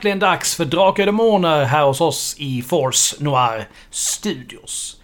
Äntligen 0.00 0.18
dags 0.18 0.56
för 0.56 0.64
Drakar 0.64 1.02
och 1.02 1.06
Demoner 1.06 1.64
här 1.64 1.84
hos 1.84 2.00
oss 2.00 2.36
i 2.38 2.62
Force 2.62 3.16
Noir 3.24 3.68
Studios. 3.90 5.00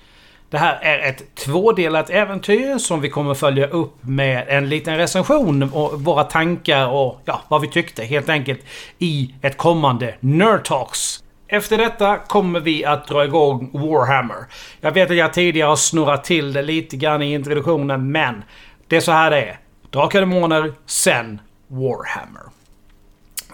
Det 0.51 0.59
här 0.59 0.79
är 0.83 0.99
ett 1.09 1.35
tvådelat 1.35 2.11
äventyr 2.11 2.79
som 2.79 3.01
vi 3.01 3.11
kommer 3.11 3.35
följa 3.35 3.67
upp 3.67 3.95
med 4.01 4.45
en 4.49 4.69
liten 4.69 4.97
recension 4.97 5.63
och 5.63 6.01
våra 6.01 6.25
tankar 6.25 6.87
och 6.87 7.21
ja, 7.25 7.41
vad 7.49 7.61
vi 7.61 7.69
tyckte 7.69 8.05
helt 8.05 8.29
enkelt 8.29 8.61
i 8.99 9.35
ett 9.43 9.57
kommande 9.57 10.15
Nerd 10.21 10.65
Talks. 10.65 11.23
Efter 11.49 11.79
detta 11.79 12.17
kommer 12.17 12.61
vi 12.61 12.85
att 12.85 13.09
dra 13.09 13.25
igång 13.25 13.71
Warhammer. 13.73 14.45
Jag 14.81 14.93
vet 14.93 15.11
att 15.11 15.17
jag 15.17 15.33
tidigare 15.33 15.69
har 15.69 15.77
snurrat 15.77 16.25
till 16.25 16.53
det 16.53 16.63
lite 16.63 16.97
grann 16.97 17.23
i 17.23 17.33
introduktionen 17.33 18.13
men 18.13 18.45
det 18.89 18.97
är 18.97 19.01
så 19.01 19.13
här 19.13 19.31
det 19.31 19.43
är. 19.43 19.59
Drakar 19.91 20.23
och 20.23 20.29
Demoner, 20.29 20.73
sen 20.87 21.41
Warhammer. 21.69 22.43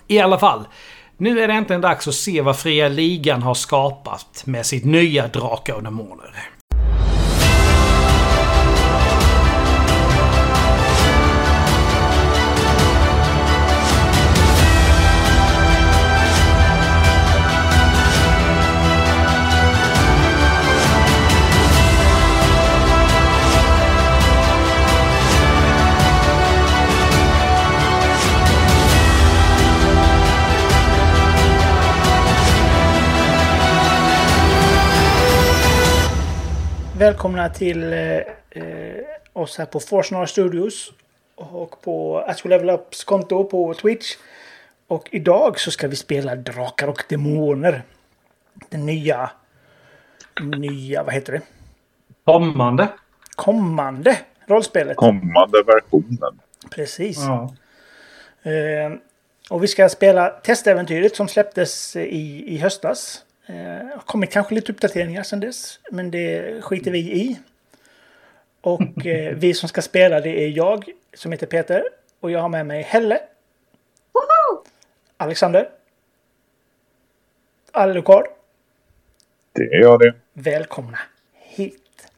I 0.06 0.18
alla 0.20 0.38
fall. 0.38 0.64
Nu 1.22 1.40
är 1.40 1.48
det 1.48 1.54
äntligen 1.54 1.80
dags 1.80 2.08
att 2.08 2.14
se 2.14 2.40
vad 2.40 2.58
Fria 2.58 2.88
Ligan 2.88 3.42
har 3.42 3.54
skapat 3.54 4.42
med 4.46 4.66
sitt 4.66 4.84
nya 4.84 5.28
Drakar 5.28 5.74
och 5.74 5.82
Demoner. 5.82 6.52
Välkomna 37.03 37.48
till 37.48 37.92
eh, 37.92 38.17
eh, 38.50 39.05
oss 39.33 39.58
här 39.58 39.67
på 39.67 39.81
Force 39.81 40.14
Noir 40.14 40.27
Studios 40.27 40.92
och 41.34 41.83
på 41.83 42.19
Astro 42.19 42.48
Level 42.48 42.70
Ups 42.70 43.05
konto 43.05 43.45
på 43.45 43.75
Twitch. 43.75 44.17
Och 44.86 45.08
idag 45.11 45.61
så 45.61 45.70
ska 45.70 45.89
vi 45.89 45.97
spela 45.97 46.36
Drakar 46.36 46.89
och 46.89 47.05
Demoner. 47.08 47.83
Den 48.69 48.86
nya... 48.86 49.30
Nya, 50.56 51.03
vad 51.03 51.14
heter 51.14 51.33
det? 51.33 51.41
Kommande. 52.24 52.89
Kommande 53.36 54.18
rollspelet. 54.46 54.96
Kommande 54.96 55.62
versionen. 55.67 56.41
Precis. 56.70 57.18
Ja. 57.18 57.55
Eh, 58.51 58.92
och 59.51 59.62
vi 59.62 59.68
ska 59.68 59.89
spela 59.89 60.29
testäventyret 60.29 61.17
som 61.17 61.29
släpptes 61.29 61.96
i, 61.96 62.55
i 62.55 62.58
höstas. 62.58 63.24
Eh, 63.47 63.55
har 63.95 64.03
kommit 64.07 64.30
kanske 64.30 64.55
lite 64.55 64.73
uppdateringar 64.73 65.23
sedan 65.23 65.41
dess, 65.41 65.80
men 65.91 66.11
det 66.11 66.63
skiter 66.64 66.91
vi 66.91 66.98
i. 66.98 67.41
Och 68.61 69.07
eh, 69.07 69.35
vi 69.36 69.55
som 69.55 69.69
ska 69.69 69.83
spela 69.83 70.20
det 70.20 70.45
är 70.45 70.48
jag 70.48 70.85
som 71.14 71.33
heter 71.33 71.47
Peter 71.47 71.85
och 72.20 72.30
jag 72.30 72.41
har 72.41 72.48
med 72.48 72.67
mig 72.67 72.83
Helle. 72.83 73.20
Alexander. 75.17 75.69
Alucard. 77.73 78.25
Det 79.53 79.64
gör 79.64 79.98
det. 79.98 80.14
Välkomna 80.33 80.98
hit. 81.33 82.09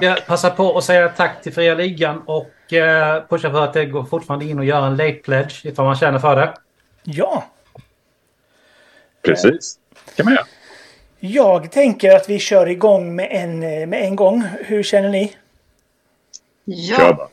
Jag 0.00 0.26
passar 0.26 0.50
på 0.50 0.78
att 0.78 0.84
säga 0.84 1.08
tack 1.08 1.42
till 1.42 1.52
Fria 1.52 1.74
Ligan 1.74 2.22
och 2.26 2.72
eh, 2.72 3.24
pusha 3.28 3.50
för 3.50 3.64
att 3.64 3.72
det 3.72 3.86
går 3.86 4.04
fortfarande 4.04 4.44
in 4.44 4.58
och 4.58 4.64
göra 4.64 4.86
en 4.86 4.96
late 4.96 5.12
pledge 5.12 5.66
ifall 5.66 5.84
man 5.84 5.96
känner 5.96 6.18
för 6.18 6.36
det. 6.36 6.54
Ja, 7.02 7.44
Precis. 9.22 9.78
Kan 10.16 10.24
man 10.24 10.34
göra. 10.34 10.46
jag 11.20 11.70
tänker 11.70 12.16
att 12.16 12.28
vi 12.28 12.38
kör 12.38 12.68
igång 12.68 13.16
med 13.16 13.28
en, 13.30 13.58
med 13.90 14.02
en 14.02 14.16
gång. 14.16 14.42
Hur 14.42 14.82
känner 14.82 15.08
ni? 15.08 15.32
Ja. 16.64 17.30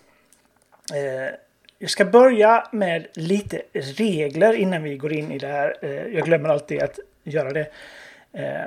Eh, 0.94 1.36
jag 1.80 1.90
ska 1.90 2.06
börja 2.06 2.68
med 2.72 3.08
lite 3.14 3.62
regler 3.74 4.54
innan 4.54 4.84
vi 4.84 4.98
går 4.98 5.14
in 5.14 5.32
i 5.32 5.38
det 5.38 5.48
här. 5.48 5.78
Eh, 5.82 5.90
jag 5.90 6.26
glömmer 6.26 6.50
alltid 6.50 6.84
att 6.84 7.00
göra 7.24 7.52
det. 7.52 7.68
Eh, 8.34 8.66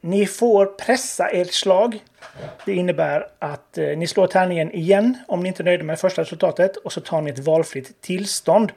ni 0.00 0.26
får 0.26 0.66
pressa 0.66 1.28
ert 1.28 1.52
slag. 1.52 2.04
Det 2.66 2.72
innebär 2.72 3.28
att 3.38 3.78
ni 3.96 4.06
slår 4.06 4.26
tärningen 4.26 4.72
igen 4.72 5.18
om 5.28 5.42
ni 5.42 5.48
inte 5.48 5.62
är 5.62 5.64
nöjda 5.64 5.84
med 5.84 5.98
första 5.98 6.22
resultatet 6.22 6.76
och 6.76 6.92
så 6.92 7.00
tar 7.00 7.20
ni 7.20 7.30
ett 7.30 7.38
valfritt 7.38 8.00
tillstånd 8.00 8.72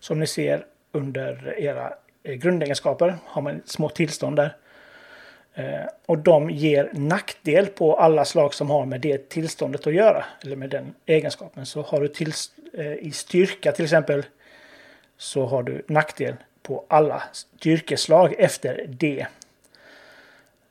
som 0.00 0.20
ni 0.20 0.26
ser 0.26 0.64
under 0.92 1.54
era 1.58 1.94
grundegenskaper. 2.34 3.16
Har 3.24 3.42
man 3.42 3.62
små 3.64 3.88
tillstånd 3.88 4.36
där. 4.36 4.56
Eh, 5.54 5.86
och 6.06 6.18
de 6.18 6.50
ger 6.50 6.90
nackdel 6.92 7.66
på 7.66 7.96
alla 7.96 8.24
slag 8.24 8.54
som 8.54 8.70
har 8.70 8.86
med 8.86 9.00
det 9.00 9.28
tillståndet 9.28 9.86
att 9.86 9.94
göra. 9.94 10.24
Eller 10.42 10.56
med 10.56 10.70
den 10.70 10.94
egenskapen. 11.06 11.66
Så 11.66 11.82
har 11.82 12.00
du 12.00 12.08
till, 12.08 12.32
eh, 12.72 12.92
i 12.92 13.10
styrka 13.10 13.72
till 13.72 13.84
exempel. 13.84 14.24
Så 15.18 15.46
har 15.46 15.62
du 15.62 15.82
nackdel 15.88 16.34
på 16.62 16.84
alla 16.88 17.22
styrkeslag 17.32 18.34
efter 18.38 18.86
det. 18.88 19.26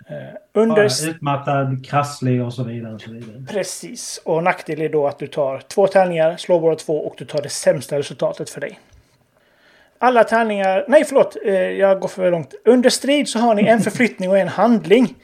Eh, 0.07 0.16
under, 0.53 1.09
Utmattad, 1.09 1.85
krasslig 1.85 2.43
och 2.43 2.53
så 2.53 2.63
vidare. 2.63 2.93
Och 2.93 3.01
så 3.01 3.11
vidare. 3.11 3.45
Precis. 3.49 4.22
Och 4.25 4.43
nackdel 4.43 4.81
är 4.81 4.89
då 4.89 5.07
att 5.07 5.19
du 5.19 5.27
tar 5.27 5.59
två 5.59 5.87
tärningar, 5.87 6.37
slår 6.37 6.59
båda 6.59 6.75
två 6.75 7.07
och 7.07 7.16
du 7.17 7.25
tar 7.25 7.41
det 7.41 7.49
sämsta 7.49 7.99
resultatet 7.99 8.49
för 8.49 8.61
dig. 8.61 8.79
Alla 10.00 10.23
tärningar... 10.23 10.85
Nej, 10.88 11.06
förlåt. 11.06 11.38
eh, 11.45 11.53
Jag 11.53 12.00
går 12.00 12.07
för 12.07 12.31
långt. 12.31 12.53
Under 12.66 12.89
strid 12.89 13.29
så 13.29 13.39
har 13.39 13.56
ni 13.56 13.67
en 13.67 13.79
förflyttning 13.79 14.29
och 14.29 14.38
en 14.38 14.47
handling. 14.47 15.16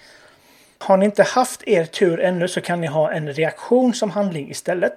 Har 0.80 0.98
ni 0.98 1.06
inte 1.06 1.24
haft 1.24 1.68
er 1.68 1.86
tur 1.86 2.20
ännu 2.20 2.48
så 2.48 2.62
kan 2.62 2.82
ni 2.82 2.88
ha 2.88 3.12
en 3.12 3.34
reaktion 3.34 3.94
som 3.94 4.10
handling 4.12 4.50
istället. 4.52 4.94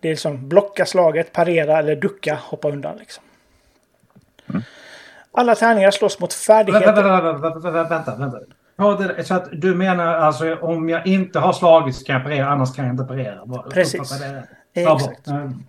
Det 0.00 0.08
är 0.08 0.12
liksom 0.12 0.48
blocka 0.48 0.86
slaget, 0.86 1.32
parera 1.32 1.78
eller 1.78 1.96
ducka, 1.96 2.38
hoppa 2.42 2.68
undan 2.68 2.96
liksom. 2.96 3.24
Alla 5.32 5.54
tärningar 5.54 5.90
slås 5.90 6.20
mot 6.20 6.32
färdigheter. 6.32 6.86
vänta, 7.40 7.70
vänta, 7.88 8.14
vänta. 8.16 8.38
Ja, 8.76 8.98
så 9.24 9.34
att 9.34 9.48
du 9.52 9.74
menar 9.74 10.06
alltså 10.06 10.54
om 10.54 10.88
jag 10.88 11.06
inte 11.06 11.38
har 11.38 11.52
slagit 11.52 11.96
så 11.96 12.04
kan 12.04 12.14
jag 12.14 12.24
parera, 12.24 12.46
annars 12.46 12.76
kan 12.76 12.84
jag 12.84 12.92
inte 12.92 13.04
parera? 13.04 13.62
Precis. 13.70 14.12
Exakt. 14.74 15.26
Mm. 15.26 15.64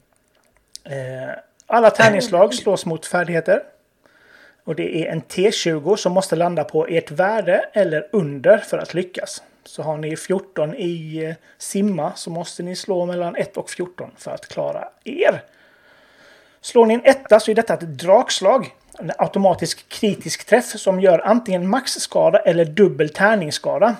Eh, 0.85 1.29
Alla 1.69 1.89
tärningsslag 1.89 2.53
slås 2.53 2.85
mot 2.85 3.05
färdigheter. 3.05 3.63
Och 4.63 4.75
det 4.75 5.03
är 5.03 5.11
en 5.11 5.21
T20 5.21 5.95
som 5.95 6.13
måste 6.13 6.35
landa 6.35 6.63
på 6.63 6.87
ert 6.87 7.11
värde 7.11 7.69
eller 7.73 8.07
under 8.11 8.57
för 8.57 8.77
att 8.77 8.93
lyckas. 8.93 9.43
Så 9.63 9.83
har 9.83 9.97
ni 9.97 10.17
14 10.17 10.75
i 10.75 11.23
eh, 11.23 11.35
simma 11.57 12.13
så 12.15 12.29
måste 12.29 12.63
ni 12.63 12.75
slå 12.75 13.05
mellan 13.05 13.35
1 13.35 13.57
och 13.57 13.69
14 13.69 14.11
för 14.17 14.31
att 14.31 14.47
klara 14.47 14.87
er. 15.03 15.43
Slår 16.61 16.85
ni 16.85 16.93
en 16.93 17.01
etta 17.03 17.39
så 17.39 17.51
är 17.51 17.55
detta 17.55 17.73
ett 17.73 17.99
drakslag. 17.99 18.69
En 18.99 19.11
automatisk 19.17 19.89
kritisk 19.89 20.45
träff 20.45 20.65
som 20.65 20.99
gör 20.99 21.19
antingen 21.19 21.67
maxskada 21.67 22.39
eller 22.39 22.65
dubbel 22.65 23.09
tärningsskada. 23.09 23.95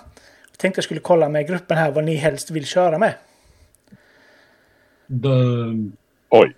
Jag 0.51 0.57
tänkte 0.57 0.77
jag 0.77 0.83
skulle 0.83 0.99
kolla 0.99 1.29
med 1.29 1.47
gruppen 1.47 1.77
här 1.77 1.91
vad 1.91 2.03
ni 2.03 2.15
helst 2.15 2.51
vill 2.51 2.65
köra 2.65 2.97
med. 2.97 3.13
Dum. 5.07 5.97
Oj. 6.29 6.55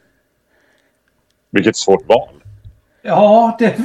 Vilket 1.51 1.75
svårt 1.77 2.07
val. 2.07 2.29
Ja, 3.01 3.55
det... 3.59 3.75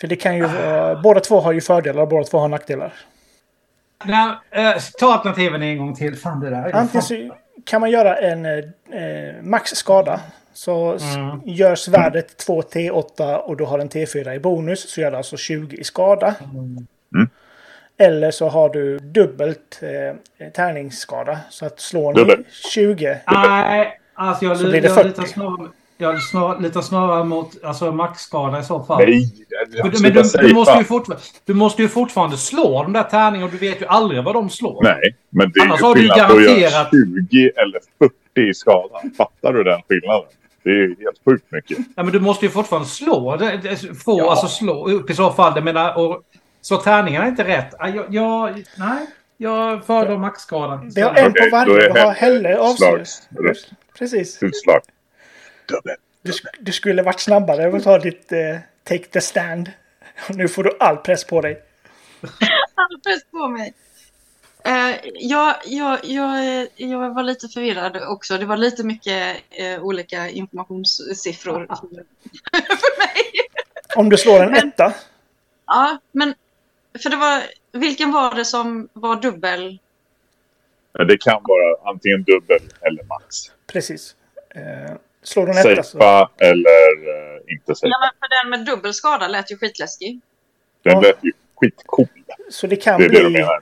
För 0.00 0.06
det 0.08 0.16
kan 0.16 0.36
ju 0.36 0.46
vara, 0.46 1.00
båda 1.02 1.20
två 1.20 1.40
har 1.40 1.52
ju 1.52 1.60
fördelar 1.60 2.02
och 2.02 2.08
båda 2.08 2.24
två 2.24 2.38
har 2.38 2.48
nackdelar. 2.48 2.92
Nej, 4.04 4.34
eh, 4.50 4.74
ta 4.98 5.12
alternativen 5.12 5.62
en 5.62 5.78
gång 5.78 5.94
till. 5.94 6.16
Fan, 6.16 6.40
det 6.40 6.50
där 6.50 6.62
är 6.62 6.72
Antingen 6.72 7.02
så 7.02 7.30
kan 7.64 7.80
man 7.80 7.90
göra 7.90 8.16
en 8.16 8.46
eh, 8.46 8.62
max 9.42 9.70
skada. 9.70 10.20
Så 10.52 10.98
Mm. 11.14 11.40
görs 11.44 11.88
värdet 11.88 12.36
2 12.36 12.62
T8 12.62 13.36
och 13.36 13.56
du 13.56 13.64
har 13.64 13.78
en 13.78 13.88
T4 13.88 14.34
i 14.34 14.38
bonus 14.40 14.90
så 14.90 15.00
gör 15.00 15.10
det 15.10 15.16
alltså 15.16 15.36
20 15.36 15.76
i 15.76 15.84
skada. 15.84 16.34
Mm. 16.54 16.86
Eller 17.98 18.30
så 18.30 18.48
har 18.48 18.68
du 18.68 18.98
dubbelt 18.98 19.80
eh, 19.82 20.48
tärningsskada. 20.50 21.38
Så 21.50 21.66
att 21.66 21.80
slår 21.80 22.12
ni 22.12 22.20
Dubbel. 22.20 22.44
20. 22.74 23.18
Nej, 23.26 24.00
alltså 24.14 24.44
jag, 24.44 24.56
Så 24.56 24.70
blir 24.70 24.80
det 24.80 24.88
jag 24.88 24.96
40. 24.96 25.08
litar 25.08 25.68
snarare, 25.98 26.14
jag 26.14 26.22
snar, 26.22 26.60
litar 26.60 26.80
snarare 26.80 27.24
mot 27.24 27.64
alltså, 27.64 27.92
maxskada 27.92 28.58
i 28.60 28.62
så 28.62 28.84
fall. 28.84 28.98
Nej, 28.98 29.32
det 29.72 29.78
är 29.78 29.82
Men, 29.82 29.90
du, 30.12 30.48
du, 30.48 30.54
måste 30.54 30.78
ju 30.78 31.00
du 31.44 31.54
måste 31.54 31.82
ju 31.82 31.88
fortfarande 31.88 32.36
slå 32.36 32.82
de 32.82 32.92
där 32.92 33.02
tärningarna 33.02 33.44
och 33.46 33.50
du 33.52 33.58
vet 33.58 33.80
ju 33.82 33.86
aldrig 33.86 34.24
vad 34.24 34.34
de 34.34 34.50
slår. 34.50 34.82
Nej, 34.82 35.16
men 35.30 35.52
det 35.54 35.60
är 35.60 35.64
Annars 35.64 35.80
ju 35.80 35.84
har 35.84 35.94
du 35.94 36.08
garanterat- 36.08 36.90
20 37.30 37.50
eller 37.56 37.80
40 38.34 38.50
i 38.50 38.54
skada. 38.54 39.00
Fattar 39.16 39.52
du 39.52 39.64
den 39.64 39.80
skillnaden? 39.88 40.28
Det 40.62 40.70
är 40.70 40.74
ju 40.74 40.88
helt 40.88 41.20
sjukt 41.24 41.44
mycket. 41.52 41.78
Ja, 41.96 42.02
men 42.02 42.12
du 42.12 42.20
måste 42.20 42.46
ju 42.46 42.50
fortfarande 42.50 42.88
slå. 42.88 43.36
Det, 43.36 43.60
det, 43.62 43.76
få, 44.04 44.18
Ja. 44.18 44.30
alltså 44.30 44.46
slå 44.48 44.88
upp 44.88 45.10
i 45.10 45.14
så 45.14 45.30
fall. 45.30 45.52
Jag 45.54 45.64
menar, 45.64 45.98
och, 45.98 46.22
så 46.60 46.76
tärningarna 46.76 47.24
är 47.24 47.28
inte 47.28 47.44
rätt. 47.44 47.74
Ja, 47.78 47.88
Jag, 47.88 48.14
jag, 48.14 48.62
nej, 48.78 49.06
jag 49.36 49.84
föredrar 49.84 50.18
maxskadan. 50.18 50.90
Vi 50.94 51.00
har 51.00 51.14
en 51.14 51.32
på 51.32 51.48
varje. 51.52 51.92
Vi 51.92 52.00
har 52.00 52.12
Helle 52.12 52.48
Helle 52.48 52.58
avslut. 52.58 53.28
Precis. 53.98 54.42
Utslag. 54.42 54.80
Dubbel. 55.66 55.96
Du, 56.22 56.32
du 56.60 56.72
skulle 56.72 57.02
varit 57.02 57.20
snabbare 57.20 57.68
och 57.68 57.82
ta 57.82 57.98
ditt 57.98 58.32
eh, 58.32 58.58
take 58.84 59.04
the 59.04 59.20
stand. 59.20 59.70
Nu 60.28 60.48
får 60.48 60.64
du 60.64 60.76
all 60.80 60.96
press 60.96 61.24
på 61.24 61.40
dig. 61.40 61.62
all 62.74 63.00
press 63.00 63.24
på 63.30 63.48
mig. 63.48 63.74
Eh, 64.64 64.96
jag, 65.14 65.56
jag, 65.64 65.98
jag, 66.04 66.68
jag 66.76 67.14
var 67.14 67.22
lite 67.22 67.48
förvirrad 67.48 67.96
också. 68.08 68.38
Det 68.38 68.46
var 68.46 68.56
lite 68.56 68.84
mycket 68.84 69.36
eh, 69.50 69.82
olika 69.82 70.28
informationssiffror 70.30 71.66
för 71.66 71.96
mig. 72.98 73.22
Om 73.96 74.08
du 74.08 74.16
slår 74.16 74.42
en 74.42 74.54
etta. 74.54 74.94
Ja, 75.66 75.98
men 76.12 76.34
för 77.02 77.10
det 77.10 77.16
var, 77.16 77.42
vilken 77.72 78.12
var 78.12 78.34
det 78.34 78.44
som 78.44 78.88
var 78.92 79.16
dubbel? 79.16 79.78
Ja, 80.92 81.04
Det 81.04 81.18
kan 81.18 81.42
vara 81.42 81.90
antingen 81.90 82.22
dubbel 82.22 82.60
eller 82.80 83.04
max. 83.04 83.36
Precis. 83.66 84.16
Eh, 84.54 84.96
slår 85.24 85.46
du 85.46 85.52
en 85.52 85.58
etta 85.58 85.82
så... 85.82 85.98
Safea 85.98 86.28
eller 86.38 87.08
eh, 87.36 87.52
inte 87.52 87.74
safe. 87.74 87.86
Ja, 87.88 87.98
men 88.00 88.10
för 88.20 88.42
den 88.44 88.50
med 88.50 88.66
dubbel 88.74 88.94
skada 88.94 89.28
lät 89.28 89.50
ju 89.52 89.56
skitläskig. 89.58 90.20
Den 90.82 90.92
Ja. 90.92 91.00
lät 91.00 91.18
ju 91.22 91.32
skitcool. 91.56 92.06
Så 92.50 92.66
det 92.66 92.76
kan, 92.76 93.00
Det 93.00 93.06
är 93.06 93.10
det 93.10 93.20
bli, 93.20 93.30
menar, 93.30 93.60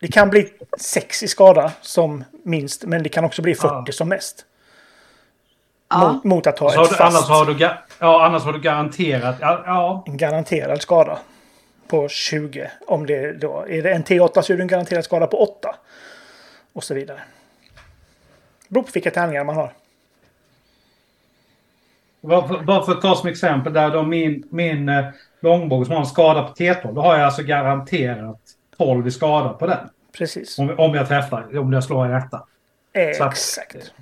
det 0.00 0.08
kan 0.08 0.30
bli 0.30 0.52
6 0.80 1.22
i 1.22 1.28
skada 1.28 1.72
som 1.80 2.24
minst. 2.42 2.84
Men 2.84 3.02
det 3.02 3.08
kan 3.08 3.24
också 3.24 3.42
bli 3.42 3.54
40 3.54 3.68
Ja. 3.86 3.92
som 3.92 4.08
mest. 4.08 4.46
Ja. 5.88 6.12
Mot, 6.12 6.24
mot 6.24 6.46
att 6.46 6.58
ha 6.58 6.70
Så 6.70 6.82
ett 6.82 6.90
du, 6.90 6.96
fast, 6.96 7.16
annars, 7.16 7.28
har 7.28 7.46
du, 7.54 7.68
ja, 7.98 8.26
annars 8.26 8.42
har 8.42 8.52
du 8.52 8.60
garanterat... 8.60 9.36
Ja, 9.40 9.62
ja, 9.66 10.04
en 10.06 10.16
garanterad 10.16 10.82
skada 10.82 11.18
på 11.88 12.08
20. 12.08 12.70
Om 12.86 13.06
det 13.06 13.32
då 13.32 13.66
är 13.68 13.82
det 13.82 13.90
en 13.92 14.04
T8 14.04 14.42
så 14.42 14.52
är 14.52 14.56
det 14.56 14.62
en 14.62 14.66
garanterad 14.68 15.04
skada 15.04 15.26
på 15.26 15.42
8. 15.42 15.74
Och 16.72 16.84
så 16.84 16.94
vidare. 16.94 17.20
Beror 18.68 18.82
på 18.82 18.90
vilka 18.94 19.10
tärningar 19.10 19.44
man 19.44 19.56
har. 19.56 19.72
Bara, 22.28 22.84
för, 22.84 22.92
att 22.92 23.00
ta 23.02 23.14
som 23.14 23.28
exempel 23.28 23.72
där 23.72 23.90
då 23.90 24.02
min, 24.02 24.44
min 24.50 24.88
eh, 24.88 25.04
långbåge 25.40 25.84
som 25.86 25.94
har 25.94 26.00
en 26.00 26.06
skada 26.06 26.42
på 26.42 26.54
T12. 26.54 26.94
Då 26.94 27.00
har 27.00 27.14
jag 27.16 27.24
alltså 27.24 27.42
garanterat 27.42 28.40
12 28.78 29.06
i 29.06 29.10
skada 29.10 29.48
på 29.48 29.66
den. 29.66 29.88
Precis. 30.18 30.58
Om, 30.58 30.74
om 30.78 30.94
jag 30.94 31.08
träffar, 31.08 31.58
om 31.58 31.72
jag 31.72 31.84
slår 31.84 32.04
en 32.06 32.14
etta. 32.14 32.44
Så 33.16 33.24
att- 33.24 33.32
Exakt. 33.32 33.92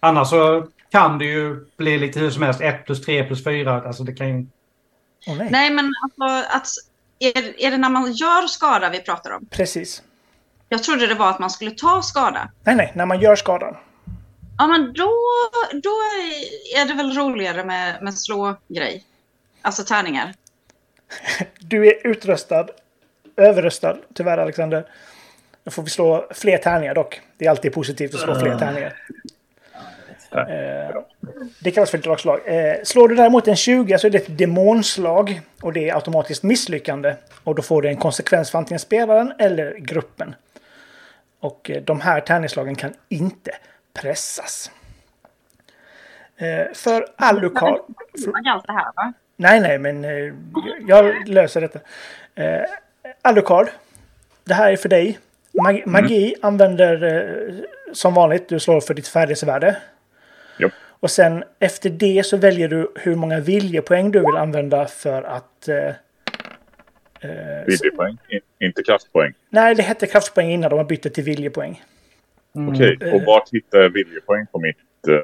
Annars 0.00 0.28
så 0.28 0.66
kan 0.90 1.18
det 1.18 1.24
ju 1.24 1.66
bli 1.76 1.98
lite 1.98 2.20
hur 2.20 2.30
som 2.30 2.42
helst. 2.42 2.60
1 2.60 2.86
plus 2.86 3.04
3 3.04 3.24
plus 3.24 3.44
4. 3.44 3.82
Alltså 3.82 4.02
det 4.04 4.12
kan 4.12 4.28
ju... 4.28 4.46
Åh 5.26 5.36
nej. 5.36 5.48
Nej, 5.50 5.70
men 5.70 5.90
alltså, 6.02 6.56
att, 6.56 6.66
är, 7.18 7.64
är 7.66 7.70
det 7.70 7.78
när 7.78 7.88
man 7.90 8.12
gör 8.12 8.46
skada 8.46 8.90
vi 8.90 9.00
pratar 9.00 9.30
om? 9.30 9.46
Precis. 9.50 10.02
Jag 10.68 10.82
trodde 10.82 11.06
det 11.06 11.14
var 11.14 11.30
att 11.30 11.38
man 11.38 11.50
skulle 11.50 11.70
ta 11.70 12.02
skada. 12.02 12.50
Nej, 12.64 12.76
nej. 12.76 12.92
När 12.94 13.06
man 13.06 13.20
gör 13.20 13.36
skadan. 13.36 13.76
Ja, 14.58 14.66
men 14.66 14.92
då, 14.92 15.10
då 15.72 15.90
är 16.76 16.88
det 16.88 16.94
väl 16.94 17.16
roligare 17.16 17.64
med, 17.64 18.02
med 18.02 18.14
slå-grej. 18.14 19.04
Alltså 19.62 19.84
tärningar. 19.84 20.34
Du 21.58 21.86
är 21.86 22.06
utrustad. 22.06 22.66
Överröstad, 23.36 23.96
tyvärr 24.14 24.38
Alexander. 24.38 24.86
Då 25.64 25.70
får 25.70 25.82
vi 25.82 25.90
slå 25.90 26.28
fler 26.30 26.58
tärningar 26.58 26.94
dock. 26.94 27.20
Det 27.38 27.46
är 27.46 27.50
alltid 27.50 27.72
positivt 27.72 28.14
att 28.14 28.20
slå 28.20 28.40
fler 28.40 28.58
tärningar. 28.58 28.94
Eh, 30.30 31.02
det 31.58 31.70
kallas 31.70 31.90
för 31.90 31.98
ett 31.98 32.04
dragslag. 32.04 32.40
Eh, 32.44 32.74
slår 32.84 33.08
du 33.08 33.14
däremot 33.14 33.48
en 33.48 33.56
20 33.56 33.98
så 33.98 34.06
är 34.06 34.10
det 34.10 34.18
ett 34.18 34.38
demonslag. 34.38 35.40
Och 35.60 35.72
det 35.72 35.88
är 35.88 35.94
automatiskt 35.94 36.42
misslyckande. 36.42 37.14
Och 37.44 37.54
då 37.54 37.62
får 37.62 37.82
det 37.82 37.88
en 37.88 37.96
konsekvens 37.96 38.50
för 38.50 38.58
antingen 38.58 38.78
spelaren 38.78 39.32
eller 39.38 39.76
gruppen. 39.78 40.34
Och 41.40 41.70
eh, 41.70 41.82
de 41.82 42.00
här 42.00 42.20
tärningslagen 42.20 42.74
kan 42.74 42.94
inte 43.08 43.50
pressas. 44.00 44.70
Eh, 46.36 46.72
för 46.74 47.06
Alucard... 47.16 47.80
Jag 48.12 48.48
allt 48.48 48.66
det 48.66 48.72
här, 48.72 48.92
va? 48.96 49.12
Nej, 49.36 49.60
nej, 49.60 49.78
men 49.78 50.04
eh, 50.04 50.34
jag 50.86 51.28
löser 51.28 51.60
detta. 51.60 51.78
Eh, 52.34 52.62
Alucard, 53.22 53.68
det 54.44 54.54
här 54.54 54.72
är 54.72 54.76
för 54.76 54.88
dig. 54.88 55.18
Mag 55.62 55.82
magi 55.86 56.34
använder 56.42 57.02
eh, 57.02 57.54
som 57.92 58.14
vanligt, 58.14 58.48
du 58.48 58.60
slår 58.60 58.80
för 58.80 58.94
ditt 58.94 59.08
färdighetsvärde. 59.08 59.76
Japp. 60.58 60.72
Och 61.00 61.10
sen 61.10 61.44
efter 61.58 61.90
det 61.90 62.26
så 62.26 62.36
väljer 62.36 62.68
du 62.68 62.92
hur 62.96 63.14
många 63.14 63.40
viljepoäng 63.40 64.10
du 64.10 64.18
vill 64.18 64.36
använda 64.36 64.86
för 64.86 65.22
att... 65.22 65.68
Eh, 65.68 65.92
Viljepoäng, 67.66 68.18
in- 68.28 68.40
inte 68.58 68.82
kraftpoäng. 68.82 69.32
nej, 69.48 69.74
det 69.74 69.82
hette 69.82 70.06
kraftpoäng 70.06 70.50
innan 70.50 70.70
de 70.70 70.76
har 70.76 70.84
bytt 70.84 71.02
det 71.02 71.10
till 71.10 71.24
viljepoäng. 71.24 71.82
Okej, 72.70 72.98
Eh. 73.00 73.14
och 73.14 73.22
vart 73.22 73.50
hittar 73.52 73.78
jag 73.78 73.90
viljepoäng 73.90 74.46
på 74.52 74.58
mitt... 74.58 74.76
eh, 75.08 75.14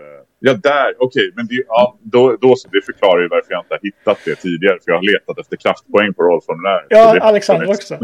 Ja, 0.43 0.53
där. 0.55 0.95
Okej, 0.99 1.33
men 1.37 1.47
det, 1.47 1.63
ja, 1.69 1.97
då, 2.03 2.37
då 2.41 2.57
så. 2.57 2.69
Det 2.69 2.83
förklarar 2.87 3.23
ju 3.23 3.29
varför 3.29 3.53
jag 3.53 3.61
inte 3.61 3.75
har 3.75 3.81
hittat 3.83 4.19
det 4.25 4.35
tidigare. 4.35 4.79
För 4.85 4.91
jag 4.93 4.97
har 4.99 5.03
letat 5.03 5.39
efter 5.39 5.57
kraftpoäng 5.57 6.15
på 6.15 6.23
rollformuläret. 6.23 6.87
Ja, 6.89 7.19
Alexander 7.21 7.69
också. 7.71 7.99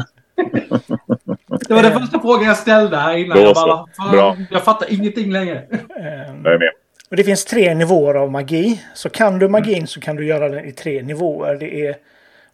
Det 1.69 1.75
var 1.75 1.83
den 1.83 2.01
första 2.01 2.21
frågan 2.21 2.45
jag 2.45 2.57
ställde 2.57 2.97
här 2.97 3.17
innan. 3.17 3.37
Då 3.39 3.43
Jag, 3.45 3.55
bara, 3.55 3.87
Bra. 4.13 4.37
jag 4.51 4.63
fattar 4.65 4.93
ingenting 4.93 5.33
längre. 5.33 5.57
Eh, 5.71 6.07
Jag 6.45 6.55
är 6.55 6.59
med. 6.59 6.71
Och 7.11 7.17
det 7.17 7.25
finns 7.25 7.45
tre 7.45 7.75
nivåer 7.75 8.15
av 8.15 8.31
magi. 8.31 8.83
Så 8.95 9.11
kan 9.11 9.39
du 9.39 9.49
magin 9.49 9.87
så 9.87 10.01
kan 10.01 10.17
du 10.17 10.27
göra 10.27 10.49
den 10.49 10.65
i 10.65 10.73
tre 10.73 11.03
nivåer. 11.03 11.55
Det 11.57 11.87
är, 11.87 11.97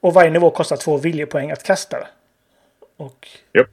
och 0.00 0.14
varje 0.14 0.30
nivå 0.30 0.50
kostar 0.50 0.76
två 0.76 0.96
viljepoäng 0.96 1.50
att 1.50 1.62
kasta. 1.64 1.96
Och 2.96 3.28
Japp. 3.54 3.66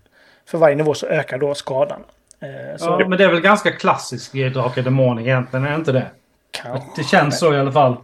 för 0.49 0.57
varje 0.57 0.75
nivå 0.75 0.93
så 0.93 1.07
ökar 1.07 1.37
då 1.37 1.53
skadan. 1.53 2.01
Eh, 2.41 2.77
så 2.77 2.85
Ja, 2.99 3.07
men 3.07 3.17
det 3.17 3.23
är 3.23 3.29
väl 3.31 3.41
ganska 3.41 3.71
klassiskt 3.71 4.35
i 4.35 4.49
Drakar 4.49 4.81
Demoner 4.81 5.21
egentligen, 5.21 5.65
är 5.65 5.69
det 5.69 5.75
inte 5.75 5.91
det? 5.91 6.11
kan, 6.51 6.81
Det 6.95 7.03
känns 7.03 7.39
så 7.39 7.53
i 7.53 7.57
alla 7.57 7.71
fall. 7.71 7.97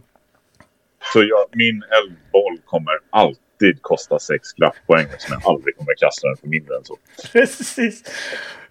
Så 1.12 1.18
jag, 1.22 1.44
min 1.52 1.82
eldboll 1.82 2.58
kommer 2.66 2.92
alltid 3.10 3.82
kosta 3.82 4.18
sex 4.18 4.52
kraftpoäng. 4.52 5.06
Som 5.18 5.32
jag 5.40 5.52
aldrig 5.52 5.76
kommer 5.76 5.94
kasta 5.94 6.28
den 6.28 6.36
för 6.36 6.46
mindre 6.48 6.76
än 6.76 6.84
så. 6.84 6.96
Precis. 7.32 8.02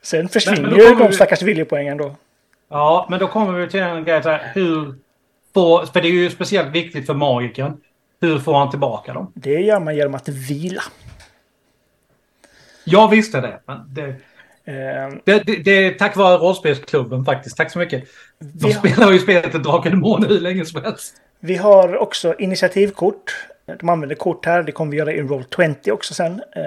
Sen 0.02 0.30
försvinner 0.30 0.78
ju 0.78 0.96
de 0.96 1.08
vi- 1.08 1.14
stackars 1.14 1.42
viljepoängen 1.42 1.98
då. 1.98 2.16
Ja, 2.70 3.08
men 3.10 3.20
då 3.20 3.28
kommer 3.28 3.54
vi 3.60 3.70
till 3.70 3.80
en 3.80 4.04
grej 4.04 4.22
här, 4.24 4.52
hur... 4.54 4.96
Får, 5.54 5.86
för 5.86 6.02
det 6.02 6.08
är 6.08 6.12
ju 6.12 6.30
speciellt 6.30 6.76
viktigt 6.76 7.06
för 7.06 7.14
magikern. 7.14 7.78
Hur 8.22 8.40
får 8.40 8.54
han 8.54 8.70
tillbaka 8.70 9.14
dem? 9.14 9.32
Det 9.36 9.60
gör 9.62 9.80
man 9.80 9.96
genom 9.96 10.16
att 10.16 10.28
vila. 10.30 10.82
Jag 12.84 13.10
visste 13.10 13.42
det, 13.42 13.60
men 13.66 13.94
det, 13.94 14.16
det, 14.66 15.44
det, 15.46 15.56
det 15.64 15.72
är 15.72 15.92
tack 15.94 16.16
vare 16.16 16.38
rollspelsklubben 16.38 17.26
faktiskt. 17.26 17.58
Tack 17.58 17.72
så 17.72 17.80
mycket. 17.80 18.04
De 18.40 18.68
Vi 18.68 18.74
har- 18.74 18.80
spelar 18.80 19.12
ju 19.12 19.20
spelet 19.20 19.64
Drakar 19.64 19.90
Demoner 19.90 20.28
hur 20.28 20.40
länge 20.40 20.66
som 20.66 20.84
helst. 20.84 21.16
Vi 21.40 21.56
har 21.56 21.98
också 21.98 22.36
initiativkort. 22.40 23.46
De 23.80 23.90
använder 23.90 24.16
kort 24.16 24.46
här. 24.46 24.64
Det 24.64 24.72
kommer 24.72 24.92
vi 24.92 24.98
göra 24.98 25.12
i 25.14 25.22
Roll20 25.22 25.92
också 25.92 26.14
sen. 26.14 26.44
Eh, 26.56 26.64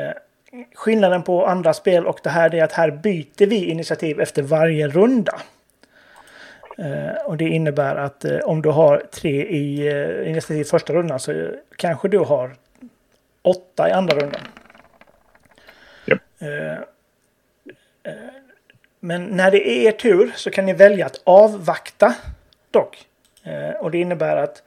skillnaden 0.75 1.23
på 1.23 1.47
andra 1.47 1.73
spel 1.75 2.07
och 2.07 2.19
det 2.23 2.31
här 2.31 2.55
är 2.55 2.65
att 2.65 2.73
här 2.73 2.91
byter 2.91 3.47
vi 3.47 3.65
initiativ 3.65 4.21
efter 4.21 4.43
varje 4.43 4.89
runda. 4.89 5.41
Eh, 6.79 7.23
och 7.27 7.37
det 7.37 7.45
innebär 7.49 7.97
att 7.97 8.25
eh, 8.25 8.39
om 8.39 8.63
du 8.63 8.69
har 8.69 9.03
tre 9.13 9.43
i 9.47 9.89
eh, 9.89 10.31
initiativ 10.31 10.65
första 10.65 10.93
rundan 10.93 11.21
så 11.21 11.51
kanske 11.77 12.09
du 12.09 12.19
har 12.19 12.55
åtta 13.43 13.89
i 13.89 13.93
andra 13.93 14.17
rundan. 14.17 14.41
Japp. 16.07 16.19
Men 19.01 19.25
när 19.25 19.51
det 19.51 19.69
är 19.69 19.89
er 19.89 19.93
tur 19.93 20.33
så 20.37 20.51
kan 20.51 20.67
ni 20.67 20.73
välja 20.73 21.07
att 21.07 21.21
avvakta 21.25 22.15
dock. 22.71 23.07
Eh, 23.43 23.71
och 23.81 23.91
det 23.91 23.99
innebär 23.99 24.37
att 24.37 24.63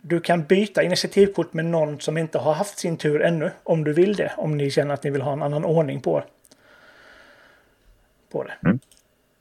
du 0.00 0.20
kan 0.20 0.42
byta 0.42 0.82
initiativkort 0.82 1.52
med 1.52 1.64
någon 1.64 2.00
som 2.00 2.18
inte 2.18 2.38
har 2.38 2.52
haft 2.52 2.78
sin 2.78 2.96
tur 2.96 3.22
ännu. 3.22 3.50
Om 3.62 3.84
du 3.84 3.92
vill 3.92 4.16
det. 4.16 4.32
Om 4.36 4.56
ni 4.56 4.70
känner 4.70 4.94
att 4.94 5.02
ni 5.02 5.10
vill 5.10 5.22
ha 5.22 5.32
en 5.32 5.42
annan 5.42 5.64
ordning 5.64 6.00
på, 6.00 6.24
på 8.32 8.44
det. 8.44 8.78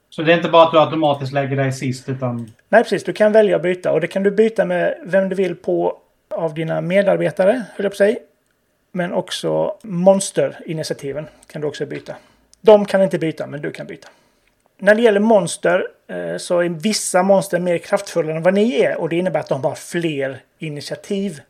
Så 0.10 0.22
det 0.22 0.34
är 0.34 0.38
inte 0.38 0.50
bara 0.50 0.64
att 0.64 0.72
du 0.72 0.80
automatiskt 0.80 1.34
lägger 1.34 1.56
dig 1.56 1.72
sist, 1.72 2.10
utan... 2.10 2.52
Nej, 2.70 2.84
precis. 2.84 3.04
Du 3.04 3.14
kan 3.14 3.32
välja 3.32 3.56
att 3.56 3.62
byta. 3.62 3.92
Och 3.92 4.02
det 4.02 4.08
kan 4.08 4.24
du 4.24 4.32
byta 4.32 4.66
med 4.66 4.98
vem 5.04 5.30
du 5.30 5.36
vill 5.36 5.56
på 5.56 5.98
av 6.30 6.54
dina 6.54 6.82
medarbetare, 6.82 7.52
höll 7.76 7.84
jag 7.84 7.92
på 7.92 7.96
säga. 7.96 8.18
Men 8.92 9.14
också 9.14 9.78
monsterinitiativen 9.84 11.28
kan 11.48 11.62
du 11.62 11.68
också 11.68 11.86
byta. 11.86 12.16
De 12.66 12.86
kan 12.86 13.02
inte 13.02 13.20
byta, 13.20 13.48
men 13.48 13.62
du 13.62 13.72
kan 13.72 13.88
byta. 13.88 14.10
När 14.78 14.96
det 14.96 15.02
gäller 15.02 15.20
monster 15.20 15.88
eh, 16.08 16.38
så 16.38 16.60
är 16.60 16.70
vissa 16.70 17.24
monster 17.24 17.60
mer 17.60 17.78
kraftfulla 17.78 18.34
än 18.34 18.44
vad 18.44 18.54
ni 18.54 18.82
är. 18.82 18.98
Och 18.98 19.10
det 19.10 19.16
innebär 19.16 19.40
att 19.40 19.50
de 19.50 19.64
har 19.64 19.76
fler 19.76 20.42
initiativ. 20.60 21.42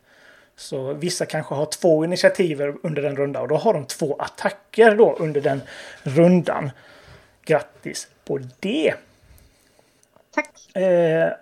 Så 0.56 0.92
vissa 0.92 1.26
kanske 1.26 1.54
har 1.54 1.66
två 1.66 2.04
initiativ 2.04 2.60
under 2.82 3.02
en 3.02 3.16
runda 3.16 3.40
och 3.40 3.48
då 3.48 3.56
har 3.56 3.74
de 3.74 3.86
två 3.86 4.16
attacker 4.18 4.96
då 4.96 5.16
under 5.18 5.40
den 5.40 5.62
rundan. 6.02 6.70
Grattis 7.44 8.08
på 8.24 8.40
det! 8.60 8.94
Tack. 10.30 10.76
Eh, 10.76 11.32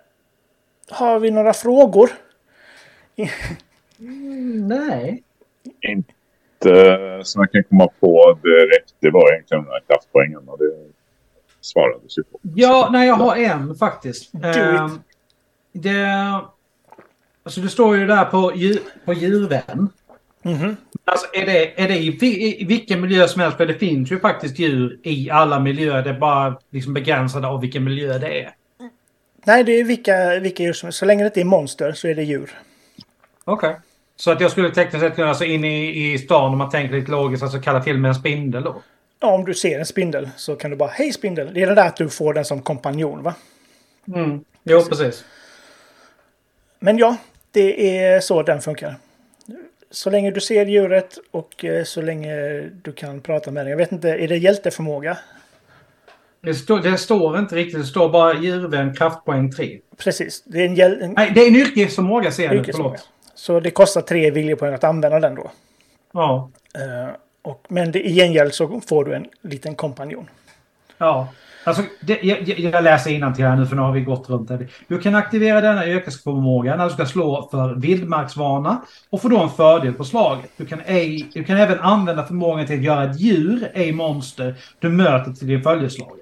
har 0.89 1.19
vi 1.19 1.31
några 1.31 1.53
frågor? 1.53 2.09
Nej. 4.67 5.23
Inte 5.81 6.13
som 7.23 7.41
jag 7.41 7.51
kan 7.51 7.63
komma 7.63 7.87
på 7.99 8.39
direkt. 8.43 8.93
Det 8.99 9.09
var 9.11 9.33
egentligen 9.33 9.63
de 9.63 9.69
här 9.69 9.81
kraftpoängen. 9.87 10.49
Och 10.49 10.57
det 10.57 10.71
svarades 11.61 12.17
ju 12.17 12.23
på. 12.23 12.39
Ja, 12.55 12.89
nej, 12.91 13.07
jag 13.07 13.15
har 13.15 13.35
en 13.35 13.75
faktiskt. 13.75 14.33
It. 14.33 14.41
det... 15.73 16.05
Alltså 17.45 17.61
det 17.61 17.69
står 17.69 17.97
ju 17.97 18.07
där 18.07 18.25
på, 18.25 18.51
djur, 18.55 18.79
på 19.05 19.13
djurvän. 19.13 19.89
Mhm. 20.41 20.77
Alltså 21.05 21.27
är 21.33 21.45
det, 21.45 21.81
är 21.81 21.87
det 21.87 21.97
i, 21.97 22.09
vi- 22.21 22.61
i 22.61 22.65
vilken 22.65 23.01
miljö 23.01 23.27
som 23.27 23.41
helst? 23.41 23.57
För 23.57 23.65
det 23.65 23.73
finns 23.73 24.11
ju 24.11 24.19
faktiskt 24.19 24.59
djur 24.59 24.99
i 25.03 25.29
alla 25.29 25.59
miljöer. 25.59 26.01
Det 26.03 26.09
är 26.09 26.19
bara 26.19 26.59
liksom 26.69 26.93
begränsade 26.93 27.47
av 27.47 27.61
vilken 27.61 27.83
miljö 27.83 28.17
det 28.17 28.41
är. 28.43 28.51
Nej, 29.45 29.63
det 29.63 29.71
är 29.71 29.83
vilka, 29.83 30.39
vilka 30.39 30.63
djur 30.63 30.73
som 30.73 30.91
Så 30.91 31.05
länge 31.05 31.23
det 31.23 31.27
inte 31.27 31.41
är 31.41 31.45
monster 31.45 31.91
så 31.93 32.07
är 32.07 32.15
det 32.15 32.23
djur. 32.23 32.51
Okej. 33.43 33.75
Så 34.23 34.31
att 34.31 34.41
jag 34.41 34.51
skulle 34.51 34.69
tekniskt 34.69 34.99
sett 35.05 35.15
kunna, 35.15 35.27
alltså 35.29 35.43
in 35.45 35.63
i, 35.65 36.13
i 36.13 36.17
stan 36.17 36.51
om 36.51 36.57
man 36.57 36.69
tänker 36.69 36.95
lite 36.95 37.11
logiskt, 37.11 37.43
alltså 37.43 37.59
kalla 37.59 37.83
till 37.83 37.97
med 37.97 38.09
en 38.09 38.15
spindel 38.15 38.63
då? 38.63 38.81
Ja, 39.19 39.33
om 39.33 39.45
du 39.45 39.53
ser 39.53 39.79
en 39.79 39.85
spindel 39.85 40.29
så 40.37 40.55
kan 40.55 40.71
du 40.71 40.77
bara 40.77 40.89
Hej 40.89 41.11
spindel! 41.13 41.53
Det 41.53 41.61
är 41.61 41.67
det 41.67 41.75
där 41.75 41.87
att 41.87 41.95
du 41.95 42.09
får 42.09 42.33
den 42.33 42.45
som 42.45 42.61
kompanjon 42.61 43.23
va? 43.23 43.35
Mm. 44.07 44.43
Jo, 44.63 44.81
precis. 44.89 45.25
Men 46.79 46.97
ja, 46.97 47.17
det 47.51 47.97
är 47.99 48.19
så 48.19 48.43
den 48.43 48.61
funkar. 48.61 48.95
Så 49.91 50.09
länge 50.09 50.31
du 50.31 50.41
ser 50.41 50.65
djuret 50.65 51.17
och 51.31 51.65
eh, 51.65 51.83
så 51.83 52.01
länge 52.01 52.61
du 52.83 52.91
kan 52.91 53.21
prata 53.21 53.51
med 53.51 53.65
den. 53.65 53.69
Jag 53.71 53.77
vet 53.77 53.91
inte, 53.91 54.09
är 54.09 54.27
det 54.27 54.37
hjälteförmåga? 54.37 55.17
Det, 56.41 56.53
står- 56.53 56.79
det 56.79 56.97
står 56.97 57.39
inte 57.39 57.55
riktigt, 57.55 57.79
det 57.79 57.85
står 57.85 58.09
bara 58.09 58.33
djurvän 58.33 58.95
kraftpoäng 58.95 59.51
3. 59.51 59.79
Precis, 59.97 60.43
det 60.45 60.61
är 60.61 60.65
en, 60.65 60.75
hjäl- 60.75 61.01
en 61.01 61.11
Nej, 61.13 61.31
det 61.35 61.41
är 61.41 61.47
en 61.47 61.55
yrkesförmåga 61.55 62.31
ser 62.31 62.43
jag 62.43 62.55
nu, 62.55 62.63
förlåt. 62.71 63.09
Så 63.35 63.59
det 63.59 63.71
kostar 63.71 64.01
tre 64.01 64.31
viljepoäng 64.31 64.73
att 64.73 64.83
använda 64.83 65.19
den 65.19 65.35
då. 65.35 65.51
Ja. 66.13 66.49
Eh, 66.75 67.15
och, 67.41 67.65
men 67.69 67.91
det, 67.91 68.07
i 68.07 68.15
gengäld 68.15 68.53
så 68.53 68.81
får 68.87 69.05
du 69.05 69.13
en 69.15 69.25
liten 69.41 69.75
kompanjon. 69.75 70.29
Ja. 70.97 71.27
Alltså, 71.65 71.83
det, 72.01 72.19
jag, 72.23 72.41
jag- 72.59 72.83
läser 72.83 73.33
till 73.33 73.45
här 73.45 73.55
nu 73.55 73.65
för 73.65 73.75
nu 73.75 73.81
har 73.81 73.91
vi 73.91 74.01
gått 74.01 74.29
runt 74.29 74.47
det. 74.47 74.67
Du 74.87 74.99
kan 74.99 75.15
aktivera 75.15 75.61
denna 75.61 75.87
yrkesförmåga 75.87 76.75
när 76.75 76.85
du 76.85 76.89
ska 76.93 77.05
slå 77.05 77.47
för 77.51 77.75
vildmarksvana 77.75 78.81
och 79.09 79.21
få 79.21 79.27
då 79.27 79.39
en 79.39 79.49
fördel 79.49 79.93
på 79.93 80.03
slaget. 80.03 80.49
Du 80.57 80.65
kan, 80.65 80.81
ej, 80.85 81.29
du 81.33 81.43
kan 81.43 81.57
även 81.57 81.79
använda 81.79 82.25
förmågan 82.25 82.65
till 82.67 82.77
att 82.77 82.83
göra 82.83 83.03
ett 83.11 83.19
djur, 83.19 83.71
ej 83.73 83.91
monster, 83.91 84.55
du 84.79 84.89
möter 84.89 85.31
till 85.31 85.47
din 85.47 85.63
följeslagare. 85.63 86.17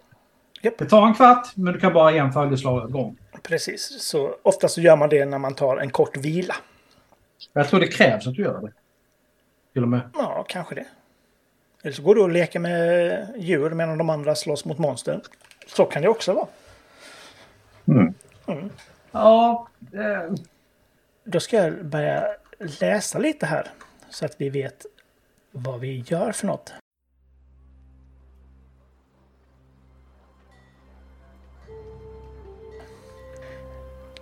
Japp. 0.62 0.78
Det 0.78 0.86
tar 0.86 1.08
en 1.08 1.14
kvart, 1.14 1.48
men 1.56 1.74
du 1.74 1.80
kan 1.80 1.94
bara 1.94 2.12
en 2.12 2.32
följeslagare 2.34 2.88
gång. 2.92 3.18
Precis, 3.44 4.02
så 4.02 4.36
ofta 4.44 4.68
så 4.68 4.82
gör 4.82 4.96
man 4.98 5.10
det 5.10 5.26
när 5.26 5.38
man 5.38 5.54
tar 5.56 5.78
en 5.78 5.90
kort 5.90 6.18
vila. 6.18 6.56
Jag 7.54 7.68
tror 7.70 7.80
det 7.80 7.88
krävs 7.88 8.28
att 8.28 8.34
du 8.34 8.42
gör 8.42 8.62
det. 8.62 8.74
Till 9.74 9.84
och 9.84 9.90
med. 9.90 10.02
Ja, 10.14 10.46
kanske 10.48 10.76
det. 10.76 10.86
Eller 11.84 11.94
så 11.94 12.02
går 12.02 12.16
du 12.16 12.22
och 12.22 12.30
leker 12.30 12.60
med 12.60 13.28
djur 13.38 13.70
medan 13.70 13.98
de 13.98 14.10
andra 14.10 14.36
slåss 14.36 14.66
mot 14.66 14.78
monster. 14.78 15.22
Så 15.68 15.86
kan 15.86 16.02
det 16.02 16.08
också 16.08 16.34
vara. 16.34 16.48
Mm. 17.88 18.14
Ja, 19.12 19.68
eh, 19.94 20.34
Då 21.24 21.40
ska 21.40 21.58
jag 21.58 21.86
börja 21.86 22.28
läsa 22.82 23.20
lite 23.20 23.46
här 23.46 23.68
så 24.10 24.26
att 24.26 24.36
vi 24.38 24.50
vet 24.50 24.86
vad 25.52 25.80
vi 25.80 26.04
gör 26.08 26.32
för 26.32 26.48
något. 26.48 26.74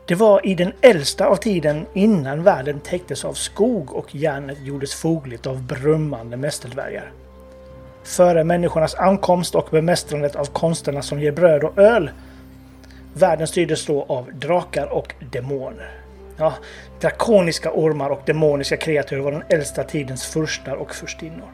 Det 0.09 0.15
var 0.15 0.45
i 0.45 0.55
den 0.55 0.73
äldsta 0.81 1.27
av 1.27 1.35
tiden 1.35 1.85
innan 1.93 2.43
världen 2.43 2.79
täcktes 2.79 3.25
av 3.25 3.33
skog 3.33 3.95
och 3.95 4.15
järnet 4.15 4.57
gjordes 4.61 4.95
fogligt 4.95 5.47
av 5.47 5.63
brummande 5.63 6.37
mästerdvärgar. 6.37 7.11
Före 8.03 8.43
människornas 8.43 8.95
ankomst 8.95 9.55
och 9.55 9.67
bemästrandet 9.71 10.35
av 10.35 10.45
konsterna 10.45 11.01
som 11.01 11.19
ger 11.19 11.31
bröd 11.31 11.63
och 11.63 11.77
öl 11.77 12.11
Världen 13.13 13.47
styrdes 13.47 13.85
då 13.85 14.03
av 14.03 14.33
drakar 14.33 14.87
och 14.87 15.13
demoner. 15.31 15.91
Ja, 16.37 16.53
drakoniska 17.01 17.71
ormar 17.73 18.09
och 18.09 18.21
demoniska 18.25 18.77
kreatur 18.77 19.19
var 19.19 19.31
den 19.31 19.43
äldsta 19.49 19.83
tidens 19.83 20.25
furstar 20.25 20.75
och 20.75 20.95
furstinnor. 20.95 21.49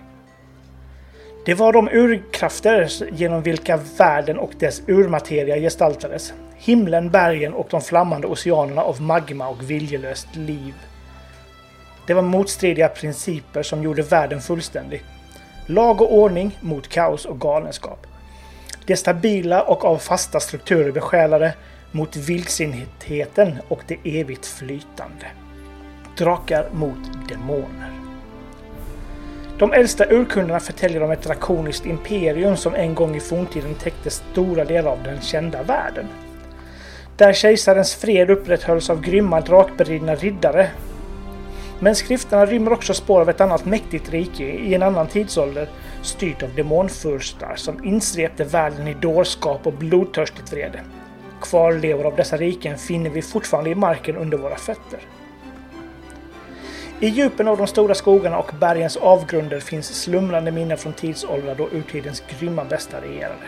Det 1.46 1.54
var 1.54 1.74
de 1.74 1.90
urkrafter 1.92 2.90
genom 3.12 3.42
vilka 3.42 3.80
världen 3.98 4.38
och 4.38 4.52
dess 4.60 4.82
urmateria 4.88 5.56
gestaltades. 5.56 6.34
Himlen, 6.66 7.10
bergen 7.10 7.54
och 7.54 7.68
de 7.70 7.82
flammande 7.82 8.28
oceanerna 8.28 8.82
av 8.82 9.02
magma 9.02 9.48
och 9.48 9.70
viljelöst 9.70 10.36
liv. 10.36 10.74
Det 12.08 12.14
var 12.14 12.22
motstridiga 12.22 12.88
principer 12.88 13.64
som 13.64 13.84
gjorde 13.84 14.02
världen 14.02 14.42
fullständig. 14.42 15.04
Lag 15.66 16.02
och 16.02 16.14
ordning 16.14 16.58
mot 16.62 16.88
kaos 16.88 17.26
och 17.26 17.40
galenskap. 17.40 18.08
Det 18.86 18.96
stabila 18.96 19.62
och 19.62 19.86
av 19.86 19.98
fasta 19.98 20.40
strukturer 20.40 20.92
besjälade 20.92 21.54
mot 21.92 22.16
vildsintheten 22.16 23.58
och 23.68 23.82
det 23.88 24.20
evigt 24.20 24.46
flytande. 24.46 25.26
Drakar 26.18 26.70
mot 26.74 27.30
demoner. 27.30 27.92
De 29.58 29.74
äldsta 29.74 30.06
urkunderna 30.06 30.60
förtäljer 30.60 31.04
om 31.04 31.12
ett 31.12 31.24
drakoniskt 31.24 31.86
imperium 31.86 32.58
som 32.58 32.76
en 32.76 32.96
gång 32.96 33.16
i 33.16 33.20
forntiden 33.20 33.76
täckte 33.76 34.10
stora 34.10 34.66
delar 34.66 34.92
av 34.92 35.04
den 35.04 35.22
kända 35.22 35.64
världen. 35.64 36.08
Där 37.18 37.34
kejsarens 37.34 37.96
fred 37.96 38.30
upprätthölls 38.30 38.90
av 38.90 39.02
grymma 39.02 39.42
drakberidna 39.42 40.16
riddare. 40.16 40.70
Men 41.80 41.96
skrifterna 41.96 42.46
rymmer 42.46 42.74
också 42.74 42.94
spår 42.94 43.22
av 43.22 43.30
ett 43.30 43.42
annat 43.42 43.66
mäktigt 43.66 44.10
rike 44.10 44.44
i 44.44 44.74
en 44.74 44.84
annan 44.84 45.08
tidsålder 45.08 45.70
styrt 46.02 46.44
av 46.44 46.56
demonfurstar 46.56 47.56
som 47.56 47.86
insvepte 47.86 48.44
världen 48.44 48.88
i 48.88 48.94
dårskap 48.94 49.68
och 49.68 49.74
blodtörstigt 49.74 50.52
vrede. 50.52 50.80
Kvarlevor 51.42 52.06
av 52.06 52.16
dessa 52.16 52.38
riken 52.38 52.78
finner 52.78 53.10
vi 53.10 53.22
fortfarande 53.22 53.70
i 53.70 53.76
marken 53.76 54.16
under 54.16 54.38
våra 54.38 54.56
fötter. 54.56 55.00
I 57.00 57.08
djupen 57.08 57.48
av 57.48 57.58
de 57.58 57.68
stora 57.68 57.96
skogarna 57.96 58.38
och 58.38 58.52
bergens 58.60 58.98
avgrunder 58.98 59.60
finns 59.60 60.02
slumrande 60.02 60.52
minnen 60.52 60.78
från 60.78 60.94
tidsåldrar 60.94 61.56
då 61.56 61.70
urtidens 61.72 62.24
grymma 62.40 62.66
bästa 62.66 63.02
regerade. 63.02 63.46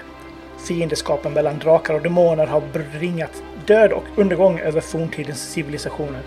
Fiendeskapen 0.67 1.33
mellan 1.33 1.59
drakar 1.59 1.93
och 1.93 2.01
demoner 2.01 2.45
har 2.45 2.61
bringat 2.93 3.43
död 3.65 3.91
och 3.91 4.03
undergång 4.15 4.59
över 4.59 4.81
forntidens 4.81 5.51
civilisationer 5.51 6.21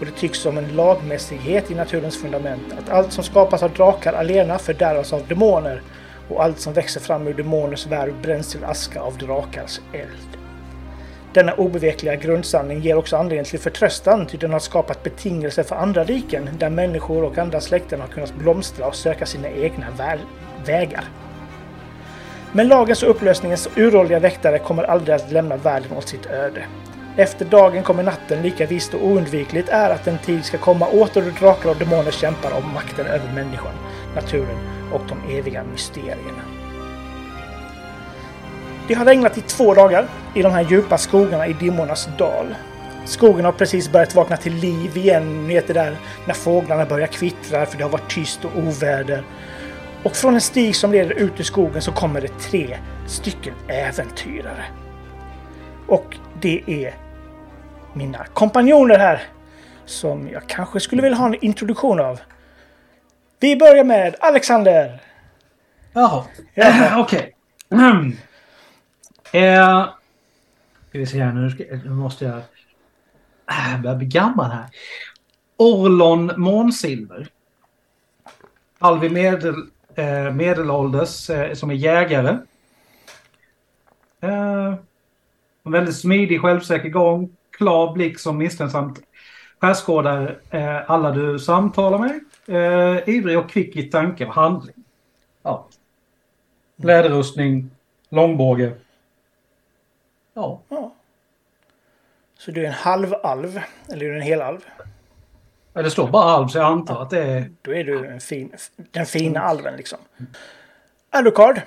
och 0.00 0.06
det 0.06 0.12
tycks 0.12 0.38
som 0.38 0.58
en 0.58 0.76
lagmässighet 0.76 1.70
i 1.70 1.74
naturens 1.74 2.16
fundament 2.16 2.72
att 2.78 2.90
allt 2.90 3.12
som 3.12 3.24
skapas 3.24 3.62
av 3.62 3.72
drakar 3.72 4.12
alena 4.12 4.58
fördärvas 4.58 5.12
av 5.12 5.26
demoner 5.28 5.82
och 6.28 6.44
allt 6.44 6.60
som 6.60 6.72
växer 6.72 7.00
fram 7.00 7.28
ur 7.28 7.34
demoners 7.34 7.86
värld 7.86 8.14
bränns 8.22 8.52
till 8.52 8.64
aska 8.64 9.00
av 9.00 9.18
drakars 9.18 9.80
eld. 9.92 10.38
Denna 11.32 11.54
obevekliga 11.54 12.14
grundsanning 12.14 12.80
ger 12.80 12.96
också 12.96 13.16
anledning 13.16 13.44
till 13.44 13.60
förtröstan 13.60 14.26
ty 14.26 14.36
den 14.36 14.52
har 14.52 14.60
skapat 14.60 15.02
betingelser 15.02 15.62
för 15.62 15.76
andra 15.76 16.04
riken 16.04 16.48
där 16.58 16.70
människor 16.70 17.24
och 17.24 17.38
andra 17.38 17.60
släkten 17.60 18.00
har 18.00 18.08
kunnat 18.08 18.34
blomstra 18.34 18.86
och 18.86 18.94
söka 18.94 19.26
sina 19.26 19.48
egna 19.48 19.86
vägar. 20.66 21.04
Men 22.56 22.68
lagens 22.68 23.02
och 23.02 23.10
upplösningens 23.10 23.68
uråldriga 23.76 24.18
väktare 24.18 24.58
kommer 24.58 24.82
aldrig 24.82 25.14
att 25.14 25.32
lämna 25.32 25.56
världen 25.56 25.92
åt 25.92 26.08
sitt 26.08 26.26
öde. 26.26 26.64
Efter 27.16 27.44
dagen 27.44 27.82
kommer 27.82 28.02
natten, 28.02 28.42
lika 28.42 28.66
visst 28.66 28.94
och 28.94 29.06
oundvikligt 29.06 29.68
är 29.68 29.90
att 29.90 30.06
en 30.06 30.18
tid 30.18 30.44
ska 30.44 30.58
komma 30.58 30.86
åter 30.86 31.22
då 31.22 31.30
drakar 31.46 31.70
och 31.70 31.76
demoner 31.76 32.10
kämpar 32.10 32.52
om 32.52 32.72
makten 32.74 33.06
över 33.06 33.32
människan, 33.34 33.72
naturen 34.14 34.56
och 34.92 35.00
de 35.08 35.38
eviga 35.38 35.64
mysterierna. 35.72 36.42
Det 38.88 38.94
har 38.94 39.04
regnat 39.04 39.38
i 39.38 39.40
två 39.40 39.74
dagar 39.74 40.08
i 40.34 40.42
de 40.42 40.52
här 40.52 40.66
djupa 40.70 40.98
skogarna 40.98 41.46
i 41.46 41.52
dimmornas 41.52 42.08
dal. 42.18 42.54
Skogen 43.04 43.44
har 43.44 43.52
precis 43.52 43.92
börjat 43.92 44.14
vakna 44.14 44.36
till 44.36 44.54
liv 44.54 44.96
igen, 44.96 45.46
ni 45.46 45.54
vet 45.54 45.66
det 45.66 45.72
där 45.72 45.96
när 46.26 46.34
fåglarna 46.34 46.86
börjar 46.86 47.06
kvittra 47.06 47.66
för 47.66 47.78
det 47.78 47.84
har 47.84 47.90
varit 47.90 48.10
tyst 48.10 48.44
och 48.44 48.56
oväder. 48.56 49.24
Och 50.06 50.16
från 50.16 50.34
en 50.34 50.40
stig 50.40 50.76
som 50.76 50.92
leder 50.92 51.14
ut 51.14 51.40
ur 51.40 51.44
skogen 51.44 51.82
så 51.82 51.92
kommer 51.92 52.20
det 52.20 52.38
tre 52.38 52.78
stycken 53.06 53.54
äventyrare. 53.68 54.64
Och 55.86 56.16
det 56.40 56.62
är 56.66 56.94
mina 57.92 58.24
kompanjoner 58.26 58.98
här 58.98 59.22
som 59.84 60.28
jag 60.28 60.48
kanske 60.48 60.80
skulle 60.80 61.02
vilja 61.02 61.18
ha 61.18 61.26
en 61.26 61.44
introduktion 61.44 62.00
av. 62.00 62.20
Vi 63.40 63.56
börjar 63.56 63.84
med 63.84 64.16
Alexander. 64.20 65.00
Jaha. 65.92 66.24
Ja. 66.54 67.00
Okej. 67.00 67.36
Mm. 67.70 68.16
Eh, 69.32 69.88
ska 70.88 70.98
vi 70.98 71.06
se 71.06 71.22
här 71.22 71.32
nu. 71.32 71.50
Ska, 71.50 71.64
nu 71.64 71.90
måste 71.90 72.24
jag... 72.24 72.40
Ah, 73.44 73.70
Jag 73.70 73.80
börjar 73.80 73.96
bli 73.96 74.06
gammal 74.06 74.50
här. 74.50 74.66
Orlon 75.56 76.32
Månsilver. 76.36 77.28
Alvi 78.78 79.08
medel, 79.08 79.54
eh, 79.96 80.34
medelålders 80.34 81.30
eh, 81.30 81.54
som 81.54 81.70
är 81.70 81.74
jägare. 81.74 82.38
Eh, 84.20 84.74
en 85.64 85.72
väldigt 85.72 85.96
smidig, 85.96 86.40
självsäker 86.40 86.88
gång. 86.88 87.36
Klar 87.50 87.92
blick 87.92 88.18
som 88.18 88.38
misstänksamt 88.38 89.00
skärskådar 89.60 90.38
eh, 90.50 90.90
alla 90.90 91.10
du 91.10 91.38
samtalar 91.38 91.98
med. 91.98 92.20
Eh, 92.46 93.08
ivrig 93.08 93.38
och 93.38 93.50
kvick 93.50 93.76
i 93.76 93.82
tanke 93.82 94.26
och 94.26 94.34
handling. 94.34 94.84
Ja. 95.42 95.66
Läderrustning, 96.76 97.70
långbåge. 98.08 98.72
Ja. 100.34 100.60
Ja. 100.68 100.94
Så 102.38 102.50
du 102.50 102.62
är 102.62 102.66
en 102.66 102.72
halv-alv, 102.72 103.60
eller 103.92 104.06
är 104.06 104.10
du 104.10 104.16
en 104.16 104.22
helalv? 104.22 104.60
Ja, 105.76 105.82
det 105.82 105.90
står 105.90 106.08
bara 106.08 106.24
alv 106.24 106.48
så 106.48 106.58
jag 106.58 106.66
antar 106.66 107.02
att 107.02 107.10
det 107.10 107.22
är... 107.22 107.50
Då 107.62 107.74
är 107.74 107.84
du 107.84 108.06
en 108.06 108.20
fin, 108.20 108.52
den 108.90 109.06
fina 109.06 109.40
alven 109.40 109.76
liksom. 109.76 109.98
Alucard. 111.10 111.60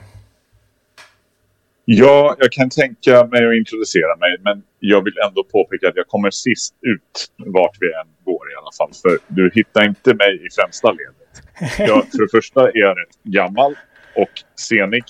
Ja, 1.86 2.36
jag 2.40 2.52
kan 2.52 2.70
tänka 2.70 3.26
mig 3.26 3.48
att 3.48 3.56
introducera 3.56 4.16
mig, 4.16 4.38
men 4.42 4.64
jag 4.80 5.04
vill 5.04 5.14
ändå 5.28 5.44
påpeka 5.44 5.88
att 5.88 5.96
jag 5.96 6.08
kommer 6.08 6.32
sist 6.32 6.76
ut 6.82 7.32
vart 7.38 7.78
vi 7.80 7.88
än 7.88 8.08
går 8.26 8.52
i 8.52 8.56
alla 8.56 8.72
fall. 8.78 8.92
För 9.02 9.18
du 9.28 9.52
hittar 9.54 9.86
inte 9.86 10.14
mig 10.14 10.46
i 10.46 10.50
främsta 10.62 10.92
ledet. 10.92 11.78
Jag, 11.78 12.12
för 12.12 12.22
det 12.22 12.32
första 12.32 12.68
är 12.68 12.78
jag 12.78 12.98
rätt 12.98 13.24
gammal 13.24 13.76
och 14.16 14.32
senig, 14.56 15.04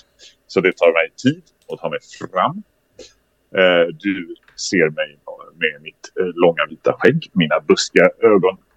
så 0.46 0.60
det 0.60 0.76
tar 0.76 0.92
mig 0.92 1.10
tid 1.22 1.42
att 1.72 1.78
ta 1.78 1.88
mig 1.88 1.98
fram. 2.32 2.62
Eh, 3.60 3.86
du 3.94 4.34
ser 4.56 4.90
mig 4.90 5.18
med 5.54 5.82
mitt 5.82 6.12
eh, 6.20 6.26
långa 6.34 6.66
vita 6.70 6.92
skägg, 6.98 7.30
mina 7.32 7.60
buskiga 7.60 8.10
ögonbryn 8.22 8.69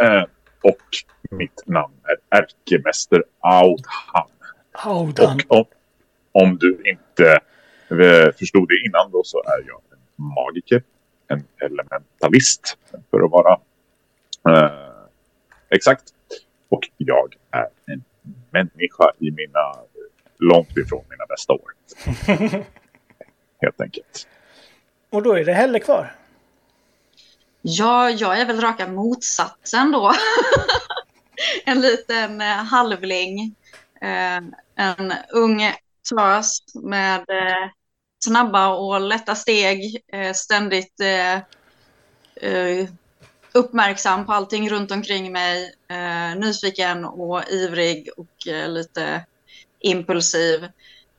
eh, 0.00 0.24
och 0.62 0.86
mitt 1.30 1.62
namn 1.66 1.94
är 2.04 2.38
ärkemäster 2.38 3.24
Audhan. 3.40 4.28
Audan. 4.72 5.40
Och 5.48 5.58
om, 5.58 5.64
om 6.32 6.58
du 6.58 6.82
inte 6.84 7.40
eh, 7.90 8.32
förstod 8.38 8.68
det 8.68 8.86
innan 8.86 9.10
då 9.10 9.22
så 9.24 9.42
är 9.42 9.64
jag 9.66 9.80
en 9.92 10.24
magiker, 10.24 10.82
en 11.28 11.44
elementalist 11.60 12.78
för 13.10 13.24
att 13.24 13.30
vara 13.30 13.58
eh, 14.48 14.92
exakt. 15.70 16.02
Och 16.68 16.90
jag 16.96 17.34
är 17.50 17.68
en 17.86 18.04
människa 18.50 19.12
i 19.18 19.30
mina, 19.30 19.74
långt 20.38 20.76
ifrån 20.76 21.04
mina 21.10 21.26
bästa 21.26 21.52
år. 21.52 21.72
Helt 23.60 23.80
enkelt. 23.80 24.28
Och 25.10 25.22
då 25.22 25.32
är 25.32 25.44
det 25.44 25.52
Helle 25.52 25.78
kvar. 25.78 26.21
Ja, 27.62 28.10
jag 28.10 28.40
är 28.40 28.46
väl 28.46 28.60
raka 28.60 28.88
motsatsen 28.88 29.92
då. 29.92 30.12
en 31.64 31.80
liten 31.80 32.40
eh, 32.40 32.46
halvling. 32.46 33.54
Eh, 34.00 34.36
en 34.76 35.12
ung 35.32 35.72
tös 36.10 36.58
med 36.74 37.18
eh, 37.18 37.70
snabba 38.24 38.68
och 38.68 39.00
lätta 39.00 39.34
steg. 39.34 40.02
Eh, 40.12 40.32
ständigt 40.32 41.00
eh, 41.00 41.34
eh, 42.50 42.88
uppmärksam 43.52 44.26
på 44.26 44.32
allting 44.32 44.70
runt 44.70 44.90
omkring 44.90 45.32
mig. 45.32 45.74
Eh, 45.88 46.36
nyfiken 46.36 47.04
och 47.04 47.50
ivrig 47.50 48.08
och 48.16 48.48
eh, 48.48 48.68
lite 48.68 49.24
impulsiv. 49.80 50.68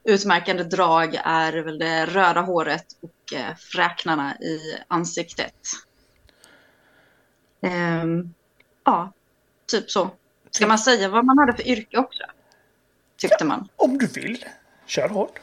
Utmärkande 0.03 0.63
drag 0.63 1.15
är 1.23 1.53
väl 1.53 1.79
det 1.79 2.05
röda 2.05 2.41
håret 2.41 2.85
och 3.01 3.33
eh, 3.33 3.55
fräknarna 3.55 4.35
i 4.35 4.59
ansiktet. 4.87 5.55
Ehm, 7.63 8.33
ja, 8.83 9.13
typ 9.65 9.91
så. 9.91 10.09
Ska 10.51 10.67
man 10.67 10.79
säga 10.79 11.09
vad 11.09 11.25
man 11.25 11.37
hade 11.37 11.53
för 11.53 11.67
yrke 11.67 11.97
också? 11.97 12.23
Tyckte 13.17 13.45
man. 13.45 13.67
Om 13.75 13.97
du 13.97 14.07
vill. 14.07 14.45
Kör 14.85 15.09
hårt. 15.09 15.39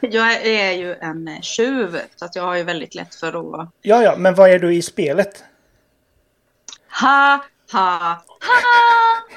Jag 0.00 0.46
är 0.46 0.72
ju 0.72 0.94
en 0.94 1.42
tjuv, 1.42 2.00
så 2.16 2.24
att 2.24 2.36
jag 2.36 2.42
har 2.42 2.54
ju 2.54 2.62
väldigt 2.62 2.94
lätt 2.94 3.14
för 3.14 3.60
att... 3.62 3.70
Ja, 3.82 4.02
ja, 4.02 4.14
men 4.16 4.34
vad 4.34 4.50
är 4.50 4.58
du 4.58 4.74
i 4.74 4.82
spelet? 4.82 5.44
Ha, 7.00 7.44
ha, 7.72 7.98
ha! 7.98 8.24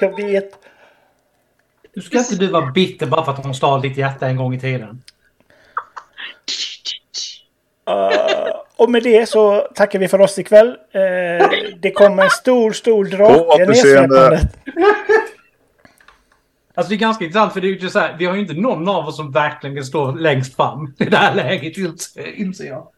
Jag 0.00 0.16
vet. 0.16 0.58
Du 1.94 2.00
ska 2.00 2.18
inte 2.18 2.36
du 2.36 2.46
vara 2.46 2.70
bitter 2.70 3.06
bara 3.06 3.24
för 3.24 3.32
att 3.32 3.44
hon 3.44 3.54
stal 3.54 3.82
ditt 3.82 3.96
hjärta 3.96 4.26
en 4.26 4.36
gång 4.36 4.54
i 4.54 4.60
tiden. 4.60 5.02
Uh, 7.90 8.33
och 8.84 8.90
med 8.90 9.02
det 9.02 9.28
så 9.28 9.60
tackar 9.60 9.98
vi 9.98 10.08
för 10.08 10.20
oss 10.20 10.38
ikväll. 10.38 10.68
Uh, 10.68 11.48
det 11.80 11.90
kommer 11.90 12.22
en 12.24 12.30
stor, 12.30 12.72
stor 12.72 13.04
drake 13.04 13.40
återseende. 13.40 14.30
nedsläpandet. 14.30 14.56
Alltså 16.76 16.88
det 16.90 16.94
är 16.96 16.98
ganska 16.98 17.24
intressant 17.24 17.52
för 17.52 17.60
det 17.60 17.66
är 17.68 17.72
ju 17.72 17.88
så 17.88 17.98
här, 17.98 18.16
vi 18.18 18.24
har 18.24 18.34
ju 18.34 18.40
inte 18.40 18.54
någon 18.54 18.88
av 18.88 19.06
oss 19.08 19.16
som 19.16 19.32
verkligen 19.32 19.84
står 19.84 20.12
längst 20.12 20.56
fram 20.56 20.94
i 20.98 21.04
det 21.04 21.16
här 21.16 21.34
läget 21.34 21.76
inser- 21.76 22.64
jag. 22.66 22.88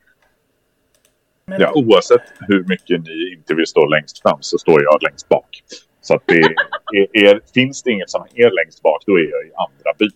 Men- 1.47 1.61
Ja, 1.61 1.73
oavsett 1.75 2.23
hur 2.41 2.65
mycket 2.69 3.03
ni 3.05 3.33
inte 3.39 3.55
vill 3.55 3.67
stå 3.67 3.87
längst 3.87 4.23
fram 4.23 4.39
så 4.41 4.59
står 4.59 4.83
jag 4.83 5.03
längst 5.03 5.29
bak. 5.29 5.63
Så 6.01 6.15
att 6.15 6.23
det 6.27 6.35
är, 6.37 7.27
är, 7.27 7.41
finns 7.55 7.83
det 7.83 7.91
inget 7.91 8.11
som 8.11 8.27
är 8.35 8.51
längst 8.65 8.83
bak, 8.83 9.03
då 9.07 9.17
är 9.17 9.31
jag 9.31 9.47
i 9.47 9.51
andra 9.57 9.93
byn. 9.99 10.11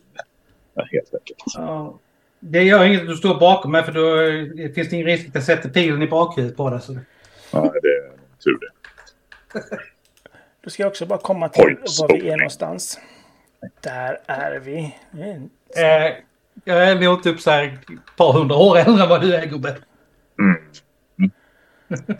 Helt 0.77 1.15
enkelt. 1.15 1.43
Ja. 1.55 1.99
Det 2.41 2.63
gör 2.63 2.85
inget 2.85 3.01
att 3.01 3.07
du 3.09 3.17
står 3.17 3.41
bakom 3.41 3.73
mig 3.73 3.83
för 3.83 3.93
då 3.93 4.21
eh, 4.63 4.73
finns 4.73 4.89
det 4.89 4.97
ingen 4.97 5.07
risk 5.07 5.29
att 5.29 5.35
jag 5.35 5.45
sätter 5.45 5.69
pilen 5.69 6.03
i 6.03 6.07
bakhuvudet 6.07 6.57
på 6.57 6.71
dig. 6.71 6.81
Så. 6.81 6.99
Ja, 7.53 7.61
det 7.83 7.89
är 7.89 8.11
tur 8.45 8.59
det. 8.61 8.71
Då 10.63 10.71
ska 10.71 10.83
jag 10.83 10.91
också 10.91 11.07
bara 11.07 11.19
komma 11.19 11.49
till 11.49 11.65
Oj, 11.65 11.77
var 12.01 12.09
vi 12.09 12.29
är 12.29 12.37
någonstans. 12.37 12.99
Där 13.81 14.19
är 14.27 14.61
vi. 14.61 14.97
Mm. 15.15 15.51
Eh, 15.77 16.13
jag 16.65 16.89
är 16.89 17.01
nog 17.01 17.23
typ 17.23 17.41
så 17.41 17.51
här 17.51 17.65
ett 17.65 18.17
par 18.17 18.33
hundra 18.33 18.57
år 18.57 18.79
äldre 18.79 19.03
än 19.03 19.09
vad 19.09 19.21
du 19.21 19.35
är 19.35 19.47
gubbe. 19.47 19.77
Mm. 20.39 20.61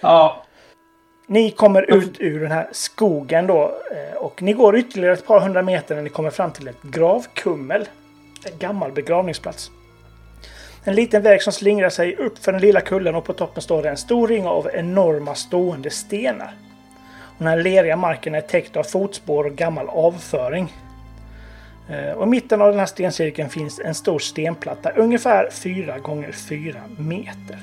Ja, 0.00 0.44
Ni 1.26 1.50
kommer 1.50 1.90
ut 1.90 2.20
ur 2.20 2.40
den 2.40 2.50
här 2.50 2.68
skogen 2.72 3.46
då 3.46 3.80
eh, 3.90 4.16
och 4.16 4.42
ni 4.42 4.52
går 4.52 4.76
ytterligare 4.76 5.14
ett 5.14 5.26
par 5.26 5.40
hundra 5.40 5.62
meter 5.62 5.94
när 5.94 6.02
ni 6.02 6.08
kommer 6.08 6.30
fram 6.30 6.52
till 6.52 6.68
ett 6.68 6.82
gravkummel. 6.82 7.88
En 8.44 8.58
gammal 8.58 8.92
begravningsplats. 8.92 9.70
En 10.84 10.94
liten 10.94 11.22
väg 11.22 11.42
som 11.42 11.52
slingrar 11.52 11.90
sig 11.90 12.16
upp 12.16 12.38
för 12.38 12.52
den 12.52 12.60
lilla 12.60 12.80
kullen 12.80 13.14
och 13.14 13.24
på 13.24 13.32
toppen 13.32 13.62
står 13.62 13.82
det 13.82 13.90
en 13.90 13.96
stor 13.96 14.28
ring 14.28 14.46
av 14.46 14.70
enorma 14.74 15.34
stående 15.34 15.90
stenar. 15.90 16.54
Och 17.20 17.38
den 17.38 17.46
här 17.46 17.62
leriga 17.62 17.96
marken 17.96 18.34
är 18.34 18.40
täckt 18.40 18.76
av 18.76 18.82
fotspår 18.82 19.44
och 19.44 19.52
gammal 19.52 19.88
avföring. 19.88 20.72
Eh, 21.88 22.12
och 22.12 22.26
i 22.26 22.30
mitten 22.30 22.62
av 22.62 22.70
den 22.70 22.78
här 22.78 22.86
stencirkeln 22.86 23.50
finns 23.50 23.80
en 23.80 23.94
stor 23.94 24.18
stenplatta 24.18 24.90
ungefär 24.90 25.50
4 25.50 25.98
gånger 25.98 26.32
4 26.32 26.80
meter. 26.98 27.58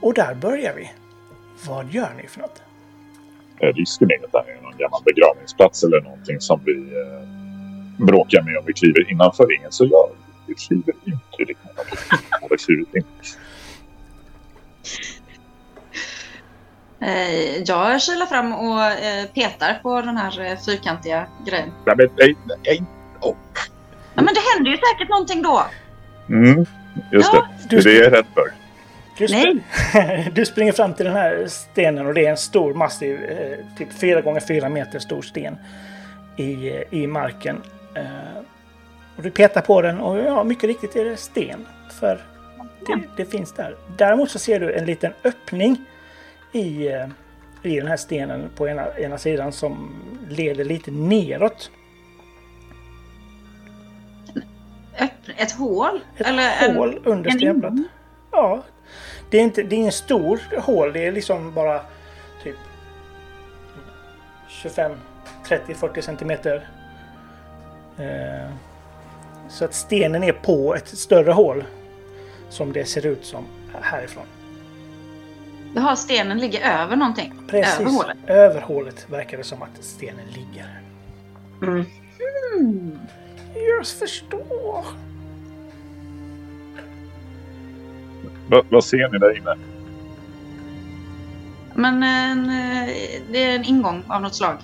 Och 0.00 0.14
där 0.14 0.34
börjar 0.34 0.74
vi. 0.74 0.90
Vad 1.66 1.90
gör 1.90 2.10
ni 2.22 2.28
för 2.28 2.40
något? 2.40 2.62
Eh, 3.60 3.66
Risken 3.66 4.10
är 4.10 4.24
att 4.24 4.32
det 4.32 4.38
här 4.38 4.58
är 4.58 4.62
någon 4.62 4.78
gammal 4.78 5.02
begravningsplats 5.04 5.84
eller 5.84 6.00
någonting 6.00 6.40
som 6.40 6.60
vi 6.64 6.72
eh, 6.72 7.37
bråkar 8.06 8.42
med 8.42 8.56
om 8.58 8.64
vi 8.66 8.72
kliver 8.72 9.10
innanför 9.10 9.46
ringen. 9.46 9.72
Så 9.72 9.84
jag 9.84 10.10
vi 10.46 10.54
kliver 10.54 10.94
inte 11.04 11.36
riktigt. 11.38 11.56
Jag 12.30 12.48
har 12.48 12.56
klivit 12.56 12.94
in. 12.94 13.04
Eh, 17.00 17.62
jag 17.62 18.02
kilar 18.02 18.26
fram 18.26 18.52
och 18.52 18.82
eh, 18.82 19.26
petar 19.34 19.80
på 19.82 20.00
den 20.00 20.16
här 20.16 20.40
eh, 20.40 20.58
fyrkantiga 20.66 21.26
grejen. 21.46 21.68
Nej, 21.86 21.94
men 21.96 22.08
nej, 22.18 22.36
nej. 22.64 22.82
Oh. 23.20 23.36
Ja, 24.14 24.22
men 24.22 24.34
det 24.34 24.40
händer 24.54 24.70
ju 24.70 24.76
säkert 24.76 25.08
någonting 25.08 25.42
då. 25.42 25.64
Mm, 26.28 26.66
just 27.12 27.30
Ja, 27.32 27.48
det. 27.68 27.76
Det 27.76 27.76
är 27.76 27.84
det 27.84 27.92
jag 27.92 28.06
är 28.06 28.10
rädd 28.10 28.26
för. 28.34 28.52
Du, 29.18 29.26
sp- 29.26 30.30
du 30.32 30.46
springer 30.46 30.72
fram 30.72 30.94
till 30.94 31.04
den 31.04 31.14
här 31.14 31.46
stenen 31.48 32.06
och 32.06 32.14
det 32.14 32.26
är 32.26 32.30
en 32.30 32.36
stor 32.36 32.74
massiv, 32.74 33.18
typ 33.78 33.92
4 33.92 34.20
gånger 34.20 34.40
4 34.40 34.68
meter 34.68 34.98
stor 34.98 35.22
sten 35.22 35.56
i, 36.36 36.72
i 36.90 37.06
marken. 37.06 37.62
Eh, 37.98 38.42
och 39.16 39.22
du 39.22 39.30
petar 39.30 39.60
på 39.60 39.82
den 39.82 40.00
och 40.00 40.18
ja, 40.18 40.44
mycket 40.44 40.64
riktigt 40.64 40.96
är 40.96 41.04
det 41.04 41.16
sten. 41.16 41.66
För 42.00 42.20
det, 42.86 43.00
det 43.16 43.24
finns 43.24 43.52
där. 43.52 43.76
Däremot 43.96 44.30
så 44.30 44.38
ser 44.38 44.60
du 44.60 44.74
en 44.74 44.84
liten 44.86 45.12
öppning 45.24 45.84
i, 46.52 46.88
eh, 46.88 47.08
i 47.62 47.76
den 47.76 47.86
här 47.86 47.96
stenen 47.96 48.50
på 48.56 48.68
ena, 48.68 48.98
ena 48.98 49.18
sidan 49.18 49.52
som 49.52 49.94
leder 50.28 50.64
lite 50.64 50.90
neråt. 50.90 51.70
Ett 55.36 55.52
hål? 55.52 56.00
Ett 56.16 56.26
Eller 56.26 56.74
hål 56.74 57.00
under 57.04 57.30
en 57.30 57.38
stenplattan. 57.38 57.76
ingång? 57.78 57.88
Ja. 58.30 58.62
Det 59.30 59.38
är, 59.38 59.42
inte, 59.42 59.62
det 59.62 59.76
är 59.76 59.78
ingen 59.78 59.92
stor 59.92 60.40
hål. 60.60 60.92
Det 60.92 61.06
är 61.06 61.12
liksom 61.12 61.54
bara 61.54 61.80
typ 62.42 62.56
25, 64.48 64.92
30, 65.48 65.74
40 65.74 66.02
centimeter. 66.02 66.68
Eh, 67.98 68.50
så 69.48 69.64
att 69.64 69.74
stenen 69.74 70.24
är 70.24 70.32
på 70.32 70.74
ett 70.74 70.88
större 70.88 71.32
hål. 71.32 71.64
Som 72.50 72.72
det 72.72 72.84
ser 72.84 73.06
ut 73.06 73.24
som 73.24 73.44
härifrån. 73.82 74.24
Jaha, 75.74 75.96
stenen 75.96 76.38
ligger 76.38 76.60
över 76.82 76.96
någonting? 76.96 77.34
Precis. 77.48 77.80
Över 77.80 77.90
hålet? 77.90 78.16
Över 78.26 78.60
hålet 78.60 79.06
verkar 79.10 79.36
det 79.36 79.44
som 79.44 79.62
att 79.62 79.84
stenen 79.84 80.26
ligger. 80.26 80.80
Mm. 81.62 81.84
Hmm. 82.54 82.98
Jag 83.54 83.86
förstår. 83.86 84.84
Va, 88.48 88.62
vad 88.68 88.84
ser 88.84 89.08
ni 89.08 89.18
där 89.18 89.36
inne? 89.36 89.54
Men 91.74 92.02
en, 92.02 92.44
eh, 92.44 92.94
det 93.32 93.44
är 93.44 93.54
en 93.54 93.64
ingång 93.64 94.02
av 94.08 94.22
något 94.22 94.34
slag. 94.34 94.56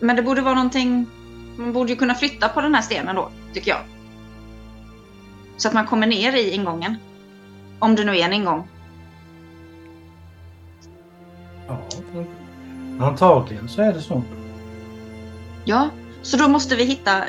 Men 0.00 0.16
det 0.16 0.22
borde 0.22 0.40
vara 0.40 0.54
någonting... 0.54 1.06
Man 1.56 1.72
borde 1.72 1.90
ju 1.90 1.96
kunna 1.96 2.14
flytta 2.14 2.48
på 2.48 2.60
den 2.60 2.74
här 2.74 2.82
stenen 2.82 3.16
då, 3.16 3.30
tycker 3.52 3.70
jag. 3.70 3.80
Så 5.56 5.68
att 5.68 5.74
man 5.74 5.86
kommer 5.86 6.06
ner 6.06 6.32
i 6.32 6.50
ingången. 6.50 6.96
Om 7.78 7.96
det 7.96 8.04
nu 8.04 8.18
är 8.18 8.24
en 8.24 8.32
ingång. 8.32 8.68
Ja, 11.68 11.80
antagligen 13.00 13.68
så 13.68 13.82
är 13.82 13.92
det 13.92 14.00
så. 14.00 14.22
Ja, 15.64 15.90
så 16.22 16.36
då 16.36 16.48
måste 16.48 16.76
vi 16.76 16.84
hitta 16.84 17.24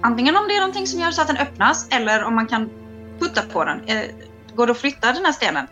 antingen 0.00 0.36
om 0.36 0.48
det 0.48 0.54
är 0.56 0.60
någonting 0.60 0.86
som 0.86 1.00
gör 1.00 1.10
så 1.10 1.20
att 1.22 1.28
den 1.28 1.36
öppnas 1.36 1.88
eller 1.90 2.24
om 2.24 2.34
man 2.34 2.46
kan 2.46 2.70
putta 3.18 3.42
på 3.52 3.64
den. 3.64 3.84
Eh, 3.86 4.02
Går 4.54 4.66
det 4.66 4.72
att 4.72 4.78
flytta 4.78 5.12
den 5.12 5.24
här 5.24 5.32
stenen? 5.32 5.66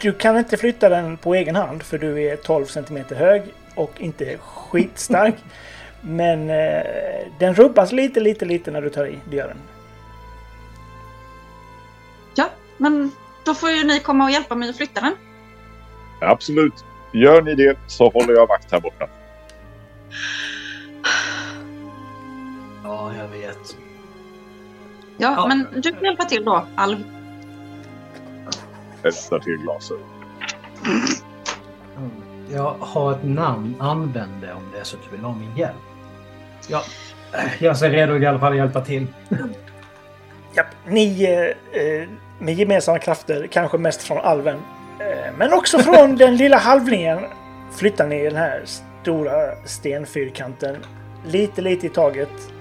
Du 0.00 0.12
kan 0.12 0.38
inte 0.38 0.56
flytta 0.56 0.88
den 0.88 1.16
på 1.16 1.34
egen 1.34 1.56
hand 1.56 1.82
för 1.82 1.98
du 1.98 2.22
är 2.22 2.36
12 2.36 2.66
cm 2.66 3.04
hög 3.10 3.42
och 3.78 4.00
inte 4.00 4.38
skitstark. 4.38 5.34
Men 6.00 6.50
eh, 6.50 6.82
den 7.38 7.54
rubbas 7.54 7.92
lite, 7.92 8.20
lite, 8.20 8.44
lite 8.44 8.70
när 8.70 8.82
du 8.82 8.90
tar 8.90 9.06
i. 9.06 9.18
Det 9.30 9.36
gör 9.36 9.48
den. 9.48 9.58
Ja, 12.34 12.50
men 12.76 13.10
då 13.44 13.54
får 13.54 13.70
ju 13.70 13.84
ni 13.84 14.00
komma 14.00 14.24
och 14.24 14.30
hjälpa 14.30 14.54
mig 14.54 14.70
att 14.70 14.76
flytta 14.76 15.00
den. 15.00 15.14
Absolut. 16.20 16.84
Gör 17.12 17.42
ni 17.42 17.54
det 17.54 17.78
så 17.86 18.10
håller 18.10 18.34
jag 18.34 18.46
vakt 18.46 18.72
här 18.72 18.80
borta. 18.80 19.08
Ja, 22.84 23.12
jag 23.18 23.28
vet. 23.28 23.76
Ja, 25.16 25.34
Ja. 25.36 25.46
men 25.48 25.80
du 25.82 25.92
får 25.94 26.04
hjälpa 26.04 26.24
till 26.24 26.44
då, 26.44 26.66
Alv. 26.74 26.98
Testar 29.02 29.38
till 29.38 29.56
glasögon. 29.56 30.08
Mm. 31.96 32.22
Jag 32.52 32.74
har 32.80 33.12
ett 33.12 33.24
namn. 33.24 33.74
Använd 33.78 34.40
det 34.40 34.52
om 34.52 34.62
det 34.72 34.80
är 34.80 34.84
så 34.84 34.96
att 34.96 35.02
du 35.10 35.16
vill 35.16 35.24
ha 35.24 35.34
min 35.34 35.56
hjälp. 35.56 35.76
Ja, 36.68 36.82
jag 37.58 37.82
är 37.82 37.90
redo 37.90 38.16
i 38.16 38.26
alla 38.26 38.38
fall 38.38 38.52
att 38.52 38.58
hjälpa 38.58 38.80
till. 38.80 39.06
Japp, 40.54 40.66
ni 40.86 41.24
eh, 41.24 41.82
eh, 41.82 42.08
med 42.38 42.54
gemensamma 42.54 42.98
krafter, 42.98 43.46
kanske 43.46 43.78
mest 43.78 44.02
från 44.02 44.18
alven, 44.18 44.56
eh, 45.00 45.32
men 45.38 45.52
också 45.52 45.78
från 45.78 46.16
den 46.16 46.36
lilla 46.36 46.56
halvlingen, 46.56 47.18
flyttar 47.76 48.06
ni 48.06 48.24
den 48.24 48.36
här 48.36 48.62
stora 49.02 49.64
stenfyrkanten 49.64 50.76
lite, 51.26 51.62
lite 51.62 51.86
i 51.86 51.90
taget 51.90 52.52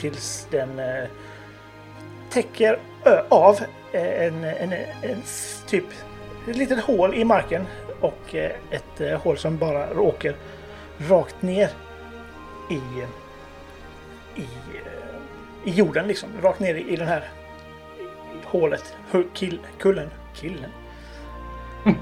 tills 0.00 0.46
den 0.50 0.78
eh, 0.78 1.04
täcker 2.30 2.78
ö, 3.04 3.22
av 3.28 3.58
eh, 3.92 4.26
en, 4.26 4.44
en, 4.44 4.72
en, 4.72 4.72
en 5.02 5.22
typ 5.66 5.84
ett 6.48 6.56
litet 6.56 6.84
hål 6.84 7.14
i 7.14 7.24
marken 7.24 7.66
och 8.00 8.34
eh, 8.34 8.50
ett 8.70 9.00
eh, 9.00 9.20
hål 9.20 9.38
som 9.38 9.58
bara 9.58 10.00
åker 10.00 10.36
rakt 11.08 11.42
ner 11.42 11.68
i, 12.70 12.74
i 14.36 14.46
eh, 14.74 15.08
i 15.64 15.70
jorden 15.70 16.08
liksom. 16.08 16.28
Rakt 16.42 16.60
ner 16.60 16.74
i, 16.74 16.92
i 16.92 16.96
den 16.96 17.08
här 17.08 17.28
hålet. 18.44 18.96
Kill, 19.32 19.60
kullen. 19.78 20.10
Killen. 20.34 20.70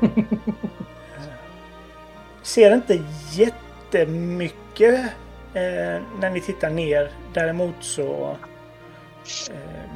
Ser 2.42 2.74
inte 2.74 3.02
jättemycket 3.32 5.00
eh, 5.54 6.02
när 6.20 6.30
ni 6.30 6.40
tittar 6.40 6.70
ner. 6.70 7.10
Däremot 7.32 7.74
så 7.80 8.36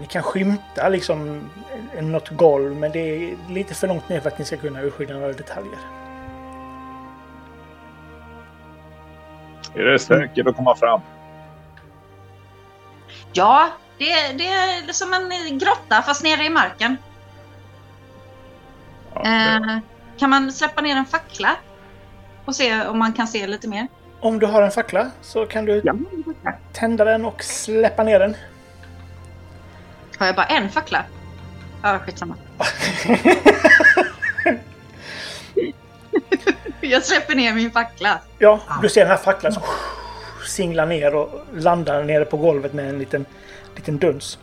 ni 0.01 0.07
kan 0.07 0.23
skymta 0.23 0.89
liksom 0.89 1.51
eh, 1.97 2.05
något 2.05 2.29
golv 2.29 2.77
men 2.77 2.93
det 2.93 2.99
är 3.01 3.37
lite 3.49 3.75
för 3.75 3.89
långt 3.89 4.09
ner 4.09 4.21
för 4.21 4.29
att 4.31 4.39
ni 4.39 4.45
ska 4.45 4.57
kunna 4.57 4.83
urskilja 4.83 5.15
några 5.15 5.33
detaljer. 5.33 5.79
Är 9.75 9.83
det 9.85 9.99
säkert 9.99 10.47
att 10.47 10.57
komma 10.57 10.77
fram? 10.77 11.01
Ja, 13.33 13.69
det, 13.99 14.13
är- 14.13 14.35
det 14.35 14.47
är 14.47 14.93
som 14.93 15.15
en 15.15 15.59
grotta 15.59 16.03
fast 16.03 16.23
nere 16.25 16.45
i 16.45 16.51
marken. 16.51 16.97
Ja, 19.15 19.23
Eh, 19.25 19.79
kan 20.19 20.31
man 20.31 20.53
släppa 20.53 20.81
ner 20.81 20.97
en 20.97 21.05
fackla? 21.07 21.57
Och 22.45 22.57
se 22.57 22.87
om 22.87 22.99
man 22.99 23.13
kan 23.13 23.27
se 23.29 23.47
lite 23.47 23.69
mer? 23.69 23.87
Om 24.21 24.39
du 24.39 24.47
har 24.47 24.63
en 24.63 24.71
fackla 24.71 25.11
så 25.21 25.47
kan 25.47 25.65
du 25.65 25.83
Ja. 25.85 25.95
tända 26.73 27.05
den 27.05 27.25
och 27.25 27.43
släppa 27.45 28.03
ner 28.03 28.19
den. 28.19 28.37
Har 30.21 30.27
jag 30.27 30.37
bara 30.37 30.47
en 30.47 30.69
fackla? 30.69 31.05
Ja, 31.83 31.99
skitsamma. 31.99 32.35
jag 36.81 37.05
släpper 37.05 37.35
ner 37.35 37.55
min 37.55 37.71
fackla. 37.71 38.21
Ja, 38.39 38.61
du 38.83 38.89
ser 38.89 39.01
den 39.01 39.11
här 39.11 39.17
facklan 39.17 39.53
som 39.53 39.63
singlar 40.47 40.87
ner 40.87 41.15
och 41.15 41.41
landar 41.55 42.05
nere 42.05 42.25
på 42.25 42.37
golvet 42.37 42.73
med 42.73 42.89
en 42.89 42.99
liten, 42.99 43.25
liten 43.77 43.99
duns. 43.99 44.39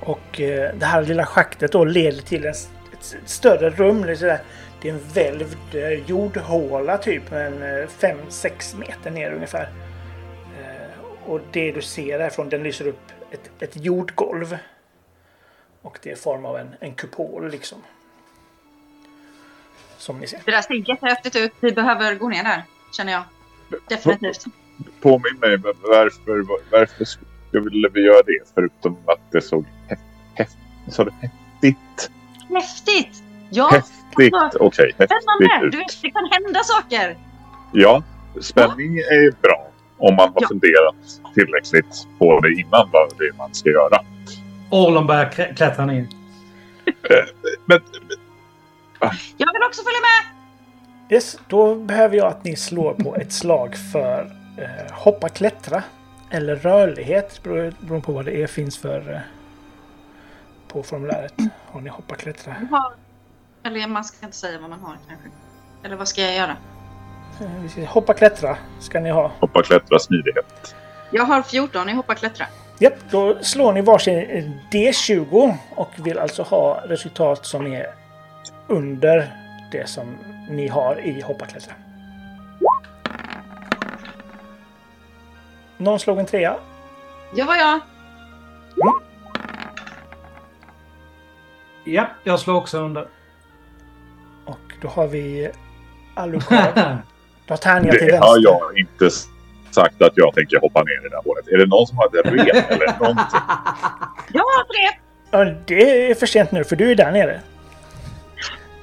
Och 0.00 0.40
eh, 0.40 0.74
det 0.74 0.86
här 0.86 1.02
lilla 1.02 1.26
schaktet 1.26 1.72
då 1.72 1.84
leder 1.84 2.22
till 2.22 2.44
en, 2.44 2.54
ett 2.92 3.16
större 3.24 3.70
rum. 3.70 4.02
Det 4.02 4.12
är, 4.12 4.16
sådär, 4.16 4.40
det 4.82 4.88
är 4.88 4.92
en 4.92 5.00
välvd 5.12 5.74
eh, 5.74 5.90
jordhåla 5.90 6.98
typ, 6.98 7.22
men 7.30 7.62
5-6 8.00 8.78
meter 8.78 9.10
ner 9.10 9.32
ungefär. 9.32 9.68
Eh, 10.60 11.30
och 11.30 11.40
det 11.52 11.72
du 11.72 11.82
ser 11.82 12.18
därifrån, 12.18 12.48
den 12.48 12.62
lyser 12.62 12.86
upp 12.86 13.00
ett, 13.36 13.62
ett 13.62 13.84
jordgolv. 13.84 14.58
Och 15.82 15.98
det 16.02 16.10
är 16.10 16.12
i 16.14 16.16
form 16.16 16.44
av 16.44 16.56
en, 16.58 16.74
en 16.80 16.94
kupol 16.94 17.50
liksom. 17.50 17.78
Som 19.98 20.18
ni 20.18 20.26
ser. 20.26 20.40
Det 20.44 20.50
där 20.50 20.62
ser 20.62 20.88
jättehäftigt 20.90 21.36
ut. 21.36 21.52
Vi 21.60 21.72
behöver 21.72 22.14
gå 22.14 22.28
ner 22.28 22.44
där, 22.44 22.62
känner 22.92 23.12
jag. 23.12 23.22
Definitivt. 23.88 24.44
Påminn 25.00 25.38
mig 25.40 25.56
varför, 25.56 26.46
varför 26.70 27.04
skulle 27.04 27.88
vi 27.92 28.00
göra 28.00 28.22
det? 28.26 28.38
Förutom 28.54 28.96
att 29.06 29.20
det 29.32 29.40
såg 29.40 29.64
häf, 29.88 29.98
häf, 30.34 30.48
sa 30.90 31.04
du 31.04 31.10
häftigt. 31.10 32.10
Häftigt! 32.54 33.22
Ja, 33.50 33.68
Häftigt. 33.70 34.34
alltså, 34.34 34.58
Okej, 34.58 34.92
spännande! 34.92 35.48
häftigt 35.54 35.72
Du 35.72 35.78
ut. 35.78 35.84
vet, 35.84 36.02
det 36.02 36.10
kan 36.10 36.28
hända 36.30 36.64
saker. 36.64 37.16
Ja, 37.72 38.02
spänning 38.40 38.98
är 38.98 39.30
bra. 39.42 39.65
Om 39.98 40.14
man 40.16 40.28
har 40.28 40.40
Ja. 40.42 40.48
funderat 40.48 40.94
tillräckligt 41.34 42.06
på 42.18 42.40
det 42.40 42.52
innan 42.52 42.90
vad 42.92 43.18
det 43.18 43.24
är 43.24 43.32
man 43.32 43.54
ska 43.54 43.70
göra. 43.70 43.98
Orlon 44.70 45.06
börjar 45.06 45.54
klättra 45.56 45.86
ner. 45.86 46.06
Men 47.64 47.80
Jag 49.36 49.52
vill 49.52 49.62
också 49.66 49.82
följa 49.82 50.00
med! 50.00 50.36
Yes, 51.16 51.38
då 51.48 51.74
behöver 51.74 52.16
jag 52.16 52.26
att 52.26 52.44
ni 52.44 52.56
slår 52.56 52.94
på 52.94 53.16
ett 53.16 53.32
slag 53.32 53.76
för 53.92 54.36
eh, 54.58 54.92
hoppa 54.94 55.28
klättra. 55.28 55.82
Eller 56.30 56.56
rörlighet, 56.56 57.42
beroende 57.42 58.00
på 58.00 58.12
vad 58.12 58.24
det 58.24 58.42
är 58.42 58.46
finns 58.46 58.78
för 58.78 59.12
eh, 59.12 59.18
på 60.68 60.82
formuläret. 60.82 61.34
Har 61.66 61.80
ni 61.80 61.90
hoppa 61.90 62.14
klättra? 62.14 62.54
Har- 62.70 62.92
Eller 63.62 63.86
man 63.88 64.04
ska 64.04 64.26
inte 64.26 64.36
säga 64.38 64.58
vad 64.60 64.70
man 64.70 64.80
har 64.80 64.96
kanske. 65.08 65.28
Eller 65.84 65.96
vad 65.96 66.08
ska 66.08 66.20
jag 66.22 66.34
göra? 66.34 66.56
Vi 67.62 67.68
ska- 67.68 67.84
Hoppa 67.84 68.14
klättra 68.14 68.56
ska 68.80 69.00
ni 69.00 69.10
ha. 69.10 69.32
hoppa, 69.40 69.62
klättra, 69.62 69.98
smidighet. 69.98 70.74
Jag 71.10 71.24
har 71.24 71.42
14 71.42 71.88
i 71.88 71.92
hoppa 71.92 72.14
klättra. 72.14 72.46
Japp, 72.78 72.94
då 73.10 73.38
slår 73.42 73.72
ni 73.72 73.80
varsin 73.80 74.18
eh, 74.18 74.44
D20 74.72 75.54
och 75.74 75.90
vill 75.96 76.18
alltså 76.18 76.42
ha 76.42 76.80
resultat 76.84 77.46
som 77.46 77.66
är 77.66 77.86
under 78.66 79.32
det 79.72 79.88
som 79.88 80.16
ni 80.50 80.68
har 80.68 81.00
i 81.00 81.20
hoppa 81.20 81.46
klättra. 81.46 81.72
Någon 85.76 85.98
slog 85.98 86.18
en 86.18 86.26
trea. 86.26 86.56
Det 87.34 87.42
var 87.42 87.56
jag. 87.56 87.80
Ja, 91.84 92.06
jag 92.24 92.40
slår 92.40 92.54
också 92.56 92.78
under. 92.78 93.08
Och 94.44 94.58
då 94.80 94.88
har 94.88 95.06
vi 95.06 95.50
Alucard. 96.14 96.96
Har 97.48 97.56
tärningar 97.56 97.92
till 97.92 98.06
Det 98.06 98.12
vänster. 98.12 98.28
har 98.28 98.38
jag 98.42 98.78
inte 98.78 99.10
sagt 99.70 100.02
att 100.02 100.12
jag 100.14 100.34
tänker 100.34 100.60
hoppa 100.60 100.82
ner 100.82 101.06
i 101.06 101.08
det 101.08 101.16
här 101.16 101.22
hålet. 101.24 101.48
Är 101.48 101.58
det 101.58 101.66
någon 101.66 101.86
som 101.86 101.96
har 101.96 102.06
ett 102.06 102.12
rep 102.26 102.70
eller 102.70 102.98
någonting? 102.98 103.40
Jag 104.32 104.42
har 104.42 104.64
tre. 104.64 104.98
Ja, 105.30 105.44
det 105.66 106.10
är 106.10 106.14
för 106.14 106.26
sent 106.26 106.52
nu 106.52 106.64
för 106.64 106.76
du 106.76 106.90
är 106.90 106.94
där 106.94 107.12
nere. 107.12 107.40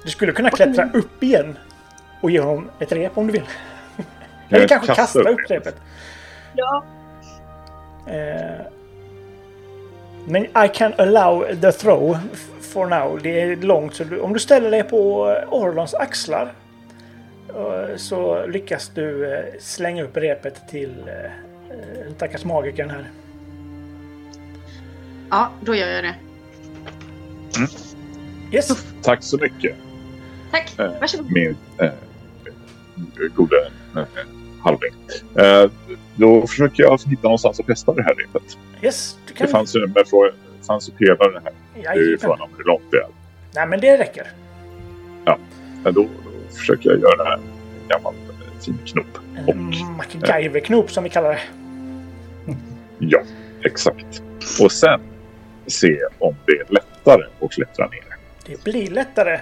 Du 0.04 0.10
skulle 0.10 0.32
kunna 0.32 0.50
klättra 0.50 0.90
upp 0.94 1.24
igen 1.24 1.58
och 2.22 2.32
ge 2.32 2.40
honom 2.40 2.70
ett 2.80 2.92
rep 2.92 3.18
om 3.18 3.28
du 3.28 3.34
vill. 3.34 3.44
Eller 4.50 4.68
kanske 4.68 4.96
kasta 4.96 5.20
upp 5.20 5.40
repet. 5.50 5.76
Ja. 6.54 6.84
Eh, 8.08 8.66
men 10.28 10.44
I 10.46 10.68
can 10.74 10.94
allow 10.98 11.56
the 11.62 11.72
throw 11.72 12.18
for 12.74 12.86
now. 12.86 13.20
Det 13.24 13.42
är 13.42 13.56
långt 13.56 13.96
så 13.96 14.04
du, 14.04 14.20
om 14.20 14.34
du 14.34 14.40
ställer 14.40 14.72
dig 14.72 14.84
på 14.84 15.22
Orlons 15.50 15.94
axlar 15.94 16.54
så 17.98 18.46
lyckas 18.46 18.92
du 18.96 19.34
eh, 19.34 19.46
slänga 19.60 20.04
upp 20.04 20.18
repet 20.18 20.62
till 20.70 21.04
eh, 21.08 21.26
eh, 21.26 22.04
den 22.04 22.14
stackars 22.16 22.46
magikern 22.46 22.90
här. 22.90 23.10
ja, 25.30 25.52
då 25.62 25.76
gör 25.76 25.88
jag 25.88 26.04
det. 26.04 26.16
Yes. 28.52 28.86
Tack 29.02 29.24
så 29.24 29.38
mycket, 29.38 29.76
Tack. 30.52 30.80
Eh, 30.80 30.92
Varsågod. 31.02 31.32
min 31.32 31.56
eh, 31.78 31.90
gode 33.36 33.70
eh, 33.98 34.04
halvling. 34.64 34.94
Eh, 35.36 35.72
då 36.16 36.48
försöker 36.48 36.84
jag 36.84 37.00
hitta 37.06 37.22
någonstans 37.24 37.60
att 37.60 37.66
fästa 37.66 37.94
det 37.94 38.04
här 38.04 38.16
repet. 38.16 38.58
Yes, 38.82 39.18
Du 39.28 39.34
Det 39.34 39.40
kan... 39.40 39.48
fanns 39.48 39.76
ju, 39.76 39.88
med 39.88 40.08
fråga, 40.08 40.32
det 40.60 40.66
fanns 40.68 40.90
pelare 40.90 41.42
här. 41.44 41.54
Det 41.76 41.88
är 41.88 41.96
ju 42.10 42.18
frågan 42.18 42.42
om 42.42 42.50
hur 42.58 42.64
långt 42.64 42.84
det 42.92 42.98
är. 42.98 43.08
Nej, 43.56 43.68
men 43.68 43.80
det 43.80 43.98
räcker. 43.98 44.32
Ja, 45.26 45.38
då 45.84 46.08
försöker 46.58 46.90
jag 46.90 47.00
göra. 47.00 47.34
En 47.34 47.42
gammal 47.88 48.14
eh, 48.14 48.60
fin 48.62 48.78
knop. 48.86 49.18
En 49.36 49.48
Och, 49.50 49.56
MacGyver-knop 49.98 50.88
som 50.92 51.04
vi 51.04 51.10
kallar 51.10 51.30
det. 51.30 51.42
ja, 53.00 53.22
exakt. 53.64 54.22
Och 54.62 54.72
sen 54.72 55.02
se 55.68 56.00
om 56.20 56.36
det 56.46 56.52
är 56.52 56.66
lättare 56.74 57.24
att 57.42 57.52
klättra 57.52 57.88
ner. 57.88 58.04
Det 58.46 58.64
blir 58.64 58.88
lättare. 58.90 59.40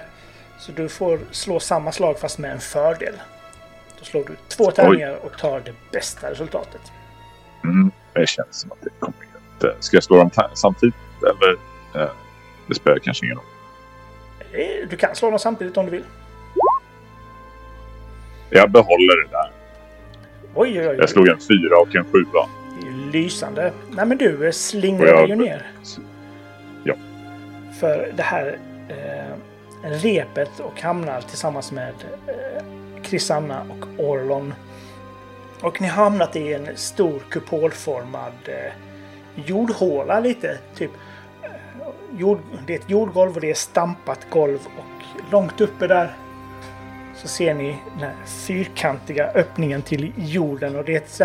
Så 0.58 0.72
du 0.72 0.88
får 0.88 1.18
slå 1.30 1.60
samma 1.60 1.92
slag 1.92 2.18
fast 2.18 2.38
med 2.38 2.52
en 2.52 2.60
fördel. 2.60 3.14
Då 3.98 4.04
slår 4.04 4.24
du 4.24 4.36
två 4.48 4.70
tärningar 4.70 5.16
och 5.26 5.38
tar 5.38 5.60
det 5.60 5.72
bästa 5.92 6.30
resultatet. 6.30 6.80
Mm, 7.64 7.90
det 8.12 8.28
känns 8.28 8.60
som 8.60 8.72
att 8.72 8.78
det 8.80 8.90
kommer 8.98 9.18
inte... 9.54 9.76
Ska 9.80 9.96
jag 9.96 10.04
slå 10.04 10.16
dem 10.16 10.30
samtidigt 10.54 10.94
eller? 11.22 11.52
Eh, 12.02 12.10
det 12.66 12.74
spelar 12.74 12.98
kanske 12.98 13.26
ingen 13.26 13.36
roll. 13.36 13.46
Eh, 14.52 14.88
Du 14.90 14.96
kan 14.96 15.14
slå 15.14 15.30
dem 15.30 15.38
samtidigt 15.38 15.76
om 15.76 15.84
du 15.84 15.90
vill. 15.90 16.04
Jag 18.54 18.70
behåller 18.70 19.22
det 19.24 19.28
där. 19.30 19.50
Oj, 20.54 20.80
oj, 20.80 20.88
oj. 20.88 20.96
Jag 20.98 21.08
slog 21.08 21.28
en 21.28 21.38
fyra 21.40 21.78
och 21.80 21.96
en 21.96 22.04
sjua. 22.04 22.48
Lysande. 23.12 23.72
Nej, 23.90 24.06
men 24.06 24.18
du 24.18 24.46
eh, 24.46 24.50
slingrar 24.52 25.06
jag- 25.06 25.28
ju 25.28 25.36
ner. 25.36 25.66
Ja. 26.84 26.94
För 27.80 28.12
det 28.16 28.22
här 28.22 28.58
eh, 28.88 29.36
repet 29.90 30.60
och 30.60 30.80
hamnar 30.80 31.20
tillsammans 31.20 31.72
med 31.72 31.92
eh, 32.26 32.62
Krisanna 33.02 33.62
och 33.70 34.04
Orlon. 34.04 34.54
Och 35.60 35.80
ni 35.80 35.86
har 35.88 36.04
hamnat 36.04 36.36
i 36.36 36.52
en 36.54 36.68
stor 36.76 37.18
kupolformad 37.30 38.32
eh, 38.44 38.72
jordhåla 39.46 40.20
lite. 40.20 40.58
Typ. 40.74 40.90
Eh, 41.42 41.50
Jord, 42.18 42.38
det 42.66 42.74
är 42.74 42.78
ett 42.78 42.90
jordgolv 42.90 43.34
och 43.34 43.40
det 43.40 43.50
är 43.50 43.54
stampat 43.54 44.26
golv. 44.30 44.58
Och 44.78 45.02
långt 45.32 45.60
uppe 45.60 45.86
där 45.86 46.12
så 47.22 47.28
ser 47.28 47.54
ni 47.54 47.76
den 47.92 48.00
här 48.00 48.14
fyrkantiga 48.26 49.26
öppningen 49.34 49.82
till 49.82 50.12
jorden. 50.16 50.76
Och 50.76 50.84
det 50.84 50.92
är 50.92 50.96
ett 50.96 51.10
så 51.10 51.24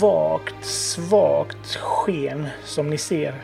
vagt, 0.00 0.64
svagt 0.64 1.76
sken 1.76 2.46
som 2.64 2.90
ni 2.90 2.98
ser. 2.98 3.34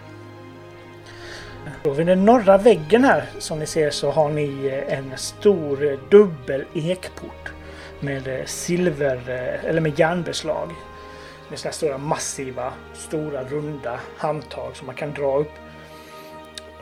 Och 1.85 1.99
vid 1.99 2.07
den 2.07 2.25
norra 2.25 2.59
väggen 2.59 3.05
här 3.05 3.25
som 3.39 3.59
ni 3.59 3.67
ser 3.67 3.91
så 3.91 4.11
har 4.11 4.29
ni 4.29 4.67
eh, 4.67 4.99
en 4.99 5.13
stor 5.17 5.87
eh, 5.87 5.99
dubbel 6.11 6.65
ekport 6.75 7.53
med 8.01 8.29
eh, 8.29 8.45
silver 8.45 9.29
eller 9.65 9.81
med 9.81 9.99
järnbeslag. 9.99 10.71
Med 11.49 11.59
sådana 11.59 11.73
stora 11.73 11.99
massiva, 11.99 12.73
stora 12.95 13.45
runda 13.45 14.01
handtag 14.17 14.77
som 14.77 14.87
man 14.87 14.97
kan 14.97 15.13
dra 15.13 15.39
upp. 15.39 15.53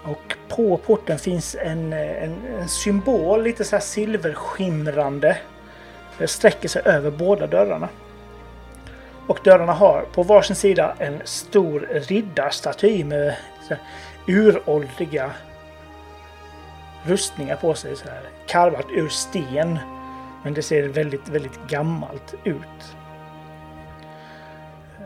Och 0.09 0.37
på 0.49 0.77
porten 0.77 1.19
finns 1.19 1.57
en, 1.61 1.93
en, 1.93 2.47
en 2.61 2.69
symbol, 2.69 3.43
lite 3.43 3.65
så 3.65 3.77
här 3.77 3.81
silverskimrande. 3.81 5.39
Det 6.19 6.29
sträcker 6.29 6.69
sig 6.69 6.83
över 6.85 7.11
båda 7.11 7.47
dörrarna. 7.47 7.89
Och 9.27 9.39
dörrarna 9.45 9.73
har 9.73 10.03
på 10.13 10.23
varsin 10.23 10.57
sida 10.57 10.95
en 10.99 11.21
stor 11.25 11.89
riddarstaty 11.93 13.05
med 13.05 13.37
så 13.69 13.75
här 13.75 13.83
uråldriga 14.27 15.31
rustningar 17.05 17.57
på 17.57 17.75
sig. 17.75 17.97
Så 17.97 18.09
här, 18.09 18.21
karvat 18.47 18.87
ur 18.91 19.09
sten. 19.09 19.79
Men 20.45 20.55
det 20.55 20.63
ser 20.63 20.89
väldigt, 20.89 21.29
väldigt 21.29 21.61
gammalt 21.69 22.35
ut. 22.45 22.97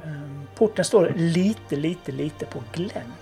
Ehm, 0.04 0.46
porten 0.54 0.84
står 0.84 1.12
lite, 1.16 1.76
lite, 1.76 2.12
lite 2.12 2.46
på 2.46 2.62
glänt. 2.72 3.21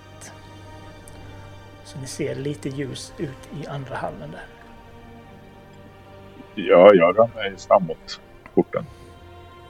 Så 1.92 1.98
ni 1.98 2.07
ser 2.07 2.35
lite 2.35 2.68
ljus 2.68 3.12
ut 3.18 3.48
i 3.62 3.66
andra 3.66 3.96
hallen 3.96 4.31
där. 4.31 4.44
Ja, 6.55 6.94
jag 6.94 7.18
rör 7.18 7.31
mig 7.35 7.57
framåt 7.68 8.20
porten. 8.55 8.85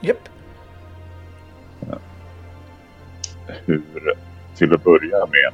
Japp. 0.01 0.29
Hur, 3.65 4.13
till 4.55 4.73
att 4.73 4.83
börja 4.83 5.25
med. 5.25 5.53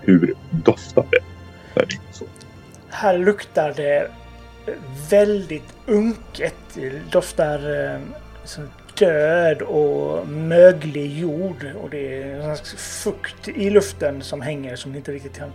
Hur 0.00 0.34
doftar 0.50 1.06
det? 1.10 1.24
Där 1.74 1.94
inne. 1.94 2.30
Här 2.88 3.18
luktar 3.18 3.72
det 3.76 4.10
väldigt 5.10 5.74
unket. 5.86 6.54
Det 6.74 7.12
doftar 7.12 7.92
eh, 7.94 8.00
som 8.44 8.68
död 8.98 9.62
och 9.62 10.28
möglig 10.28 11.18
jord. 11.18 11.66
Och 11.82 11.90
det 11.90 12.22
är 12.22 12.50
en 12.50 12.56
fukt 12.76 13.48
i 13.48 13.70
luften 13.70 14.22
som 14.22 14.40
hänger 14.40 14.76
som 14.76 14.94
inte 14.94 15.12
riktigt 15.12 15.36
kan... 15.36 15.50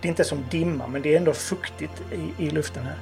Det 0.00 0.08
är 0.08 0.10
inte 0.10 0.24
som 0.24 0.44
dimma, 0.50 0.86
men 0.86 1.02
det 1.02 1.14
är 1.14 1.16
ändå 1.16 1.32
fuktigt 1.32 2.02
i, 2.12 2.44
i 2.46 2.50
luften 2.50 2.82
här. 2.82 2.96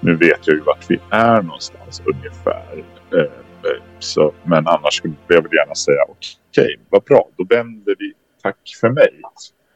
Nu 0.00 0.16
vet 0.16 0.46
jag 0.46 0.56
ju 0.56 0.60
vart 0.60 0.90
vi 0.90 1.00
är 1.10 1.42
någonstans 1.42 2.02
ungefär. 2.06 2.84
Eh, 3.12 3.20
eh, 3.20 3.82
så, 3.98 4.34
men 4.42 4.66
annars 4.66 4.94
skulle 4.94 5.14
jag 5.26 5.42
väl 5.42 5.52
gärna 5.52 5.74
säga 5.74 6.02
okej, 6.08 6.76
vad 6.90 7.02
bra, 7.02 7.28
då 7.36 7.44
vänder 7.44 7.94
vi. 7.98 8.12
Tack 8.42 8.58
för 8.80 8.90
mig. 8.90 9.22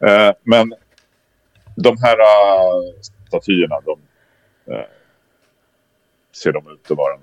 Eh, 0.06 0.34
men 0.42 0.74
de 1.76 1.96
här 2.02 2.16
statyerna, 3.02 3.80
de, 3.84 3.98
ser 6.32 6.52
de 6.52 6.72
ut 6.72 6.90
att 6.90 6.96
vara 6.96 7.16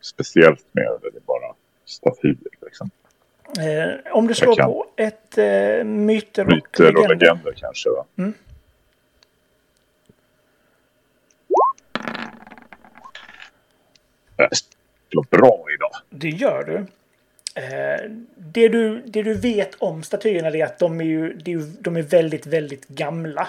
speciellt 0.00 0.64
med 0.72 0.84
är 0.84 1.10
det 1.14 1.26
bara 1.26 1.54
statyer? 1.84 2.36
Liksom? 2.62 2.90
Eh, 3.58 4.12
om 4.12 4.26
du 4.26 4.34
slår 4.34 4.56
kan. 4.56 4.66
på 4.66 4.86
ett 4.96 5.38
eh, 5.38 5.84
myter 5.84 6.44
och 6.44 6.52
Myter 6.52 6.86
och 6.86 6.94
legender. 6.94 7.08
legender 7.08 7.52
kanske? 7.56 7.90
Va? 7.90 8.04
Mm. 8.18 8.34
Det 14.36 14.48
slår 15.10 15.26
bra 15.30 15.64
idag. 15.74 15.90
Det 16.10 16.28
gör 16.28 16.64
du. 16.64 16.76
Eh, 17.62 18.10
det 18.36 18.68
du. 18.68 19.02
Det 19.06 19.22
du 19.22 19.34
vet 19.34 19.74
om 19.74 20.02
statyerna 20.02 20.48
är 20.48 20.64
att 20.64 20.78
de 20.78 21.00
är, 21.00 21.04
ju, 21.04 21.32
det 21.32 21.52
är, 21.52 21.62
de 21.80 21.96
är 21.96 22.02
väldigt, 22.02 22.46
väldigt 22.46 22.88
gamla. 22.88 23.48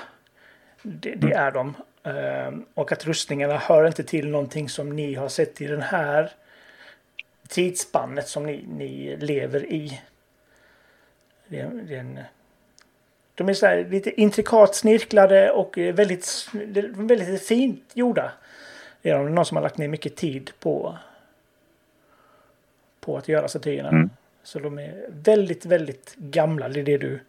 Det, 0.81 1.15
det 1.15 1.31
är 1.33 1.51
de. 1.51 1.75
Eh, 2.03 2.51
och 2.73 2.91
att 2.91 3.05
rustningarna 3.05 3.57
hör 3.57 3.87
inte 3.87 4.03
till 4.03 4.27
någonting 4.29 4.69
som 4.69 4.95
ni 4.95 5.13
har 5.13 5.29
sett 5.29 5.61
i 5.61 5.67
den 5.67 5.81
här 5.81 6.31
tidsspannet 7.47 8.27
som 8.27 8.45
ni, 8.45 8.65
ni 8.67 9.17
lever 9.17 9.65
i. 9.65 10.01
Det, 11.47 11.59
är- 11.59 11.69
det 11.87 11.95
är 11.95 11.99
en, 11.99 12.19
de 13.35 13.49
är 13.49 13.53
så 13.53 13.65
här 13.65 13.83
lite 13.89 14.21
intrikat 14.21 14.75
snirklade 14.75 15.51
och 15.51 15.77
är 15.77 15.93
väldigt, 15.93 16.49
väldigt 16.95 17.47
fint 17.47 17.83
gjorda. 17.93 18.31
Det 19.01 19.09
är 19.09 19.17
någon 19.19 19.45
som 19.45 19.57
har 19.57 19.61
lagt 19.63 19.77
ner 19.77 19.87
mycket 19.87 20.15
tid 20.15 20.51
på 20.59 20.97
på 22.99 23.17
att 23.17 23.27
göra 23.27 23.47
statyerna. 23.47 23.89
Mm. 23.89 24.09
Så 24.43 24.59
de 24.59 24.79
är 24.79 25.05
väldigt, 25.09 25.65
väldigt 25.65 26.15
gamla. 26.15 26.69
Det 26.69 26.79
är 26.79 26.83
det 26.83 26.97
du... 26.97 27.19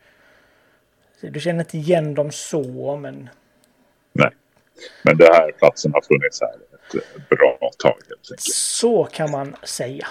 Du 1.21 1.41
känner 1.41 1.61
inte 1.61 1.79
igen 1.79 2.15
dem 2.15 2.31
så, 2.31 2.97
men... 2.97 3.29
Nej. 4.13 4.31
Men 5.03 5.17
det 5.17 5.25
här 5.25 5.53
platsen 5.53 5.93
har 5.93 6.03
funnits 6.03 6.41
här 6.41 6.55
ett 6.95 7.29
bra 7.29 7.71
tag 7.79 7.97
helt 8.09 8.31
enkelt. 8.31 8.41
Så 8.41 9.05
kan 9.05 9.31
man 9.31 9.57
säga. 9.63 10.07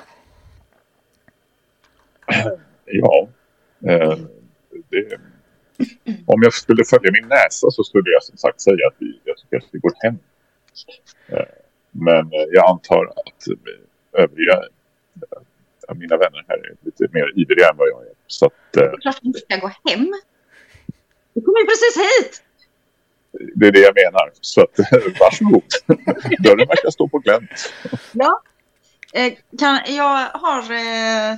Ja. 2.86 3.30
Eh, 3.88 4.18
det, 4.90 5.18
om 6.26 6.44
jag 6.44 6.54
skulle 6.54 6.84
följa 6.86 7.12
min 7.12 7.28
näsa 7.30 7.72
så 7.72 7.84
skulle 7.84 8.12
jag 8.12 8.24
som 8.24 8.38
sagt 8.38 8.62
säga 8.62 8.88
att 8.88 8.96
vi, 8.98 9.20
jag 9.24 9.38
tycker 9.38 9.58
att 9.58 9.70
vi 9.72 9.80
går 9.80 9.94
hem. 10.04 10.18
Eh, 11.28 11.46
men 11.92 12.26
eh, 12.26 12.48
jag 12.52 12.70
antar 12.70 13.06
att 13.06 13.44
övriga 14.14 14.54
eh, 15.90 15.96
mina 15.96 16.18
vänner 16.18 16.46
här 16.48 16.58
är 16.58 16.76
lite 16.82 17.08
mer 17.12 17.40
ivriga 17.42 17.70
än 17.70 17.78
vad 17.78 17.88
jag 17.88 18.02
är. 18.02 18.14
Så 18.28 18.46
att, 18.46 18.78
eh, 18.78 18.84
Det 18.84 18.84
är 18.84 19.02
klart 19.02 19.16
att 19.16 19.22
vi 19.24 19.34
ska 19.34 19.56
gå 19.56 19.68
hem. 19.68 20.14
Du 21.34 21.42
kom 21.42 21.54
ju 21.62 21.66
precis 21.66 21.98
hit! 21.98 22.44
Det 23.32 23.68
är 23.68 23.72
det 23.72 23.80
jag 23.80 23.96
menar. 23.96 24.32
Så 24.42 24.62
att, 24.62 24.80
varsågod. 25.20 25.64
Dörren 26.40 26.68
verkar 26.68 26.90
stå 26.92 27.08
på 27.08 27.20
glänt. 27.20 27.74
Ja. 28.12 28.42
Eh, 29.14 29.34
kan, 29.60 29.80
jag 29.88 30.30
har 30.30 30.72
eh, 30.72 31.38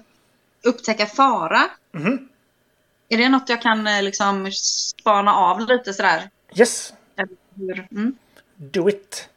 upptäcka 0.64 1.06
fara. 1.06 1.70
Mhm. 1.92 2.28
Är 3.10 3.18
det 3.18 3.30
något 3.30 3.50
jag 3.50 3.62
kan 3.62 3.88
eh, 3.88 4.04
liksom 4.04 4.52
spana 4.52 5.34
av 5.34 5.68
lite 5.68 5.94
sådär? 5.94 6.30
Yes? 6.56 6.94
Mm. 7.92 8.16
do 8.56 8.90
it. 8.90 9.30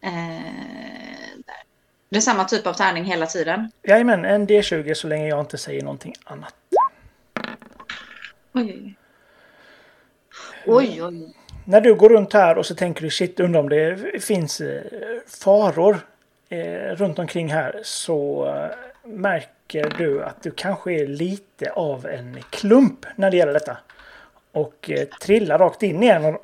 Eh, 0.00 0.10
det 2.08 2.16
är 2.16 2.20
samma 2.20 2.44
typ 2.44 2.66
av 2.66 2.72
tärning 2.72 3.04
hela 3.04 3.26
tiden. 3.26 3.70
Jajamän, 3.82 4.24
en 4.24 4.46
D20 4.46 4.94
så 4.94 5.08
länge 5.08 5.28
jag 5.28 5.40
inte 5.40 5.58
säger 5.58 5.82
någonting 5.82 6.14
annat. 6.24 6.54
Oj, 8.52 8.96
oj, 10.76 11.02
oj. 11.02 11.34
När 11.64 11.80
du 11.80 11.94
går 11.94 12.08
runt 12.08 12.32
här 12.32 12.58
och 12.58 12.66
så 12.66 12.74
tänker 12.74 13.02
du 13.02 13.10
shit, 13.10 13.40
undrar 13.40 13.60
om 13.60 13.68
det 13.68 14.22
finns 14.24 14.60
eh, 14.60 14.82
faror 15.26 16.00
eh, 16.48 16.96
runt 16.96 17.18
omkring 17.18 17.48
här 17.52 17.80
så 17.82 18.48
eh, 18.48 19.10
märker 19.10 19.94
du 19.98 20.24
att 20.24 20.42
du 20.42 20.50
kanske 20.50 20.92
är 20.92 21.06
lite 21.06 21.70
av 21.72 22.06
en 22.06 22.38
klump 22.50 23.06
när 23.16 23.30
det 23.30 23.36
gäller 23.36 23.52
detta. 23.52 23.76
Och 24.52 24.90
trillar 25.20 25.58
rakt 25.58 25.82
in 25.82 26.02
i 26.02 26.06
en 26.06 26.24
av 26.24 26.40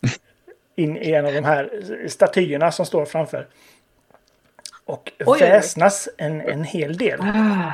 in 0.74 0.96
i 0.96 1.12
en 1.12 1.26
av 1.26 1.32
de 1.32 1.44
här 1.44 1.82
statyerna 2.08 2.72
som 2.72 2.86
står 2.86 3.04
framför. 3.04 3.46
Och 4.84 5.12
oj, 5.18 5.24
oj. 5.26 5.38
väsnas 5.40 6.08
en, 6.16 6.40
en 6.40 6.64
hel 6.64 6.96
del. 6.96 7.20
Ah. 7.20 7.72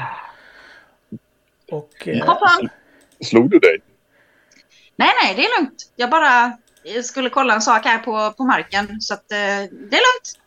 Och 1.71 2.09
eh! 2.09 2.37
Slog 3.21 3.51
du 3.51 3.59
dig? 3.59 3.79
Nej, 4.97 5.09
nej, 5.23 5.35
det 5.37 5.45
är 5.45 5.61
lugnt. 5.61 5.93
Jag 5.97 6.11
bara 6.11 6.45
eh, 6.85 7.03
skulle 7.03 7.31
kolla 7.31 7.55
en 7.55 7.63
sak 7.63 7.85
här 7.85 7.99
på, 7.99 8.33
på 8.37 8.45
marken. 8.45 9.01
Så 9.01 9.15
att, 9.15 9.33
eh, 9.33 9.37
det 9.37 9.97
är 9.97 10.03
lugnt. 10.09 10.39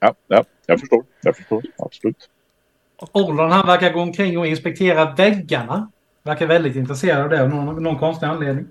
Ja, 0.00 0.14
ja, 0.26 0.44
jag 0.66 0.80
förstår. 0.80 1.04
Jag 1.22 1.36
förstår. 1.36 1.62
Absolut. 1.78 2.30
Orlon 3.12 3.50
han 3.52 3.66
verkar 3.66 3.92
gå 3.92 4.00
omkring 4.00 4.38
och 4.38 4.46
inspektera 4.46 5.14
väggarna. 5.14 5.90
Verkar 6.22 6.46
väldigt 6.46 6.76
intresserad 6.76 7.22
av 7.22 7.28
det 7.30 7.42
av 7.42 7.48
någon, 7.48 7.82
någon 7.82 7.98
konstig 7.98 8.26
anledning. 8.26 8.66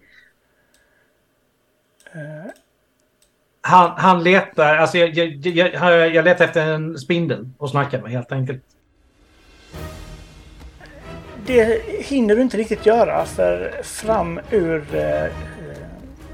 eh, 2.13 2.51
Han, 3.61 3.91
han 3.97 4.23
letar, 4.23 4.75
alltså 4.77 4.97
jag, 4.97 5.09
jag, 5.09 5.27
jag, 5.73 6.15
jag 6.15 6.25
letar 6.25 6.45
efter 6.45 6.61
en 6.73 6.97
spindel 6.97 7.49
och 7.57 7.69
snackar 7.69 8.01
med 8.01 8.11
helt 8.11 8.31
enkelt 8.31 8.63
det 11.45 11.81
hinner 11.87 12.35
du 12.35 12.41
inte 12.41 12.57
riktigt 12.57 12.85
göra 12.85 13.25
för 13.25 13.81
fram 13.83 14.39
ur 14.51 14.95
eh, 14.95 15.23
eh, 15.23 15.29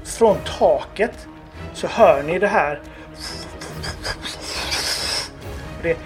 från 0.04 0.36
taket 0.58 1.26
så 1.74 1.86
hör 1.86 2.22
ni 2.22 2.38
det 2.38 2.46
här. 2.46 2.80
Det 5.82 5.96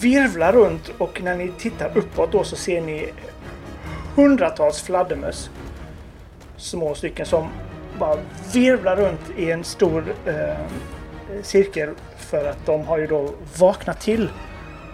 virvlar 0.00 0.52
runt 0.52 0.88
och 0.98 1.22
när 1.22 1.36
ni 1.36 1.52
tittar 1.58 1.98
uppåt 1.98 2.32
då 2.32 2.44
så 2.44 2.56
ser 2.56 2.80
ni 2.80 3.12
hundratals 4.14 4.82
fladdermöss. 4.82 5.50
Små 6.56 6.94
stycken 6.94 7.26
som 7.26 7.48
bara 7.98 8.18
virvlar 8.52 8.96
runt 8.96 9.30
i 9.36 9.50
en 9.50 9.64
stor 9.64 10.14
eh, 10.26 10.56
cirkel 11.42 11.90
för 12.16 12.44
att 12.44 12.66
de 12.66 12.86
har 12.86 12.98
ju 12.98 13.06
då 13.06 13.30
vaknat 13.58 14.00
till 14.00 14.28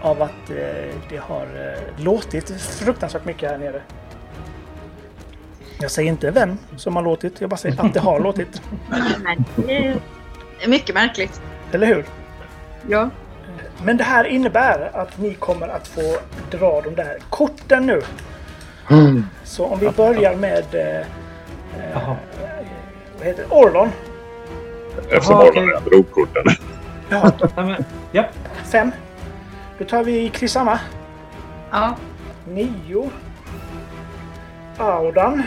av 0.01 0.23
att 0.23 0.51
eh, 0.51 0.95
det 1.09 1.17
har 1.17 1.43
eh, 1.43 2.05
låtit 2.05 2.61
fruktansvärt 2.61 3.25
mycket 3.25 3.51
här 3.51 3.59
nere. 3.59 3.83
Jag 5.81 5.91
säger 5.91 6.09
inte 6.09 6.31
vem 6.31 6.59
som 6.77 6.97
har 6.97 7.03
låtit, 7.03 7.41
jag 7.41 7.51
bara 7.51 7.57
säger 7.57 7.85
att 7.85 7.95
det 7.95 8.01
har 8.01 8.21
låtit. 8.21 8.63
Nej, 9.25 9.37
det 9.67 9.97
är 10.65 10.69
mycket 10.69 10.95
märkligt. 10.95 11.41
Eller 11.73 11.87
hur? 11.87 12.05
Ja. 12.89 13.11
Men 13.85 13.97
det 13.97 14.05
här 14.05 14.25
innebär 14.25 14.91
att 14.93 15.19
ni 15.19 15.35
kommer 15.35 15.69
att 15.69 15.89
få 15.89 16.17
dra 16.51 16.81
de 16.81 16.95
där 16.95 17.19
korten 17.31 17.87
nu. 17.87 18.03
Så 19.45 19.67
om 19.67 19.79
vi 19.79 19.91
börjar 19.91 20.37
med 20.37 20.65
eh, 20.75 21.07
Jaha. 21.93 22.17
vad 23.19 23.27
heter 23.27 23.45
det? 23.49 23.55
Orlon. 23.55 23.89
Eftersom 25.09 25.41
Orlon 25.41 25.67
redan 25.69 25.85
drog 25.85 26.11
korten. 26.11 26.45
Ja. 28.13 28.25
fem. 28.65 28.93
Då 29.79 29.85
tar 29.85 30.05
vi 30.05 30.29
Krisanna. 30.29 30.81
ja. 31.71 31.97
Nio. 32.49 33.11
Audan. 34.79 35.43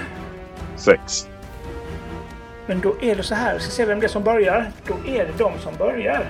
Sex. 0.75 1.27
Men 2.65 2.79
då 2.79 2.95
är 3.01 3.15
det 3.15 3.23
så 3.23 3.35
här, 3.35 3.59
ska 3.59 3.71
se 3.71 3.85
vem 3.85 3.99
det 3.99 4.05
är 4.05 4.07
som 4.09 4.23
börjar. 4.23 4.71
Då 4.87 4.93
är 5.07 5.25
det 5.25 5.31
de 5.37 5.59
som 5.59 5.75
börjar. 5.77 6.25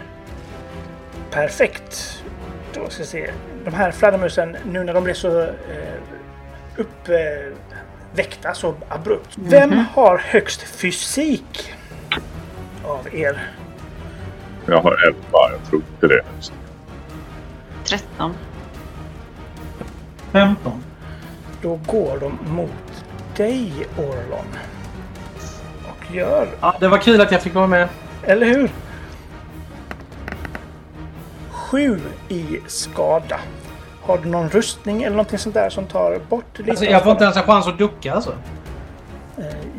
Perfekt. 1.32 2.24
Då 2.74 2.90
ska 2.90 3.04
vi 3.04 3.08
se. 3.08 3.32
De 3.66 3.74
här 3.74 3.92
fladdermusen, 3.92 4.58
nu 4.72 4.84
när 4.84 4.94
de 4.94 5.04
blir 5.04 5.14
så 5.14 5.42
eh, 5.42 6.00
uppväckta 6.78 8.54
så 8.54 8.76
abrupt. 8.90 9.38
Vem 9.38 9.72
har 9.94 10.18
högst 10.18 10.62
fysik 10.62 11.74
av 12.86 13.08
er? 13.16 13.48
Jag 14.66 14.82
har 14.82 15.08
elva. 15.08 15.52
Jag 15.52 15.70
tror 15.70 15.82
inte 15.94 16.08
det. 16.08 16.22
13. 17.90 18.34
15. 20.32 20.72
Då 21.62 21.80
går 21.88 22.18
de 22.20 22.38
mot 22.56 23.06
dig, 23.38 23.74
Orlon. 23.98 24.46
Och 25.90 26.16
gör, 26.16 26.48
Ja, 26.62 26.76
det 26.80 26.88
var 26.88 26.98
kul 26.98 27.22
att 27.22 27.32
jag 27.32 27.42
fick 27.42 27.54
vara 27.54 27.68
med. 27.68 27.88
eller 28.24 28.46
hur? 28.46 28.72
Sju 31.52 32.00
i 32.30 32.60
skada. 32.68 33.40
Har 34.02 34.18
du 34.18 34.30
någon 34.30 34.50
rustning 34.50 35.04
eller 35.04 35.16
någonting 35.16 35.40
sånt 35.40 35.56
där 35.56 35.70
som 35.70 35.86
tar 35.86 36.20
bort 36.30 36.58
lite 36.60 36.72
Alltså, 36.72 36.86
jag 36.86 37.04
får 37.04 37.12
inte 37.12 37.24
ens 37.24 37.38
en 37.38 37.44
chans 37.44 37.68
att 37.68 37.78
ducka 37.78 38.14
alltså. 38.14 38.34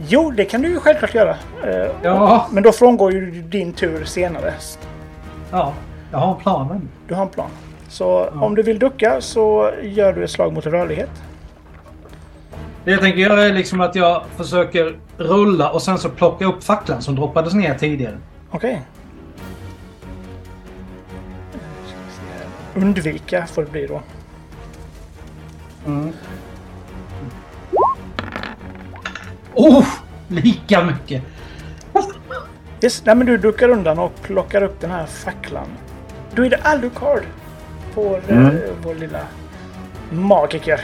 Jo, 0.09 0.31
det 0.31 0.45
kan 0.45 0.63
du 0.63 0.69
ju 0.69 0.81
självklart 0.81 1.15
göra. 1.15 1.37
Eh, 1.65 1.91
Ja. 2.03 2.49
Men 2.51 2.63
då 2.63 2.73
frångår 2.73 3.13
ju 3.13 3.31
din 3.43 3.73
tur 3.73 4.05
senare. 4.05 4.55
Ja, 5.51 5.73
jag 6.13 6.19
har 6.19 6.35
en 6.35 6.41
plan. 6.41 6.89
Du 7.09 7.15
har 7.15 7.23
en 7.23 7.29
plan. 7.29 7.51
Så 7.91 8.29
om 8.29 8.55
du 8.55 8.63
vill 8.63 8.79
ducka 8.79 9.21
så 9.21 9.73
gör 9.83 10.13
du 10.13 10.25
ett 10.25 10.31
slag 10.31 10.53
mot 10.53 10.67
rörlighet. 10.67 11.11
Det 12.85 12.91
jag 12.91 13.01
tänker 13.01 13.21
göra 13.21 13.43
är 13.43 13.53
liksom 13.53 13.81
att 13.81 13.95
jag 13.95 14.23
försöker 14.37 14.99
rulla 15.17 15.71
och 15.71 15.83
sen 15.83 15.99
så 15.99 16.09
plocka 16.09 16.45
upp 16.45 16.65
facklan 16.65 17.03
som 17.03 17.15
droppades 17.17 17.55
ner 17.55 17.75
tidigare. 17.75 18.19
Okej. 18.51 18.83
Undvika 22.75 23.47
får 23.47 23.63
det 23.63 23.71
bli 23.71 23.87
då. 23.87 24.03
Mm. 25.87 26.13
Oh! 29.55 29.87
Lika 30.29 30.85
mycket! 30.85 31.23
Yes, 32.83 33.03
nej 33.05 33.15
men 33.15 33.27
du 33.27 33.37
duckar 33.37 33.69
undan 33.69 33.99
och 33.99 34.13
plockar 34.23 34.63
upp 34.63 34.81
den 34.81 34.91
här 34.91 35.07
facklan. 35.07 35.69
Då 36.35 36.45
är 36.45 36.51
det 36.51 36.57
Alucard. 36.57 37.23
Vår, 37.95 38.21
Mm. 38.29 38.47
eh, 38.47 38.53
vår 38.83 38.95
lilla 38.95 39.27
magiker. 40.13 40.81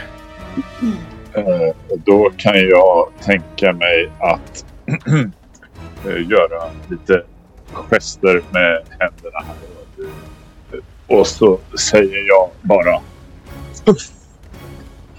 Eh, 1.32 1.74
Då 1.96 2.30
kan 2.36 2.54
jag 2.68 3.08
tänka 3.24 3.72
mig 3.72 4.10
att 4.18 4.64
eh, 6.06 6.28
göra 6.30 6.70
lite 6.88 7.22
gester 7.72 8.42
med 8.50 8.82
händerna 8.88 9.38
här. 9.46 9.56
Och 11.06 11.26
så 11.26 11.58
säger 11.78 12.26
jag 12.28 12.50
bara 12.62 13.00
Puff! 13.84 14.10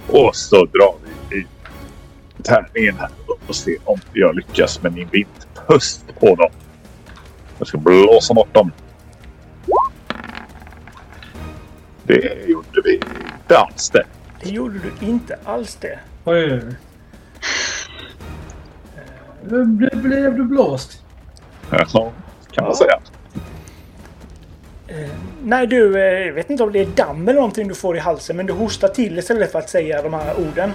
Och 0.07 0.35
så 0.35 0.55
drar 0.65 0.95
vi 1.29 1.37
i 1.37 1.45
tärningen 2.43 2.95
här 2.99 3.09
och 3.47 3.55
ser 3.55 3.75
om 3.85 3.99
jag 4.13 4.35
lyckas 4.35 4.81
med 4.83 4.93
min 4.93 5.07
vindpust 5.11 6.05
på 6.19 6.35
dem. 6.35 6.49
Jag 7.57 7.67
ska 7.67 7.77
blåsa 7.77 8.33
bort 8.33 8.53
dem. 8.53 8.71
Det 12.07 12.47
gjorde 12.47 12.81
vi 12.83 12.93
inte 12.95 13.57
alls 13.57 13.89
det. 13.89 14.03
Det 14.43 14.49
gjorde 14.49 14.79
du 14.79 15.05
inte 15.05 15.37
alls 15.43 15.75
det. 15.75 15.99
Oj, 16.25 16.43
oj, 16.53 16.61
oj. 16.67 16.75
Ble- 19.49 19.95
blev 19.95 20.35
du 20.37 20.43
blåst. 20.43 21.03
Ja, 21.69 22.11
kan 22.51 22.63
man 22.63 22.75
säga. 22.75 22.99
Nej, 25.43 25.67
du, 25.67 25.97
eh, 25.97 26.25
jag 26.27 26.33
vet 26.33 26.49
inte 26.49 26.63
om 26.63 26.71
det 26.71 26.79
är 26.79 26.85
damm 26.85 27.23
eller 27.27 27.33
någonting 27.35 27.67
du 27.67 27.75
får 27.75 27.97
i 27.97 27.99
halsen, 27.99 28.37
men 28.37 28.45
du 28.45 28.53
hostar 28.53 28.87
till 28.87 29.17
istället 29.19 29.51
för 29.51 29.59
att 29.59 29.69
säga 29.69 30.01
de 30.01 30.13
här 30.13 30.33
orden. 30.39 30.71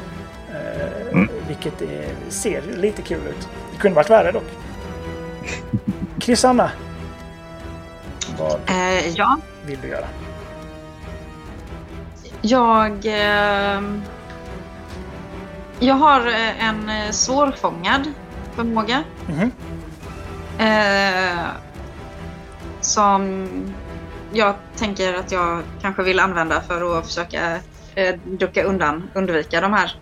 Eh, 0.51 0.89
Mm. 1.13 1.29
Vilket 1.49 1.83
eh, 1.83 1.89
ser 2.29 2.63
lite 2.77 3.03
kul 3.03 3.21
ut. 3.29 3.49
Det 3.73 3.79
kunde 3.79 3.97
varit 3.97 4.11
värre 4.11 4.33
dock. 4.33 4.45
Krisanna. 6.21 6.71
Vad 8.39 8.53
Eh, 8.67 9.09
ja, 9.09 9.39
vill 9.67 9.79
du 9.83 9.89
göra? 9.89 10.07
Jag... 12.43 12.99
ehm, 13.05 14.03
jag 15.81 15.95
har 15.95 16.27
eh, 16.27 16.69
en 16.69 16.89
eh, 16.89 17.11
svårfångad 17.11 18.13
förmåga. 18.55 19.05
Mhm. 19.27 19.51
Eh, 20.59 21.47
som 22.81 23.47
jag 24.33 24.55
tänker 24.77 25.15
att 25.15 25.33
jag 25.33 25.63
kanske 25.83 26.03
vill 26.03 26.21
använda 26.21 26.61
för 26.61 26.99
att 26.99 27.07
försöka 27.07 27.57
eh, 27.95 28.15
ducka 28.25 28.63
undan, 28.65 29.11
undvika 29.15 29.61
de 29.61 29.73
här 29.73 29.97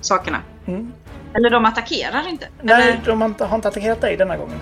sakerna. 0.00 0.38
Mm. 0.66 0.92
Eller 1.34 1.50
de 1.50 1.64
attackerar 1.64 2.28
inte. 2.28 2.48
Nej, 2.62 2.88
Eller, 2.90 3.00
de 3.04 3.20
har 3.20 3.28
inte, 3.28 3.44
har 3.44 3.56
inte 3.56 3.68
attackerat 3.68 4.00
dig 4.00 4.16
denna 4.16 4.36
gången. 4.36 4.60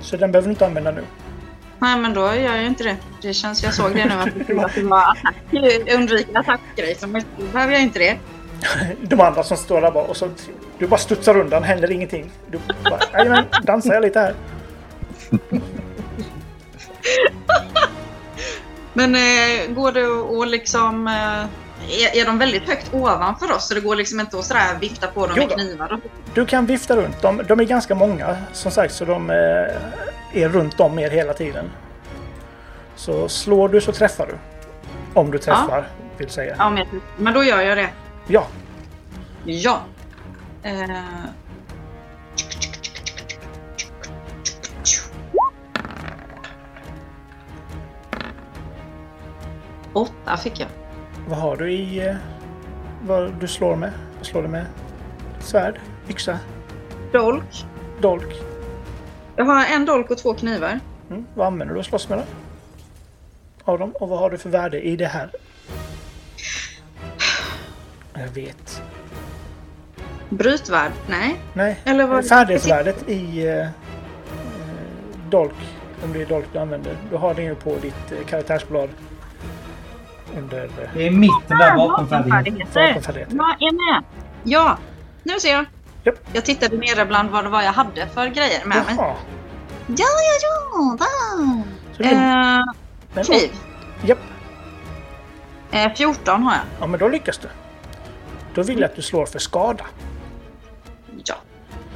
Så 0.00 0.16
den 0.16 0.32
behöver 0.32 0.46
du 0.48 0.52
inte 0.52 0.66
använda 0.66 0.90
nu. 0.90 1.04
Nej, 1.80 1.98
men 1.98 2.14
då 2.14 2.20
gör 2.20 2.54
jag 2.56 2.66
inte 2.66 2.84
det. 2.84 2.96
Det 3.22 3.34
känns, 3.34 3.62
jag 3.62 3.74
såg 3.74 3.94
det 3.94 4.04
nu 4.04 4.14
att 4.14 4.46
det 4.46 4.82
var- 4.82 5.00
attack, 5.10 5.34
undvika 5.94 6.38
attackgrej. 6.38 6.94
Så 6.94 7.06
behöver 7.52 7.72
jag 7.72 7.82
inte 7.82 7.98
det. 7.98 8.16
De 9.02 9.20
andra 9.20 9.42
som 9.42 9.56
står 9.56 9.80
där 9.80 9.90
bara 9.90 10.04
och 10.04 10.16
så... 10.16 10.30
Du 10.78 10.86
bara 10.86 11.00
studsar 11.00 11.36
undan, 11.36 11.62
händer 11.62 11.90
ingenting. 11.90 12.30
Du 12.50 12.58
bara, 12.84 13.00
"Jajamän, 13.12 13.44
dansar 13.62 13.94
jag 13.94 14.02
lite 14.02 14.20
här. 14.20 14.34
Men 18.92 19.14
eh, 19.14 19.70
går 19.74 19.92
det 19.92 20.42
att 20.42 20.48
liksom... 20.50 21.06
Eh, 21.08 21.44
är, 21.88 22.16
är 22.20 22.26
de 22.26 22.38
väldigt 22.38 22.68
högt 22.68 22.94
ovanför 22.94 23.52
oss 23.52 23.68
så 23.68 23.74
det 23.74 23.80
går 23.80 23.96
liksom 23.96 24.20
inte 24.20 24.38
att 24.38 24.44
sådär 24.44 24.78
vifta 24.80 25.06
på 25.06 25.26
dem 25.26 25.36
Jo 25.36 25.46
med 25.46 25.52
knivar? 25.56 26.00
Du 26.34 26.46
kan 26.46 26.66
vifta 26.66 26.96
runt 26.96 27.22
dem. 27.22 27.42
De 27.48 27.60
är 27.60 27.64
ganska 27.64 27.94
många 27.94 28.36
som 28.52 28.70
sagt 28.72 28.94
så 28.94 29.04
de 29.04 29.30
eh, 29.30 29.36
är 30.32 30.48
runt 30.48 30.80
om 30.80 30.98
er 30.98 31.10
hela 31.10 31.32
tiden. 31.32 31.70
Så 32.94 33.28
slår 33.28 33.68
du 33.68 33.80
så 33.80 33.92
träffar 33.92 34.26
du. 34.26 34.34
Om 35.14 35.30
du 35.30 35.38
träffar, 35.38 35.88
vill 36.16 36.30
säga. 36.30 36.54
Ja, 36.58 36.70
men, 36.70 36.86
men 37.16 37.34
då 37.34 37.44
gör 37.44 37.60
jag 37.60 37.76
det. 37.78 37.88
Ja. 38.26 38.46
Ja. 39.44 39.80
Eh. 40.62 40.90
Åtta 49.92 50.36
fick 50.36 50.60
jag. 50.60 50.68
Vad 51.28 51.38
har 51.38 51.56
du 51.56 51.72
i... 51.72 52.08
Eh, 52.08 52.14
vad 53.06 53.32
du 53.40 53.48
slår 53.48 53.76
med? 53.76 53.92
Vad 54.16 54.26
slår 54.26 54.42
du 54.42 54.48
med? 54.48 54.66
Svärd? 55.40 55.80
Yxa? 56.08 56.38
Dolk. 57.12 57.66
Dolk? 58.00 58.49
Jag 59.40 59.44
har 59.44 59.66
en 59.66 59.84
dolk 59.86 60.10
och 60.10 60.18
två 60.18 60.34
knivar. 60.34 60.80
Mm. 61.10 61.26
Vad 61.34 61.46
använder 61.46 61.74
du 61.74 61.80
att 61.80 61.86
slåss 61.86 62.08
med 62.08 62.18
då? 62.18 62.24
Av 63.72 63.78
dem? 63.78 63.90
Och 64.00 64.08
vad 64.08 64.18
har 64.18 64.30
du 64.30 64.38
för 64.38 64.50
värde 64.50 64.80
i 64.80 64.96
det 64.96 65.06
här? 65.06 65.30
Jag 68.14 68.28
vet. 68.28 68.82
Brytvärd? 70.28 70.92
Nej. 71.08 71.36
Nej. 71.54 71.80
Eller 71.84 72.06
vad- 72.06 72.26
Färdighetsvärdet 72.26 73.08
i 73.08 73.46
eh, 73.48 73.60
eh, 73.60 73.68
dolk. 75.30 75.54
Om 76.04 76.12
det 76.12 76.22
är 76.22 76.26
dolk 76.26 76.46
du 76.52 76.58
använder. 76.58 76.96
Du 77.10 77.16
har 77.16 77.34
det 77.34 77.42
ju 77.42 77.54
på 77.54 77.76
ditt 77.82 78.12
eh, 78.12 78.26
karaktärsblad. 78.26 78.88
Under 80.38 80.64
eh, 80.64 80.70
Det 80.94 81.06
är 81.06 81.10
mitten 81.10 81.58
där 81.58 81.76
bakom 81.76 82.08
färdigheten. 82.08 82.66
bakom. 82.74 83.36
Jag 83.60 83.62
är 83.68 83.72
med. 83.92 84.02
Ja, 84.44 84.78
nu 85.22 85.40
ser 85.40 85.52
jag. 85.52 85.64
Japp. 86.04 86.14
Jag 86.32 86.44
tittade 86.44 86.76
nere 86.76 87.06
bland 87.06 87.30
vad 87.30 87.44
det 87.44 87.50
var 87.50 87.62
jag 87.62 87.72
hade 87.72 88.06
för 88.06 88.26
grejer 88.26 88.64
med 88.64 88.84
mig. 88.86 88.94
Jaha. 88.96 89.14
Ja, 89.86 89.96
ja, 89.96 90.38
ja. 90.42 90.96
Där. 90.98 91.62
Så 91.96 92.02
det, 92.02 93.20
Eh, 93.20 93.22
kniv. 93.24 93.50
Japp. 94.04 94.18
Eh, 95.70 95.92
14 95.94 96.42
har 96.42 96.52
jag. 96.52 96.62
Ja, 96.80 96.86
men 96.86 97.00
då 97.00 97.08
lyckas 97.08 97.38
du. 97.38 97.48
Då 98.54 98.62
vill 98.62 98.80
jag 98.80 98.90
att 98.90 98.96
du 98.96 99.02
slår 99.02 99.26
för 99.26 99.38
skada. 99.38 99.84
Ja. 101.24 101.34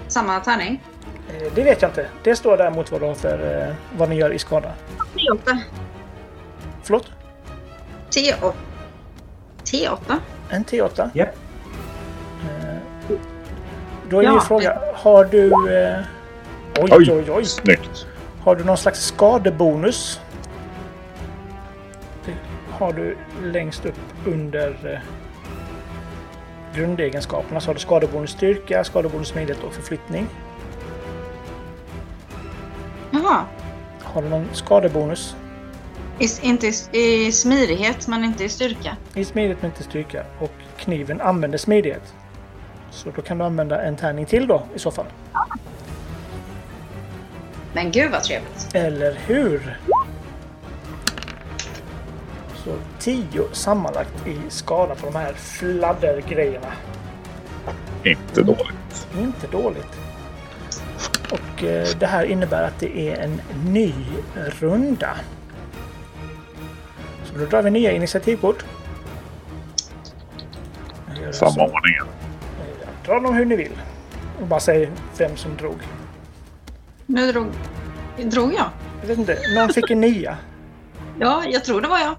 Samma 0.09 0.40
tärning. 0.40 0.82
Eh, 1.28 1.52
Det 1.55 1.62
vet 1.62 1.82
jag 1.82 1.90
inte. 1.90 2.07
Det 2.22 2.36
står 2.36 2.57
däremot 2.57 2.92
vad 2.92 3.16
för 3.16 3.68
eh, 3.68 3.74
vad 3.98 4.09
ni 4.09 4.16
gör 4.16 4.32
i 4.32 4.38
skada. 4.38 4.72
T8. 5.14 5.59
Förlåt? 6.82 7.11
T8. 8.11 8.52
T8? 9.64 10.18
En 10.50 10.64
T8. 10.64 11.11
Japp. 11.14 11.28
Då 14.15 14.21
är 14.21 14.25
Ja. 14.25 14.31
min 14.33 14.41
fråga, 14.41 14.79
har 14.95 15.25
du... 15.25 15.47
Eh, 15.47 15.99
oj, 16.81 16.91
Oj, 16.93 17.12
oj, 17.12 17.31
oj. 17.31 17.45
snyggt. 17.45 18.07
Har 18.41 18.57
du 18.57 18.65
någon 18.65 18.77
slags 18.77 19.01
skadebonus? 19.07 20.21
Det 22.27 22.33
har 22.71 22.93
du 22.93 23.17
längst 23.43 23.87
upp 23.87 23.99
under 24.27 24.69
eh, 24.93 24.99
grundegenskaperna. 26.81 27.61
Så 27.61 27.69
har 27.69 27.75
du 27.75 27.81
skadebonus 27.81 28.31
styrka, 28.31 28.85
skadebonus 28.85 29.29
smidighet 29.29 29.65
och 29.65 29.73
förflyttning. 29.73 30.27
Jaha. 33.11 33.41
Har 34.03 34.23
du 34.23 34.29
någon 34.29 34.49
skadebonus? 34.53 35.37
I, 36.19 36.27
inte 36.47 36.67
i, 36.67 37.27
i 37.27 37.33
smidighet, 37.33 38.09
men 38.09 38.25
inte 38.25 38.45
i 38.45 38.49
styrka. 38.49 38.97
I 39.15 39.25
smidighet 39.25 39.59
men 39.62 39.71
inte 39.71 39.83
styrka. 39.83 40.25
Och 40.39 40.53
kniven 40.77 41.21
använder 41.21 41.59
smidighet. 41.59 42.15
Så 42.95 43.11
då 43.16 43.22
kan 43.22 43.38
du 43.38 43.45
använda 43.45 43.82
en 43.82 43.97
tärning 43.97 44.26
till 44.26 44.47
då 44.47 44.62
i 44.74 44.78
så 44.78 44.90
fall. 44.90 45.07
Men 47.72 47.90
gud 47.90 48.11
vad 48.11 48.22
trevligt. 48.22 48.74
Eller 48.74 49.18
hur? 49.26 49.78
Så 52.64 52.70
10 52.99 53.42
sammanlagt 53.53 54.26
i 54.26 54.38
skada 54.49 54.95
på 54.95 55.07
de 55.07 55.14
här 55.18 55.32
fladdergrejerna. 55.32 56.72
Inte 58.05 58.42
dåligt. 58.42 59.09
Inte 59.18 59.47
dåligt. 59.47 60.01
Och 61.30 61.64
eh, 61.64 61.88
det 61.99 62.07
här 62.07 62.24
innebär 62.24 62.62
att 62.62 62.80
det 62.80 62.99
är 63.11 63.16
en 63.16 63.40
ny 63.66 63.95
runda. 64.34 65.16
Så 67.24 67.38
då 67.38 67.47
drar 67.47 67.62
vi 67.62 67.70
nya 67.70 67.92
initiativkort. 67.92 68.64
Samma 71.30 71.64
ordningen. 71.64 72.07
Dra 73.07 73.20
dem 73.20 73.34
hur 73.34 73.44
ni 73.44 73.57
vill. 73.57 73.80
Och 74.40 74.46
bara 74.46 74.61
säg 74.61 74.90
vem 75.18 75.36
som 75.36 75.57
drog. 75.57 75.76
Nu 77.07 77.32
drog, 77.32 77.46
drog 78.18 78.55
jag. 78.55 78.66
Jag 79.00 79.09
vet 79.09 79.18
inte, 79.18 79.38
någon 79.55 79.68
fick 79.68 79.90
en 79.90 80.00
nia. 80.00 80.36
Ja, 81.20 81.42
jag 81.48 81.64
tror 81.64 81.80
det 81.80 81.88
var 81.88 81.98
jag. 81.98 82.14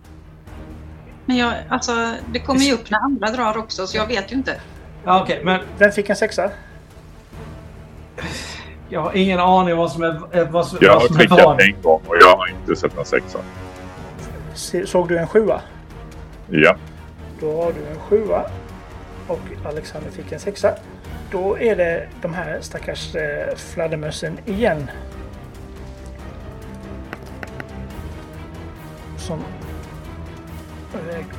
Men 1.25 1.37
jag, 1.37 1.53
alltså, 1.69 2.13
det 2.33 2.39
kommer 2.39 2.61
ju 2.61 2.73
upp 2.73 2.91
när 2.91 2.99
andra 2.99 3.27
drar 3.31 3.57
också, 3.57 3.87
så 3.87 3.97
jag 3.97 4.07
vet 4.07 4.31
ju 4.31 4.35
inte. 4.35 4.61
Ja, 5.05 5.21
Okej, 5.21 5.41
men 5.43 5.61
Vem 5.77 5.91
fick 5.91 6.09
en 6.09 6.15
sexa? 6.15 6.49
jag 8.89 9.01
har 9.01 9.15
ingen 9.17 9.39
aning 9.39 9.77
vad 9.77 9.91
som 9.91 10.03
är, 10.03 10.37
eh, 10.37 10.49
vad 10.49 10.67
som, 10.67 10.77
Jag 10.81 10.93
vad 10.93 11.01
har 11.01 11.07
som 11.07 11.15
är 11.19 11.27
vad. 11.27 11.39
skickat 11.39 11.59
en 11.75 11.81
gång 11.81 12.01
och 12.07 12.15
jag 12.21 12.37
har 12.37 12.47
inte 12.49 12.75
sett 12.75 12.97
en 12.97 13.05
sexa. 13.05 13.39
Se- 14.53 14.87
Såg 14.87 15.07
du 15.07 15.17
en 15.17 15.27
sjua? 15.27 15.61
Ja. 16.49 16.75
Då 17.39 17.63
har 17.63 17.71
du 17.73 17.87
en 17.91 17.99
sjua. 17.99 18.45
Och 19.27 19.39
Alexander 19.65 20.11
fick 20.11 20.31
en 20.31 20.39
sexa. 20.39 20.75
Då 21.31 21.59
är 21.59 21.75
det 21.75 22.07
de 22.21 22.33
här 22.33 22.61
stackars 22.61 23.15
eh, 23.15 23.55
fladdermössen 23.55 24.39
igen. 24.45 24.91
Som... 29.17 29.43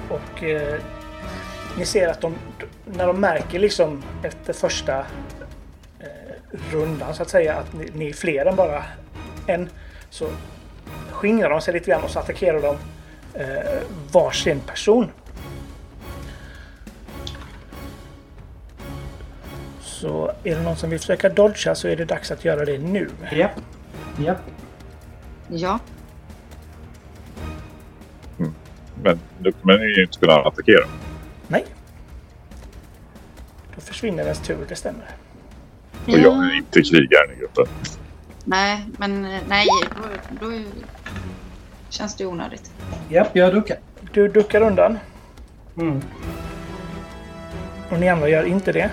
Och 0.08 0.42
eh, 0.42 0.80
ni 1.78 1.86
ser 1.86 2.08
att 2.08 2.20
de, 2.20 2.34
när 2.84 3.06
de 3.06 3.20
märker 3.20 3.58
liksom 3.58 4.02
efter 4.22 4.52
första 4.52 4.98
eh, 6.00 6.60
rundan 6.72 7.14
så 7.14 7.22
att 7.22 7.30
säga 7.30 7.54
att 7.54 7.72
ni, 7.72 7.90
ni 7.94 8.08
är 8.08 8.12
fler 8.12 8.46
än 8.46 8.56
bara 8.56 8.84
en 9.46 9.68
så 10.10 10.28
skingrar 11.10 11.50
de 11.50 11.60
sig 11.60 11.74
lite 11.74 11.90
grann 11.90 12.02
och 12.02 12.10
så 12.10 12.18
attackerar 12.18 12.62
de 12.62 12.76
eh, 13.40 13.80
varsin 14.12 14.60
person. 14.60 15.10
Så 20.00 20.32
är 20.44 20.56
det 20.56 20.62
någon 20.62 20.76
som 20.76 20.90
vill 20.90 20.98
försöka 20.98 21.28
dodga 21.28 21.74
så 21.74 21.88
är 21.88 21.96
det 21.96 22.04
dags 22.04 22.30
att 22.30 22.44
göra 22.44 22.64
det 22.64 22.78
nu. 22.78 23.10
Japp. 23.32 23.50
Japp. 24.18 24.38
Ja. 25.48 25.78
Men 29.02 29.20
då 29.38 29.52
kommer 29.52 29.78
ni 29.78 29.84
ju 29.84 30.02
inte 30.02 30.18
kunna 30.18 30.32
attackera. 30.32 30.86
Nej. 31.48 31.64
Då 33.74 33.80
försvinner 33.80 34.22
ens 34.22 34.38
tur, 34.40 34.58
det 34.68 34.76
stämmer. 34.76 35.06
Och 36.04 36.10
jag 36.18 36.46
är 36.46 36.56
inte 36.56 36.82
krigaren 36.82 37.30
i 37.36 37.40
gruppen. 37.40 37.66
Nej, 38.44 38.86
men 38.98 39.22
nej, 39.48 39.66
då, 40.40 40.46
då 40.46 40.52
känns 41.90 42.16
det 42.16 42.26
onödigt. 42.26 42.70
Japp, 43.08 43.36
jag 43.36 43.54
duckar. 43.54 43.76
Du 44.12 44.28
duckar 44.28 44.60
undan 44.60 44.98
Mm. 45.76 46.02
och 47.90 48.00
ni 48.00 48.08
andra 48.08 48.28
gör 48.28 48.44
inte 48.44 48.72
det. 48.72 48.90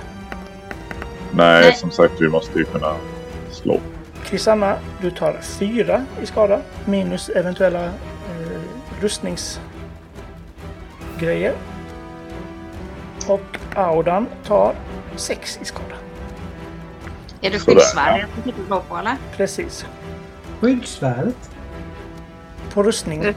Nej, 1.36 1.62
Nej. 1.62 1.76
som 1.76 1.92
sagt, 1.92 2.14
vi 2.20 2.28
måste 2.28 2.60
ju 2.60 2.66
kunna 2.66 2.96
slå. 3.52 3.80
Krisanna, 4.26 4.76
du 5.02 5.12
tar 5.12 5.38
fyra 5.42 6.06
i 6.22 6.26
skada 6.26 6.62
minus 6.86 7.30
eventuella 7.30 7.86
eh, 7.86 7.92
rustningsgrejer. 9.00 11.54
Och 13.28 13.58
Audan 13.76 14.28
tar 14.48 14.76
sex 15.16 15.60
i 15.62 15.66
skada. 15.66 15.96
Är 17.42 17.52
det 17.52 17.60
Sådär, 17.60 17.76
skyddsvärde 17.76 18.20
ja. 18.20 18.26
jag 18.36 18.44
tittar 18.44 18.64
på, 18.70 18.80
på 18.82 18.98
eller? 18.98 19.16
Precis. 19.38 19.86
Skyddsvärdet? 20.60 21.50
På 22.74 22.84
rustning. 22.84 23.34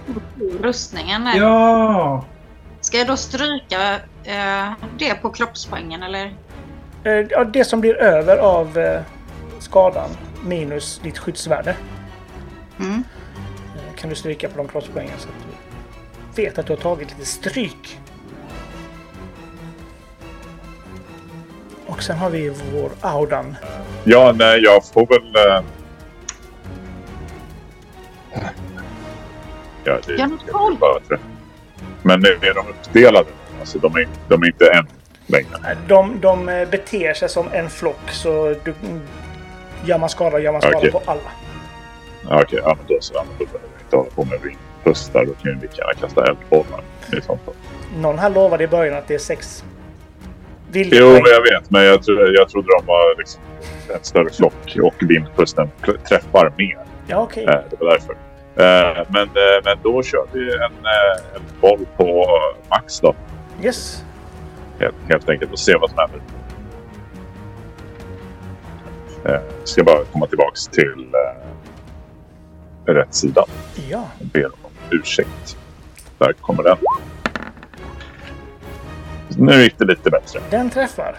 Rustningen? 0.61 1.25
Nej. 1.25 1.39
Ja! 1.39 2.25
Ska 2.81 2.99
jag 2.99 3.07
då 3.07 3.17
stryka 3.17 3.95
eh, 4.25 4.73
det 4.99 5.15
på 5.15 5.31
kroppspoängen 5.31 6.03
eller? 6.03 6.35
Eh, 7.07 7.27
ja, 7.31 7.45
det 7.45 7.65
som 7.65 7.81
blir 7.81 7.95
över 7.97 8.37
av 8.39 8.79
eh, 8.79 9.01
skadan 9.59 10.11
minus 10.45 10.99
ditt 11.05 11.19
skyddsvärde 11.19 11.77
Mm. 12.81 13.05
eh, 13.77 13.95
kan 13.97 14.11
du 14.11 14.17
stryka 14.17 14.49
på 14.49 14.57
de 14.59 14.69
kroppspoängen 14.69 15.19
så 15.19 15.29
att 15.29 15.35
du 16.35 16.43
vet 16.43 16.59
att 16.59 16.67
du 16.67 16.73
har 16.73 16.81
tagit 16.81 17.09
lite 17.11 17.27
stryk. 17.27 17.99
Och 21.87 22.03
sen 22.03 22.17
har 22.19 22.31
vi 22.31 22.49
vår 22.73 22.91
Audan. 23.01 23.57
Ja, 24.05 24.33
nej, 24.37 24.61
jag 24.63 24.85
får 24.87 25.07
väl... 25.07 25.37
Eh... 25.49 25.65
Ja, 29.85 29.99
det, 30.07 30.13
Ja, 30.13 30.27
men 30.29 30.39
det 30.45 30.49
är 30.51 30.53
tolv. 30.53 30.79
bara 30.79 31.01
tre. 31.01 31.17
Men 32.03 32.21
nu 32.21 32.29
är 32.29 32.55
de 32.55 32.69
uppdelade. 32.69 33.29
Alltså, 33.61 33.79
de, 33.79 33.95
är, 33.97 34.09
de 34.29 34.43
är 34.43 34.47
inte 34.47 34.71
en 34.71 34.87
längre. 35.27 35.77
De, 35.89 36.21
de 36.21 36.49
eh, 36.49 36.69
beter 36.69 37.15
sig 37.15 37.29
som 37.29 37.47
en 37.53 37.71
flock 37.71 38.11
så 38.11 38.55
du, 38.65 38.75
gör 39.85 39.99
man 39.99 40.09
skada 40.09 40.39
gör 40.39 40.53
man 40.53 40.61
skada 40.63 40.77
Okej. 40.79 40.91
på 40.91 41.03
alla. 41.07 41.21
Ja, 42.29 42.43
Okej, 42.43 42.61
ja, 42.65 42.77
men 42.79 42.87
då 42.89 43.01
så. 43.01 43.15
Ja, 43.15 43.25
men 43.29 43.39
då 43.39 43.45
behöver 43.45 43.69
vi 43.77 43.83
inte 43.85 43.97
hålla 43.97 44.11
på 44.11 44.25
med 44.25 44.41
vindpustar. 44.41 45.25
Då 45.25 45.33
kan 45.33 45.55
vi 45.61 45.67
lika 45.67 45.77
gärna 45.77 45.93
kasta 46.01 46.25
eldbollar. 46.27 46.81
Är 47.13 47.21
sånt. 47.21 47.41
Någon 47.99 48.19
här 48.19 48.31
lovade 48.31 48.65
i 48.65 48.69
början 48.69 48.95
att 48.99 49.09
det 49.09 49.15
är 49.15 49.19
sex 49.19 49.65
Jo, 50.73 50.73
viljepoäng. 50.73 51.13
men 51.13 51.33
jag 51.33 51.43
vet. 51.43 51.71
Men 51.71 51.85
jag, 51.85 52.03
tror, 52.03 52.35
jag 52.37 52.49
trodde 52.49 52.69
de 52.81 52.87
var 52.87 53.19
liksom 53.19 53.41
en 53.95 53.99
större 54.05 54.31
flock 54.31 54.77
och 54.83 54.95
vindpusten 55.01 55.71
träffar 56.09 56.53
mer. 56.59 56.79
Ja, 57.07 57.17
okej. 57.23 57.45
Eh, 57.45 57.51
Det 57.71 57.77
var 57.81 57.91
därför. 57.91 58.13
Eh, 58.57 59.05
Men, 59.09 59.23
eh, 59.23 59.63
men 59.65 59.77
då 59.83 60.03
kör 60.03 60.27
vi 60.33 60.41
en, 60.55 60.63
eh, 60.63 61.37
en 61.37 61.43
boll 61.61 61.87
på 61.97 62.27
max 62.71 63.01
då. 63.01 63.15
Yes. 63.63 64.05
Helt, 64.79 64.97
helt 65.09 65.29
enkelt 65.29 65.53
och 65.53 65.59
se 65.59 65.77
vad 65.77 65.91
som 65.91 65.99
händer. 65.99 66.21
Eh, 69.25 69.41
ska 69.65 69.85
bara 69.85 70.05
komma 70.05 70.27
tillbaks 70.27 70.67
till 70.67 71.13
eh, 72.87 72.93
rätt 72.93 73.15
sida. 73.15 73.45
Ja. 73.91 74.09
Jag 74.19 74.29
ber 74.29 74.47
om 74.47 74.71
ursäkt. 74.91 75.57
Där 76.19 76.33
kommer 76.33 76.63
den. 76.63 76.77
Nu 79.39 79.63
gick 79.63 79.79
det 79.79 79.85
lite 79.85 80.11
bättre. 80.11 80.41
Den 80.51 80.71
träffar. 80.71 81.17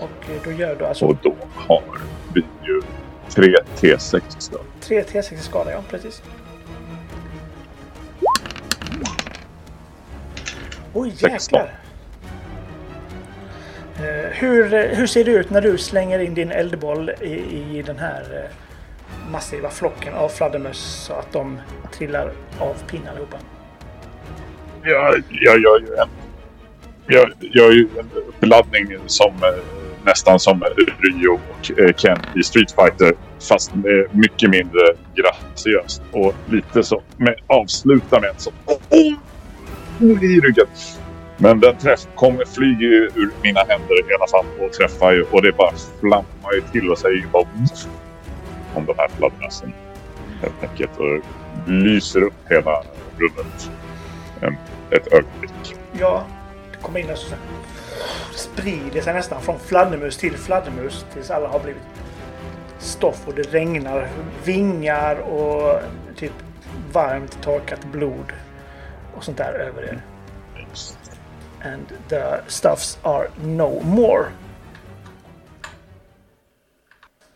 Och 0.00 0.26
då 0.44 0.52
gör 0.52 0.76
du 0.76 0.86
alltså 0.86 1.06
Och 1.06 1.16
då 1.22 1.34
har 1.54 1.82
vi 2.34 2.44
ju 2.62 2.82
tre 3.28 3.56
T6 3.76 4.52
då. 4.52 4.58
3 4.80 5.02
T6 5.02 5.34
i 5.34 5.36
skada, 5.36 5.70
ja 5.70 5.82
precis. 5.90 6.22
Oj, 10.92 11.10
16. 11.10 11.30
jäklar. 11.30 11.83
Eh, 13.98 14.30
hur, 14.30 14.94
hur 14.94 15.06
ser 15.06 15.24
det 15.24 15.30
ut 15.30 15.50
när 15.50 15.60
du 15.60 15.78
slänger 15.78 16.18
in 16.18 16.34
din 16.34 16.50
eldboll 16.50 17.10
i, 17.20 17.32
i 17.78 17.82
den 17.86 17.98
här 17.98 18.20
eh, 18.20 19.30
massiva 19.30 19.70
flocken 19.70 20.14
av 20.14 20.28
fladdermöss 20.28 20.78
så 21.06 21.12
att 21.12 21.32
de 21.32 21.60
trillar 21.92 22.32
av 22.58 22.74
pinnen 22.90 23.08
allihopa? 23.08 23.36
Jag, 24.82 25.22
jag 25.30 25.60
gör 25.60 25.80
ju 25.80 25.94
en... 25.96 26.08
Jag 27.06 27.32
gör 27.40 27.70
ju 27.70 27.88
en 27.98 28.10
uppladdning 28.28 28.98
som 29.06 29.32
eh, 29.32 29.64
nästan 30.04 30.38
som 30.38 30.64
Ryo 30.98 31.32
och 31.32 31.70
Ken 31.96 32.18
i 32.36 32.42
Street 32.42 32.72
Fighter. 32.72 33.12
Fast 33.48 33.74
med 33.74 34.06
mycket 34.10 34.50
mindre 34.50 34.80
graciöst. 35.14 36.02
Och 36.12 36.34
lite 36.46 36.82
så. 36.82 37.02
Med, 37.16 37.34
avsluta 37.46 38.20
med 38.20 38.30
en 38.30 38.38
sån... 38.38 38.52
Oh, 38.66 38.76
oh, 40.00 40.24
I 40.24 40.40
ryggen. 40.40 40.66
Men 41.36 41.60
den 41.60 41.76
träff 41.76 42.06
kommer 42.14 42.44
flyger 42.44 42.86
ju 42.86 43.10
ur 43.14 43.30
mina 43.42 43.60
händer 43.60 44.10
i 44.10 44.14
alla 44.14 44.26
fall 44.26 44.46
och 44.60 44.72
träffar 44.72 45.12
ju. 45.12 45.22
Och 45.22 45.42
det 45.42 45.52
bara 45.52 45.72
flammar 46.00 46.52
ju 46.54 46.60
till 46.60 46.90
och 46.90 46.98
säger 46.98 47.26
bara 47.32 47.46
om 48.74 48.86
de 48.86 48.94
här 48.98 49.08
fladdermössen. 49.08 49.72
Helt 50.40 50.70
enkelt. 50.70 50.90
Och 50.98 51.20
lyser 51.66 52.22
upp 52.22 52.34
hela 52.48 52.82
rummet. 53.18 53.70
En, 54.40 54.56
ett 54.90 55.06
ögonblick. 55.12 55.76
Ja, 55.98 56.24
det 56.72 56.78
kommer 56.82 57.00
in 57.00 57.10
och 57.10 57.18
så 57.18 57.34
sprider 58.34 59.00
sig 59.00 59.14
nästan 59.14 59.42
från 59.42 59.58
fladdermus 59.58 60.16
till 60.16 60.36
fladdermus 60.36 61.06
tills 61.12 61.30
alla 61.30 61.48
har 61.48 61.60
blivit 61.60 61.82
stoff 62.78 63.22
och 63.26 63.34
det 63.34 63.42
regnar 63.42 64.08
vingar 64.44 65.16
och 65.16 65.80
typ 66.16 66.32
varmt 66.92 67.42
torkat 67.42 67.84
blod 67.84 68.32
och 69.14 69.24
sånt 69.24 69.38
där 69.38 69.52
över 69.52 69.82
er. 69.82 70.02
And 71.64 71.86
the 72.08 72.40
stuffs 72.48 72.98
are 73.02 73.28
no 73.44 73.82
more. 73.82 74.32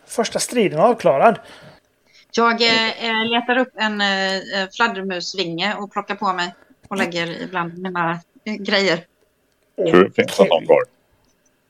Första 0.07 0.39
striden 0.39 0.81
avklarad. 0.81 1.39
Jag 2.37 2.63
eh, 2.63 3.05
eh, 3.05 3.27
letar 3.27 3.59
upp 3.59 3.73
en 3.75 4.01
eh, 4.01 4.37
eh, 4.37 4.69
fladdermusvinge 4.77 5.75
och 5.75 5.93
plockar 5.93 6.15
på 6.15 6.33
mig 6.33 6.55
och 6.89 6.97
lägger 6.97 7.43
ibland 7.43 7.79
mina 7.79 8.21
eh, 8.45 8.55
grejer. 8.55 9.07
Tror 9.77 9.93
du 9.93 10.05
det 10.05 10.13
finns 10.13 10.39
någon 10.39 10.67
kvar? 10.67 10.83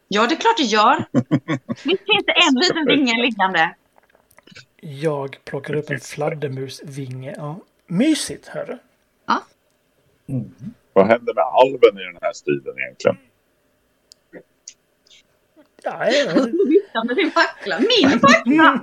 Ja, 0.09 0.26
det 0.26 0.34
är 0.34 0.40
klart 0.40 0.56
det 0.56 0.62
gör. 0.62 1.04
Visst 1.68 2.04
finns 2.06 2.24
det 2.26 2.32
en 2.48 2.54
liten 2.54 2.86
vinge 2.86 3.22
liggande? 3.22 3.74
Jag 4.80 5.38
plockar 5.44 5.74
upp 5.74 5.90
en 5.90 6.00
fladdermusvinge. 6.00 7.34
Ja. 7.36 7.61
Mysigt, 7.86 8.46
hörru. 8.46 8.78
Vad 10.99 11.07
händer 11.07 11.34
med 11.34 11.44
alven 11.44 12.01
i 12.01 12.05
den 12.05 12.18
här 12.22 12.32
striden 12.32 12.78
egentligen? 12.78 13.16
Ja, 15.82 16.07
jag 16.11 16.26
vet 16.26 16.36
inte. 16.36 16.68
Viftar 16.68 17.05
med 17.05 17.16
sin 17.16 17.30
fackla. 17.30 17.78
Min 17.78 18.20
fackla! 18.20 18.80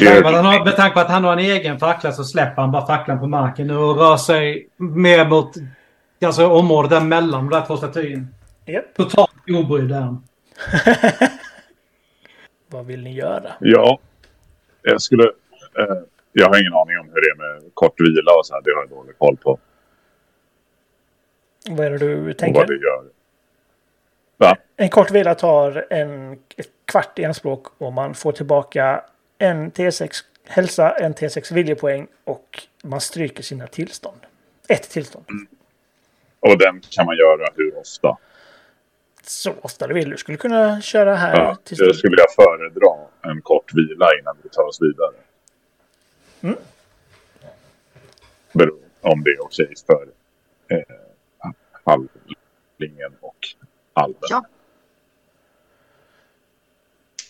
Med 0.00 0.06
tanke, 0.06 0.22
på 0.22 0.28
att 0.28 0.34
han 0.34 0.44
har, 0.44 0.64
med 0.64 0.76
tanke 0.76 0.94
på 0.94 1.00
att 1.00 1.08
han 1.08 1.24
har 1.24 1.32
en 1.32 1.38
egen 1.38 1.78
fackla 1.78 2.12
så 2.12 2.24
släpper 2.24 2.62
han 2.62 2.72
bara 2.72 2.86
facklan 2.86 3.18
på 3.18 3.26
marken 3.26 3.66
nu 3.66 3.76
och 3.76 3.96
rör 3.96 4.16
sig 4.16 4.68
mer 4.76 5.28
mot 5.28 5.54
alltså, 6.24 6.46
området 6.46 6.90
däremellan 6.90 7.48
de 7.48 7.56
där 7.56 7.66
två 7.66 7.76
statyerna. 7.76 8.26
Japp. 8.66 8.94
Totalt 8.96 9.30
obrydd 9.48 9.92
är 9.92 10.00
han. 10.00 10.24
Vad 12.70 12.86
vill 12.86 13.02
ni 13.02 13.14
göra? 13.14 13.52
Ja, 13.60 13.98
jag 14.82 15.02
skulle... 15.02 15.24
Eh, 15.78 16.13
jag 16.36 16.48
har 16.48 16.60
ingen 16.60 16.74
aning 16.74 16.98
om 16.98 17.06
hur 17.14 17.20
det 17.20 17.30
är 17.30 17.62
med 17.62 17.74
kort 17.74 18.00
vila 18.00 18.32
och 18.38 18.46
så 18.46 18.54
här. 18.54 18.62
Det 18.62 18.70
har 18.70 18.80
jag 18.80 18.88
dålig 18.90 19.18
koll 19.18 19.36
på. 19.36 19.58
Vad 21.70 21.86
är 21.86 21.90
det 21.90 21.98
du 21.98 22.18
Och 22.20 22.26
vad 22.26 22.38
tänker? 22.38 22.66
det 22.66 22.74
gör. 22.74 23.04
Va? 24.36 24.56
En 24.76 24.88
kort 24.88 25.10
vila 25.10 25.34
tar 25.34 25.86
en 25.90 26.38
kvart 26.84 27.18
i 27.18 27.24
anspråk 27.24 27.66
och 27.78 27.92
man 27.92 28.14
får 28.14 28.32
tillbaka 28.32 29.04
en 29.38 29.72
T6 29.72 30.10
hälsa, 30.46 30.90
en 30.90 31.14
T6 31.14 31.54
viljepoäng 31.54 32.06
och 32.24 32.62
man 32.84 33.00
stryker 33.00 33.42
sina 33.42 33.66
tillstånd. 33.66 34.20
Ett 34.68 34.90
tillstånd. 34.90 35.24
Och 36.40 36.58
den 36.58 36.80
kan 36.90 37.06
man 37.06 37.16
göra 37.16 37.48
hur 37.56 37.78
ofta? 37.78 38.16
Så 39.22 39.54
ofta 39.62 39.86
du 39.86 39.94
vill. 39.94 40.10
Du 40.10 40.16
skulle 40.16 40.38
kunna 40.38 40.80
köra 40.80 41.14
här 41.14 41.36
Ja, 41.36 41.56
tills 41.64 41.80
jag 41.80 41.88
du... 41.88 41.94
skulle 41.94 42.10
vilja 42.10 42.26
föredra 42.36 43.06
en 43.32 43.42
kort 43.42 43.74
vila 43.74 44.08
innan 44.20 44.36
vi 44.42 44.48
tar 44.48 44.62
oss 44.62 44.82
vidare. 44.82 45.12
Mm. 46.44 46.56
Beror 48.52 48.78
om 49.00 49.22
det 49.22 49.30
är 49.30 49.44
okej 49.44 49.72
för 49.86 50.08
eh, 50.68 51.50
halvlingen 51.84 53.12
och 53.20 53.36
alven. 53.92 54.20
Ja. 54.30 54.44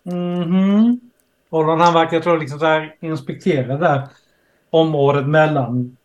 Mhm. 0.02 1.00
Och 1.48 1.64
han 1.64 1.94
verkar, 1.94 2.16
jag 2.16 2.22
tror, 2.22 2.38
liksom 2.38 2.58
så 2.58 2.66
här, 2.66 2.96
inspektera 3.00 3.66
det 3.66 3.78
där 3.78 4.08
området 4.70 5.26
mellan. 5.26 5.96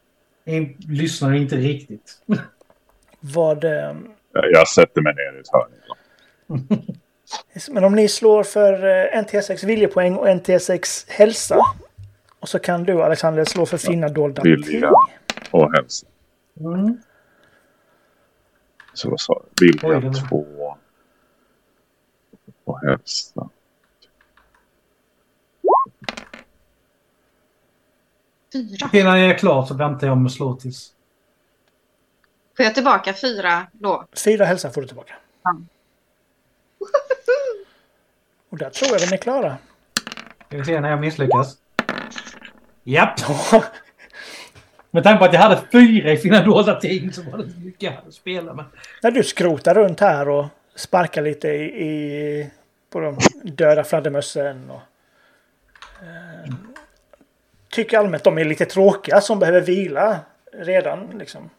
In, 0.46 0.78
lyssnar 0.80 1.34
inte 1.34 1.56
riktigt. 1.56 2.22
Vad, 3.20 3.64
eh, 3.64 3.96
Jag 4.32 4.68
sätter 4.68 5.02
mig 5.02 5.14
ner 5.14 5.38
i 5.38 5.40
ett 5.40 5.50
hörn. 5.52 5.72
men 7.74 7.84
om 7.84 7.96
ni 7.96 8.08
slår 8.08 8.44
för 8.44 8.74
eh, 8.74 9.18
en 9.18 9.26
T6 9.26 9.66
viljepoäng 9.66 10.16
och 10.16 10.30
en 10.30 10.42
T6 10.42 11.06
hälsa. 11.12 11.58
Och 12.40 12.50
så 12.50 12.60
kan 12.60 12.84
du 12.84 13.02
Alexander 13.04 13.46
slå 13.46 13.66
för 13.66 13.78
finna 13.78 14.10
dolda 14.10 14.42
Vilja. 14.42 14.66
ting. 14.68 14.84
Och 15.52 15.74
hälsa. 15.74 16.08
Mm. 16.60 16.98
Så 18.94 19.10
vad 19.10 19.20
sa 19.20 19.34
jag? 19.34 19.66
Vilja 19.68 19.90
Oj, 19.90 20.02
det 20.02 20.08
var- 20.08 20.30
två. 20.30 20.78
Och 22.64 22.80
hälsa. 22.80 23.50
Fyra. 28.54 28.90
Innan 28.94 29.20
jag 29.22 29.30
är 29.30 29.38
klar 29.38 29.66
så 29.66 29.74
väntar 29.74 30.08
jag 30.08 30.18
med 30.18 30.26
att 30.26 30.32
slå 30.32 30.56
tills... 30.56 30.94
Får 32.58 32.64
jag 32.66 32.76
tillbaka 32.76 33.14
fyra 33.14 33.68
då? 33.72 34.06
Fyra 34.26 34.46
hälsa 34.46 34.72
får 34.72 34.82
du 34.82 34.88
tillbaka. 34.88 35.14
Ja. 35.44 35.58
Och 38.50 38.58
där 38.58 38.70
tror 38.70 38.92
jag 38.92 39.08
vi 39.08 39.14
är 39.14 39.18
klara. 39.18 39.58
Ska 40.48 40.58
vi 40.58 40.66
se 40.66 40.80
när 40.80 40.90
jag 40.90 41.00
misslyckas. 41.02 41.58
Japp! 42.90 43.20
Med 44.92 45.04
tanke 45.04 45.20
på 45.20 45.26
att 45.26 45.34
jag 45.34 45.42
hade 45.42 45.62
fyra 45.72 46.12
i 46.12 46.18
fina 46.18 46.44
dolda 46.44 46.80
ting 46.80 47.14
så 47.14 47.22
var 47.24 47.38
det 47.38 47.44
inte 47.44 47.60
mycket 47.60 47.84
jag 47.84 47.92
hade 47.92 48.08
att 48.08 48.14
spela 48.14 48.54
med. 48.54 48.66
När 49.04 49.12
du 49.12 49.24
skrotar 49.24 49.74
runt 49.74 50.00
här 50.00 50.30
och 50.30 50.46
sparkar 50.76 51.22
lite 51.22 51.48
i, 51.48 51.64
i 51.64 52.52
på 52.90 53.00
de 53.00 53.18
döda 53.44 53.84
fladdermössen. 53.84 54.70
Och, 54.70 54.82
eh, 56.02 56.54
tycker 57.70 57.98
allmänt 57.98 58.24
de 58.24 58.38
är 58.38 58.46
lite 58.46 58.66
tråkiga 58.66 59.22
som 59.22 59.40
behöver 59.40 59.62
vila 59.62 60.20
redan. 60.54 61.08
Liksom. 61.20 61.50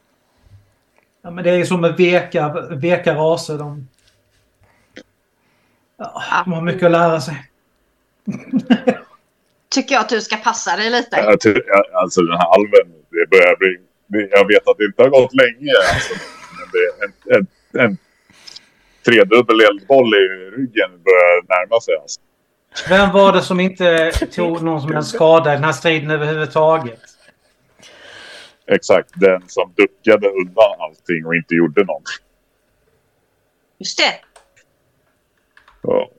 Ja, 1.23 1.31
men 1.31 1.45
det 1.45 1.51
är 1.51 1.65
som 1.65 1.81
med 1.81 1.97
veka, 1.97 2.49
veka 2.71 3.15
raser. 3.15 3.59
De, 3.59 3.89
ja, 5.97 6.23
de 6.45 6.53
har 6.53 6.63
mycket 6.63 6.83
att 6.83 6.93
lära 6.93 7.21
sig. 7.21 7.51
Tycker 9.71 9.95
jag 9.95 10.01
att 10.01 10.09
du 10.09 10.21
ska 10.21 10.37
passa 10.37 10.77
dig 10.77 10.91
lite. 10.91 11.17
Jag 11.17 11.57
Alltså 11.93 12.23
den 12.23 12.37
här 12.37 12.55
alven, 12.55 12.93
det 13.11 13.31
börjar 13.31 13.57
bli... 13.57 13.79
Jag 14.31 14.49
vet 14.49 14.69
att 14.69 14.79
det 14.79 14.85
inte 14.85 15.03
har 15.03 15.09
gått 15.09 15.35
länge. 15.35 15.73
Alltså, 15.93 16.15
men 16.59 16.69
det 16.73 16.79
är 16.79 17.05
en, 17.05 17.37
en, 17.37 17.47
en 17.87 17.99
tredubbel 19.05 19.61
eldboll 19.61 20.15
i 20.15 20.51
ryggen 20.57 20.91
börjar 21.05 21.43
närma 21.49 21.81
sig. 21.81 21.95
Alltså. 22.03 22.21
Vem 22.89 23.13
var 23.13 23.33
det 23.33 23.43
som 23.43 23.61
inte 23.61 24.11
tog 24.11 24.63
någon 24.63 24.81
som 24.81 24.95
helst 24.95 25.15
skada 25.15 25.53
i 25.53 25.55
den 25.55 25.65
här 25.65 25.73
striden 25.73 26.11
överhuvudtaget? 26.11 27.01
Exakt, 28.67 29.11
den 29.15 29.49
som 29.49 29.75
duckade 29.77 30.29
undan 30.29 30.81
allting 30.81 31.27
och 31.27 31.35
inte 31.35 31.55
gjorde 31.55 31.85
någonting. 31.85 32.25
Just 33.79 33.99
det. 33.99 34.15
Ja. 35.83 36.11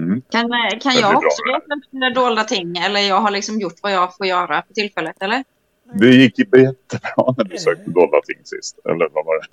Mm. 0.00 0.22
Kan, 0.30 0.52
eh, 0.52 0.78
kan 0.78 0.94
jag 0.94 1.16
också 1.16 1.42
leta 1.92 2.20
dolda 2.20 2.44
ting? 2.44 2.76
Eller 2.76 3.00
jag 3.00 3.20
har 3.20 3.30
liksom 3.30 3.60
gjort 3.60 3.78
vad 3.82 3.92
jag 3.92 4.16
får 4.16 4.26
göra 4.26 4.62
för 4.66 4.74
tillfället, 4.74 5.16
eller? 5.20 5.44
Det 5.92 6.06
gick 6.06 6.38
jättebra 6.38 7.34
när 7.36 7.44
du 7.44 7.58
sökte 7.58 7.90
dolda 7.90 8.20
ting 8.26 8.44
sist. 8.44 8.78
Eller 8.84 9.08
vad 9.12 9.24
var 9.24 9.40
det? 9.40 9.50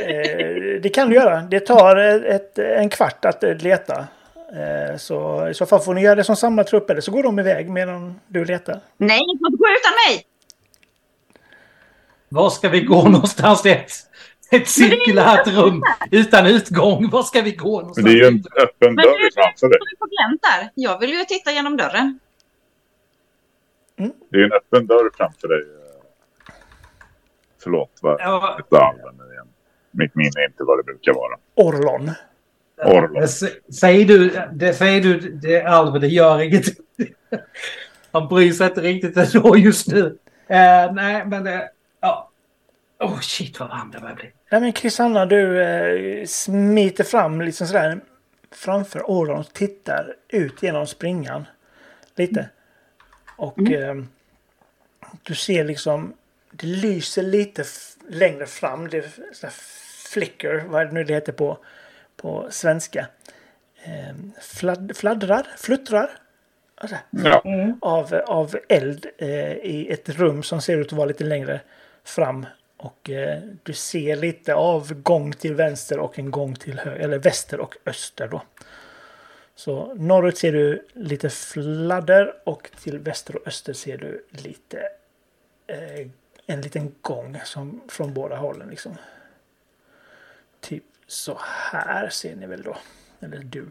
Eh, 0.00 0.80
det 0.80 0.88
kan 0.88 1.08
du 1.08 1.14
göra. 1.14 1.40
Det 1.40 1.60
tar 1.60 1.96
ett, 1.96 2.58
en 2.58 2.88
kvart 2.88 3.24
att 3.24 3.44
eh, 3.44 3.56
leta. 3.56 4.06
Eh, 4.52 4.96
så 4.98 5.48
i 5.48 5.54
så 5.54 5.66
fall 5.66 5.80
får 5.80 5.94
ni 5.94 6.02
göra 6.02 6.14
det 6.14 6.24
som 6.24 6.36
samlar 6.36 6.64
trupp 6.64 6.90
eller 6.90 7.00
så 7.00 7.10
går 7.10 7.22
de 7.22 7.38
iväg 7.38 7.70
medan 7.70 8.20
du 8.28 8.44
letar. 8.44 8.80
Nej, 8.96 9.20
ni 9.20 9.38
får 9.38 9.48
inte 9.48 9.58
gå 9.58 9.66
utan 9.68 9.92
mig! 10.06 10.26
Var 12.28 12.50
ska 12.50 12.68
vi 12.68 12.80
gå 12.80 13.02
någonstans? 13.08 13.62
Det 13.62 13.84
ett, 14.60 14.68
cirkulärt 14.68 15.46
rum 15.46 15.82
utan 16.10 16.46
utgång. 16.46 17.10
Var 17.10 17.22
ska 17.22 17.42
vi 17.42 17.52
gå 17.52 17.76
Men 17.76 17.80
någonstans? 17.80 18.04
det 18.04 18.10
är 18.10 18.14
ju 18.14 18.26
en 18.26 18.44
öppen 18.62 18.94
Men 18.94 19.04
dörr 19.04 19.30
framför 19.34 19.68
dig. 19.68 19.78
på 19.98 20.06
glänt 20.06 20.42
där? 20.42 20.70
Jag 20.74 20.98
vill 20.98 21.10
ju 21.10 21.24
titta 21.24 21.52
genom 21.52 21.76
dörren. 21.76 22.18
Det 24.30 24.36
är 24.36 24.44
en 24.44 24.52
öppen 24.52 24.86
dörr 24.86 25.10
framför 25.16 25.48
dig. 25.48 25.62
Förlåt, 27.62 27.98
vad 28.02 28.20
Ja, 28.20 28.94
nu 29.18 29.32
igen? 29.32 29.46
Mitt 29.90 30.14
minne 30.14 30.40
är 30.40 30.46
inte 30.46 30.64
vad 30.64 30.78
det 30.78 30.82
brukar 30.82 31.12
vara. 31.12 31.36
Orlon. 31.54 32.10
Orlon. 32.84 33.12
det 33.12 33.28
säger 33.74 34.04
du, 34.04 34.42
det 34.52 34.74
säger 34.74 35.00
du, 35.00 35.20
det 35.20 35.56
är 35.56 35.64
Alve, 35.64 35.98
det 35.98 36.06
gör 36.08 36.40
inget. 36.40 36.64
Han 38.12 38.28
bryr 38.28 38.52
sig 38.52 38.66
inte 38.66 38.80
riktigt 38.80 39.16
ändå 39.34 39.56
just 39.56 39.88
nu. 39.88 40.18
Eh, 40.46 40.92
nej, 40.92 41.26
men 41.26 41.44
det... 41.44 41.70
Ja. 42.00 42.30
Oh 42.98 43.20
shit 43.20 43.60
vad 43.60 43.68
varm 43.68 43.90
det 43.90 44.00
börjar 44.00 44.14
bli. 44.14 44.32
Nej 44.50 44.60
men 44.60 44.72
Kristanna, 44.72 45.26
du 45.26 45.62
eh, 45.62 46.26
smiter 46.26 47.04
fram 47.04 47.40
liksom 47.40 47.66
sådär 47.66 48.00
framför 48.52 49.02
Orlon 49.10 49.38
och 49.38 49.52
tittar 49.52 50.14
ut 50.28 50.62
genom 50.62 50.86
springan. 50.86 51.44
Lite. 52.14 52.48
Och 53.36 53.70
eh, 53.70 53.94
du 55.22 55.34
ser 55.34 55.64
liksom, 55.64 56.12
det 56.50 56.66
lyser 56.66 57.22
lite 57.22 57.64
längre 58.08 58.46
fram. 58.46 58.88
Det 58.88 58.96
är 58.98 59.50
flicker, 60.10 60.64
vad 60.68 60.80
är 60.82 60.86
det 60.86 60.92
nu 60.92 61.04
det 61.04 61.14
heter 61.14 61.32
på, 61.32 61.58
på 62.16 62.46
svenska. 62.50 63.06
Eh, 63.84 64.14
fladd, 64.40 64.92
fladdrar, 64.96 65.46
fluttrar. 65.56 66.10
Alltså, 66.74 66.96
Ja. 67.10 67.42
av, 67.80 68.14
av 68.26 68.56
eld 68.68 69.06
eh, 69.18 69.52
i 69.52 69.88
ett 69.90 70.08
rum 70.08 70.42
som 70.42 70.60
ser 70.60 70.76
ut 70.76 70.86
att 70.86 70.92
vara 70.92 71.06
lite 71.06 71.24
längre 71.24 71.60
fram. 72.04 72.46
Och 72.76 73.10
eh, 73.10 73.42
du 73.62 73.72
ser 73.72 74.16
lite 74.16 74.54
av 74.54 74.94
gång 74.94 75.32
till 75.32 75.54
vänster 75.54 75.98
och 75.98 76.18
en 76.18 76.30
gång 76.30 76.54
till 76.54 76.78
höger, 76.78 77.00
eller 77.00 77.18
väster 77.18 77.60
och 77.60 77.76
öster 77.86 78.28
då. 78.28 78.42
Så 79.54 79.94
norrut 79.94 80.38
ser 80.38 80.52
du 80.52 80.86
lite 80.92 81.30
fladder 81.30 82.34
och 82.44 82.70
till 82.82 82.98
väster 82.98 83.36
och 83.36 83.46
öster 83.46 83.72
ser 83.72 83.98
du 83.98 84.26
lite 84.30 84.78
eh, 85.66 86.06
en 86.46 86.60
liten 86.60 86.94
gång 87.00 87.40
som 87.44 87.80
från 87.88 88.14
båda 88.14 88.36
hållen 88.36 88.68
liksom. 88.68 88.96
Typ 90.60 90.84
så 91.06 91.38
här 91.40 92.08
ser 92.10 92.36
ni 92.36 92.46
väl 92.46 92.62
då. 92.62 92.76
Eller 93.20 93.38
du. 93.38 93.70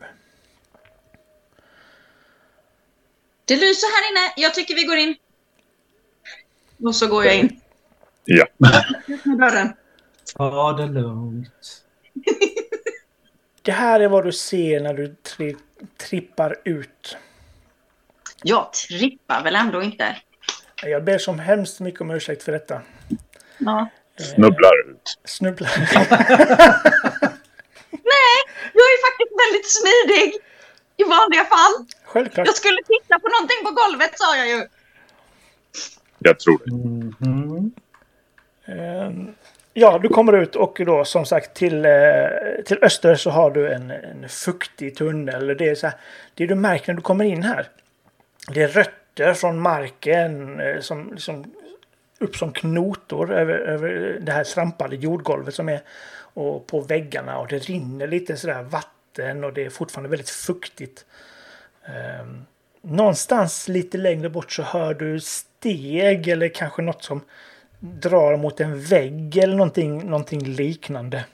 Det 3.45 3.55
lyser 3.55 3.87
här 3.87 4.11
inne. 4.11 4.33
Jag 4.37 4.53
tycker 4.53 4.75
vi 4.75 4.83
går 4.83 4.97
in. 4.97 5.15
Och 6.83 6.95
så 6.95 7.07
går 7.07 7.25
jag 7.25 7.35
in. 7.35 7.61
Ja. 8.25 8.45
Med 8.57 9.37
dörren. 9.39 9.73
Ta 10.35 10.73
det 10.73 10.85
lugnt. 10.85 11.81
Det 13.61 13.71
här 13.71 13.99
är 13.99 14.07
vad 14.07 14.25
du 14.25 14.31
ser 14.31 14.79
när 14.79 14.93
du 14.93 15.15
tri 15.15 15.55
trippar 15.97 16.55
ut. 16.63 17.17
Jag 18.43 18.73
trippar 18.73 19.43
väl 19.43 19.55
ändå 19.55 19.81
inte? 19.83 20.17
Jag 20.83 21.03
ber 21.03 21.17
så 21.17 21.31
hemskt 21.31 21.79
mycket 21.79 22.01
om 22.01 22.11
ursäkt 22.11 22.43
för 22.43 22.51
detta. 22.51 22.81
Ja. 23.57 23.89
Snubblar 24.35 24.89
ut. 24.89 25.19
Snubblar. 25.25 25.69
Nej, 27.91 28.37
jag 28.73 28.85
är 28.93 28.99
faktiskt 29.07 29.33
väldigt 29.43 29.69
smidig. 29.77 30.41
I 30.97 31.03
vanliga 31.03 31.45
fall. 31.45 31.85
Självklart. 32.05 32.47
Jag 32.47 32.55
skulle 32.55 32.77
titta 32.77 33.19
på 33.19 33.27
någonting 33.27 33.57
på 33.63 33.71
golvet 33.71 34.11
sa 34.13 34.37
jag 34.37 34.47
ju. 34.47 34.67
Jag 36.19 36.39
tror 36.39 36.61
det. 36.65 36.71
Mhm. 36.71 37.13
Ehm, 37.21 37.44
Ehm, 38.65 39.33
ja, 39.73 39.99
du 39.99 40.09
kommer 40.09 40.33
ut 40.33 40.55
och 40.55 40.81
då 40.85 41.05
som 41.05 41.25
sagt 41.25 41.53
till, 41.53 41.85
eh, 41.85 42.27
till 42.65 42.77
öster 42.81 43.15
så 43.15 43.29
har 43.29 43.51
du 43.51 43.73
en, 43.73 43.91
en 43.91 44.29
fuktig 44.29 44.95
tunnel. 44.95 45.57
Det, 45.57 45.69
är 45.69 45.75
så 45.75 45.87
här, 45.87 45.95
det 46.33 46.47
du 46.47 46.55
märker 46.55 46.93
när 46.93 46.95
du 46.95 47.01
kommer 47.01 47.25
in 47.25 47.43
här. 47.43 47.67
Det 48.53 48.63
är 48.63 48.67
rötter 48.67 49.33
från 49.33 49.59
marken 49.59 50.59
eh, 50.59 50.79
som 50.79 51.11
liksom 51.11 51.51
upp 52.19 52.35
som 52.35 52.51
knotor 52.51 53.33
över, 53.33 53.53
över 53.53 54.17
det 54.21 54.31
här 54.31 54.43
trampade 54.43 54.95
jordgolvet 54.95 55.55
som 55.55 55.69
är 55.69 55.81
och 56.17 56.67
på 56.67 56.81
väggarna 56.81 57.37
och 57.37 57.47
det 57.47 57.69
rinner 57.69 58.07
lite 58.07 58.37
sådär 58.37 58.63
vatten 58.63 59.43
och 59.43 59.53
det 59.53 59.65
är 59.65 59.69
fortfarande 59.69 60.09
väldigt 60.09 60.29
fuktigt. 60.29 61.05
Ehm, 61.85 62.45
någonstans 62.81 63.67
lite 63.67 63.97
längre 63.97 64.29
bort 64.29 64.51
så 64.51 64.63
hör 64.63 64.93
du 64.93 65.19
steg 65.19 66.27
eller 66.27 66.47
kanske 66.47 66.81
något 66.81 67.03
som 67.03 67.21
drar 67.85 68.37
mot 68.37 68.59
en 68.59 68.81
vägg 68.81 69.37
eller 69.37 69.55
någonting, 69.55 70.09
någonting 70.09 70.43
liknande. 70.43 71.25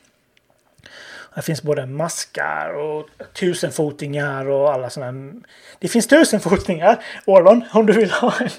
Det 1.35 1.41
finns 1.41 1.63
både 1.63 1.85
maskar 1.85 2.73
och 2.73 3.09
tusenfotingar 3.33 4.49
och 4.49 4.73
alla 4.73 4.89
sådana. 4.89 5.33
Det 5.79 5.87
finns 5.87 6.07
tusenfotingar, 6.07 7.03
Orlon, 7.25 7.63
om 7.73 7.85
du 7.85 7.93
vill 7.93 8.11
ha 8.11 8.33
en. 8.39 8.49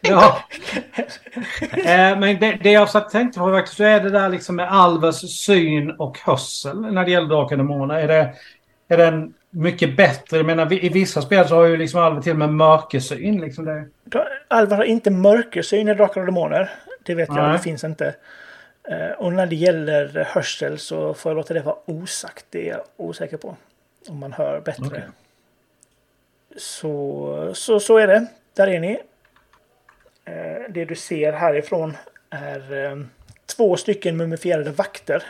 Ja. 0.00 0.38
eh, 1.72 2.18
men 2.18 2.40
det, 2.40 2.58
det 2.62 2.70
jag 2.70 2.90
satt 2.90 3.10
tänkte 3.10 3.38
på 3.38 3.52
faktiskt, 3.52 3.80
är 3.80 4.00
det 4.00 4.10
där 4.10 4.28
liksom 4.28 4.56
med 4.56 4.72
Alvers 4.72 5.44
syn 5.44 5.90
och 5.90 6.18
hörsel 6.18 6.80
när 6.80 7.04
det 7.04 7.10
gäller 7.10 7.28
Drakar 7.28 7.58
och 7.58 7.94
Är, 7.94 8.08
det, 8.08 8.34
är 8.88 8.96
den 8.96 9.34
mycket 9.50 9.96
bättre? 9.96 10.36
Jag 10.36 10.46
menar, 10.46 10.72
i 10.84 10.88
vissa 10.88 11.22
spel 11.22 11.48
så 11.48 11.54
har 11.54 11.64
ju 11.64 11.76
liksom 11.76 12.00
Alver 12.00 12.20
till 12.22 12.32
och 12.32 12.38
med 12.38 12.48
mörkersyn. 12.54 13.40
Liksom 13.40 13.64
det. 13.64 13.84
Alvar 14.48 14.76
har 14.76 14.84
inte 14.84 15.10
mörkersyn 15.10 15.88
i 15.88 15.94
Drakar 15.94 16.20
och 16.20 16.26
Demoner. 16.26 16.70
Det 17.02 17.14
vet 17.14 17.28
jag, 17.28 17.36
Nej. 17.36 17.52
det 17.52 17.58
finns 17.58 17.84
inte. 17.84 18.14
Eh, 18.88 19.10
Och 19.18 19.32
när 19.32 19.46
det 19.46 19.56
gäller 19.56 20.24
hörsel 20.28 20.78
så 20.78 21.14
får 21.14 21.30
jag 21.30 21.36
låta 21.36 21.54
det 21.54 21.60
vara 21.60 21.76
osagt. 21.86 22.46
Det 22.50 22.68
är 22.68 22.72
jag 22.72 22.82
osäker 22.96 23.36
på. 23.36 23.56
Om 24.08 24.18
man 24.18 24.32
hör 24.32 24.60
bättre. 24.60 24.86
Okej. 24.86 25.02
Så, 26.56 27.50
så, 27.54 27.80
så 27.80 27.98
är 27.98 28.06
det. 28.06 28.26
Där 28.54 28.66
är 28.68 28.80
ni. 28.80 29.00
Eh, 30.24 30.62
Det 30.70 30.84
du 30.84 30.94
ser 30.94 31.32
härifrån 31.32 31.96
är 32.30 32.84
eh, 32.84 32.96
två 33.56 33.76
stycken 33.76 34.16
mumifierade 34.16 34.70
vakter. 34.70 35.22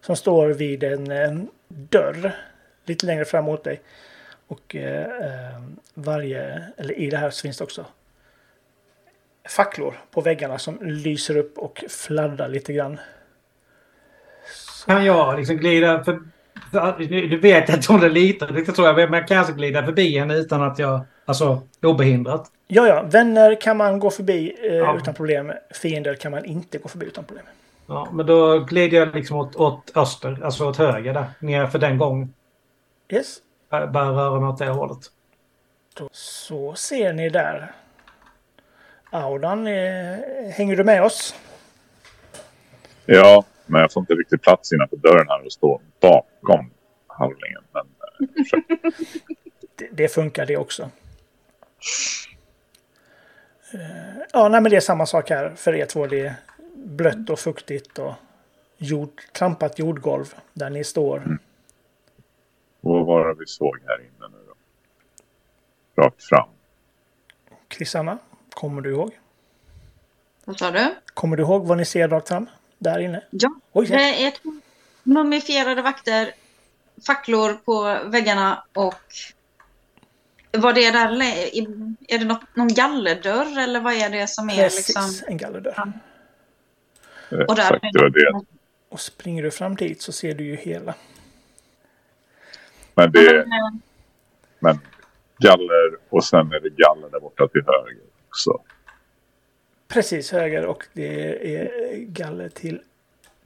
Som 0.00 0.16
står 0.16 0.48
vid 0.48 0.82
en 0.84 1.48
dörr 1.68 2.32
lite 2.84 3.06
längre 3.06 3.24
fram 3.24 3.44
mot 3.44 3.64
dig. 3.64 3.80
Och 4.46 4.76
eh, 4.76 5.04
eh, 5.04 5.60
varje, 5.94 6.64
eller 6.76 6.98
i 6.98 7.10
det 7.10 7.16
här 7.16 7.30
så 7.30 7.42
finns 7.42 7.58
det 7.58 7.64
också 7.64 7.86
facklor 9.48 9.94
på 10.10 10.20
väggarna 10.20 10.58
som 10.58 10.78
lyser 10.82 11.36
upp 11.36 11.58
och 11.58 11.84
fladdrar 11.88 12.48
lite 12.48 12.72
grann. 12.72 13.00
Kan 14.86 15.04
jag 15.04 15.38
liksom 15.38 15.56
glida 15.56 16.04
för, 16.04 16.20
Du 17.28 17.38
vet 17.38 17.70
att 17.70 17.86
hon 17.86 18.02
är 18.02 18.10
liten, 18.10 18.54
det 18.54 18.64
tror 18.64 18.86
jag. 18.86 18.96
Men 19.10 19.12
jag 19.12 19.28
kan 19.28 19.38
alltså 19.38 19.54
glida 19.54 19.84
förbi 19.84 20.18
henne 20.18 20.36
utan 20.36 20.62
att 20.62 20.78
jag... 20.78 21.00
Alltså 21.24 21.62
obehindrat. 21.82 22.50
Ja, 22.66 22.86
ja, 22.88 23.02
vänner 23.02 23.60
kan 23.60 23.76
man 23.76 23.98
gå 23.98 24.10
förbi 24.10 24.56
eh, 24.62 24.74
Ja. 24.74 24.96
utan 24.96 25.14
problem. 25.14 25.52
Fiender 25.70 26.14
kan 26.14 26.30
man 26.32 26.44
inte 26.44 26.78
gå 26.78 26.88
förbi 26.88 27.06
utan 27.06 27.24
problem. 27.24 27.46
Ja, 27.86 28.08
men 28.12 28.26
då 28.26 28.58
glider 28.58 28.98
jag 28.98 29.14
liksom 29.14 29.36
åt, 29.36 29.56
åt 29.56 29.96
öster, 29.96 30.38
alltså 30.44 30.68
åt 30.68 30.76
höger 30.76 31.14
där. 31.14 31.24
Ner 31.38 31.66
för 31.66 31.78
den 31.78 31.98
gången. 31.98 32.34
Yes. 33.10 33.38
Bara 33.70 34.10
röra 34.10 34.40
mig 34.40 34.48
åt 34.48 34.58
det 34.58 34.68
hållet. 34.68 34.98
Då, 35.94 36.08
så 36.12 36.74
ser 36.74 37.12
ni 37.12 37.28
där. 37.28 37.72
Audan, 39.10 39.66
eh, 39.66 40.18
hänger 40.50 40.76
du 40.76 40.84
med 40.84 41.02
oss? 41.02 41.34
Ja, 43.06 43.44
men 43.66 43.80
jag 43.80 43.92
får 43.92 44.00
inte 44.00 44.14
riktigt 44.14 44.42
plats 44.42 44.72
innanför 44.72 44.96
dörren 44.96 45.28
här 45.28 45.44
och 45.46 45.52
stå 45.52 45.80
bakom 46.00 46.70
halvlingen. 47.06 47.62
Men 47.72 47.86
det, 49.76 49.88
det 49.92 50.08
funkar 50.08 50.46
det 50.46 50.56
också. 50.56 50.90
Eh, 53.74 54.10
Ja, 54.32 54.48
nej, 54.48 54.60
men 54.60 54.70
det 54.70 54.76
är 54.76 54.80
samma 54.80 55.06
sak 55.06 55.30
här 55.30 55.52
för 55.56 55.74
er 55.74 55.86
två. 55.86 56.06
Det 56.06 56.20
är 56.20 56.34
blött 56.74 57.30
och 57.30 57.38
fuktigt 57.38 57.98
och 57.98 58.12
jord, 58.76 59.22
trampat 59.32 59.78
jordgolv 59.78 60.34
där 60.52 60.70
ni 60.70 60.84
står. 60.84 61.38
Och 62.80 62.90
vad 62.90 63.06
var 63.06 63.28
det 63.28 63.34
vi 63.38 63.46
såg 63.46 63.78
här 63.86 64.00
inne 64.00 64.28
nu 64.28 64.38
då? 64.46 64.54
Rakt 66.02 66.24
fram. 66.24 66.48
Krissanna, 67.68 68.18
kommer 68.50 68.82
du 68.82 68.90
ihåg? 68.90 69.18
Vad 70.44 70.58
sa 70.58 70.70
du? 70.70 70.94
Kommer 71.14 71.36
du 71.36 71.42
ihåg 71.42 71.66
vad 71.66 71.78
ni 71.78 71.84
ser 71.84 72.08
rakt 72.08 72.28
fram? 72.28 72.46
Där 72.78 72.98
inne? 72.98 73.22
Ja. 73.30 73.54
Oj. 73.72 73.86
Det 73.86 74.24
är 74.24 74.30
två 74.30 74.52
mumifierade 75.02 75.82
vakter, 75.82 76.32
facklor 77.06 77.54
på 77.54 77.98
väggarna 78.10 78.64
och 78.74 79.02
vad 80.52 80.74
det 80.74 80.84
är 80.84 80.92
där, 80.92 81.22
är 82.08 82.18
det 82.18 82.24
något, 82.24 82.56
någon 82.56 82.68
gallerdörr 82.68 83.58
eller 83.58 83.80
vad 83.80 83.94
är 83.94 84.10
det 84.10 84.26
som 84.26 84.50
är 84.50 84.56
precis. 84.56 84.88
liksom? 84.88 85.28
En 85.28 85.36
gallerdörr. 85.36 85.92
Och 87.48 87.56
där 87.56 87.74
Exakt, 87.74 87.92
det 87.92 88.02
var 88.02 88.08
det. 88.10 88.44
Och 88.88 89.00
springer 89.00 89.42
du 89.42 89.50
fram 89.50 89.76
dit 89.76 90.02
så 90.02 90.12
ser 90.12 90.34
du 90.34 90.44
ju 90.44 90.56
hela. 90.56 90.94
Men 93.00 93.12
det 93.12 93.18
är 93.18 93.44
Men, 93.46 93.82
men 94.58 94.78
galler 95.38 95.98
och 96.08 96.24
sen 96.24 96.52
är 96.52 96.60
det 96.60 96.70
galler 96.70 97.10
där 97.10 97.20
borta 97.20 97.48
till 97.48 97.62
höger 97.66 98.02
också. 98.28 98.62
Precis 99.88 100.32
höger 100.32 100.66
och 100.66 100.86
det 100.92 101.56
är 101.56 101.96
galler 101.96 102.48
till, 102.48 102.82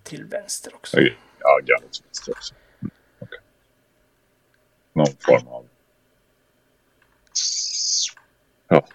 till 0.02 0.24
vänster 0.24 0.74
också. 0.74 1.00
Ja, 1.40 1.60
galler 1.64 1.88
till 1.88 2.04
vänster 2.04 2.32
också. 2.32 2.54
Mm, 2.82 2.90
okej. 3.18 3.38
Någon 4.92 5.06
form 5.20 5.48
av... 5.48 5.66
Ja. 8.68 8.86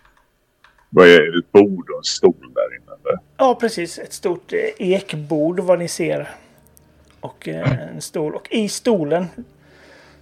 Vad 0.89 1.07
är 1.07 1.32
det? 1.32 1.39
Ett 1.39 1.51
bord 1.51 1.89
och 1.89 1.97
en 1.97 2.03
stol 2.03 2.53
där 2.53 2.76
inne? 2.76 2.91
Eller? 2.91 3.20
Ja, 3.38 3.55
precis. 3.55 3.99
Ett 3.99 4.14
stort 4.14 4.53
eh, 4.53 4.60
ekbord 4.78 5.60
vad 5.60 5.80
ni 5.80 5.88
ser. 5.88 6.30
Och 7.20 7.47
eh, 7.47 7.82
en 7.82 8.01
stol. 8.01 8.36
Och 8.36 8.47
i 8.51 8.70
stolen 8.70 9.28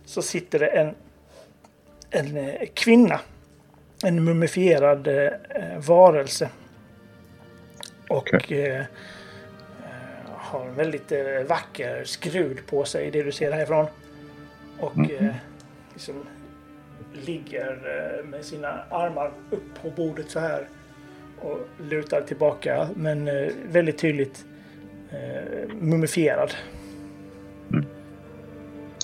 så 0.07 0.21
sitter 0.21 0.59
det 0.59 0.67
en, 0.67 0.95
en 2.09 2.37
eh, 2.37 2.67
kvinna. 2.73 3.19
En 4.03 4.23
mumifierad 4.23 5.07
eh, 5.07 5.29
varelse. 5.77 6.49
Och 8.09 8.33
Okej. 8.33 8.65
eh, 8.65 8.85
har 10.25 10.65
en 10.65 10.75
väldigt 10.75 11.11
vacker 11.47 12.03
skrud 12.03 12.67
på 12.67 12.85
sig, 12.85 13.11
det 13.11 13.23
du 13.23 13.31
ser 13.31 13.51
härifrån. 13.51 13.85
Och 14.79 15.11
eh, 15.11 15.35
liksom 15.93 16.25
ligger 17.25 18.23
med 18.23 18.45
sina 18.45 18.83
armar 18.89 19.31
upp 19.51 19.81
på 19.81 19.89
bordet 19.89 20.29
så 20.29 20.39
här 20.39 20.67
och 21.41 21.59
lutar 21.89 22.21
tillbaka 22.21 22.89
men 22.95 23.29
väldigt 23.71 23.97
tydligt 23.97 24.45
mumifierad. 25.67 26.53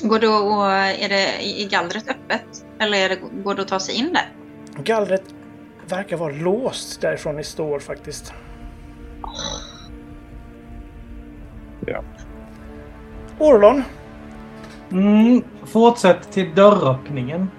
Går 0.04 0.20
det 0.20 0.28
att, 0.28 1.00
är 1.00 1.10
det 1.10 1.44
i 1.46 1.68
gallret 1.72 2.10
öppet? 2.10 2.66
Eller 2.80 2.98
är 2.98 3.10
det, 3.10 3.18
går 3.44 3.56
det 3.56 3.62
att 3.62 3.68
ta 3.68 3.80
sig 3.80 3.96
in 3.96 4.14
där? 4.14 4.30
Gallret 4.84 5.24
verkar 5.88 6.18
vara 6.18 6.34
låst 6.34 7.02
därifrån 7.02 7.36
ni 7.36 7.44
står 7.44 7.80
faktiskt. 7.80 8.34
Ja. 11.86 12.04
Orlon, 13.40 13.84
Mm, 14.92 15.44
fortsätt 15.66 16.32
till 16.32 16.56
dörröppningen. 16.56 17.52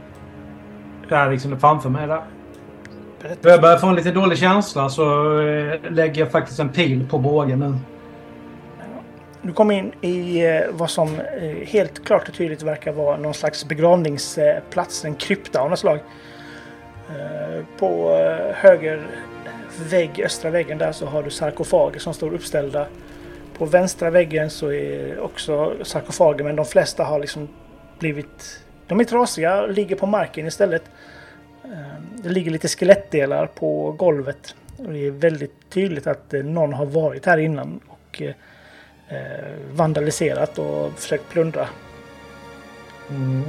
Där 1.08 1.30
liksom 1.30 1.60
framför 1.60 1.90
mig 1.90 2.06
där. 2.06 2.16
Då 2.16 3.28
jag 3.28 3.38
berätta. 3.40 3.60
börjar 3.62 3.78
få 3.78 3.86
en 3.86 3.94
lite 3.94 4.10
dålig 4.10 4.38
känsla 4.38 4.88
så 4.88 5.38
eh, 5.40 5.80
lägger 5.90 6.20
jag 6.22 6.32
faktiskt 6.32 6.60
en 6.60 6.68
pil 6.68 7.06
på 7.10 7.18
bågen 7.18 7.58
nu. 7.58 7.74
Du 9.44 9.52
kom 9.52 9.70
in 9.70 9.92
i 10.00 10.46
eh, 10.46 10.60
vad 10.70 10.90
som 10.90 11.20
eh, 11.20 11.66
helt 11.66 12.04
klart 12.04 12.28
och 12.28 12.34
tydligt 12.34 12.62
verkar 12.62 12.92
vara 12.92 13.16
någon 13.16 13.34
slags 13.34 13.64
begravningsplats, 13.64 15.04
en 15.04 15.14
krypta 15.14 15.60
av 15.60 15.70
något 15.70 15.78
slag. 15.78 15.98
Eh, 17.08 17.64
på 17.78 18.16
höger 18.54 19.06
vägg, 19.90 20.20
östra 20.24 20.50
väggen 20.50 20.78
där 20.78 20.92
så 20.92 21.06
har 21.06 21.22
du 21.22 21.30
sarkofager 21.30 22.00
som 22.00 22.14
står 22.14 22.34
uppställda. 22.34 22.86
På 23.58 23.64
vänstra 23.64 24.10
väggen 24.10 24.50
så 24.50 24.72
är 24.72 25.20
också 25.20 25.74
sarkofager 25.82 26.44
men 26.44 26.56
de 26.56 26.64
flesta 26.64 27.04
har 27.04 27.18
liksom 27.18 27.48
blivit... 27.98 28.60
De 28.86 29.00
är 29.00 29.04
trasiga 29.04 29.62
och 29.62 29.70
ligger 29.70 29.96
på 29.96 30.06
marken 30.06 30.46
istället. 30.46 30.82
Det 32.22 32.28
ligger 32.28 32.50
lite 32.50 32.68
skelettdelar 32.68 33.46
på 33.46 33.92
golvet. 33.92 34.54
Och 34.76 34.92
det 34.92 35.06
är 35.06 35.10
väldigt 35.10 35.70
tydligt 35.70 36.06
att 36.06 36.32
någon 36.32 36.72
har 36.72 36.86
varit 36.86 37.26
här 37.26 37.38
innan 37.38 37.80
och 37.86 38.22
vandaliserat 39.72 40.58
och 40.58 40.92
försökt 40.92 41.28
plundra. 41.28 41.66
Mm. 43.10 43.42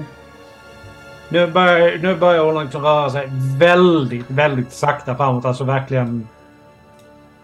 Nu 1.29 1.47
börjar, 1.47 1.97
nu 1.97 2.15
börjar 2.15 2.43
hon 2.45 2.63
liksom 2.63 2.81
röra 2.83 3.09
sig 3.09 3.27
väldigt, 3.59 4.25
väldigt 4.29 4.71
sakta 4.73 5.15
framåt. 5.15 5.45
Alltså 5.45 5.63
verkligen 5.63 6.27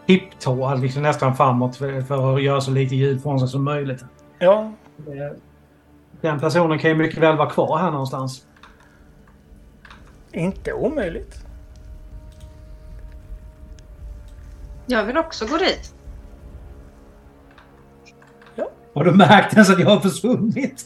tipptå, 0.06 0.76
liksom 0.76 1.04
nästan 1.04 1.36
framåt 1.36 1.76
för, 1.76 2.02
för 2.02 2.36
att 2.36 2.44
göra 2.44 2.62
så 2.62 2.72
lite 2.72 2.96
ljud 2.96 3.24
från 3.24 3.40
sig 3.40 3.48
som 3.48 3.64
möjligt. 3.64 4.04
Ja, 4.40 4.72
Eh, 5.08 5.38
Den 6.22 6.40
personen 6.40 6.80
kan 6.80 6.90
ju 6.90 6.96
mycket 6.96 7.18
väl 7.20 7.38
vara 7.38 7.50
kvar 7.50 7.78
här 7.78 7.92
någonstans. 7.92 8.46
inte 10.34 10.74
omöjligt. 10.74 11.46
Jag 14.86 15.04
vill 15.06 15.18
också 15.18 15.46
gå 15.46 15.58
dit. 15.58 15.96
Har 18.94 19.04
du 19.04 19.12
märkt 19.12 19.54
ens 19.54 19.70
att 19.70 19.80
jag 19.80 19.90
har 19.90 20.00
försvunnit? 20.00 20.86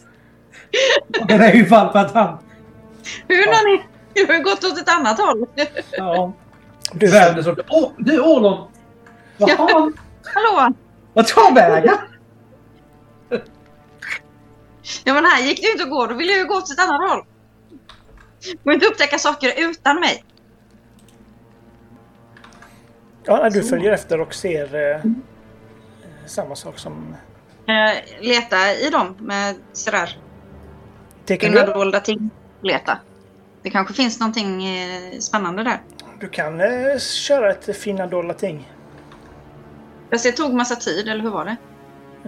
Det 1.28 1.34
är 1.34 1.54
ju 1.54 1.66
fall 1.66 1.88
på 1.90 1.98
att 1.98 2.14
han... 2.14 2.38
Hur 3.28 3.46
har 3.46 3.72
ni 3.78 3.84
jag 4.14 4.28
har 4.28 4.44
gått 4.44 4.64
åt 4.64 4.78
ett 4.82 4.90
annat 4.90 5.20
håll? 5.20 5.46
Ja. 5.92 6.34
Du, 6.94 7.08
Vänder 7.12 7.42
så... 7.44 7.56
Åh, 7.70 7.92
du 7.98 8.20
Orlon! 8.20 8.68
Vad 9.38 9.50
Ja. 9.50 9.56
fan? 9.56 9.98
Hallå? 10.34 10.74
Vad 11.14 11.28
tar 11.28 11.56
vägen? 11.56 11.94
Ja 15.04 15.14
men 15.14 15.26
här 15.26 15.44
gick 15.44 15.62
det 15.62 15.66
ju 15.68 15.72
inte 15.72 15.84
att 15.84 15.90
gå, 15.90 16.06
då 16.08 16.14
vill 16.16 16.30
jag 16.30 16.38
ju 16.38 16.46
gå 16.46 16.56
åt 16.56 16.72
ett 16.72 16.80
annat 16.80 17.10
håll. 17.10 17.26
Går 18.64 18.74
inte 18.74 18.86
upptäcka 18.86 19.18
saker 19.18 19.54
utan 19.58 20.00
mig. 20.00 20.24
ja, 23.24 23.50
du 23.50 23.64
följer 23.64 23.92
efter 23.92 24.22
och 24.22 24.34
ser 24.34 24.92
eh, 24.96 25.02
samma 26.26 26.56
sak 26.56 26.80
som... 26.80 27.16
Eh, 27.68 28.22
leta 28.22 28.74
i 28.74 28.90
dem 28.90 29.16
med 29.20 29.56
sådär 29.74 30.18
Det 31.26 31.38
kan 31.38 31.52
du, 31.52 31.74
dolda 31.74 32.00
ting. 32.00 32.30
Leta. 32.62 32.98
Det 33.62 33.70
kanske 33.70 33.94
finns 33.94 34.20
någonting 34.20 34.66
eh, 34.66 35.20
spännande 35.20 35.64
där. 35.64 35.80
du 36.20 36.28
kan 36.30 36.62
eh, 36.62 36.98
köra 37.00 37.52
ett 37.52 37.78
finna 37.78 38.08
dolda 38.08 38.34
ting. 38.34 38.72
Ser 40.20 40.32
det 40.32 40.38
tog 40.38 40.54
massa 40.54 40.76
tid, 40.76 41.08
eller 41.08 41.22
hur 41.24 41.30
var 41.30 41.46
det? 41.46 41.56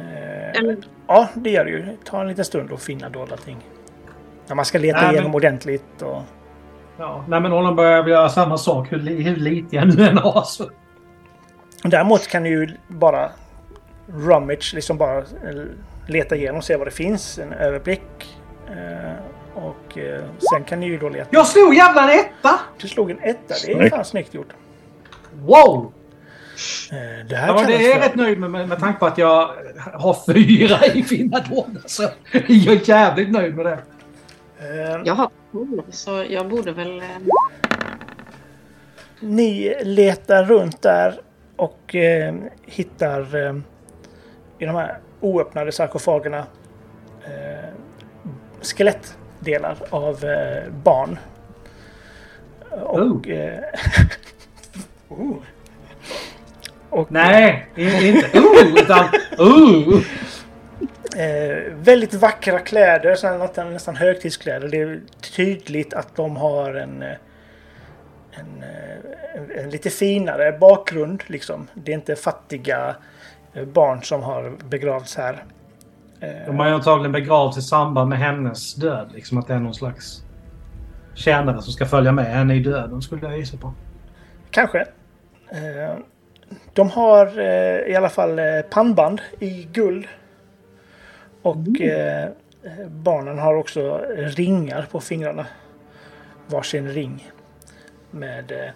Eh, 0.01 0.59
Eller, 0.59 0.77
ja, 1.07 1.29
det 1.33 1.49
gör 1.49 1.65
det 1.65 1.71
ju. 1.71 1.81
Det 1.85 1.97
tar 2.05 2.21
en 2.21 2.27
liten 2.27 2.45
stund 2.45 2.71
att 2.73 2.83
finna 2.83 3.09
dolda 3.09 3.37
ting. 3.37 3.57
När 4.47 4.55
man 4.55 4.65
ska 4.65 4.77
leta 4.77 4.97
Nej, 4.97 5.05
men- 5.05 5.15
igenom 5.15 5.35
ordentligt. 5.35 6.01
Och... 6.01 6.21
Ja, 6.97 7.25
nej 7.27 7.39
men 7.41 7.53
Orlon 7.53 7.75
börjar 7.75 8.07
göra 8.07 8.29
samma 8.29 8.57
sak 8.57 8.91
hur, 8.91 8.99
hur 8.99 9.35
lite 9.35 9.75
jag 9.75 9.95
nu 9.97 10.03
än 10.07 10.17
har. 10.17 10.41
Så. 10.41 10.69
Däremot 11.83 12.27
kan 12.27 12.43
du 12.43 12.49
ju 12.49 12.69
bara 12.87 13.31
rummage, 14.07 14.73
liksom 14.73 14.97
bara 14.97 15.17
eh, 15.17 15.25
leta 16.07 16.35
igenom 16.35 16.57
och 16.57 16.63
se 16.63 16.75
vad 16.75 16.87
det 16.87 16.91
finns. 16.91 17.39
En 17.39 17.53
överblick. 17.53 18.37
Eh, 18.69 19.13
och 19.53 19.97
eh, 19.97 20.23
sen 20.51 20.63
kan 20.63 20.79
du 20.79 20.87
ju 20.87 20.97
då 20.97 21.09
leta. 21.09 21.29
Jag 21.31 21.47
slog 21.47 21.73
jävla 21.75 22.13
en 22.13 22.19
etta! 22.19 22.59
Du 22.77 22.87
slog 22.87 23.11
en 23.11 23.19
etta. 23.21 23.55
Det 23.65 23.71
är 23.71 23.89
fan 23.89 24.05
snyggt 24.05 24.33
gjort. 24.33 24.53
Wow! 25.33 25.93
Det 27.29 27.35
här 27.35 27.47
Ja, 27.47 27.63
det 27.67 27.75
är 27.75 27.89
jag 27.89 28.01
rätt 28.01 28.15
nöjd 28.15 28.39
med, 28.39 28.51
med, 28.51 28.69
med 28.69 28.79
tanke 28.79 28.99
på 28.99 29.05
att 29.05 29.17
jag 29.17 29.49
har 29.93 30.33
fyra 30.33 30.85
i 30.93 31.03
finna 31.03 31.39
dolda. 31.39 31.79
Så 31.85 32.03
jag 32.31 32.49
är 32.49 32.89
jävligt 32.89 33.31
nöjd 33.31 33.55
med 33.55 33.65
det. 33.65 33.79
Jag 35.05 35.13
har 35.13 35.29
så 35.89 36.25
jag 36.29 36.49
borde 36.49 36.71
väl... 36.71 37.01
Ni 39.19 39.75
letar 39.83 40.45
runt 40.45 40.81
där 40.81 41.19
och 41.55 41.95
eh, 41.95 42.35
hittar 42.65 43.45
eh, 43.45 43.55
i 44.59 44.65
de 44.65 44.75
här 44.75 44.97
oöppnade 45.21 45.71
sarkofagerna 45.71 46.45
eh, 47.25 47.69
skelettdelar 48.61 49.77
av 49.89 50.25
eh, 50.25 50.71
barn. 50.71 51.19
Och, 52.69 52.99
Oh. 52.99 53.29
eh, 53.29 53.59
oh. 55.09 55.35
och 56.89 57.11
Nej, 57.11 57.67
inte 57.75 58.39
oh, 58.39 58.81
utan 58.81 59.05
oh! 59.37 60.01
Eh, 61.17 61.73
väldigt 61.73 62.13
vackra 62.13 62.59
kläder, 62.59 63.15
så 63.15 63.27
här 63.27 63.37
nästan, 63.37 63.73
nästan 63.73 63.95
högtidskläder. 63.95 64.67
Det 64.67 64.81
är 64.81 65.01
tydligt 65.35 65.93
att 65.93 66.15
de 66.15 66.35
har 66.35 66.73
en, 66.73 67.01
eh, 67.01 67.15
en, 68.31 68.63
eh, 68.63 69.35
en, 69.35 69.51
en 69.63 69.69
lite 69.69 69.89
finare 69.89 70.51
bakgrund. 70.51 71.23
Liksom. 71.27 71.67
Det 71.73 71.91
är 71.91 71.95
inte 71.95 72.15
fattiga 72.15 72.95
barn 73.65 74.03
som 74.03 74.23
har 74.23 74.53
begravts 74.69 75.15
här. 75.17 75.43
Eh, 76.19 76.29
De 76.45 76.59
har 76.59 76.67
ju 76.67 76.73
antagligen 76.73 77.11
begravts 77.11 77.57
i 77.57 77.61
samband 77.61 78.09
med 78.09 78.19
hennes 78.19 78.75
död. 78.75 79.09
Liksom 79.13 79.37
att 79.37 79.47
det 79.47 79.53
är 79.53 79.59
någon 79.59 79.73
slags 79.73 80.23
tjänare 81.15 81.61
som 81.61 81.73
ska 81.73 81.85
följa 81.85 82.11
med 82.11 82.25
henne 82.25 82.55
i 82.55 82.59
döden 82.59 83.01
skulle 83.01 83.27
jag 83.27 83.37
gissa 83.37 83.57
på. 83.57 83.73
Kanske. 84.51 84.79
Eh, 85.49 85.95
De 86.73 86.89
har 86.89 87.39
eh, 87.39 87.91
i 87.91 87.95
alla 87.95 88.09
fall 88.09 88.39
eh, 88.39 88.45
pannband 88.69 89.21
i 89.39 89.63
guld. 89.71 90.05
Och 91.41 91.81
eh, 91.81 92.29
barnen 92.89 93.39
har 93.39 93.55
också 93.55 93.97
ringar 94.17 94.87
på 94.91 94.99
fingrarna. 94.99 95.45
Varsin 96.47 96.87
ring. 96.89 97.31
Med 98.11 98.51
eh, 98.51 98.69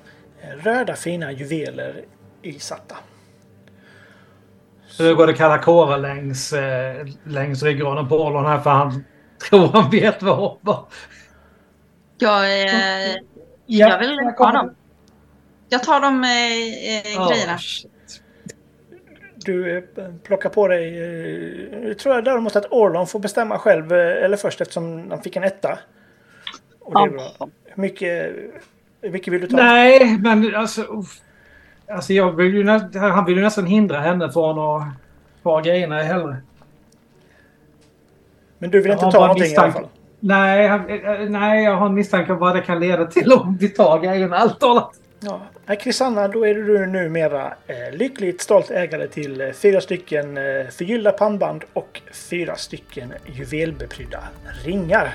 röda 0.64 0.94
fina 0.96 1.32
juveler 1.32 2.02
isatta. 2.42 2.96
Nu 5.00 5.16
går 5.16 5.28
det 5.28 5.34
kalla 5.34 5.58
kårar 5.58 5.98
längs, 5.98 6.54
eh, 6.54 7.08
längs 7.24 7.64
ryggraden 7.64 8.08
på 8.10 8.16
Orlon 8.26 8.46
här 8.46 8.60
för 8.60 8.70
han 8.70 9.04
tror 9.50 9.68
han 9.68 9.90
vet 9.90 10.24
vad 10.24 10.58
vad- 10.62 10.86
Jag, 12.18 12.62
eh, 12.64 13.16
Ja, 13.66 13.90
jag 13.90 14.00
vill 14.00 14.18
jag 14.24 14.38
ta 14.38 14.52
dem. 14.52 14.76
Jag 15.70 15.84
tar 15.84 16.00
de 16.02 16.24
eh, 16.24 17.24
eh, 17.24 17.30
grejerna. 17.30 17.58
Du 19.36 19.78
eh, 19.78 19.84
plockar 20.24 20.50
på 20.50 20.68
dig... 20.68 21.02
eh, 21.04 21.88
Jag 21.88 22.00
tror 22.00 22.16
jag 22.16 22.24
däremot 22.26 22.56
att 22.56 22.66
Orlon 22.72 23.08
får 23.08 23.20
bestämma 23.20 23.58
själv. 23.60 23.92
Eller 23.92 24.38
först 24.38 24.62
eftersom 24.62 25.12
han 25.12 25.22
fick 25.22 25.36
en 25.36 25.44
etta. 25.44 25.80
Och 26.80 26.94
det 26.94 27.00
är 27.00 27.10
bra. 27.18 27.50
Hur 27.66 27.82
mycket, 27.82 28.36
hur 29.02 29.10
mycket 29.12 29.34
vill 29.34 29.42
du 29.42 29.48
ta? 29.48 29.58
Nej, 29.58 30.18
men 30.20 30.56
alltså... 30.56 30.82
uff. 30.82 31.22
Alltså 31.94 32.14
jag 32.14 32.32
vill 32.32 32.54
ju 32.56 32.64
nä- 32.64 32.90
han 33.00 33.26
vill 33.26 33.38
ju 33.38 33.44
nästan 33.44 33.66
hindra 33.66 34.00
henne 34.00 34.32
från 34.32 34.60
att 34.60 34.88
ta 35.44 35.60
grejerna 35.62 36.02
hellre. 36.02 36.38
Men 38.58 38.70
du 38.72 38.82
vill 38.82 38.92
inte 38.92 39.06
ta 39.06 39.20
någonting 39.20 39.44
i 39.44 39.56
alla 39.56 39.68
misstanke. 39.68 39.74
fall? 39.74 39.88
Nej, 40.20 40.68
han- 40.68 40.90
eh, 40.90 41.30
nej, 41.30 41.64
jag 41.64 41.76
har 41.76 41.86
en 41.86 41.94
misstanke 41.94 42.32
om 42.34 42.40
vad 42.40 42.56
det 42.56 42.62
kan 42.62 42.80
leda 42.80 43.06
till 43.06 43.34
om 43.34 43.58
vi 43.60 43.70
tar 43.70 44.00
grejerna. 44.00 44.38
Allt 44.38 44.60
talat. 44.60 44.92
Ja. 45.20 45.42
Nej, 45.66 45.78
Krisanna, 45.78 46.28
då 46.28 46.46
är 46.48 46.54
du 46.56 46.86
numera 46.86 47.54
eh, 47.68 47.98
lyckligt 47.98 48.42
stolt 48.42 48.72
ägare 48.72 49.08
till 49.08 49.42
eh, 49.42 49.52
fyra 49.52 49.82
stycken 49.82 50.38
eh, 50.38 50.44
förgyllda 50.72 51.12
pannband 51.12 51.64
och 51.74 52.02
fyra 52.30 52.56
stycken 52.56 53.14
juvelbeprydda 53.26 54.20
ringar. 54.66 55.14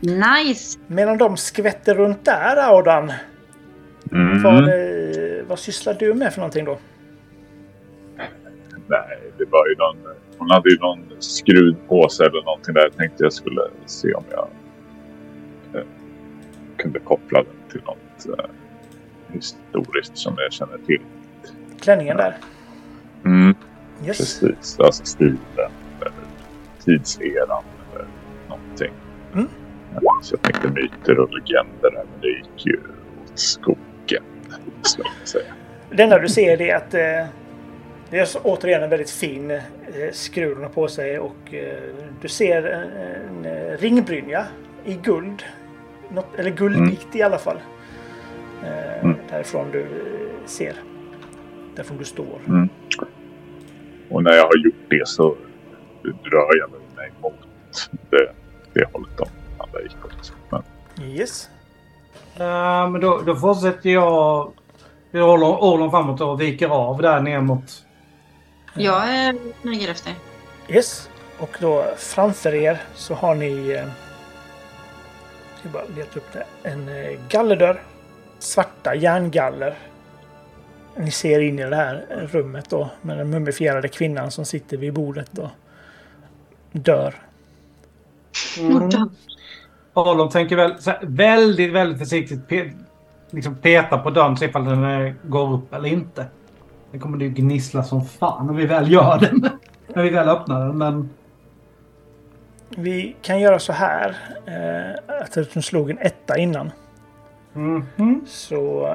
Nice! 0.00 0.78
Medan 0.86 1.18
de 1.18 1.36
skvätter 1.36 1.94
runt 1.94 2.24
där, 2.24 2.56
Audan, 2.56 3.12
Mm. 4.12 4.42
vad, 4.42 4.68
eh, 4.68 5.44
vad 5.48 5.58
sysslar 5.58 5.94
du 5.94 6.14
med 6.14 6.32
för 6.32 6.40
någonting 6.40 6.64
då? 6.64 6.78
Nej, 8.86 9.18
det 9.38 9.44
var 9.44 9.68
ju 9.68 9.74
någon... 9.76 10.14
Hon 10.38 10.50
hade 10.50 10.70
ju 10.70 10.78
någon 10.78 10.98
skruvpåse 11.18 12.24
eller 12.24 12.42
någonting 12.44 12.74
där. 12.74 12.80
Jag 12.82 12.96
tänkte 12.96 13.24
jag 13.24 13.32
skulle 13.32 13.60
se 13.86 14.14
om 14.14 14.24
jag 14.30 14.48
eh, 15.74 15.86
kunde 16.76 16.98
koppla 16.98 17.42
den 17.42 17.52
till 17.70 17.80
något 17.84 18.38
eh, 18.38 18.44
historiskt 19.32 20.18
som 20.18 20.34
jag 20.38 20.52
känner 20.52 20.78
till. 20.86 21.00
Klänningen 21.80 22.16
där? 22.16 22.36
Mm, 23.24 23.54
Yes. 24.06 24.18
precis. 24.40 24.80
Alltså 24.80 25.04
stilen 25.04 25.36
eller 26.00 26.12
tidseran 26.84 27.64
eller 27.94 28.06
någonting. 28.48 28.92
Mm. 29.34 29.48
Ja, 29.94 30.18
Så 30.22 30.34
jag 30.34 30.42
tänkte 30.42 30.68
myter 30.68 31.18
och 31.20 31.30
legender 31.32 31.90
men 31.92 32.06
det 32.20 32.28
gick 32.28 32.66
ju 32.66 32.76
åt 32.76 33.38
skogen. 33.38 33.80
Det 35.90 36.02
enda 36.02 36.18
du 36.18 36.28
ser 36.28 36.62
är 36.62 36.76
att 36.76 36.94
eh, 36.94 37.26
det 38.10 38.18
är 38.18 38.28
återigen 38.42 38.82
en 38.82 38.90
väldigt 38.90 39.10
fin 39.10 39.50
eh, 39.50 39.60
skruv 40.12 40.68
på 40.68 40.88
sig 40.88 41.18
och 41.18 41.54
eh, 41.54 41.78
du 42.20 42.28
ser 42.28 42.62
en, 42.62 42.90
en 42.92 43.44
eh, 43.44 43.78
ringbrynja 43.78 44.46
i 44.84 44.94
guld. 44.94 45.42
Något, 46.08 46.34
eller 46.38 46.50
guldvikt 46.50 47.16
i 47.16 47.22
alla 47.22 47.38
fall. 47.38 47.56
Eh, 48.62 48.94
Mm. 49.04 49.16
Därifrån 49.30 49.70
du 49.70 49.80
eh, 49.80 50.46
ser. 50.46 50.74
Därifrån 51.76 51.98
du 51.98 52.04
står. 52.04 52.38
Mm. 52.46 52.68
Och 54.10 54.22
när 54.22 54.32
jag 54.32 54.44
har 54.44 54.56
gjort 54.64 54.74
det 54.88 55.08
så 55.08 55.36
drar 56.02 56.56
jag 56.58 56.70
mig 56.96 57.12
mot 57.22 57.34
det, 58.10 58.32
det 58.72 58.84
hållet 58.92 59.16
de 59.16 59.26
andra 59.58 59.82
gick 59.82 60.04
åt. 60.04 60.32
Men 60.50 60.62
Yes. 61.08 61.50
Eh, 62.36 62.90
men 62.90 63.00
då, 63.00 63.22
då 63.26 63.36
fortsätter 63.36 63.90
jag... 63.90 64.52
Jag 65.10 65.26
håller 65.26 65.46
Orlon 65.46 65.90
framåt 65.90 66.20
och 66.20 66.40
viker 66.40 66.68
av 66.68 67.02
där 67.02 67.20
ner 67.20 67.40
mot... 67.40 67.84
Jag 68.74 69.28
eh, 69.28 69.34
smyger 69.60 69.90
efter. 69.90 70.12
Yes. 70.68 71.10
Och 71.38 71.56
då 71.60 71.84
framför 71.96 72.54
er 72.54 72.82
så 72.94 73.14
har 73.14 73.34
ni... 73.34 73.70
Eh, 73.70 73.88
ska 75.60 75.68
bara 75.68 75.84
leta 75.96 76.18
upp 76.18 76.32
det. 76.32 76.44
En 76.62 76.88
eh, 76.88 77.18
gallerdörr. 77.28 77.82
Svarta 78.38 78.94
järngaller. 78.94 79.78
Ni 80.96 81.10
ser 81.10 81.40
in 81.40 81.58
i 81.58 81.62
det 81.70 81.76
här 81.76 82.26
rummet 82.32 82.70
då 82.70 82.90
med 83.02 83.18
den 83.18 83.30
mumifierade 83.30 83.88
kvinnan 83.88 84.30
som 84.30 84.44
sitter 84.44 84.76
vid 84.76 84.92
bordet 84.92 85.38
och 85.38 85.50
dör. 86.72 87.14
Mm. 88.58 88.90
Orlon 89.94 90.28
tänker 90.28 90.56
väl 90.56 90.78
så 90.78 90.92
väldigt, 91.02 91.72
väldigt 91.72 91.98
försiktigt 91.98 92.48
pe 92.48 92.70
liksom 93.30 93.54
peta 93.54 93.98
på 93.98 94.10
dörren 94.10 94.36
se 94.36 94.44
ifall 94.44 94.64
den 94.64 94.84
eh, 94.84 95.12
går 95.22 95.52
upp 95.52 95.74
eller 95.74 95.88
inte. 95.88 96.26
Det 96.92 96.98
kommer 96.98 97.18
det 97.18 97.24
ju 97.24 97.30
gnissla 97.30 97.82
som 97.82 98.04
fan 98.04 98.46
när 98.46 98.54
vi 98.54 98.66
väl 98.66 98.92
gör 98.92 99.18
det. 99.18 99.32
när 99.94 100.02
vi 100.02 100.10
väl 100.10 100.28
öppnar 100.28 100.66
den. 100.66 100.78
Men 100.78 101.10
Vi 102.68 103.16
kan 103.22 103.40
göra 103.40 103.58
så 103.58 103.72
här. 103.72 104.16
Eh, 104.46 105.20
att 105.22 105.54
du 105.54 105.62
slog 105.62 105.90
en 105.90 105.98
etta 105.98 106.38
innan. 106.38 106.70
Mhm. 107.52 108.24
Så 108.26 108.86
eh, 108.86 108.94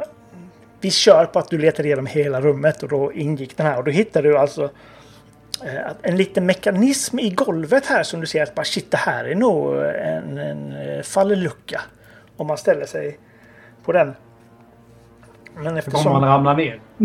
vi 0.82 0.91
kör 0.91 1.26
på 1.26 1.39
att 1.39 1.50
du 1.50 1.58
letar 1.58 1.86
igenom 1.86 2.06
hela 2.06 2.41
rummet 2.41 2.84
och 2.84 2.89
då 2.89 3.14
ingick 3.14 3.58
den 3.58 3.66
här. 3.66 3.78
Och 3.78 3.84
då 3.84 3.91
hittar 3.91 4.24
du 4.24 4.38
alltså 4.38 4.70
en 6.01 6.18
liten 6.18 6.45
mekanism 6.45 7.20
i 7.20 7.30
golvet 7.30 7.86
här 7.86 8.03
som 8.03 8.22
du 8.22 8.28
ser 8.28 8.43
att 8.43 8.55
bara 8.55 8.66
shit 8.66 8.91
det 8.91 8.97
här 8.97 9.26
är 9.26 9.36
nog 9.36 9.76
en, 9.86 10.38
en 10.38 10.72
eh, 10.72 11.01
fallucka. 11.01 11.82
Om 12.38 12.47
man 12.47 12.57
ställer 12.57 12.86
sig 12.86 13.20
på 13.86 13.91
den. 13.91 14.16
Men 15.55 15.64
så 15.64 15.64
kommer 15.64 15.72
man 15.72 15.78
eftersom, 15.78 16.24
ramla 16.26 16.53
ner. 16.53 16.82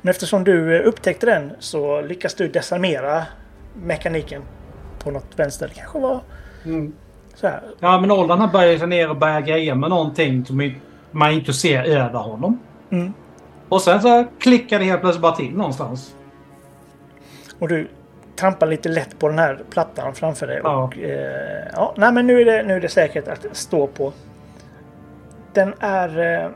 men 0.00 0.10
eftersom 0.10 0.44
du 0.44 0.76
eh, 0.76 0.88
upptäckte 0.88 1.26
den 1.26 1.52
så 1.58 2.00
lyckas 2.00 2.34
du 2.34 2.48
desarmera 2.48 3.22
mekaniken 3.74 4.42
på 4.98 5.10
något 5.10 5.26
vänster. 5.36 5.68
Det 5.68 5.74
kanske 5.74 5.98
var 5.98 6.20
Mm. 6.64 6.92
så 7.34 7.46
här. 7.46 7.60
Ja, 7.78 8.00
men 8.00 8.10
har 8.10 8.52
börjat 8.52 8.78
sig 8.78 8.88
ner 8.88 9.10
och 9.10 9.16
börjat 9.16 9.46
greja 9.46 9.74
med 9.74 9.90
någonting 9.90 10.44
som 10.44 10.74
man 11.10 11.30
inte 11.30 11.52
ser 11.52 11.84
över 11.84 12.18
honom. 12.18 12.60
Mm. 12.90 13.12
Och 13.68 13.82
sen 13.82 14.02
så 14.02 14.26
klickar 14.38 14.78
det 14.78 14.84
helt 14.84 15.00
plötsligt 15.00 15.22
bara 15.22 15.36
till 15.36 15.56
någonstans. 15.56 16.14
Och 17.60 17.68
du 17.68 17.88
trampar 18.36 18.66
lite 18.66 18.88
lätt 18.88 19.18
på 19.18 19.28
den 19.28 19.38
här 19.38 19.60
plattan 19.70 20.14
framför 20.14 20.46
dig. 20.46 20.60
Ja. 20.64 20.84
Och, 20.84 20.98
eh, 20.98 21.66
ja, 21.72 21.94
nej, 21.96 22.12
men 22.12 22.26
nu 22.26 22.40
är, 22.40 22.44
det, 22.44 22.62
nu 22.62 22.74
är 22.74 22.80
det 22.80 22.88
säkert 22.88 23.28
att 23.28 23.46
stå 23.56 23.86
på. 23.86 24.12
Den 25.52 25.74
är 25.80 26.18
eh, 26.44 26.50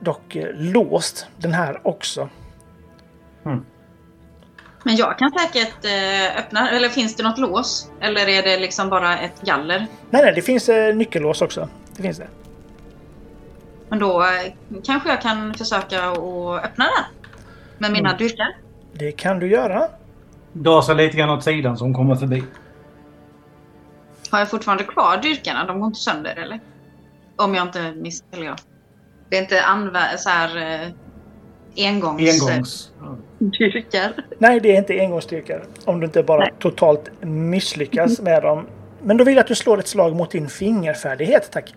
dock 0.00 0.36
eh, 0.36 0.48
låst 0.54 1.26
den 1.36 1.52
här 1.52 1.80
också. 1.82 2.28
Men 4.84 4.96
jag 4.96 5.18
kan 5.18 5.30
säkert 5.30 5.84
eh, 5.84 6.38
öppna, 6.38 6.70
eller 6.70 6.88
finns 6.88 7.16
det 7.16 7.22
något 7.22 7.38
lås? 7.38 7.90
Eller 8.00 8.28
är 8.28 8.42
det 8.42 8.58
liksom 8.60 8.88
bara 8.88 9.18
ett 9.18 9.40
galler? 9.42 9.78
Nej, 10.10 10.22
nej, 10.22 10.32
det 10.34 10.42
finns 10.42 10.68
eh, 10.68 10.94
nyckellås 10.94 11.42
också. 11.42 11.68
Det 11.96 12.02
finns 12.02 12.18
det. 12.18 12.28
Men 13.88 13.98
då 13.98 14.22
eh, 14.22 14.52
kanske 14.84 15.08
jag 15.08 15.22
kan 15.22 15.54
försöka 15.54 16.02
att 16.02 16.64
öppna 16.64 16.84
den. 16.84 17.04
Med 17.78 17.92
mina 17.92 18.08
Mm. 18.08 18.18
dyrkar. 18.18 18.56
Det 18.92 19.12
kan 19.12 19.38
du 19.38 19.48
göra. 19.48 19.88
Sig 20.86 20.94
lite 20.94 21.16
grann 21.16 21.30
åt 21.30 21.44
sidan 21.44 21.76
så 21.76 21.84
hon 21.84 21.94
kommer 21.94 22.14
förbi. 22.14 22.42
Har 24.30 24.38
jag 24.38 24.50
fortfarande 24.50 24.84
kvar 24.84 25.16
dyrkarna? 25.16 25.66
De 25.66 25.80
går 25.80 25.86
inte 25.86 26.00
sönder 26.00 26.38
eller? 26.38 26.60
Om 27.36 27.54
jag 27.54 27.66
inte 27.66 27.92
misstar 27.92 28.38
jag. 28.42 28.56
Det 29.28 29.36
är 29.36 29.42
inte 29.42 29.60
anvä- 29.60 30.16
så 30.16 30.28
här 30.28 30.56
eh, 30.56 30.88
engångs... 31.88 32.42
Engångs. 32.42 32.92
Dyrkar. 33.38 34.12
Nej, 34.38 34.60
det 34.60 34.74
är 34.74 34.78
inte 34.78 35.00
engångsstyrkor. 35.00 35.62
Om 35.84 36.00
du 36.00 36.06
inte 36.06 36.22
bara 36.22 36.38
Nej. 36.38 36.52
totalt 36.58 37.10
misslyckas 37.20 38.20
med 38.20 38.42
dem. 38.42 38.66
Men 39.02 39.16
då 39.16 39.24
vill 39.24 39.34
jag 39.34 39.40
att 39.40 39.48
du 39.48 39.54
slår 39.54 39.78
ett 39.78 39.88
slag 39.88 40.16
mot 40.16 40.30
din 40.30 40.48
fingerfärdighet, 40.48 41.50
tack. 41.52 41.74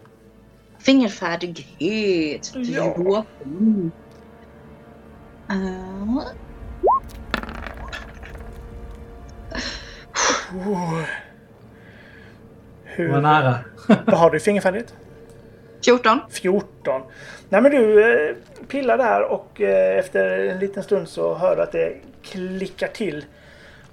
Fingerfärdighet. 0.79 2.51
Ja. 2.55 3.23
Mm. 3.45 3.91
Eh, 5.49 6.21
Hur, 12.83 13.07
Det 13.07 13.13
var 13.13 13.21
nära. 13.21 13.59
vad 14.05 14.19
har 14.19 14.31
du 14.31 14.37
i 14.37 14.39
fingerfärdighet? 14.39 14.93
14. 15.85 16.19
14. 16.29 17.01
Nej 17.49 17.61
men 17.61 17.71
du 17.71 18.03
eh, 18.03 18.35
pillar 18.67 18.97
där 18.97 19.21
och 19.21 19.61
eh, 19.61 19.99
efter 19.99 20.39
en 20.39 20.59
liten 20.59 20.83
stund 20.83 21.09
så 21.09 21.35
hör 21.35 21.55
du 21.55 21.61
att 21.61 21.71
det 21.71 21.95
klickar 22.23 22.87
till. 22.87 23.25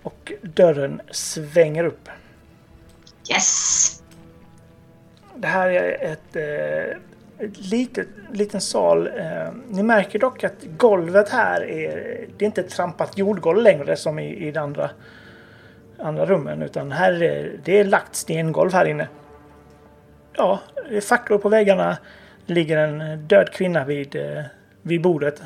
Och 0.03 0.33
dörren 0.43 1.01
svänger 1.11 1.85
upp. 1.85 2.09
Yes! 3.31 4.03
Det 5.37 5.49
här 5.49 5.69
är 5.71 6.13
ett, 6.13 6.37
eh, 6.37 7.47
ett 7.47 7.59
litet, 7.71 8.09
liten 8.33 8.61
sal. 8.61 9.11
Ni 9.69 9.83
märker 9.83 10.19
dock 10.19 10.45
att 10.45 10.63
golvet 10.77 11.29
här 11.29 11.71
är, 11.71 12.27
det 12.37 12.45
är 12.45 12.47
inte 12.47 12.61
ett 12.61 12.71
trampat 12.71 13.19
jordgolv 13.19 13.63
längre 13.63 13.97
som 13.97 14.19
i, 14.19 14.49
i 14.49 14.51
de 14.51 14.59
andra, 14.61 14.91
andra 16.03 16.27
rummen. 16.27 16.63
Utan 16.63 16.93
här 16.93 17.23
är 17.23 17.53
det 17.65 17.81
är 17.81 17.85
lagt 17.85 18.15
stengolv 18.15 18.73
här 18.73 18.85
inne. 18.85 19.09
Ja, 20.33 20.61
det 20.89 20.97
är 20.97 21.01
facklor 21.01 21.39
på 21.39 21.49
väggarna. 21.49 21.99
Det 22.47 22.55
ligger 22.55 22.79
en 22.79 23.27
död 23.27 23.53
kvinna 23.53 23.85
vid, 23.85 24.17
eh, 24.17 24.43
vid 24.83 25.03
bordet. 25.03 25.43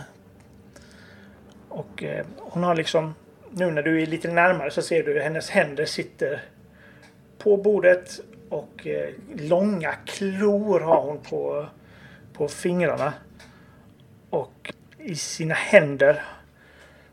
Och 1.69 2.03
eh, 2.03 2.27
hon 2.39 2.63
har 2.63 2.75
liksom, 2.75 3.15
nu 3.51 3.71
när 3.71 3.83
du 3.83 4.03
är 4.03 4.07
lite 4.07 4.29
närmare 4.29 4.71
så 4.71 4.83
ser 4.83 5.03
du 5.03 5.21
hennes 5.21 5.51
händer 5.51 5.85
sitter 5.85 6.43
på 7.39 7.57
bordet 7.57 8.21
och 8.49 8.87
eh, 8.87 9.09
långa 9.37 9.93
klor 9.93 10.81
har 10.81 11.03
hon 11.03 11.19
på, 11.19 11.67
på 12.33 12.49
fingrarna. 12.49 13.13
Och 14.31 14.73
i 14.99 15.15
sina 15.15 15.55
händer 15.55 16.23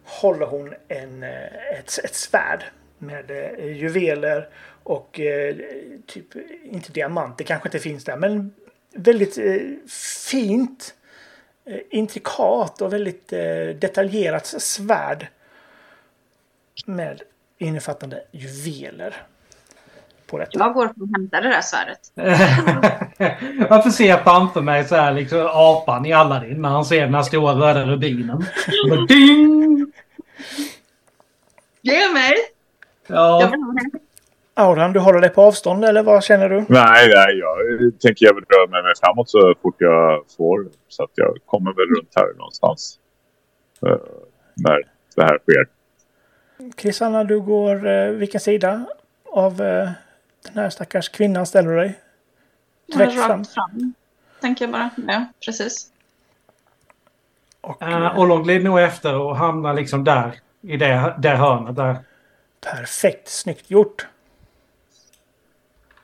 håller 0.04 0.46
hon 0.46 0.74
en, 0.88 1.24
ett, 1.24 2.00
ett 2.04 2.16
svärd 2.16 2.64
med 3.06 3.32
eh, 3.32 3.78
juveler 3.78 4.50
och 4.84 5.20
eh, 5.20 5.56
typ, 6.06 6.26
inte 6.64 6.92
diamanter 6.92 7.46
kanske 7.46 7.68
inte 7.68 7.80
finns 7.80 8.04
där, 8.04 8.18
men 8.18 8.54
väldigt 8.96 9.38
eh, 9.38 9.56
fint, 10.30 10.96
eh, 11.66 11.80
intrikat 11.90 12.82
och 12.82 12.94
väldigt 12.94 13.34
eh, 13.34 13.68
detaljerat 13.80 14.46
svärd 14.46 15.28
med 16.86 17.22
innefattande 17.58 18.24
juveler 18.32 19.16
på 20.28 20.38
detta. 20.38 20.60
Jag 20.60 20.74
går 20.74 20.86
och 20.86 21.08
hämtar 21.16 21.42
det 21.42 21.50
där 21.50 21.62
svärdet. 21.62 22.12
Varför 23.70 23.90
ser 23.90 24.10
jag 24.10 24.24
framför 24.24 24.62
mig 24.62 24.86
så 24.86 24.96
här 24.96 25.14
liksom 25.14 25.50
apan 25.54 26.06
i 26.06 26.14
Aladdin 26.14 26.62
när 26.62 26.70
han 26.70 26.86
ser 26.86 27.02
den 27.02 27.14
här 27.14 27.24
stora 27.24 27.54
röda 27.54 27.86
rubinen? 27.86 28.46
Ding! 29.08 29.92
Ge 31.82 32.14
mig! 32.14 32.34
Ja. 33.08 33.52
Auran, 34.56 34.94
du 34.94 35.00
håller 35.00 35.22
dig 35.22 35.30
på 35.30 35.42
avstånd 35.42 35.86
eller 35.86 36.04
vad 36.04 36.24
känner 36.24 36.50
du? 36.50 36.56
Nej, 36.56 37.10
nej, 37.16 37.38
jag 37.40 37.58
tänker 38.02 38.26
jag 38.26 38.34
vill 38.36 38.44
röra 38.50 38.70
mig 38.70 38.84
mig 38.84 38.94
framåt 39.04 39.30
så 39.30 39.56
fort 39.62 39.76
jag 39.78 40.24
får. 40.38 40.68
Så 40.88 41.04
att 41.04 41.12
jag 41.16 41.38
kommer 41.46 41.74
väl 41.74 41.96
runt 41.98 42.12
här 42.16 42.34
någonstans. 42.38 43.00
eh, 43.86 43.98
när 44.56 44.82
det 45.16 45.24
här 45.24 45.40
sker. 45.40 45.66
Krisanna, 46.76 47.24
du 47.24 47.40
går 47.42 47.88
eh, 47.88 48.08
vilken 48.12 48.42
sida 48.42 48.86
av 49.32 49.62
eh, 49.62 49.90
den 50.48 50.54
här 50.56 50.70
stackars 50.70 51.10
kvinnan 51.10 51.46
ställer 51.46 51.70
du 51.70 51.76
dig? 51.76 52.00
Direkt 52.94 53.14
fram. 53.14 53.40
Rakt 53.40 53.54
fram. 53.54 53.94
Tänker 54.42 54.66
jag 54.66 54.72
bara. 54.72 54.90
Ja, 55.08 55.26
precis. 55.46 55.90
Och, 57.62 57.82
uh, 57.82 58.20
Ollon 58.20 58.44
glider 58.44 58.66
nog 58.66 58.80
efter 58.80 59.20
och 59.20 59.38
hamnar 59.38 59.74
liksom 59.74 60.04
där. 60.04 60.36
I 60.62 60.78
det, 60.78 61.16
det 61.20 61.30
hörnet 61.30 61.76
där. 61.76 61.98
Perfekt, 62.64 63.28
snyggt 63.28 63.72
gjort. 63.72 64.08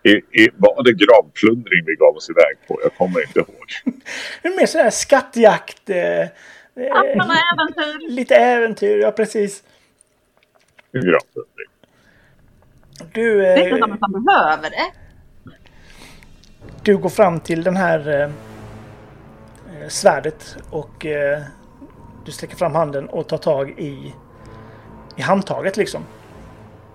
I, 0.03 0.09
i, 0.09 0.49
var 0.57 0.83
det 0.83 0.93
gravplundring 0.93 1.85
vi 1.85 1.95
gav 1.95 2.15
oss 2.15 2.29
iväg 2.29 2.57
på? 2.67 2.79
Jag 2.83 2.95
kommer 2.95 3.21
inte 3.21 3.39
ihåg. 3.39 3.67
Det 4.41 4.47
är 4.47 4.57
mer 4.57 4.65
sådär 4.65 4.89
skattjakt. 4.89 5.89
Eh, 5.89 5.97
eh, 5.97 6.27
äventyr! 6.75 8.09
lite 8.09 8.35
äventyr, 8.35 8.97
ja 8.97 9.11
precis. 9.11 9.63
Gravplundring. 10.91 11.67
Du, 13.13 13.37
Det 13.37 13.47
är 13.47 13.57
inte 13.57 13.75
eh, 13.75 13.79
som 13.79 13.91
att 13.91 14.01
man 14.01 14.23
behöver 14.23 14.69
det. 14.69 14.91
du 16.83 16.97
går 16.97 17.09
fram 17.09 17.39
till 17.39 17.63
den 17.63 17.75
här 17.75 18.07
eh, 18.09 18.23
eh, 19.81 19.87
svärdet 19.87 20.57
och 20.69 21.05
eh, 21.05 21.41
du 22.25 22.31
sträcker 22.31 22.55
fram 22.55 22.75
handen 22.75 23.09
och 23.09 23.27
tar 23.27 23.37
tag 23.37 23.69
i, 23.69 24.13
i 25.15 25.21
handtaget 25.21 25.77
liksom. 25.77 26.05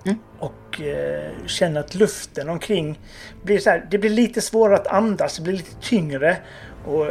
Mm. 0.04 0.18
Och 0.38 0.80
eh, 0.80 1.32
känner 1.46 1.80
att 1.80 1.94
luften 1.94 2.48
omkring 2.48 3.00
blir 3.42 3.58
så 3.58 3.70
här, 3.70 3.86
det 3.90 3.98
blir 3.98 4.10
lite 4.10 4.40
svårare 4.40 4.76
att 4.76 4.86
andas, 4.86 5.36
det 5.36 5.42
blir 5.42 5.52
lite 5.52 5.76
tyngre 5.80 6.36
och 6.84 7.06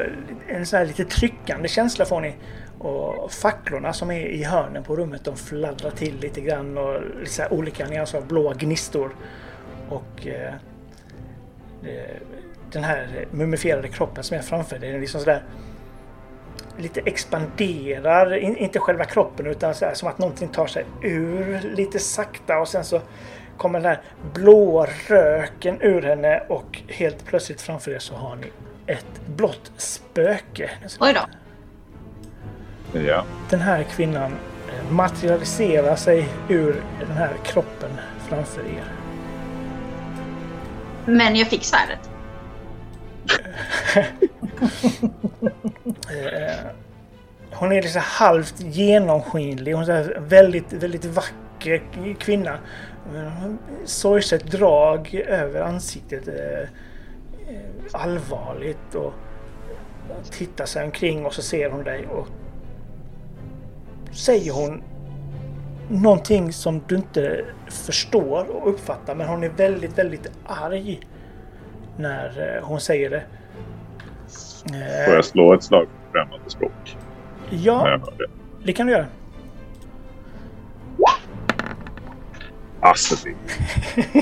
en 0.47 0.65
så 0.65 0.77
här 0.77 0.85
lite 0.85 1.05
tryckande 1.05 1.67
känsla 1.67 2.05
får 2.05 2.21
ni. 2.21 2.35
Och 2.79 3.31
facklorna 3.31 3.93
som 3.93 4.11
är 4.11 4.27
i 4.27 4.43
hörnen 4.43 4.83
på 4.83 4.95
rummet 4.95 5.23
de 5.23 5.37
fladdrar 5.37 5.91
till 5.91 6.19
lite 6.19 6.41
grann 6.41 6.77
och 6.77 7.01
lite 7.19 7.31
så 7.31 7.41
här 7.41 7.53
olika 7.53 7.87
nyanser 7.87 8.17
av 8.17 8.27
blåa 8.27 8.53
gnistor. 8.53 9.15
Och 9.89 10.27
eh, 10.27 10.53
den 12.71 12.83
här 12.83 13.25
mumifierade 13.31 13.87
kroppen 13.87 14.23
som 14.23 14.37
är 14.37 14.41
framför 14.41 14.79
dig, 14.79 14.91
den 14.91 15.01
liksom 15.01 15.19
sådär 15.19 15.43
lite 16.77 17.01
expanderar, 17.05 18.33
in, 18.37 18.57
inte 18.57 18.79
själva 18.79 19.05
kroppen 19.05 19.47
utan 19.47 19.75
så 19.75 19.85
här, 19.85 19.93
som 19.93 20.07
att 20.07 20.17
någonting 20.17 20.47
tar 20.47 20.67
sig 20.67 20.85
ur 21.01 21.61
lite 21.75 21.99
sakta 21.99 22.59
och 22.59 22.67
sen 22.67 22.83
så 22.83 23.01
kommer 23.57 23.79
den 23.79 23.89
här 23.89 24.01
blåa 24.33 24.87
röken 25.07 25.81
ur 25.81 26.01
henne 26.01 26.43
och 26.49 26.81
helt 26.87 27.25
plötsligt 27.25 27.61
framför 27.61 27.91
er 27.91 27.99
så 27.99 28.15
har 28.15 28.35
ni 28.35 28.51
ett 28.87 29.21
blått 29.25 29.71
spöke. 29.77 30.69
Oj 30.99 31.13
då. 31.13 31.21
Ja. 32.99 33.25
Den 33.49 33.59
här 33.59 33.83
kvinnan 33.83 34.31
eh, 34.31 34.91
materialiserar 34.91 35.95
sig 35.95 36.29
ur 36.49 36.83
den 36.99 37.11
här 37.11 37.33
kroppen 37.43 37.91
framför 38.29 38.61
er. 38.61 38.83
Men 41.05 41.35
jag 41.35 41.47
fick 41.47 41.63
svärdet. 41.63 42.09
Eh, 46.09 46.65
hon 47.51 47.71
är 47.71 47.81
liksom 47.81 48.01
halvt 48.05 48.61
genomskinlig. 48.61 49.73
Hon 49.73 49.83
är 49.83 50.17
en 50.17 50.27
väldigt, 50.27 50.73
väldigt 50.73 51.05
vacker 51.05 51.81
kvinna. 52.19 52.57
Sorgset 53.85 54.51
drag 54.51 55.13
över 55.27 55.61
ansiktet. 55.61 56.27
Eh, 56.27 56.69
allvarligt 57.91 58.95
och 58.95 59.13
tittar 60.31 60.65
sig 60.65 60.85
omkring 60.85 61.25
och 61.25 61.33
så 61.33 61.41
ser 61.41 61.69
hon 61.69 61.83
dig 61.83 62.07
och 62.07 62.27
säger 64.11 64.51
hon 64.51 64.83
någonting 65.89 66.53
som 66.53 66.81
du 66.87 66.95
inte 66.95 67.45
förstår 67.67 68.49
och 68.49 68.69
uppfattar 68.69 69.15
men 69.15 69.27
hon 69.27 69.43
är 69.43 69.49
väldigt, 69.49 69.97
väldigt 69.97 70.31
arg 70.45 70.99
när 71.97 72.57
eh, 72.57 72.67
hon 72.67 72.79
säger 72.79 73.09
det. 73.09 73.23
Eh, 74.65 75.05
Får 75.05 75.15
jag 75.15 75.25
slå 75.25 75.53
ett 75.53 75.63
slag 75.63 75.85
på 75.85 76.11
främmande 76.11 76.49
språk? 76.49 76.97
Ja, 77.49 77.99
det. 78.17 78.25
det 78.65 78.73
kan 78.73 78.87
du 78.87 78.93
göra. 78.93 79.05
Alltså, 82.79 83.15
det. 83.25 83.35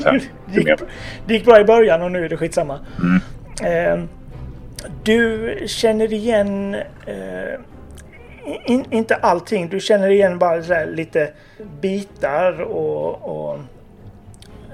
Det 0.53 0.57
gick, 0.57 0.79
det 1.25 1.33
gick 1.33 1.45
bra 1.45 1.59
i 1.59 1.63
början 1.63 2.01
och 2.01 2.11
nu 2.11 2.25
är 2.25 2.29
det 2.29 2.37
skitsamma. 2.37 2.79
Mm. 3.01 3.99
Eh, 3.99 4.05
du 5.03 5.57
känner 5.67 6.13
igen... 6.13 6.75
Eh, 7.05 7.59
in, 8.65 8.85
inte 8.89 9.15
allting. 9.15 9.69
Du 9.69 9.79
känner 9.79 10.09
igen 10.09 10.39
bara 10.39 10.63
så 10.63 10.85
lite 10.85 11.31
bitar 11.81 12.61
och, 12.61 13.49
och 13.49 13.59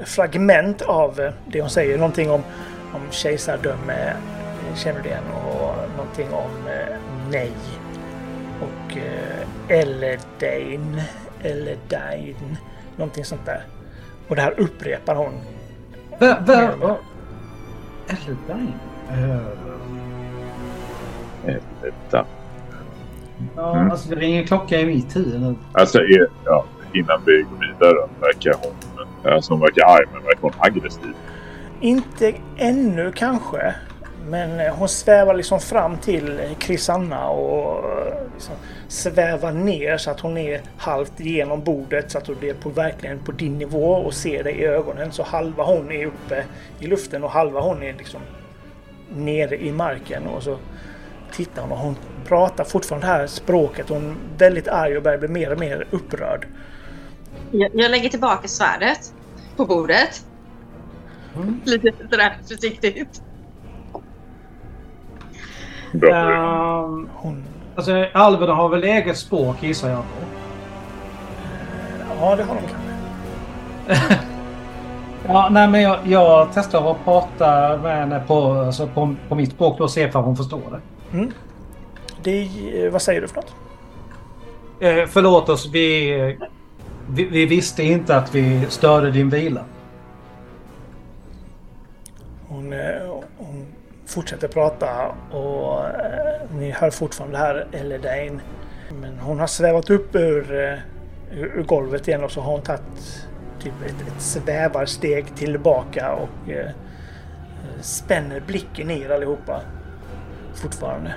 fragment 0.05 0.81
av 0.81 1.19
eh, 1.19 1.31
det 1.47 1.61
hon 1.61 1.69
säger. 1.69 1.97
Någonting 1.97 2.31
om, 2.31 2.43
om 2.93 3.01
kejsardöme 3.11 4.13
känner 4.75 5.01
du 5.01 5.09
igen 5.09 5.23
och 5.33 5.75
någonting 5.97 6.27
om 6.33 6.67
eh, 6.67 6.95
nej. 7.31 7.51
Och 8.61 8.97
eh, 8.97 9.77
Eledain, 9.79 11.01
Eledain, 11.41 12.57
någonting 12.97 13.25
sånt 13.25 13.45
där. 13.45 13.63
Och 14.27 14.35
det 14.35 14.41
här 14.41 14.59
upprepar 14.59 15.15
hon 15.15 15.33
Vä- 16.19 16.45
vä- 16.45 16.79
va- 16.79 16.97
Eldain? 18.07 18.73
Eh, 19.11 19.39
Helvete. 21.45 22.25
Ja, 23.55 23.75
Mm. 23.77 23.91
alltså 23.91 24.09
det 24.09 24.15
ringer 24.15 24.43
klocka 24.43 24.79
i 24.79 24.85
mitt 24.85 25.15
huvud 25.15 25.41
nu. 25.41 25.55
Alltså, 25.73 25.99
är, 25.99 26.27
ja, 26.45 26.65
innan 26.93 27.21
vi 27.25 27.41
går 27.41 27.67
vidare 27.67 28.07
verkar 28.21 28.53
hon... 28.63 28.73
Alltså 29.33 29.53
hon 29.53 29.59
verkar 29.61 29.85
arg, 29.85 30.05
men 30.13 30.23
verkar 30.23 30.41
hon 30.41 30.51
aggressiv? 30.59 31.13
Inte 31.81 32.33
ännu 32.57 33.11
kanske. 33.15 33.75
Men 34.27 34.59
eh, 34.59 34.75
hon 34.75 34.89
svävar 34.89 35.33
liksom 35.33 35.59
fram 35.59 35.97
till 35.97 36.55
Krisanna 36.59 37.29
och 37.29 37.91
eh, 37.91 38.23
liksom 38.33 38.55
svävar 38.87 39.51
ner 39.51 39.97
så 39.97 40.11
att 40.11 40.19
hon 40.19 40.37
är 40.37 40.61
halvt 40.77 41.19
genom 41.19 41.63
bordet 41.63 42.11
så 42.11 42.17
att 42.17 42.27
hon 42.27 42.43
är 42.43 42.53
på, 42.53 42.69
verkligen 42.69 43.19
på 43.19 43.31
din 43.31 43.57
nivå 43.57 43.93
och 43.93 44.13
ser 44.13 44.43
dig 44.43 44.53
i 44.53 44.65
ögonen. 44.65 45.11
Så 45.11 45.23
halva 45.23 45.63
hon 45.63 45.91
är 45.91 46.05
uppe 46.05 46.43
i 46.79 46.87
luften 46.87 47.23
och 47.23 47.29
halva 47.29 47.61
hon 47.61 47.83
är 47.83 47.93
liksom 47.93 48.21
nere 49.09 49.63
i 49.63 49.71
marken. 49.71 50.27
Och 50.27 50.43
så 50.43 50.57
tittar 51.31 51.61
hon 51.61 51.71
och 51.71 51.77
hon 51.77 51.95
pratar 52.25 52.63
fortfarande 52.63 53.07
det 53.07 53.13
här 53.13 53.27
språket. 53.27 53.89
Hon 53.89 54.09
är 54.09 54.39
väldigt 54.39 54.67
arg 54.67 54.97
och 54.97 55.03
börjar 55.03 55.17
bli 55.17 55.27
mer 55.27 55.51
och 55.51 55.59
mer 55.59 55.87
upprörd. 55.91 56.47
Jag, 57.51 57.71
jag 57.73 57.91
lägger 57.91 58.09
tillbaka 58.09 58.47
svärdet 58.47 59.13
på 59.55 59.65
bordet. 59.65 60.25
Mm. 61.35 61.61
Lite 61.65 61.91
sådär 62.09 62.37
försiktigt. 62.47 63.21
Bra. 65.91 66.15
Ehm, 66.15 67.09
Hon, 67.13 67.43
alltså, 67.75 68.05
alverna 68.13 68.53
har 68.53 68.69
väl 68.69 68.83
eget 68.83 69.17
språk 69.17 69.63
gissar 69.63 69.89
jag 69.89 69.99
på. 69.99 70.25
ja, 72.21 72.35
det 72.35 72.43
har 72.43 72.55
de 72.55 72.61
kanske. 72.61 74.17
Ja, 75.29 75.49
nej 75.51 75.67
men 75.67 75.81
jag, 75.81 75.97
jag 76.05 76.47
testar 76.53 76.91
att 76.91 77.03
prata 77.03 77.77
med 77.77 77.97
henne 77.97 78.23
på, 78.27 78.51
alltså 78.51 78.87
på, 78.87 79.15
på 79.29 79.35
mitt 79.35 79.51
språk 79.51 79.77
då 79.77 79.83
och 79.83 79.91
se 79.91 80.11
om 80.11 80.23
hon 80.23 80.35
förstår 80.35 80.61
det. 81.11 81.27
Det, 82.23 82.41
eh, 82.85 82.91
vad 82.91 83.01
säger 83.01 83.21
du 83.21 83.27
för 83.27 83.35
något? 83.35 83.55
Eh, 84.79 85.05
förlåt 85.07 85.49
oss, 85.49 85.69
vi, 85.73 86.11
vi, 87.09 87.23
vi 87.23 87.45
visste 87.45 87.83
inte 87.83 88.17
att 88.17 88.35
vi 88.35 88.65
störde 88.69 89.11
din 89.11 89.29
vila. 89.29 89.61
Hon, 92.47 92.73
eh, 92.73 92.79
hon 93.36 93.36
fortsätter 94.07 94.47
prata 94.47 95.15
och 95.31 95.85
eh, 95.85 96.51
ni 96.51 96.71
hör 96.71 96.89
fortfarande 96.89 97.37
här 97.37 97.67
Eledane. 97.71 98.39
Men 99.01 99.19
hon 99.19 99.39
har 99.39 99.47
svävat 99.47 99.89
upp 99.89 100.15
ur, 100.15 100.53
eh, 100.53 100.79
ur, 101.39 101.51
ur 101.55 101.63
golvet 101.63 102.07
igen 102.07 102.23
och 102.23 102.31
så 102.31 102.41
har 102.41 102.51
hon 102.51 102.61
tagit 102.61 103.27
typ 103.59 103.73
ett, 103.85 104.07
ett 104.07 104.21
svävarsteg 104.21 105.35
tillbaka 105.35 106.11
och 106.13 106.49
eh, 106.49 106.69
spänner 107.81 108.39
blicken 108.39 108.87
ner 108.87 109.09
allihopa. 109.09 109.61
Fortfarande. 110.53 111.13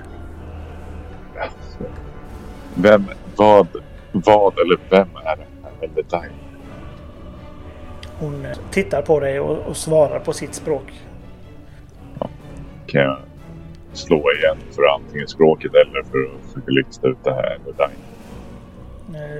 Vem, 2.74 3.04
vad, 3.36 3.66
vad 4.12 4.58
eller 4.58 4.78
vem 4.90 5.08
är 5.24 5.36
det 5.36 6.16
här? 6.16 6.30
Hon 8.18 8.46
tittar 8.70 9.02
på 9.02 9.20
dig 9.20 9.40
och, 9.40 9.58
och 9.58 9.76
svarar 9.76 10.18
på 10.18 10.32
sitt 10.32 10.54
språk. 10.54 10.92
Kan 12.90 13.00
jag 13.00 13.18
slå 13.92 14.32
igen 14.32 14.56
för 14.70 14.82
antingen 14.94 15.28
språket 15.28 15.72
eller 15.74 16.02
för 16.02 16.18
att 16.24 16.46
försöka 16.46 16.70
lista 16.70 17.06
ut 17.08 17.18
det 17.24 17.34
här 17.34 17.58
eller 17.64 17.72
dig? 17.76 17.90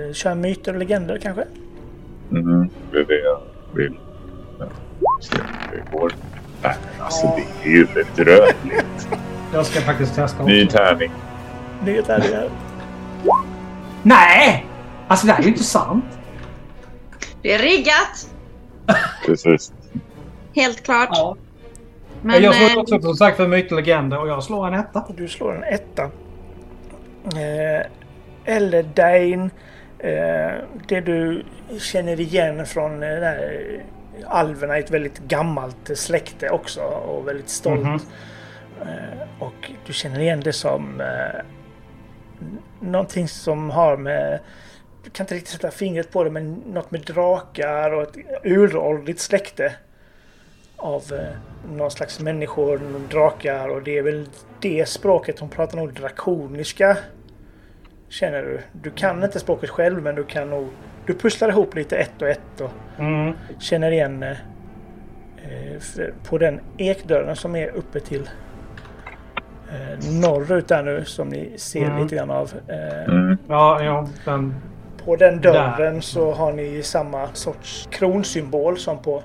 Eh, 0.08 0.12
Kör 0.12 0.34
myter 0.34 0.72
och 0.72 0.78
legender 0.78 1.18
kanske? 1.22 1.44
Mm, 2.30 2.68
det 2.92 2.98
är 2.98 3.04
det 3.04 3.20
jag 3.20 3.40
vill. 3.74 3.98
Se 5.20 5.36
om 5.40 5.46
det 5.70 5.96
går. 5.98 6.12
Nej, 6.62 6.74
alltså 6.98 7.26
det 7.36 7.68
är 7.68 7.72
ju 7.72 7.86
bedrövligt. 7.94 9.08
Jag 9.52 9.66
ska 9.66 9.80
faktiskt 9.80 10.14
testa 10.14 10.44
Ny 10.44 10.64
också. 10.64 10.76
tärning. 10.76 11.12
Det 11.84 11.96
är 11.96 12.02
det 12.02 12.12
här. 12.12 12.50
Nej! 14.02 14.66
Alltså 15.08 15.26
det 15.26 15.32
här 15.32 15.40
är 15.40 15.44
ju 15.44 15.48
inte 15.48 15.64
sant. 15.64 16.04
Det 17.42 17.52
är 17.54 17.58
riggat! 17.58 18.30
Precis. 19.26 19.72
Helt 20.54 20.82
klart. 20.84 21.08
Ja. 21.12 21.36
Men, 22.22 22.42
jag 22.42 22.62
eh, 22.62 22.68
slår 22.68 22.82
också 22.82 23.00
som 23.00 23.14
sagt 23.14 23.36
för 23.36 23.46
och 23.46 23.72
legender 23.72 24.18
och 24.18 24.28
jag 24.28 24.44
slår 24.44 24.66
en 24.66 24.74
etta. 24.74 25.04
Du 25.16 25.28
slår 25.28 25.54
en 25.54 25.64
etta. 25.64 26.02
Eh, 27.24 27.86
eller 28.44 28.82
Dane. 28.82 29.50
Eh, 29.98 30.64
det 30.88 31.00
du 31.00 31.44
känner 31.78 32.20
igen 32.20 32.66
från 32.66 33.02
eh, 33.02 33.08
där, 33.08 33.82
alverna 34.26 34.76
är 34.76 34.80
ett 34.80 34.90
väldigt 34.90 35.18
gammalt 35.18 35.90
släkte 35.94 36.50
också 36.50 36.80
och 36.80 37.28
väldigt 37.28 37.48
stolt. 37.48 37.82
Mhm. 37.82 38.00
Eh, 38.80 39.42
och 39.42 39.70
du 39.86 39.92
känner 39.92 40.20
igen 40.20 40.40
det 40.40 40.52
som 40.52 41.00
eh, 41.00 41.40
någonting 42.80 43.28
som 43.28 43.70
har 43.70 43.96
med 43.96 44.40
du 45.04 45.10
kan 45.10 45.24
inte 45.24 45.34
riktigt 45.34 45.52
sätta 45.52 45.70
fingret 45.70 46.12
på 46.12 46.24
det 46.24 46.30
men 46.30 46.54
något 46.54 46.90
med 46.90 47.00
drakar 47.00 47.90
och 47.90 48.02
ett 48.02 48.16
uråldrigt 48.44 49.20
släkte 49.20 49.72
av 50.76 51.02
eh, 51.12 51.36
någon 51.68 51.90
slags 51.90 52.20
människor, 52.20 52.80
drakar 53.10 53.68
och 53.68 53.82
det 53.82 53.98
är 53.98 54.02
väl 54.02 54.26
det 54.60 54.88
språket 54.88 55.38
hon 55.38 55.48
pratar 55.48 55.76
nog 55.76 55.92
drakoniska. 55.92 56.96
Känner 58.08 58.42
du? 58.42 58.60
Du 58.72 58.90
kan 58.90 59.24
inte 59.24 59.40
språket 59.40 59.70
själv 59.70 60.02
men 60.02 60.14
du 60.14 60.24
kan 60.24 60.50
nog... 60.50 60.68
Du 61.06 61.14
pusslar 61.14 61.48
ihop 61.48 61.74
lite 61.74 61.96
ett 61.96 62.22
och 62.22 62.28
ett 62.28 62.60
och 62.60 62.70
Mm. 62.98 63.32
känner 63.58 63.90
igen 63.90 64.22
eh, 64.22 64.30
eh, 65.42 65.78
på 66.28 66.38
den 66.38 66.60
ekdörren 66.76 67.36
som 67.36 67.56
är 67.56 67.68
uppe 67.68 68.00
till 68.00 68.30
eh, 69.72 70.10
norrut 70.20 70.68
där 70.68 70.82
nu 70.82 71.04
som 71.04 71.28
ni 71.28 71.52
ser 71.58 71.84
Mm. 71.84 72.02
lite 72.02 72.16
grann 72.16 72.30
av. 72.30 72.52
Eh, 72.68 73.04
Mm. 73.14 73.36
Ja, 73.48 73.82
ja, 73.82 74.08
den... 74.24 74.54
På 75.04 75.16
den 75.16 75.40
dörren 75.40 75.94
Där. 75.94 76.00
så 76.00 76.32
har 76.32 76.52
ni 76.52 76.82
samma 76.82 77.28
sorts 77.32 77.88
kronsymbol 77.90 78.78
som 78.78 79.02
på 79.02 79.22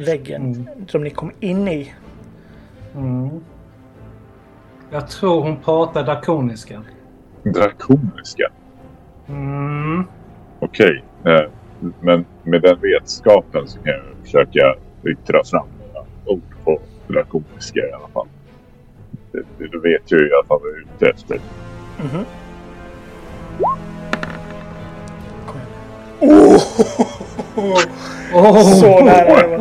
väggen 0.00 0.42
Mm. 0.42 0.88
som 0.88 1.02
ni 1.04 1.10
kom 1.10 1.30
in 1.40 1.68
i. 1.68 1.92
Mm. 2.94 3.28
Jag 4.90 5.08
tror 5.08 5.42
hon 5.42 5.56
pratar 5.56 6.02
drakoniska. 6.04 6.82
Drakoniska. 7.42 8.50
Mm. 9.28 10.04
Okej. 10.60 11.04
Eh, 11.24 11.40
men 12.00 12.24
med 12.42 12.62
den 12.62 12.78
vetskapen 12.80 13.68
så 13.68 13.78
kan 13.78 13.92
jag 13.92 14.02
försöka 14.22 14.74
yttra 15.10 15.44
fram 15.44 15.66
några 15.86 16.06
ord 16.26 16.42
på 16.64 16.80
drakoniska 17.08 17.80
i 17.80 17.92
alla 17.92 18.08
fall. 18.08 18.26
Det- 19.32 19.66
Då 19.72 19.80
vet 19.80 20.12
ju 20.12 20.16
i 20.16 20.32
alla 20.32 20.44
fall 20.48 20.58
vad 20.62 20.70
jag 20.70 20.76
är 20.76 20.80
ute 20.96 21.06
efter. 21.10 21.38
Mhm. 21.98 22.08
Kom 22.10 22.24
Oh! 26.20 26.56
Oh. 28.34 28.62
Så 28.80 29.04
nära. 29.04 29.58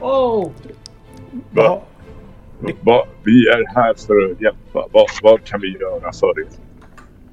Oh. 0.00 0.50
Va? 1.50 1.82
Ja, 2.60 2.72
Va? 2.80 3.06
Vi 3.24 3.48
är 3.48 3.74
här 3.74 3.94
för 3.94 4.32
att 4.32 4.40
hjälpa. 4.40 4.88
Vad, 4.92 5.06
vad 5.22 5.44
kan 5.44 5.60
vi 5.60 5.78
göra 5.78 6.12
för 6.12 6.40
er? 6.40 6.46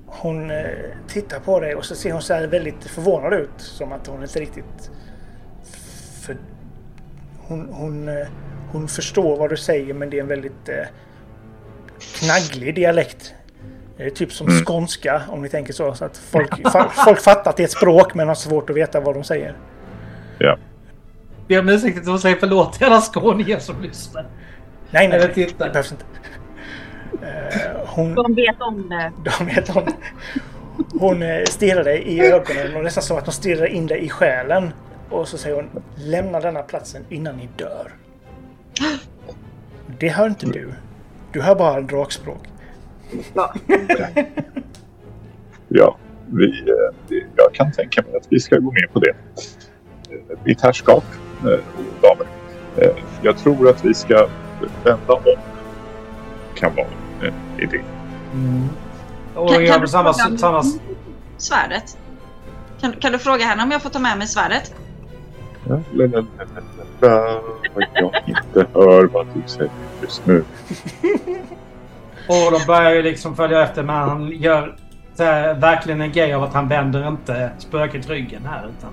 Hon 0.06 0.52
eh, 0.52 0.66
tittar 1.08 1.40
på 1.40 1.60
dig 1.60 1.76
och 1.76 1.86
så 1.86 1.96
ser 1.96 2.12
hon 2.12 2.22
så 2.22 2.34
här 2.34 2.48
väldigt 2.48 2.84
förvånad 2.84 3.34
ut. 3.34 3.50
Som 3.58 3.92
att 3.92 4.08
hon 4.08 4.22
inte 4.22 4.40
riktigt... 4.40 4.92
För 6.26 6.38
hon, 7.48 7.70
hon, 7.72 8.08
eh, 8.10 8.28
hon 8.72 8.88
förstår 8.88 9.38
vad 9.38 9.50
du 9.50 9.58
säger 9.58 9.94
men 9.94 10.10
det 10.10 10.18
är 10.18 10.22
en 10.22 10.28
väldigt 10.28 10.70
eh, 10.70 10.86
knagglig 12.00 12.76
dialekt. 12.76 13.34
Det 13.98 14.06
är 14.06 14.10
typ 14.10 14.34
som 14.34 14.48
skånska 14.48 15.22
om 15.30 15.42
ni 15.42 15.50
tänker 15.50 15.74
så. 15.74 15.94
så 15.94 16.06
att 16.06 16.18
folk, 16.18 16.68
fa, 16.72 16.90
folk 17.06 17.22
fattar 17.22 17.50
att 17.50 17.58
det 17.58 17.64
är 17.64 17.66
ett 17.66 17.72
språk 17.72 18.14
men 18.14 18.28
har 18.28 18.36
svårt 18.36 18.70
att 18.70 18.76
veta 18.76 19.00
vad 19.00 19.16
de 19.16 19.24
säger. 19.24 19.58
Ja. 20.38 20.58
Ber 21.48 21.60
om 21.60 21.70
ursäkt 21.70 22.08
att 22.08 22.22
säga 22.22 22.36
förlåt 22.40 22.74
till 22.74 22.86
alla 22.88 23.02
skåningar 23.02 23.60
som 23.60 23.82
lyssnar. 23.82 24.26
Nej, 24.92 25.08
nej, 25.08 25.20
nej 25.20 25.46
det 25.58 25.58
behövs 25.58 25.92
inte. 25.92 26.06
Eh, 27.22 27.80
hon, 27.86 28.16
De 28.16 28.36
vet 28.36 28.62
om 28.62 28.90
det. 28.90 29.12
De 29.40 29.46
vet 29.46 29.76
om 29.76 29.86
det. 29.86 29.94
Hon 31.00 31.22
eh, 31.22 31.44
stirrar 31.44 31.84
dig 31.84 32.02
i 32.02 32.22
ögonen 32.22 32.76
och 32.76 32.84
nästan 32.84 33.04
som 33.04 33.18
att 33.18 33.26
hon 33.26 33.34
stirrar 33.34 33.66
in 33.66 33.88
dig 33.88 34.06
i 34.06 34.10
själen. 34.10 34.74
Och 35.10 35.28
så 35.28 35.38
säger 35.38 35.56
hon 35.56 35.70
lämna 35.96 36.40
denna 36.40 36.62
platsen 36.62 37.06
innan 37.10 37.38
ni 37.38 37.50
dör. 37.56 37.92
Det 40.00 40.10
hör 40.10 40.28
inte 40.28 40.46
du. 40.46 40.74
Du 41.32 41.42
hör 41.42 41.56
bara 41.56 41.82
drakspråk. 41.82 42.40
Ja. 43.34 43.54
Ja, 45.70 45.98
vi, 46.26 46.46
eh, 46.70 47.18
jag 47.36 47.54
kan 47.54 47.72
tänka 47.72 48.02
mig 48.02 48.16
att 48.18 48.28
vi 48.30 48.40
ska 48.40 48.58
gå 48.58 48.72
med 48.72 48.94
på 48.94 49.00
det. 49.00 49.10
Eh, 49.10 49.16
Mitt 50.44 50.62
herrskap, 50.62 51.04
eh, 51.42 51.60
damer. 52.02 52.26
Eh, 52.78 52.90
Jag 53.22 53.38
tror 53.38 53.70
att 53.70 53.86
vi 53.86 53.94
ska 53.94 54.28
vända 54.84 55.14
om. 55.14 55.24
Kan 56.56 56.76
vara 56.76 56.88
en 57.22 57.34
idé. 57.64 57.82
Mm. 58.34 58.64
Och 59.36 59.50
Kan- 59.50 59.66
kan 59.68 59.82
du 59.82 59.88
samma, 59.88 60.14
fråga- 60.14 60.38
samma... 60.38 60.64
Svärdet. 61.38 61.98
Kan, 62.82 62.94
kan 62.94 63.12
du 63.12 63.20
fråga 63.20 63.46
henne 63.46 63.64
om 63.64 63.72
jag 63.72 63.82
får 63.82 63.90
ta 63.90 64.00
med 64.00 64.18
mig 64.18 64.28
svärdet? 64.28 64.74
Ja, 65.70 65.80
jag 65.94 66.26
inte 68.28 68.68
hör 68.74 69.04
vad 69.06 69.28
du 69.34 69.42
säger 69.46 69.72
just 70.02 70.26
nu. 70.26 70.44
Och 72.28 72.52
de 72.52 72.66
börjar 72.68 72.94
ju 72.94 73.02
liksom 73.02 73.36
följa 73.36 73.64
efter 73.64 73.84
men 73.84 73.96
han 73.96 74.32
gör 74.32 74.76
så 75.16 75.24
här, 75.24 75.54
verkligen 75.54 76.02
en 76.02 76.12
grej 76.12 76.34
av 76.34 76.44
att 76.44 76.54
han 76.54 76.68
vänder 76.68 77.08
inte 77.08 77.52
spöket 77.58 78.10
ryggen 78.10 78.46
här 78.46 78.70
utan 78.78 78.92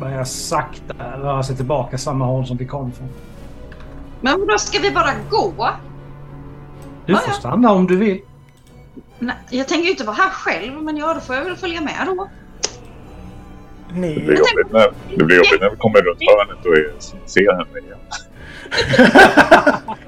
börjar 0.00 0.24
sakta 0.24 0.94
röra 1.16 1.42
sig 1.42 1.56
tillbaka 1.56 1.98
samma 1.98 2.24
håll 2.24 2.46
som 2.46 2.56
vi 2.56 2.66
kom 2.66 2.92
från. 2.92 3.08
Men 4.20 4.46
då 4.46 4.58
ska 4.58 4.78
vi 4.78 4.90
bara 4.90 5.10
gå? 5.30 5.70
Du 7.06 7.16
får 7.16 7.32
stanna 7.32 7.72
om 7.72 7.86
du 7.86 7.96
vill. 7.96 8.20
Nej, 9.18 9.36
jag 9.50 9.68
tänker 9.68 9.84
ju 9.84 9.90
inte 9.90 10.04
vara 10.04 10.16
här 10.16 10.30
själv, 10.30 10.82
men 10.82 10.96
ja, 10.96 11.14
då 11.14 11.20
får 11.20 11.36
jag 11.36 11.44
väl 11.44 11.56
följa 11.56 11.80
med 11.80 12.06
då. 12.06 12.28
Det 13.88 14.00
Ni, 14.00 14.14
blir 14.14 14.38
jobbigt 14.38 14.72
när, 14.72 14.92
det 15.16 15.24
blir 15.24 15.36
jobbigt 15.36 15.60
när 15.60 15.70
vi 15.70 15.76
kommer 15.76 16.02
runt 16.02 16.20
hörnet 16.20 16.66
och 16.66 17.30
ser 17.30 17.52
henne 17.52 17.78
igen. 17.78 17.98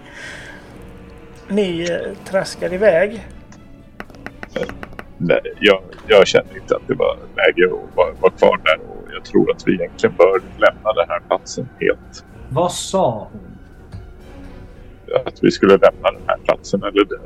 ni 1.51 1.90
eh, 1.90 2.24
traskar 2.24 2.72
iväg. 2.72 3.27
Nej, 5.18 5.40
jag, 5.60 5.82
jag 6.06 6.27
känner 6.27 6.56
inte 6.56 6.77
att 6.77 6.82
det 6.86 6.94
var 6.94 7.16
läge 7.36 7.66
att 7.66 7.97
vara, 7.97 8.12
vara 8.20 8.32
kvar 8.32 8.60
där 8.64 8.78
och 8.90 9.09
jag 9.14 9.24
tror 9.24 9.51
att 9.51 9.62
vi 9.66 9.74
egentligen 9.74 10.16
bör 10.16 10.43
lämna 10.59 10.93
den 10.93 11.09
här 11.09 11.20
platsen 11.28 11.68
helt. 11.81 12.24
Vad 12.48 12.72
sa 12.72 13.28
hon? 13.32 13.40
Att 15.27 15.44
vi 15.44 15.51
skulle 15.51 15.72
lämna 15.72 16.10
den 16.10 16.22
här 16.27 16.39
platsen 16.44 16.82
eller 16.82 17.05
dö. 17.05 17.16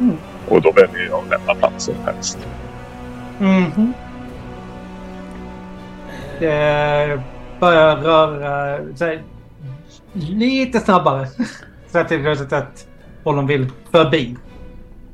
Mm. 0.00 0.16
Och 0.48 0.62
då 0.62 0.72
väljer 0.72 1.08
jag 1.08 1.18
att 1.24 1.30
lämna 1.30 1.54
platsen 1.54 1.94
helst. 2.04 2.38
Mhm. 3.38 3.92
Det 6.38 7.20
börjar 7.60 7.96
röra 7.96 8.78
sig 8.96 9.22
lite 10.12 10.80
snabbare. 10.80 11.26
Så 11.92 11.98
att 11.98 12.08
det 12.08 12.14
är 12.14 12.54
att 12.54 12.86
Ollon 13.24 13.46
vill 13.46 13.66
förbi. 13.90 14.36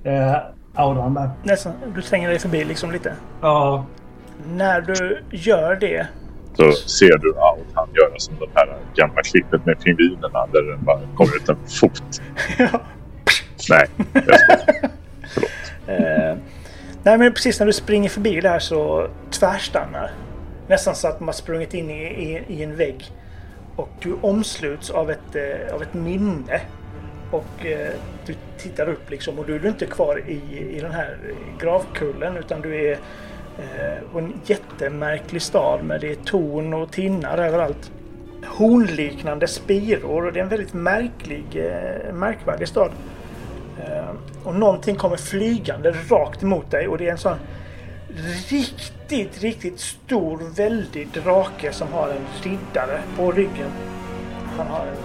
Eh, 0.05 0.37
auran 0.75 1.15
där. 1.15 1.31
Nästan, 1.43 1.73
du 1.95 2.03
slänger 2.03 2.29
dig 2.29 2.39
förbi 2.39 2.65
liksom 2.65 2.91
lite. 2.91 3.13
Ja. 3.41 3.87
När 4.55 4.81
du 4.81 5.23
gör 5.31 5.77
det 5.77 6.07
Så 6.55 6.73
ser 6.73 7.19
du 7.19 7.35
allt 7.39 7.67
han 7.75 7.89
göra 7.95 8.19
som 8.19 8.35
det 8.39 8.49
här 8.55 8.77
gamla 8.95 9.23
klippet 9.23 9.67
med 9.67 9.81
pingvinerna 9.81 10.47
där 10.53 10.63
den 10.63 10.85
bara 10.85 11.01
kommer 11.15 11.37
ut 11.37 11.49
en 11.49 11.57
fot. 11.81 12.03
Nej, 13.71 13.87
jag 14.13 14.41
skojar. 14.41 14.91
Eh, 15.87 16.37
nej 17.03 17.19
men 17.19 17.33
precis 17.33 17.59
när 17.59 17.67
du 17.67 17.73
springer 17.73 18.09
förbi 18.09 18.41
där 18.41 18.59
så 18.59 19.09
tvärstannar. 19.31 20.11
Nästan 20.69 20.95
så 20.95 21.09
att 21.09 21.21
man 21.21 21.29
har 21.29 21.33
sprungit 21.33 21.75
in 21.75 21.91
i, 21.91 22.03
i, 22.03 22.45
i 22.49 22.63
en 22.63 22.77
vägg. 22.77 23.11
Och 23.77 23.89
du 24.01 24.17
omsluts 24.21 24.91
av 24.91 25.11
ett, 25.11 25.35
eh, 25.35 25.75
av 25.75 25.83
ett 25.83 25.95
minne. 25.95 26.61
Och 27.31 27.67
eh, 27.67 27.89
du 28.27 28.35
tittar 28.59 28.89
upp 28.89 29.11
liksom 29.11 29.39
och 29.39 29.47
du 29.47 29.55
är 29.57 29.67
inte 29.67 29.87
kvar 29.87 30.23
i, 30.27 30.41
i 30.77 30.81
den 30.81 30.93
här 30.93 31.17
gravkullen 31.61 32.37
utan 32.37 32.61
du 32.61 32.87
är 32.87 32.93
eh, 33.59 34.11
på 34.13 34.19
en 34.19 34.41
jättemärklig 34.45 35.43
stad 35.43 35.85
med 35.85 36.01
det 36.01 36.11
är 36.11 36.15
torn 36.15 36.75
och 36.75 36.91
tinnar 36.93 37.39
överallt. 37.39 37.91
Hornliknande 38.47 39.47
spiror 39.49 40.27
och 40.27 40.33
det 40.33 40.39
är 40.39 40.43
en 40.43 40.49
väldigt 40.49 40.75
märklig, 40.75 41.45
eh, 41.55 42.13
märkvärdig 42.15 42.69
stad. 42.69 42.91
Eh, 43.85 44.09
Och 44.45 44.55
någonting 44.55 44.97
kommer 44.97 45.17
flygande 45.17 45.95
rakt 46.11 46.43
emot 46.43 46.71
dig 46.71 46.89
och 46.89 46.99
det 46.99 47.07
är 47.07 47.11
en 47.13 47.19
sån 47.19 47.37
riktigt, 48.51 48.93
riktigt 49.13 49.81
stor, 49.81 50.57
väldig 50.57 51.09
drake 51.09 51.73
som 51.73 51.89
har 51.93 52.09
en 52.09 52.27
riddare 52.43 53.01
på 53.17 53.33
ryggen. 53.33 53.71
Han 54.57 54.67
har 54.67 54.87
en, 54.87 54.97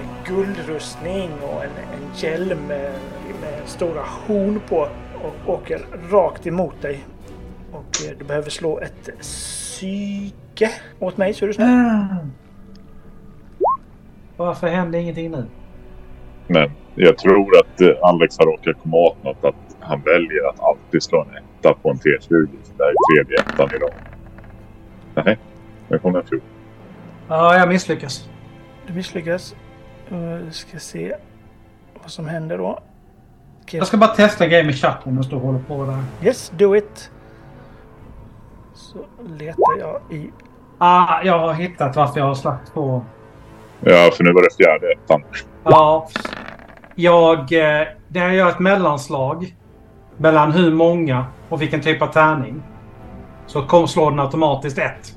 en 0.00 0.34
guldrustning 0.34 1.30
och 1.42 1.64
en, 1.64 1.70
en 1.70 2.14
hjälm 2.16 2.58
med, 2.68 2.92
med 3.40 3.62
stora 3.64 4.02
horn 4.02 4.60
på 4.68 4.88
och 5.24 5.54
åker 5.54 5.80
rakt 6.10 6.46
emot 6.46 6.82
dig. 6.82 7.04
Och 7.72 8.08
eh, 8.08 8.18
du 8.18 8.24
behöver 8.24 8.50
slå 8.50 8.80
ett 8.80 9.20
psyke 9.20 10.70
åt 10.98 11.16
mig 11.16 11.34
så 11.34 11.44
är 11.44 11.46
du 11.46 11.54
snäll. 11.54 11.68
Ah. 11.68 12.16
Varför 14.36 14.66
hände 14.66 14.98
ingenting 14.98 15.30
nu? 15.30 15.44
Men 16.46 16.70
jag 16.94 17.18
tror 17.18 17.58
att 17.58 17.80
eh, 17.80 17.88
Alex 18.02 18.38
har 18.38 18.46
råkat 18.46 18.76
komma 18.82 18.96
åt 18.96 19.24
något 19.24 19.44
att 19.44 19.76
han 19.80 20.00
väljer 20.00 20.48
att 20.48 20.60
alltid 20.60 21.02
slå 21.02 21.20
en 21.22 21.47
etta 21.58 21.74
på 21.74 21.90
en 21.90 21.96
T20. 21.96 22.48
Det 22.76 22.84
här 22.84 22.90
är 22.90 23.24
tredje 23.24 23.40
ettan 23.40 23.68
idag. 23.76 23.90
Nej, 25.14 25.38
nu 25.88 25.98
kommer 25.98 26.18
en 26.20 26.26
fjol. 26.26 26.40
Ja, 27.28 27.56
jag 27.58 27.68
misslyckas. 27.68 28.28
Du 28.86 28.92
misslyckas. 28.92 29.54
Uh, 30.12 30.18
Vi 30.36 30.52
ska 30.52 30.78
se 30.78 31.16
vad 32.02 32.10
som 32.10 32.28
händer 32.28 32.58
då. 32.58 32.80
Okej, 33.62 33.78
Jag 33.78 33.86
ska 33.86 33.96
bara 33.96 34.14
testa 34.14 34.44
en 34.44 34.50
grej 34.50 34.64
med 34.64 34.74
chatten 34.74 35.18
och 35.18 35.24
stå 35.24 35.36
och 35.36 35.42
hålla 35.42 35.58
på 35.68 35.84
där. 35.84 36.04
Yes, 36.26 36.52
do 36.56 36.76
it. 36.76 37.10
Så 38.74 38.98
letar 39.26 39.78
jag 39.78 40.00
i... 40.10 40.30
Ah, 40.78 41.22
jag 41.24 41.38
har 41.38 41.52
hittat 41.52 41.96
varför 41.96 42.20
jag 42.20 42.26
har 42.26 42.34
slagit 42.34 42.74
på. 42.74 43.04
Ja, 43.80 44.10
för 44.16 44.24
nu 44.24 44.32
var 44.32 44.42
det 44.42 44.64
fjärde 44.64 44.92
ettan. 44.92 45.22
Ja. 45.64 46.08
Jag... 46.94 47.38
eh, 47.38 47.86
När 48.08 48.20
jag 48.26 48.34
gör 48.34 48.48
ett 48.48 48.58
mellanslag 48.58 49.54
mellan 50.16 50.52
hur 50.52 50.72
många 50.74 51.26
och 51.48 51.62
vilken 51.62 51.80
typ 51.80 52.02
av 52.02 52.06
tärning 52.06 52.62
så 53.46 53.62
kom, 53.62 53.88
slår 53.88 54.10
den 54.10 54.20
automatiskt 54.20 54.78
ett. 54.78 55.14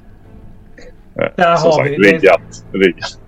Där 1.36 1.56
Som 1.56 1.72
har 1.72 1.78
sagt, 1.78 1.90
vi- 1.90 1.98
riggat. 1.98 2.66
riggat. 2.72 3.20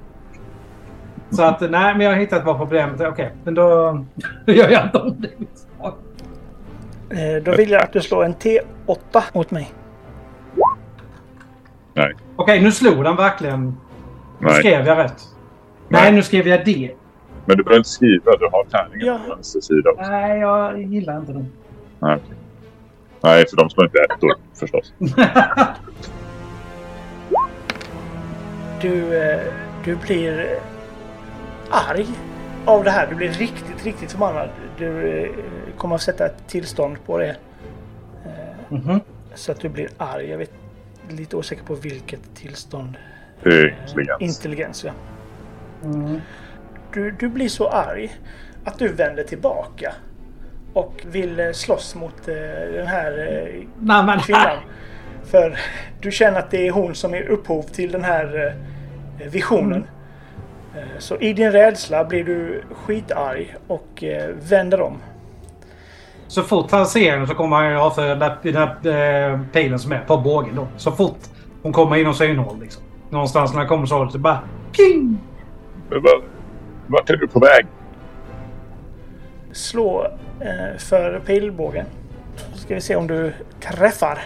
Så 1.29 1.43
att 1.43 1.61
nej, 1.61 1.69
men 1.95 1.99
jag 2.01 2.09
har 2.11 2.19
hittat 2.19 2.45
vad 2.45 2.57
problemet 2.57 2.99
är. 3.01 3.07
Okej, 3.09 3.31
men 3.43 3.53
då, 3.55 4.05
då 4.45 4.53
gör 4.53 4.69
jag 4.69 4.83
inte 4.85 4.97
om 4.97 5.15
det. 5.21 5.29
Eh, 7.09 7.43
då 7.43 7.55
vill 7.55 7.69
jag 7.71 7.83
att 7.83 7.93
du 7.93 8.01
slår 8.01 8.25
en 8.25 8.33
T8 8.35 9.21
åt 9.33 9.51
mig. 9.51 9.71
Nej, 11.93 12.13
Okej, 12.35 12.61
nu 12.61 12.71
slog 12.71 13.03
den 13.03 13.15
verkligen. 13.15 13.65
Nu 14.39 14.47
nej. 14.47 14.53
skrev 14.53 14.87
jag 14.87 14.97
rätt. 14.97 15.21
Nej, 15.89 16.01
Nej. 16.01 16.11
nu 16.11 16.21
skrev 16.21 16.47
jag 16.47 16.65
det. 16.65 16.91
Men 17.45 17.57
du 17.57 17.63
behöver 17.63 17.77
inte 17.77 17.89
skriva. 17.89 18.31
Du 18.39 18.49
har 18.51 18.63
tärningen 18.69 19.07
Ja. 19.07 19.19
på 19.27 19.35
vänster 19.35 19.61
sida 19.61 19.89
också. 19.89 20.11
Nej, 20.11 20.39
jag 20.39 20.81
gillar 20.81 21.17
inte 21.19 21.31
den. 21.33 21.51
Nej, 21.99 22.15
okej. 22.25 22.37
Nej, 23.23 23.45
för 23.49 23.57
de 23.57 23.69
slår 23.69 23.85
inte 23.85 23.99
ettor 23.99 24.35
förstås. 24.53 24.93
Du, 28.81 29.21
eh, 29.21 29.41
du 29.85 29.95
blir 29.95 30.39
eh, 30.39 30.61
arg 31.69 32.07
av 32.65 32.83
det 32.83 32.91
här. 32.91 33.07
Du 33.07 33.15
blir 33.15 33.29
riktigt, 33.29 33.85
riktigt 33.85 34.11
förbannad. 34.11 34.49
Du 34.77 35.17
eh, 35.19 35.29
kommer 35.77 35.95
att 35.95 36.01
sätta 36.01 36.25
ett 36.25 36.47
tillstånd 36.47 36.97
på 37.05 37.17
det. 37.17 37.35
Mhm. 38.69 38.99
Så 39.35 39.51
att 39.51 39.59
du 39.59 39.69
blir 39.69 39.89
arg. 39.97 40.29
Jag 40.29 40.37
vet 40.37 40.51
lite 41.09 41.35
osäker 41.35 41.63
på 41.63 41.75
vilket 41.75 42.35
tillstånd. 42.35 42.97
Intelligens. 43.45 44.21
Intelligens, 44.21 44.83
ja. 44.83 44.91
Mm. 45.83 46.21
Du, 46.93 47.11
du 47.11 47.29
blir 47.29 47.49
så 47.49 47.67
arg 47.69 48.11
att 48.65 48.79
du 48.79 48.87
vänder 48.87 49.23
tillbaka. 49.23 49.93
Och 50.73 51.03
vill 51.05 51.39
eh, 51.39 51.51
slåss 51.51 51.95
mot 51.95 52.27
eh, 52.27 52.35
den 52.73 52.87
här 52.87 53.27
eh, 53.45 53.63
men... 53.79 54.19
kvinnan. 54.19 54.57
För 55.23 55.59
du 56.01 56.11
känner 56.11 56.39
att 56.39 56.51
det 56.51 56.67
är 56.67 56.71
hon 56.71 56.95
som 56.95 57.13
är 57.13 57.21
upphov 57.29 57.61
till 57.63 57.91
den 57.91 58.03
här 58.03 58.55
visionen. 59.31 59.87
Eh, 60.75 60.81
Så 60.99 61.17
i 61.17 61.33
din 61.33 61.51
rädsla 61.51 62.05
blir 62.05 62.23
du 62.23 62.63
skitarg 62.71 63.55
och 63.67 64.03
vänder 64.49 64.81
om. 64.81 64.97
Så 66.27 66.43
fort 66.43 66.71
han 66.71 66.85
ser 66.85 67.17
den 67.17 67.27
så 67.27 67.33
kommer 67.35 67.55
han 67.55 67.69
ju 67.69 67.75
ha 67.75 67.91
för 67.91 68.07
den 68.07 68.19
där, 68.19 68.37
den 68.41 68.53
där 68.83 69.31
eh, 69.31 69.39
pilen 69.53 69.79
som 69.79 69.91
är 69.91 69.99
på 69.99 70.17
bågen 70.17 70.55
då. 70.55 70.67
Så 70.77 70.91
fort 70.91 71.19
hon 71.61 71.73
kommer 71.73 71.95
inom 71.95 72.13
synhåll 72.13 72.59
liksom. 72.61 72.83
Någonstans 73.09 73.51
när 73.53 73.59
han 73.59 73.67
kommer 73.67 73.85
så 73.85 73.97
hållet 73.97 74.13
så 74.13 74.19
bara... 74.19 74.39
Ping! 74.71 75.17
Vart 76.87 77.09
är 77.09 77.17
du 77.17 77.27
på 77.27 77.39
väg? 77.39 77.65
Slå 79.51 80.07
för 80.77 81.19
pilbågen. 81.25 81.85
Så 82.53 82.57
ska 82.57 82.75
vi 82.75 82.81
se 82.81 82.95
om 82.95 83.07
du 83.07 83.33
träffar. 83.59 84.19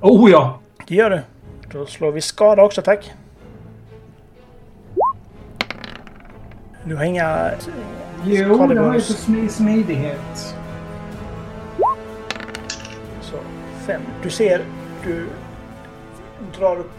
Oh 0.00 0.30
ja! 0.30 0.60
Det 0.88 0.94
gör 0.94 1.10
du. 1.10 1.20
Då 1.72 1.86
slår 1.86 2.12
vi 2.12 2.20
skada 2.20 2.62
också 2.62 2.82
tack. 2.82 3.12
Du 6.84 6.96
har 6.96 7.04
inga... 7.04 7.50
eh, 7.50 7.58
Jo, 8.24 8.66
det 8.66 8.80
har 8.80 8.94
ju 8.94 9.00
för 9.00 9.12
smi- 9.12 9.48
smidighet. 9.48 10.54
Så 13.20 13.36
fem. 13.86 14.00
Du 14.22 14.30
ser, 14.30 14.64
du 15.04 15.26
drar 16.58 16.76
upp 16.76 16.90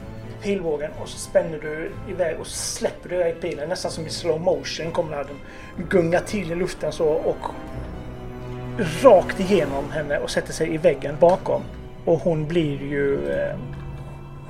pilbågen 0.48 0.92
och 1.02 1.10
så 1.10 1.18
spänner 1.18 1.60
du 1.60 1.92
iväg 2.12 2.40
och 2.40 2.48
släpper 2.48 3.10
du 3.10 3.16
iväg 3.16 3.42
pilen. 3.42 3.70
Nästan 3.70 3.92
som 3.92 4.06
i 4.06 4.10
slow 4.10 4.42
motion 4.42 4.92
kommer 4.92 5.18
den 5.18 5.40
gunga 5.90 6.20
till 6.20 6.52
i 6.52 6.56
luften 6.56 6.92
så 6.92 7.08
och 7.08 7.52
rakt 9.04 9.40
igenom 9.40 9.92
henne 9.92 10.18
och 10.18 10.30
sätter 10.30 10.54
sig 10.54 10.74
i 10.74 10.78
väggen 10.78 11.16
bakom. 11.20 11.62
Och 12.06 12.20
hon 12.20 12.48
blir 12.48 12.82
ju 12.82 13.32
eh, 13.32 13.56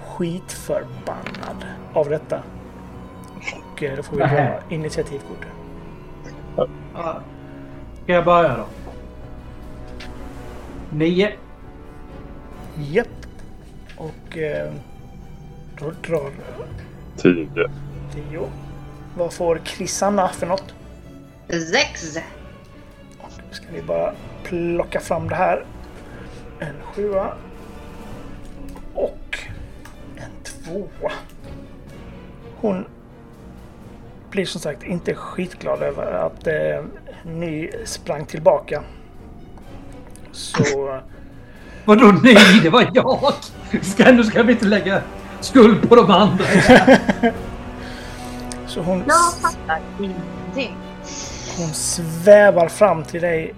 skitförbannad 0.06 1.66
av 1.94 2.10
detta. 2.10 2.44
Och 3.72 3.84
eh, 3.84 3.96
då 3.96 4.04
får 4.04 4.16
vi 4.16 4.24
dra 4.24 4.60
initiativkort. 4.70 5.46
Ska 8.04 8.14
jag 8.14 8.26
börja 8.26 8.58
då? 8.58 8.66
Nio. 10.92 11.32
Japp. 12.76 13.08
Och 13.98 14.38
eh, 14.38 14.74
då 15.80 15.92
drar 16.08 16.32
Tio. 17.18 17.70
Tio. 18.14 18.50
Vad 19.18 19.34
får 19.34 19.58
Krisanna 19.66 20.28
för 20.28 20.48
något? 20.48 20.74
Sex. 21.50 22.18
Och 23.20 23.32
nu 23.38 23.54
ska 23.54 23.66
vi 23.74 23.82
bara 23.82 24.14
plocka 24.44 25.00
fram 25.00 25.30
det 25.30 25.36
här. 25.36 25.66
En 26.60 26.76
sjua. 26.84 27.34
Och 28.94 29.40
en 30.16 30.44
tvåa. 30.44 31.12
Hon 32.56 32.86
blir 34.32 34.46
som 34.46 34.62
sagt 34.62 34.84
inte 34.84 35.16
skitglad 35.16 35.82
över 35.82 36.12
att 36.12 36.48
eh, 36.48 36.86
ni 37.26 37.72
sprang 37.86 38.26
tillbaka. 38.26 38.84
Så 40.32 41.00
Vadå 41.86 42.14
nej? 42.24 42.60
Det 42.64 42.70
var 42.70 42.92
jag! 42.94 43.34
Ska, 43.82 44.12
nu 44.12 44.24
ska 44.24 44.44
vi 44.44 44.54
inte 44.54 44.66
lägga 44.66 45.02
skuld 45.48 45.90
på 45.90 45.96
de 45.96 46.12
andra. 46.12 46.46
Så 48.68 48.82
hon, 48.82 49.04
Jag 49.08 49.34
fattar 49.42 49.80
ingenting. 50.00 50.76
hon 51.58 51.68
svävar 51.74 52.68
fram 52.68 53.04
till 53.04 53.22
dig 53.22 53.54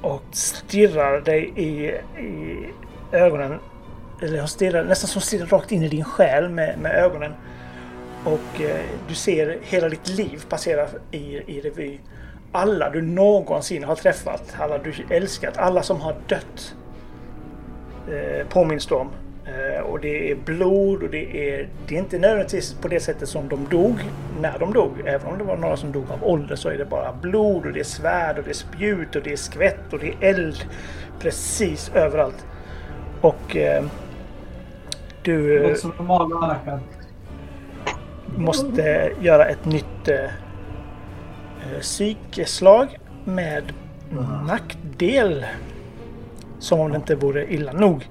och 0.00 0.22
stirrar 0.32 1.20
dig 1.20 1.52
i, 1.56 1.86
i 2.22 2.58
ögonen. 3.12 3.58
Eller 4.22 4.38
hon 4.38 4.48
stirrar, 4.48 4.84
nästan 4.84 5.08
som 5.08 5.20
stirrar 5.22 5.46
rakt 5.46 5.72
in 5.72 5.82
i 5.82 5.88
din 5.88 6.04
själ 6.04 6.48
med, 6.48 6.78
med 6.78 6.92
ögonen. 6.94 7.32
Och 8.24 8.60
eh, 8.60 8.76
du 9.08 9.14
ser 9.14 9.58
hela 9.62 9.88
ditt 9.88 10.08
liv 10.08 10.42
passera 10.48 10.86
i, 11.10 11.18
i 11.46 11.60
revy. 11.60 11.98
Alla 12.52 12.90
du 12.90 13.02
någonsin 13.02 13.84
har 13.84 13.94
träffat, 13.96 14.54
alla 14.58 14.78
du 14.78 14.92
älskat, 15.10 15.56
alla 15.56 15.82
som 15.82 16.00
har 16.00 16.14
dött 16.28 16.74
eh, 18.08 18.46
påminns 18.48 18.86
du 18.86 18.94
om. 18.94 19.08
Eh, 19.48 19.80
och 19.80 20.00
det 20.00 20.30
är 20.30 20.34
blod 20.34 21.02
och 21.02 21.10
det 21.10 21.52
är, 21.54 21.68
det 21.86 21.94
är 21.94 21.98
inte 21.98 22.18
nödvändigtvis 22.18 22.72
på 22.74 22.88
det 22.88 23.00
sättet 23.00 23.28
som 23.28 23.48
de 23.48 23.66
dog 23.70 23.94
när 24.40 24.58
de 24.58 24.72
dog. 24.72 24.92
Även 25.06 25.26
om 25.26 25.38
det 25.38 25.44
var 25.44 25.56
några 25.56 25.76
som 25.76 25.92
dog 25.92 26.10
av 26.10 26.24
ålder 26.24 26.56
så 26.56 26.68
är 26.68 26.78
det 26.78 26.84
bara 26.84 27.12
blod 27.12 27.66
och 27.66 27.72
det 27.72 27.80
är 27.80 27.84
svärd 27.84 28.38
och 28.38 28.44
det 28.44 28.50
är 28.50 28.54
spjut 28.54 29.16
och 29.16 29.22
det 29.22 29.32
är 29.32 29.36
skvätt 29.36 29.92
och 29.92 29.98
det 29.98 30.08
är 30.08 30.16
eld 30.34 30.56
precis 31.20 31.90
överallt. 31.94 32.46
Och 33.20 33.56
eh, 33.56 33.84
du 35.22 35.64
eh, 35.70 35.74
Som 35.74 35.92
normal 35.98 36.28
människa. 36.28 36.80
måste 38.36 39.12
göra 39.20 39.44
ett 39.46 39.64
nytt 39.64 40.08
eh, 40.08 40.24
eh, 40.24 41.80
psykeslag 41.80 42.98
med 43.24 43.72
nackdel. 44.46 45.46
Som 46.58 46.80
om 46.80 46.90
det 46.90 46.96
inte 46.96 47.14
vore 47.14 47.52
illa 47.52 47.72
nog. 47.72 48.08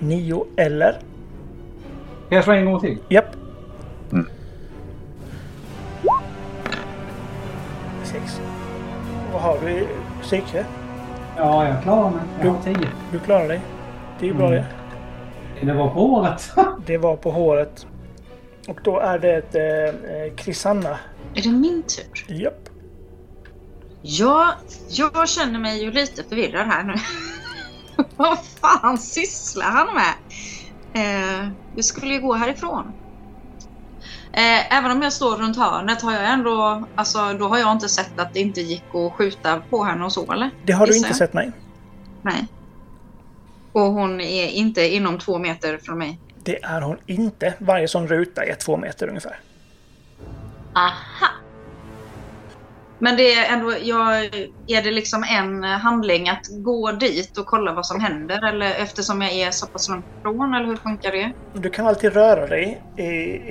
Nio 0.00 0.46
eller? 0.56 0.92
Kan 2.28 2.36
jag 2.36 2.44
slå 2.44 2.52
en 2.52 2.64
gång 2.64 2.80
till? 2.80 2.98
Japp. 3.08 3.36
Mm. 4.12 4.26
Sex. 8.04 8.40
Vad 9.32 9.42
har 9.42 9.58
du 9.64 9.70
i 9.70 9.86
psyke? 10.22 10.64
Ja, 11.36 11.68
jag 11.68 11.82
klarar 11.82 12.10
mig. 12.10 12.20
Jag 12.42 12.50
har 12.50 12.62
tio. 12.62 12.88
Du 13.12 13.18
klarar 13.18 13.48
dig. 13.48 13.60
Det 14.20 14.26
är 14.26 14.28
ju 14.28 14.34
bra 14.34 14.46
Mm. 14.46 14.64
det. 15.60 15.66
Det 15.66 15.72
var 15.72 15.88
på 15.90 16.00
året. 16.12 16.52
Det 16.86 16.98
var 16.98 17.16
på 17.16 17.30
håret. 17.30 17.86
Och 18.68 18.78
då 18.84 18.98
är 19.00 19.18
det 19.18 19.34
ett, 19.34 19.54
eh, 19.54 20.12
eh, 20.16 20.34
Krisanna. 20.36 20.98
Är 21.34 21.42
det 21.42 21.48
min 21.52 21.82
tur? 21.82 22.36
Japp. 22.36 22.68
Ja, 24.02 24.52
jag 24.88 25.28
känner 25.28 25.58
mig 25.58 25.82
ju 25.84 25.90
lite 25.90 26.22
förvirrad 26.24 26.66
här 26.66 26.82
nu. 26.84 26.94
Vad 28.16 28.38
fan 28.60 28.98
sysslar 28.98 29.70
han 29.70 29.88
med? 29.94 30.14
Eh, 30.92 31.48
vi 31.74 31.82
skulle 31.82 32.14
ju 32.14 32.20
gå 32.20 32.34
härifrån. 32.34 32.92
Eh, 34.32 34.76
även 34.78 34.90
om 34.90 35.02
jag 35.02 35.12
står 35.12 35.36
runt 35.36 35.56
hörnet 35.56 36.02
har 36.02 36.12
jag 36.12 36.32
ändå, 36.32 36.84
alltså 36.94 37.32
då 37.32 37.48
har 37.48 37.58
jag 37.58 37.72
inte 37.72 37.88
sett 37.88 38.18
att 38.18 38.34
det 38.34 38.40
inte 38.40 38.60
gick 38.60 38.94
att 38.94 39.12
skjuta 39.12 39.62
på 39.70 39.84
henne 39.84 40.04
och 40.04 40.12
så 40.12 40.32
eller? 40.32 40.50
Det 40.64 40.72
har 40.72 40.86
du 40.86 40.96
inte 40.96 41.08
jag. 41.08 41.16
sett, 41.16 41.32
nej. 41.32 41.52
Nej. 42.22 42.46
Och 43.72 43.92
hon 43.92 44.20
är 44.20 44.46
inte 44.46 44.94
inom 44.94 45.18
två 45.18 45.38
meter 45.38 45.78
från 45.78 45.98
mig. 45.98 46.18
Det 46.42 46.62
är 46.62 46.80
hon 46.80 46.96
inte. 47.06 47.54
Varje 47.58 47.88
sån 47.88 48.08
ruta 48.08 48.44
är 48.44 48.54
två 48.54 48.76
meter 48.76 49.08
ungefär. 49.08 49.40
Aha! 50.74 51.28
Men 52.98 53.16
det 53.16 53.34
är 53.34 53.52
ändå, 53.52 53.72
jag, 53.82 54.24
är 54.66 54.82
det 54.82 54.90
liksom 54.90 55.24
en 55.24 55.64
handling 55.64 56.28
att 56.28 56.46
gå 56.50 56.92
dit 56.92 57.38
och 57.38 57.46
kolla 57.46 57.72
vad 57.72 57.86
som 57.86 58.00
händer? 58.00 58.48
Eller 58.48 58.74
eftersom 58.74 59.22
jag 59.22 59.32
är 59.32 59.50
så 59.50 59.66
pass 59.66 59.88
långt 59.88 60.04
ifrån, 60.20 60.54
eller 60.54 60.66
hur 60.66 60.76
funkar 60.76 61.12
det? 61.12 61.32
Du 61.52 61.70
kan 61.70 61.86
alltid 61.86 62.12
röra 62.12 62.46
dig 62.46 62.82
i, 62.96 63.02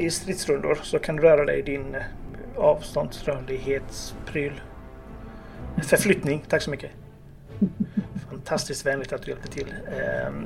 i 0.05 0.11
stridsrundor. 0.11 0.79
Så 0.83 0.99
kan 0.99 1.15
du 1.15 1.21
röra 1.21 1.45
dig 1.45 1.59
i 1.59 1.61
din 1.61 1.95
eh, 1.95 2.01
avståndsrörlighetspryl. 2.57 4.61
Förflyttning, 5.83 6.43
tack 6.49 6.61
så 6.61 6.69
mycket. 6.69 6.91
Fantastiskt 8.29 8.85
vänligt 8.85 9.13
att 9.13 9.21
du 9.21 9.31
hjälpte 9.31 9.47
till. 9.47 9.73
Ehm, 9.87 10.45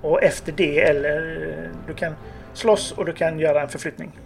och 0.00 0.22
efter 0.22 0.52
det, 0.52 0.80
eller 0.80 1.48
eh, 1.48 1.70
du 1.86 1.94
kan 1.94 2.12
slåss 2.52 2.92
och 2.92 3.04
du 3.04 3.12
kan 3.12 3.38
göra 3.38 3.62
en 3.62 3.68
förflyttning. 3.68 4.18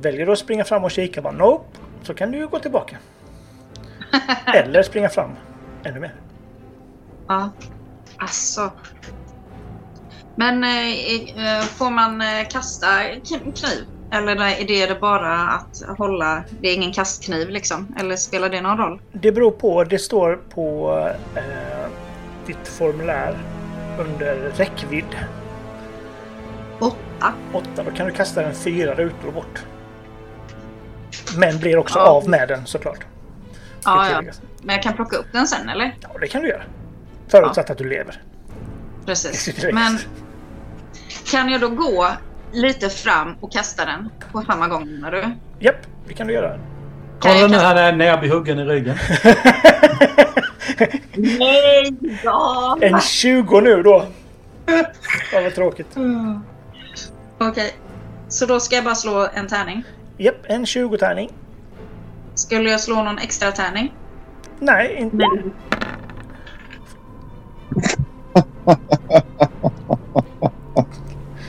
Väljer 0.00 0.26
du 0.26 0.32
att 0.32 0.38
springa 0.38 0.64
fram 0.64 0.84
och 0.84 0.90
kika 0.90 1.22
bara 1.22 1.32
nope, 1.32 1.78
så 2.02 2.14
kan 2.14 2.30
du 2.30 2.38
ju 2.38 2.46
gå 2.46 2.58
tillbaka. 2.58 2.96
Eller 4.54 4.82
springa 4.82 5.08
fram 5.08 5.30
ännu 5.84 6.00
mer. 6.00 6.14
Ja. 7.28 7.50
Alltså. 8.16 8.70
Men 10.36 10.64
eh, 10.64 11.56
eh, 11.56 11.62
får 11.62 11.90
man 11.90 12.20
eh, 12.20 12.48
kasta 12.50 12.86
kn- 13.02 13.52
kniv? 13.52 13.84
Eller 14.12 14.36
är 14.60 14.88
det, 14.88 15.00
bara 15.00 15.34
att 15.38 15.82
hålla? 15.98 16.42
Det 16.60 16.68
är 16.68 16.74
ingen 16.74 16.92
kastkniv 16.92 17.48
liksom? 17.48 17.94
Eller 18.00 18.16
spelar 18.16 18.48
det 18.48 18.60
någon 18.60 18.78
roll? 18.78 19.00
Det 19.12 19.32
beror 19.32 19.50
på. 19.50 19.84
Det 19.84 19.98
står 19.98 20.36
på 20.54 20.90
eh, 21.36 21.90
ditt 22.46 22.68
formulär 22.68 23.36
under 23.98 24.34
räckvidd. 24.56 25.16
Åtta. 26.78 27.32
8. 27.52 27.68
Då 27.84 27.90
kan 27.90 28.06
du 28.06 28.12
kasta 28.12 28.42
den 28.42 28.54
fyra 28.54 28.94
rutor 28.94 29.32
bort. 29.32 29.64
Men 31.36 31.58
blir 31.58 31.76
också 31.78 31.98
Ja. 31.98 32.06
av 32.08 32.28
med 32.28 32.48
den 32.48 32.66
såklart. 32.66 33.06
Ska 34.04 34.12
Ja, 34.12 34.22
ja. 34.26 34.32
Men 34.62 34.74
jag 34.74 34.82
kan 34.82 34.92
plocka 34.94 35.16
upp 35.16 35.26
den 35.32 35.46
sen 35.46 35.68
eller? 35.68 35.94
ja, 36.00 36.08
det 36.20 36.26
kan 36.28 36.42
du 36.42 36.48
göra. 36.48 36.62
Förutsatt 37.28 37.70
att 37.70 37.78
du 37.78 37.88
lever. 37.88 38.22
Precis. 39.06 39.64
Men 39.72 39.98
kan 41.30 41.48
jag 41.48 41.60
då 41.60 41.68
gå 41.68 42.08
lite 42.52 42.88
fram 42.88 43.34
och 43.40 43.52
kasta 43.52 43.84
den 43.84 44.10
på 44.32 44.42
samma 44.42 44.68
gång 44.68 44.86
menar 44.90 45.12
du? 45.12 45.24
Japp, 45.58 45.86
det 46.08 46.14
kan 46.14 46.26
du 46.26 46.32
göra. 46.32 46.58
Kolla 47.20 47.34
jag 47.34 47.50
nu, 47.50 47.56
kasta- 47.56 47.66
han 47.68 47.78
är 47.78 47.92
näbbhuggen 47.92 48.58
i 48.58 48.64
ryggen. 48.64 48.96
Nej! 51.14 51.92
Ja! 52.24 52.78
En 52.80 53.00
20 53.00 53.60
nu 53.60 53.82
då. 53.82 54.06
Ja, 55.32 55.40
vad 55.42 55.54
tråkigt. 55.54 55.96
Okej. 57.38 57.74
Så 58.28 58.46
då 58.46 58.60
ska 58.60 58.74
jag 58.76 58.84
bara 58.84 58.94
slå 58.94 59.28
en 59.34 59.48
tärning. 59.48 59.84
Japp, 60.16 60.34
en 60.44 60.64
20-tärning. 60.64 61.30
Skulle 62.38 62.70
jag 62.70 62.80
slå 62.80 63.02
någon 63.02 63.18
extra 63.18 63.52
tärning? 63.52 63.94
Nej, 64.58 64.94
inte. 64.98 65.24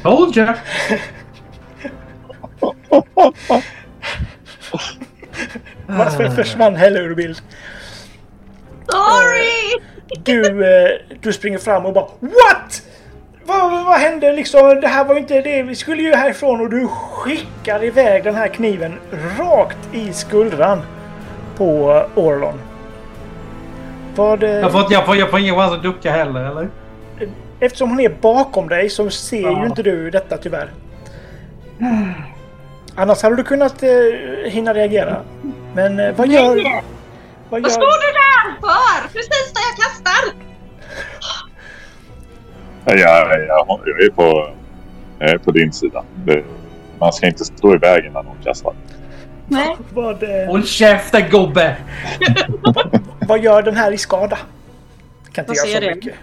Told 0.03 0.38
you! 0.38 0.48
Varför 5.88 6.30
försvann 6.30 6.76
Helle 6.76 6.99
ur 6.99 7.16
bild? 7.16 7.41
Sorry! 8.88 9.84
Du, 10.24 10.66
eh, 10.66 10.90
du 11.22 11.34
springer 11.34 11.57
fram 11.57 11.86
och 11.86 11.94
bara 11.94 12.07
What? 12.20 12.84
Vad, 13.49 13.71
vad, 13.71 13.85
vad 13.85 13.99
hände 13.99 14.34
liksom? 14.34 14.80
Det 14.81 14.88
här 14.88 15.05
var 15.05 15.13
ju 15.15 15.19
inte 15.21 15.41
det. 15.41 15.63
Vi 15.63 15.76
skulle 15.76 16.01
ju 16.01 16.15
härifrån 16.15 16.61
och 16.61 16.69
du 16.69 16.88
skickar 16.88 17.84
iväg 17.84 18.23
den 18.23 18.35
här 18.35 18.47
kniven 18.47 18.99
rakt 19.39 19.77
i 19.93 20.13
skuldran 20.13 20.81
på 21.57 22.03
Orlon. 22.15 22.61
Vad, 24.15 24.43
eh, 24.43 24.49
Jag 24.49 24.71
får, 24.71 24.85
jag 24.89 25.05
får, 25.05 25.15
jag 25.15 25.30
får 25.30 25.39
ingen 25.39 25.55
chans 25.55 25.73
att 25.73 25.84
ducka 25.84 26.11
heller, 26.11 26.41
eller? 26.51 26.69
Eftersom 27.59 27.89
hon 27.89 27.99
är 27.99 28.09
bakom 28.09 28.69
dig 28.69 28.89
så 28.89 29.09
ser 29.09 29.41
Ja. 29.41 29.59
ju 29.61 29.65
inte 29.65 29.84
du 29.84 30.09
detta 30.09 30.38
tyvärr. 30.38 30.69
Annars 32.95 33.21
hade 33.23 33.35
du 33.35 33.43
kunnat 33.43 33.84
eh, 33.84 33.89
hinna 34.45 34.73
reagera. 34.73 35.17
Men 35.76 35.99
eh, 35.99 36.13
vad 36.15 36.27
gör... 36.27 36.55
Nej! 36.55 36.84
Vad 37.49 37.61
Vad 37.61 37.61
gör... 37.61 37.69
står 37.69 38.01
du 38.01 38.11
där 38.13 38.59
för? 38.61 39.07
Precis 39.13 39.53
där 39.53 39.61
jag 39.69 39.85
kastar! 39.85 40.34
Jag, 42.85 42.99
jag, 42.99 43.45
jag, 43.47 43.80
jag, 43.85 44.01
är 44.03 44.10
på, 44.10 44.49
jag 45.19 45.30
är 45.30 45.38
på 45.38 45.51
din 45.51 45.73
sida. 45.73 46.03
Det, 46.26 46.43
man 46.99 47.14
ska 47.14 47.27
inte 47.27 47.45
stå 47.45 47.76
i 47.76 47.77
vägen 47.77 48.14
när 48.14 48.23
någon 48.23 48.38
kastar. 48.43 48.73
Nej. 49.47 49.76
Vad, 49.93 50.23
eh, 50.23 50.47
Håll 50.47 50.65
käften 50.65 51.30
gubbe! 51.30 51.77
vad 53.27 53.43
gör 53.43 53.61
den 53.61 53.76
här 53.76 53.91
i 53.91 53.97
skada? 53.97 54.38
Kan 55.31 55.45
inte 55.45 55.60
Vad 55.61 55.69
göra 55.69 55.81
så 55.81 55.88
det? 55.88 55.95
mycket. 55.95 56.15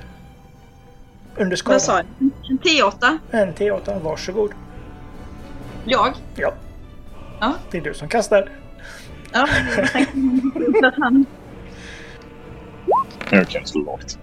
under 1.37 1.61
Vad 1.65 1.83
sa 1.83 1.97
jag? 1.97 2.07
En 2.51 2.59
T8? 2.59 3.19
En 3.31 3.55
T8, 3.55 4.03
varsågod. 4.03 4.51
Jag? 5.85 6.13
Ja. 6.37 6.53
Ja. 7.41 7.55
Det 7.71 7.79
är 7.79 7.83
du 7.83 7.95
som 7.95 8.09
kastar. 8.09 8.49
Ja, 9.33 9.49
jag 9.77 9.93
tänkte 9.93 10.87
att 10.87 10.95
han... 10.99 11.27
Jag 13.31 13.49
kan 13.49 13.67
slå 13.67 13.83
lågt. 13.85 14.19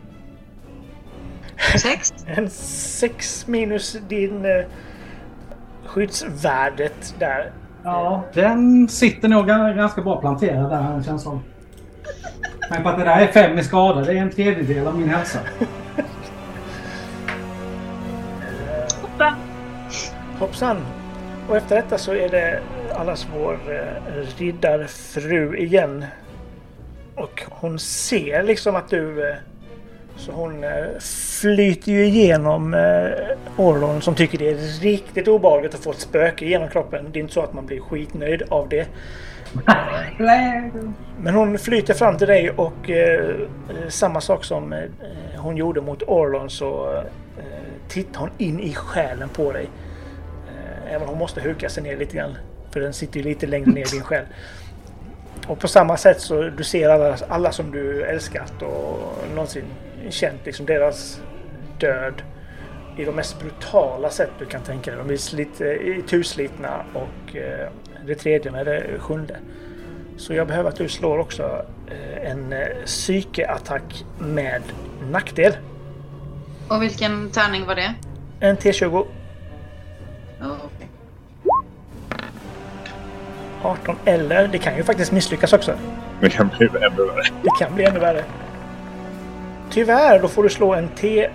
Sex? 1.82 2.14
En 2.26 2.50
6 2.50 3.48
minus 3.48 3.98
din 4.08 4.46
eh, 4.46 4.66
skyddsvärdet 5.86 7.16
där. 7.20 7.52
Ja, 7.84 8.24
den 8.34 8.88
sitter 8.90 9.28
nog 9.28 9.46
gan- 9.50 9.76
ganska 9.76 10.02
bra 10.02 10.22
planterad 10.22 10.70
där 10.70 11.04
känns 11.04 11.24
som. 11.24 11.44
Men 12.70 12.84
på 12.84 12.90
att 12.90 12.98
det 12.98 13.04
där 13.06 13.22
är 13.22 13.28
fem 13.28 13.58
i 13.60 13.64
skada, 13.64 14.02
det 14.02 14.12
är 14.14 14.16
en 14.18 14.32
tredjedel 14.32 14.88
av 14.88 14.98
min 15.00 15.10
hälsa. 15.10 15.40
Åtta. 19.04 19.36
Hoppsan! 20.40 20.78
Och 21.50 21.58
efter 21.58 21.76
detta 21.76 21.98
så 21.98 22.14
är 22.14 22.30
det 22.30 22.60
allas 22.96 23.28
vår 23.36 23.54
eh, 23.70 24.38
riddarfru 24.38 25.58
igen. 25.58 26.06
Och 27.16 27.44
hon 27.50 27.80
ser 27.80 28.44
liksom 28.44 28.76
att 28.76 28.90
du... 28.90 29.30
eh, 29.30 29.36
så 30.16 30.32
hon 30.32 30.64
eh, 30.64 31.00
flyter 31.42 31.92
ju 31.92 32.06
igenom 32.06 32.74
eh, 32.74 33.12
Orlon 33.58 34.02
som 34.02 34.16
tycker 34.16 34.38
det 34.38 34.50
är 34.50 34.82
riktigt 34.82 35.28
obehagligt 35.28 35.76
att 35.76 35.84
få 35.84 35.92
ett 35.92 36.00
spöke 36.00 36.46
genom 36.46 36.70
kroppen. 36.70 37.06
Det 37.12 37.20
är 37.20 37.22
inte 37.22 37.34
så 37.34 37.42
att 37.42 37.54
man 37.54 37.66
blir 37.66 37.80
skitnöjd 37.80 38.44
av 38.50 38.70
det. 38.70 38.88
Men 41.18 41.34
hon 41.34 41.58
flyter 41.58 41.94
fram 41.94 42.18
till 42.18 42.28
dig 42.28 42.50
och 42.50 42.90
eh, 42.90 43.30
eh, 43.30 43.36
samma 43.90 44.22
sak 44.22 44.46
som 44.46 44.74
eh, 44.74 44.84
hon 45.38 45.58
gjorde 45.58 45.82
mot 45.82 46.04
Orlon 46.04 46.50
så 46.50 46.96
eh, 47.38 47.44
tittar 47.88 48.20
hon 48.20 48.30
in 48.38 48.60
i 48.60 48.74
själen 48.74 49.30
på 49.30 49.52
dig. 49.52 49.70
Eh, 50.48 50.94
även 50.94 51.02
om 51.02 51.10
hon 51.10 51.18
måste 51.18 51.42
huka 51.42 51.70
sig 51.70 51.84
ner 51.84 51.98
lite 51.98 52.16
grann. 52.16 52.38
För 52.72 52.80
den 52.80 52.94
sitter 52.94 53.20
ju 53.20 53.24
lite 53.24 53.48
längre 53.48 53.72
ner 53.72 53.88
i 53.88 53.92
din 53.92 54.04
själ. 54.04 54.26
Och 55.48 55.60
på 55.60 55.68
samma 55.68 55.98
sätt 55.98 56.22
så 56.22 56.42
du 56.42 56.64
ser 56.64 56.90
alla, 56.90 57.18
alla 57.28 57.52
som 57.52 57.72
du 57.72 58.04
älskat 58.04 58.62
och 58.62 59.18
någonsin 59.36 59.66
känt 60.10 60.46
liksom 60.46 60.66
deras 60.66 61.22
död 61.80 62.22
i 62.98 63.06
de 63.06 63.16
mest 63.16 63.40
brutala 63.40 64.10
sätt 64.10 64.32
du 64.40 64.46
kan 64.46 64.62
tänka 64.62 64.92
dig. 64.92 64.98
De 64.98 65.08
blir 65.08 65.18
slit, 65.18 65.62
eh, 65.62 66.06
tuslitna 66.08 66.86
och 66.94 67.36
eh, 67.36 67.70
det 68.06 68.16
tredje 68.16 68.52
med 68.52 68.66
det 68.66 69.00
sjunde. 69.00 69.38
Så 70.18 70.34
jag 70.34 70.48
behöver 70.48 70.70
att 70.70 70.76
du 70.76 70.90
slår 70.90 71.18
också 71.18 71.66
eh, 71.88 72.32
en 72.32 72.54
psykeattack 72.86 74.06
med 74.20 74.62
nackdel. 75.12 75.54
Och 76.68 76.82
vilken 76.82 77.32
tärning 77.32 77.66
var 77.66 77.76
det? 77.76 77.94
En 78.40 78.58
T20, 78.58 79.06
Oh, 80.42 80.56
okej. 80.66 80.90
18 83.64 83.96
eller 84.06 84.48
det 84.48 84.58
kan 84.58 84.78
ju 84.78 84.84
faktiskt 84.84 85.12
misslyckas 85.12 85.54
också. 85.54 85.74
Det 86.22 86.30
kan 86.30 86.50
bli 86.58 86.68
ännu 86.68 87.06
värre. 87.06 87.24
Det 87.44 87.50
kan 87.60 87.76
bli 87.76 87.84
ännu 87.84 88.00
värre. 88.00 88.24
Tyvärr, 89.74 90.20
då 90.20 90.28
får 90.28 90.44
du 90.44 90.50
slå 90.50 90.74
en 90.74 90.90
T, 90.90 91.30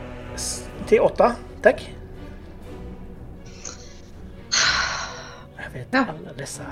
T8. 0.89 1.33
Tack. 1.63 1.95
Jag 5.57 5.79
vet 5.79 5.89
Ja. 5.91 5.99
alla 5.99 6.33
dessa... 6.37 6.63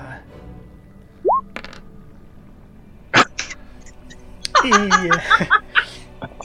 I... 4.65 5.11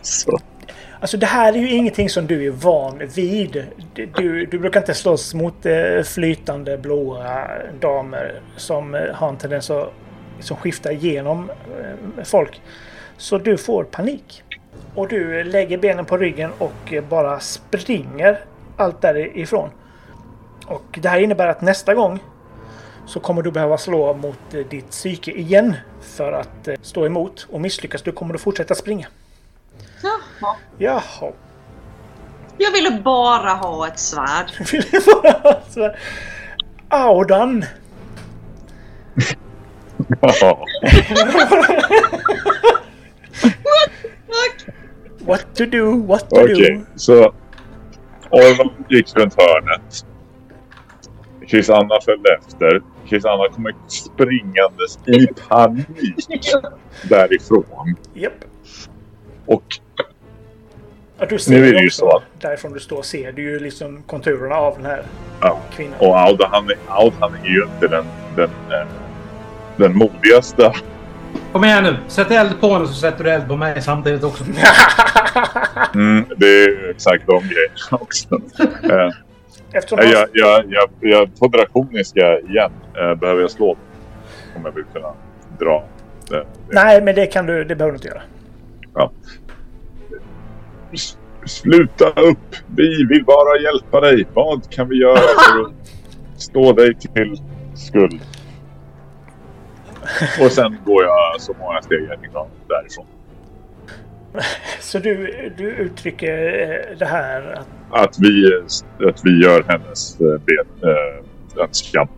Så. 0.03 0.39
Alltså 1.01 1.17
det 1.17 1.27
här 1.27 1.53
är 1.53 1.57
ju 1.59 1.71
ingenting 1.71 2.11
som 2.11 2.27
du 2.27 2.47
är 2.47 2.51
van 2.51 3.03
vid. 3.15 3.67
Du, 3.95 4.47
du 4.47 4.59
brukar 4.59 4.81
inte 4.81 4.95
slåss 4.95 5.35
mot 5.35 5.67
eh, 5.67 6.03
flytande 6.05 6.79
blåa 6.79 7.49
damer 7.81 8.41
som 8.57 8.95
eh, 8.95 9.15
har 9.15 9.29
en 9.29 9.37
tendens 9.37 9.71
att 9.71 9.93
som 10.41 10.57
skiftar 10.57 10.91
igenom 10.91 11.51
eh, 11.51 12.25
folk. 12.25 12.61
Så 13.17 13.39
du 13.39 13.59
får 13.59 13.85
panik. 13.85 14.43
Och 14.95 15.09
du 15.09 15.45
lägger 15.45 15.79
benen 15.79 16.05
på 16.05 16.17
ryggen 16.17 16.51
och 16.59 16.95
bara 17.09 17.41
springer 17.41 18.41
allt 18.77 19.01
därifrån. 19.01 19.71
Och 20.67 20.99
det 21.03 21.09
här 21.09 21.19
innebär 21.19 21.47
att 21.47 21.61
nästa 21.61 21.95
gång 21.95 22.21
så 23.07 23.21
kommer 23.21 23.43
du 23.43 23.51
behöva 23.51 23.79
slå 23.79 24.15
mot 24.15 24.51
ditt 24.71 24.91
psyke 24.91 25.31
igen 25.31 25.77
för 26.01 26.33
att 26.33 26.69
eh, 26.69 26.75
stå 26.83 27.07
emot. 27.07 27.47
Och 27.51 27.61
misslyckas 27.61 28.03
du 28.03 28.13
kommer 28.13 28.33
du 28.33 28.39
fortsätta 28.39 28.75
springa. 28.75 29.07
Jaha. 30.03 30.57
Jaha. 30.79 31.33
Jag 32.59 32.73
ville 32.73 32.91
bara 32.91 33.51
ha 33.51 33.89
ett 33.89 33.99
svärd. 33.99 34.53
Vill 34.73 34.83
du 34.91 35.01
bara 35.23 35.61
så 35.71 35.81
här, 35.81 35.99
Audan! 36.89 37.65
Ja. 40.21 40.67
What 44.27 44.75
to 45.55 45.67
do, 45.67 46.07
what 46.07 46.31
to 46.31 46.37
Okej, 46.41 46.77
do. 46.77 46.85
så 46.97 47.33
Orlon 48.31 48.73
gick 48.89 49.17
runt 49.17 49.35
hörnet. 49.37 50.07
Chris-Anna 51.49 52.01
följde 52.05 52.29
efter. 52.41 52.83
Chris-Anna 53.09 53.49
kommer 53.55 53.75
springandes 53.89 54.99
i 55.07 55.27
panik 55.49 55.87
därifrån. 57.09 57.95
Japp. 58.15 58.33
Och 59.47 59.63
Ja, 61.19 61.27
du 61.29 61.35
Nu 61.35 61.39
ser 61.39 61.63
är 61.63 61.73
det 61.73 61.83
ju 61.83 61.91
så 61.91 62.17
att- 62.17 62.23
därifrån 62.41 62.73
du 62.73 62.81
står 62.81 63.03
ser 63.03 63.33
du 63.33 63.43
ju 63.43 63.59
liksom 63.59 64.03
konturerna 64.03 64.55
av 64.57 64.75
den 64.77 64.87
här 64.87 65.03
Ja. 65.41 65.59
kvinnan. 65.75 65.95
Och 66.01 66.19
Aud, 66.21 66.41
han, 66.51 66.69
Aud, 66.89 67.13
han 67.21 67.35
är 67.35 67.47
ju 67.49 67.63
inte 67.65 67.89
den, 67.89 68.05
den, 68.37 68.51
eh, 68.73 68.87
den 69.77 69.97
modigaste. 69.97 70.73
Kom 71.53 71.65
igen 71.65 71.85
nu. 71.85 71.97
Sätt 72.09 72.31
eld 72.31 72.61
på 72.61 72.73
henne 72.75 72.87
så 72.87 72.95
sätter 72.95 73.25
du 73.25 73.31
eld 73.31 73.49
på 73.49 73.57
mig 73.57 73.83
samtidigt 73.83 74.25
också. 74.25 74.45
Mm, 75.95 76.25
det 76.37 76.47
är 76.47 76.69
ju 76.69 76.91
exakt 76.91 77.27
de 77.27 77.39
grejerna 77.43 77.75
också. 77.91 78.35
Eh, 78.91 79.11
Eftersom 79.73 79.99
jag, 79.99 80.19
han, 80.19 80.27
jag, 80.33 80.65
jag, 80.69 80.89
jag, 81.01 81.39
på 81.39 81.47
drakoniska 81.49 82.39
igen 82.39 82.71
eh, 82.97 83.15
behöver 83.15 83.41
jag 83.41 83.51
slå 83.51 83.71
om 84.57 84.63
jag 84.65 84.73
vill 84.73 84.85
kunna 84.93 85.13
dra 85.59 85.85
det. 86.29 86.37
det. 86.37 86.47
Nej, 86.71 87.03
men 87.03 87.15
det 87.15 87.27
kan 87.27 87.47
du, 87.47 87.65
det 87.65 87.77
behöver 87.77 87.93
du 87.93 87.97
inte 87.97 88.09
göra. 88.09 89.11
S- 90.93 91.17
Sluta 91.47 92.09
upp! 92.09 92.57
Vi 92.77 93.05
vill 93.09 93.25
bara 93.25 93.59
hjälpa 93.59 94.01
dig. 94.01 94.27
Vad 94.35 94.71
kan 94.71 94.89
vi 94.89 94.97
göra 95.01 95.17
för 95.17 95.61
att 95.61 95.73
stå 96.43 96.73
dig 96.73 96.95
till 96.95 97.37
skuld? 97.75 98.21
Och 100.41 100.53
sen 100.53 100.79
går 100.85 101.05
jag 101.05 101.41
så 101.41 101.55
många 101.61 101.83
steg 101.83 102.03
jag 102.03 102.33
kan 102.33 102.47
därifrån. 102.69 103.07
Så 104.81 104.99
du, 104.99 105.15
du 105.57 105.71
uttrycker 105.71 106.61
eh, 106.61 106.99
det 106.99 107.07
här 107.07 107.53
att 107.53 107.69
Att 107.91 108.19
vi, 108.19 108.51
att 109.09 109.21
vi 109.25 109.43
gör 109.43 109.65
hennes 109.69 110.21
eh, 110.21 110.27
ben, 110.27 110.91
äh, 110.91 111.63
önskan 111.65 112.09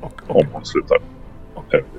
och, 0.00 0.22
och, 0.26 0.36
om 0.36 0.46
hon 0.52 0.64
slutar. 0.64 0.98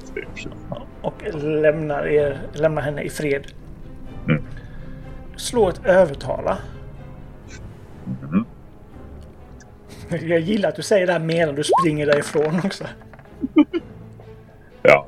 Sent. 0.03 0.55
och 1.01 1.33
lämnar, 1.33 2.07
er, 2.07 2.41
lämnar 2.53 2.81
henne 2.81 3.01
i 3.01 3.09
fred. 3.09 3.47
Mm. 4.29 4.43
Slå 5.35 5.69
ett 5.69 5.85
övertala. 5.85 6.57
Mhm. 8.05 8.45
Jag 10.09 10.39
gillar 10.39 10.69
att 10.69 10.75
du 10.75 10.81
säger 10.81 11.07
det 11.07 11.13
här 11.13 11.19
medan 11.19 11.55
du 11.55 11.63
springer 11.63 12.05
därifrån 12.05 12.61
också. 12.63 12.83
Ja, 14.87 15.07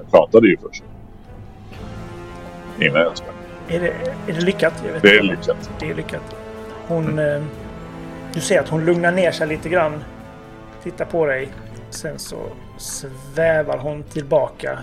jag 0.00 0.10
pratade 0.10 0.48
ju 0.48 0.56
först. 0.56 0.82
Innan 2.80 3.00
jag 3.02 3.16
sprang. 3.16 3.34
Är 3.68 3.80
det, 3.80 3.88
är 4.28 4.32
det 4.34 4.40
lyckat? 4.40 4.82
Jag 4.86 4.92
vet 4.92 5.02
Det 5.02 5.08
är 5.08 5.22
inte. 5.22 5.34
lyckat. 5.36 5.70
Det 5.80 5.90
är 5.90 5.94
lyckat. 5.94 6.36
Hon... 6.88 7.18
Eh, 7.18 7.42
du 8.34 8.40
ser 8.40 8.60
att 8.60 8.68
hon 8.68 8.84
lugnar 8.84 9.12
ner 9.12 9.30
sig 9.32 9.46
lite 9.46 9.68
grann. 9.68 10.04
Tittar 10.82 11.04
på 11.04 11.26
dig. 11.26 11.48
Sen 11.90 12.18
så 12.18 12.36
svävar 12.76 13.78
hon 13.78 14.02
tillbaka. 14.02 14.78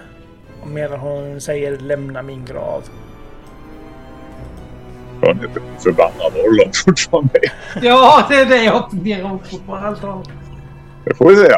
Och 0.62 0.68
Medan 0.68 1.00
hon 1.00 1.42
säger 1.42 1.78
lämna 1.78 2.22
min 2.22 2.46
grav. 2.46 2.84
Jag 5.22 5.30
är 5.30 5.50
förbannad 5.84 6.34
Orlon 6.36 6.72
fortfarande. 6.86 7.40
Ja, 7.82 8.26
det 8.30 8.36
är 8.36 8.46
det 8.46 8.64
jag 8.64 8.90
funderar 8.90 9.30
på. 10.02 10.24
Det 11.06 11.16
får 11.16 11.30
vi 11.30 11.36
se. 11.36 11.52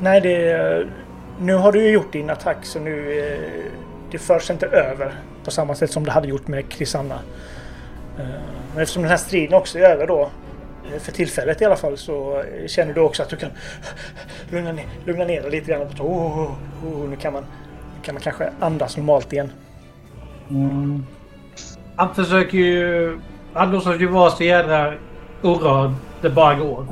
Nej, 0.00 0.20
det... 0.20 0.86
Nu 1.40 1.54
har 1.54 1.72
du 1.72 1.82
ju 1.82 1.90
gjort 1.90 2.12
din 2.12 2.30
attack 2.30 2.64
så 2.64 2.80
nu... 2.80 3.18
Eh, 3.18 3.70
det 4.10 4.18
förs 4.18 4.50
inte 4.50 4.66
över 4.66 5.14
på 5.44 5.50
samma 5.50 5.74
sätt 5.74 5.90
som 5.90 6.04
det 6.04 6.10
hade 6.10 6.28
gjort 6.28 6.48
med 6.48 6.68
Krisanna. 6.68 7.18
Eh, 8.18 8.24
men 8.72 8.82
eftersom 8.82 9.02
den 9.02 9.10
här 9.10 9.16
striden 9.18 9.54
också 9.54 9.78
är 9.78 9.82
över 9.82 10.06
då. 10.06 10.30
eh, 10.92 11.00
För 11.00 11.12
tillfället 11.12 11.62
i 11.62 11.64
alla 11.64 11.76
fall 11.76 11.96
så 11.98 12.38
eh, 12.38 12.66
känner 12.66 12.94
du 12.94 13.00
också 13.00 13.22
att 13.22 13.28
du 13.28 13.36
kan 13.36 13.50
lugna 14.50 14.72
ner, 14.72 14.86
lugna 15.04 15.24
ner 15.24 15.42
dig 15.42 15.50
lite 15.50 15.70
grann. 15.70 15.82
Oh, 15.82 16.40
oh, 16.40 16.52
oh, 16.86 17.08
nu 17.08 17.16
kan 17.16 17.32
man, 17.32 17.42
nu 17.96 18.02
kan 18.02 18.14
man 18.14 18.22
kanske 18.22 18.50
andas 18.60 18.96
normalt 18.96 19.32
igen. 19.32 19.52
Mm. 20.50 21.06
Han 21.96 22.14
försöker 22.14 22.58
ju 22.58 23.18
han 23.52 23.70
låtsas 23.70 24.00
ju 24.00 24.06
vara 24.06 24.30
så 24.30 24.44
jädra 24.44 24.94
orörd 25.42 25.90
det 26.20 26.30
bara 26.30 26.54
går. 26.54 26.86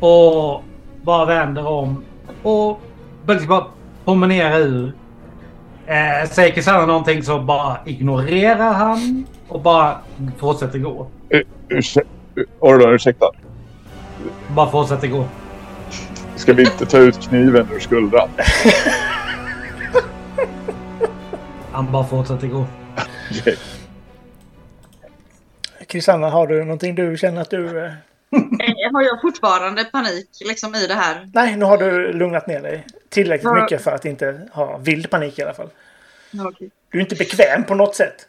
Och 0.00 0.62
bara 1.02 1.24
vänder 1.24 1.66
om 1.66 2.04
och 2.42 2.80
liksom 3.34 3.48
bara 3.48 3.64
promenerar 4.04 4.58
ur. 4.60 4.92
Eh, 5.86 6.28
säger 6.30 6.50
Kristianna 6.54 6.86
någonting 6.86 7.22
så 7.22 7.38
bara 7.38 7.76
ignorerar 7.86 8.72
han 8.72 9.26
och 9.48 9.60
bara 9.60 9.98
fortsätter 10.38 10.78
gå. 10.78 11.06
Uh, 11.34 11.40
ursäkta. 11.68 12.10
Orlon, 12.60 12.94
ursäkta. 12.94 13.30
Bara 14.54 14.70
fortsätter 14.70 15.08
gå. 15.08 15.24
Ska 16.36 16.52
vi 16.52 16.62
inte 16.62 16.86
ta 16.86 16.98
ut 16.98 17.20
kniven 17.28 17.68
ur 17.74 17.80
skuldran? 17.80 18.28
Han 21.72 21.92
bara 21.92 22.04
fortsätter 22.04 22.46
gå. 22.46 22.64
Okej. 23.40 23.56
Kristanna, 25.86 26.30
har 26.30 26.46
du 26.46 26.60
någonting 26.64 26.94
du 26.94 27.16
känner 27.16 27.40
att 27.40 27.50
du... 27.50 27.84
eh, 27.84 27.92
Eh, 28.32 28.92
Har 28.92 29.02
jag 29.02 29.20
fortfarande 29.20 29.84
panik 29.84 30.28
liksom 30.48 30.74
i 30.74 30.86
det 30.86 30.94
här? 30.94 31.28
Nej, 31.34 31.56
nu 31.56 31.64
har 31.64 31.78
du 31.78 32.12
lugnat 32.12 32.46
ner 32.46 32.60
dig. 32.60 32.86
Tillräckligt 33.08 33.44
Ja. 33.44 33.62
mycket 33.62 33.84
för 33.84 33.90
att 33.92 34.04
inte 34.04 34.48
ha 34.52 34.76
vild 34.78 35.10
panik 35.10 35.38
i 35.38 35.42
alla 35.42 35.54
fall. 35.54 35.70
Ja, 36.30 36.48
okej. 36.48 36.70
Du 36.88 36.98
är 36.98 37.02
inte 37.02 37.14
bekväm 37.16 37.64
på 37.64 37.74
något 37.74 37.96
sätt. 37.96 38.26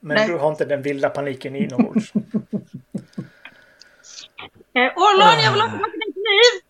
Men 0.00 0.14
Nej. 0.16 0.28
du 0.28 0.34
har 0.36 0.50
inte 0.50 0.64
den 0.64 0.82
vilda 0.82 1.08
paniken 1.10 1.56
inombords. 1.56 2.12
Eh, 4.74 4.92
Orlon, 4.96 5.42
jag 5.44 5.52
vill 5.52 5.60
ha 5.60 5.68
tillbaka 5.70 5.92
min 5.92 6.12
kniv! 6.12 6.62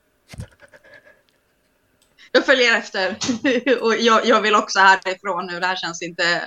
Jag 2.33 2.47
följer 2.47 2.77
efter. 2.79 3.17
Och 3.83 3.95
jag, 3.99 4.27
jag 4.27 4.41
vill 4.43 4.55
också 4.55 4.79
härifrån 4.79 5.47
nu. 5.47 5.61
Det 5.61 5.67
här 5.67 5.77
känns 5.77 6.03
inte... 6.03 6.43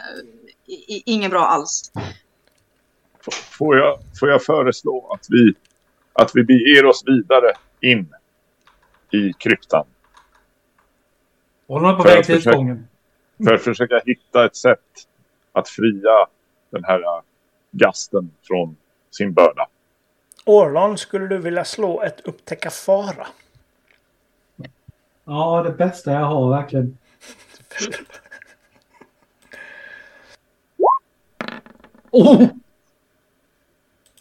i- 0.66 0.96
i- 0.96 1.04
Inget 1.06 1.32
bra 1.32 1.46
alls. 1.46 1.92
Får 3.58 3.78
jag, 3.78 4.00
får 4.20 4.30
jag 4.30 4.44
föreslå 4.44 5.12
att 5.14 5.26
vi, 5.30 5.54
att 6.14 6.32
vi 6.36 6.44
beger 6.44 6.86
oss 6.86 7.04
vidare 7.06 7.54
in 7.82 8.14
i 9.12 9.34
kryptan 9.34 9.86
Hon 11.72 11.85
är 11.85 11.93
på 11.93 12.02
För 12.03 12.10
väg 12.10 12.19
att 12.19 12.26
till 12.26 12.35
försöka- 12.35 12.49
utgången. 12.49 12.88
för 13.43 13.53
att 13.53 13.61
försöka 13.61 14.02
hitta 14.06 14.45
ett 14.45 14.56
sätt 14.56 14.80
att 15.52 15.69
fria 15.69 16.27
den 16.69 16.84
här 16.84 16.99
äh, 17.02 17.22
gasten 17.72 18.31
från 18.43 18.76
sin 19.11 19.34
börda. 19.34 19.68
Orlon, 20.45 20.98
skulle 20.98 21.27
du 21.27 21.38
vilja 21.38 21.65
slå 21.65 22.02
ett 22.02 22.19
upptäcka 22.22 22.69
fara? 22.69 23.27
Ja, 25.26 25.64
det 25.64 25.72
bästa 25.72 26.11
jag 26.11 26.19
har 26.26 26.49
verkligen. 26.49 26.98
Oh! 32.11 32.48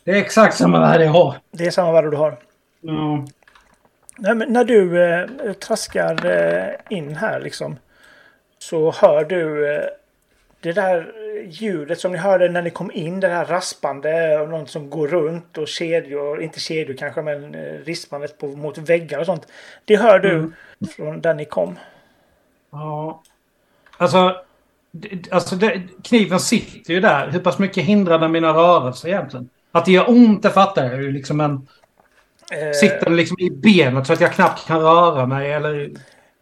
Det 0.05 0.11
är 0.11 0.17
exakt 0.17 0.57
samma 0.57 0.81
värde 0.81 1.05
jag 1.05 1.13
har. 1.13 1.35
Det 1.51 1.67
är 1.67 1.71
samma 1.71 1.93
värde 1.93 2.11
du 2.11 2.17
har. 2.17 2.39
Ja. 2.81 3.25
Nej, 4.23 4.35
men 4.35 4.53
när 4.53 4.65
du 4.65 5.03
eh, 5.05 5.53
traskar 5.53 6.27
eh, 6.27 6.97
in 6.99 7.17
här 7.17 7.41
liksom. 7.41 7.77
Så 8.59 8.93
hör 8.93 9.25
du 9.25 9.75
eh, 9.75 9.85
det 10.61 10.73
där 10.73 11.13
ljudet 11.47 12.01
som 12.01 12.13
ni 12.13 12.19
hörde 12.19 12.49
när 12.49 12.63
ni 12.63 12.71
kom 12.71 12.91
in. 12.91 13.21
Det 13.21 13.29
här 13.29 13.45
raspande 13.45 14.39
och 14.39 14.49
någon 14.49 14.67
som 14.67 14.91
går 14.91 15.09
runt 15.09 15.59
och 15.59 15.69
kedjor. 15.69 16.43
Inte 16.43 16.61
kedjor 16.61 16.97
kanske 16.97 17.23
men 17.23 17.55
eh, 17.55 17.73
rispandet 17.85 18.39
på, 18.39 18.47
mot 18.47 18.79
väggar 18.79 19.19
och 19.19 19.27
sånt. 19.27 19.47
Det 19.85 19.97
hör 19.97 20.19
du 20.19 20.31
Mm. 20.31 20.53
från 20.97 21.21
där 21.21 21.35
ni 21.35 21.45
kom. 21.45 21.79
Ja. 22.71 23.23
Alltså, 23.97 24.37
alltså 25.31 25.57
det, 25.57 25.83
kniven 26.03 26.41
sitter 26.41 26.95
ju 26.95 27.01
där. 27.01 27.29
Hur 27.29 27.41
pass 27.41 27.59
mycket 27.59 27.85
hindrar 27.85 28.19
den 28.19 28.33
mina 28.33 28.53
rörelser 28.53 29.09
egentligen? 29.09 29.49
Att 29.73 29.85
det 29.85 29.93
gör 29.93 30.11
ont, 30.11 30.43
det 30.43 30.51
fattar 30.51 30.85
jag 30.85 31.03
ju. 31.03 31.13
Liksom 31.13 31.41
en, 31.41 31.53
Eh, 31.53 31.80
sitter 32.75 33.05
den 33.05 33.17
liksom 33.17 33.37
i 33.41 33.51
benet 33.51 34.07
så 34.07 34.13
att 34.13 34.21
jag 34.21 34.33
knappt 34.33 34.67
kan 34.67 34.81
röra 34.81 35.27
mig? 35.27 35.53
Eller... 35.53 35.91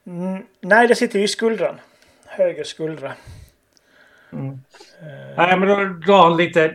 mm, 0.06 0.42
nej, 0.60 0.88
det 0.88 0.94
sitter 0.94 1.18
ju 1.18 1.24
i 1.24 1.28
skuldran. 1.28 1.74
Höger 2.26 2.64
skuldra. 2.64 3.12
Mm. 4.32 4.58
Nej, 5.36 5.58
men 5.58 5.68
då 5.68 5.74
drar 6.06 6.22
han 6.22 6.36
lite... 6.36 6.74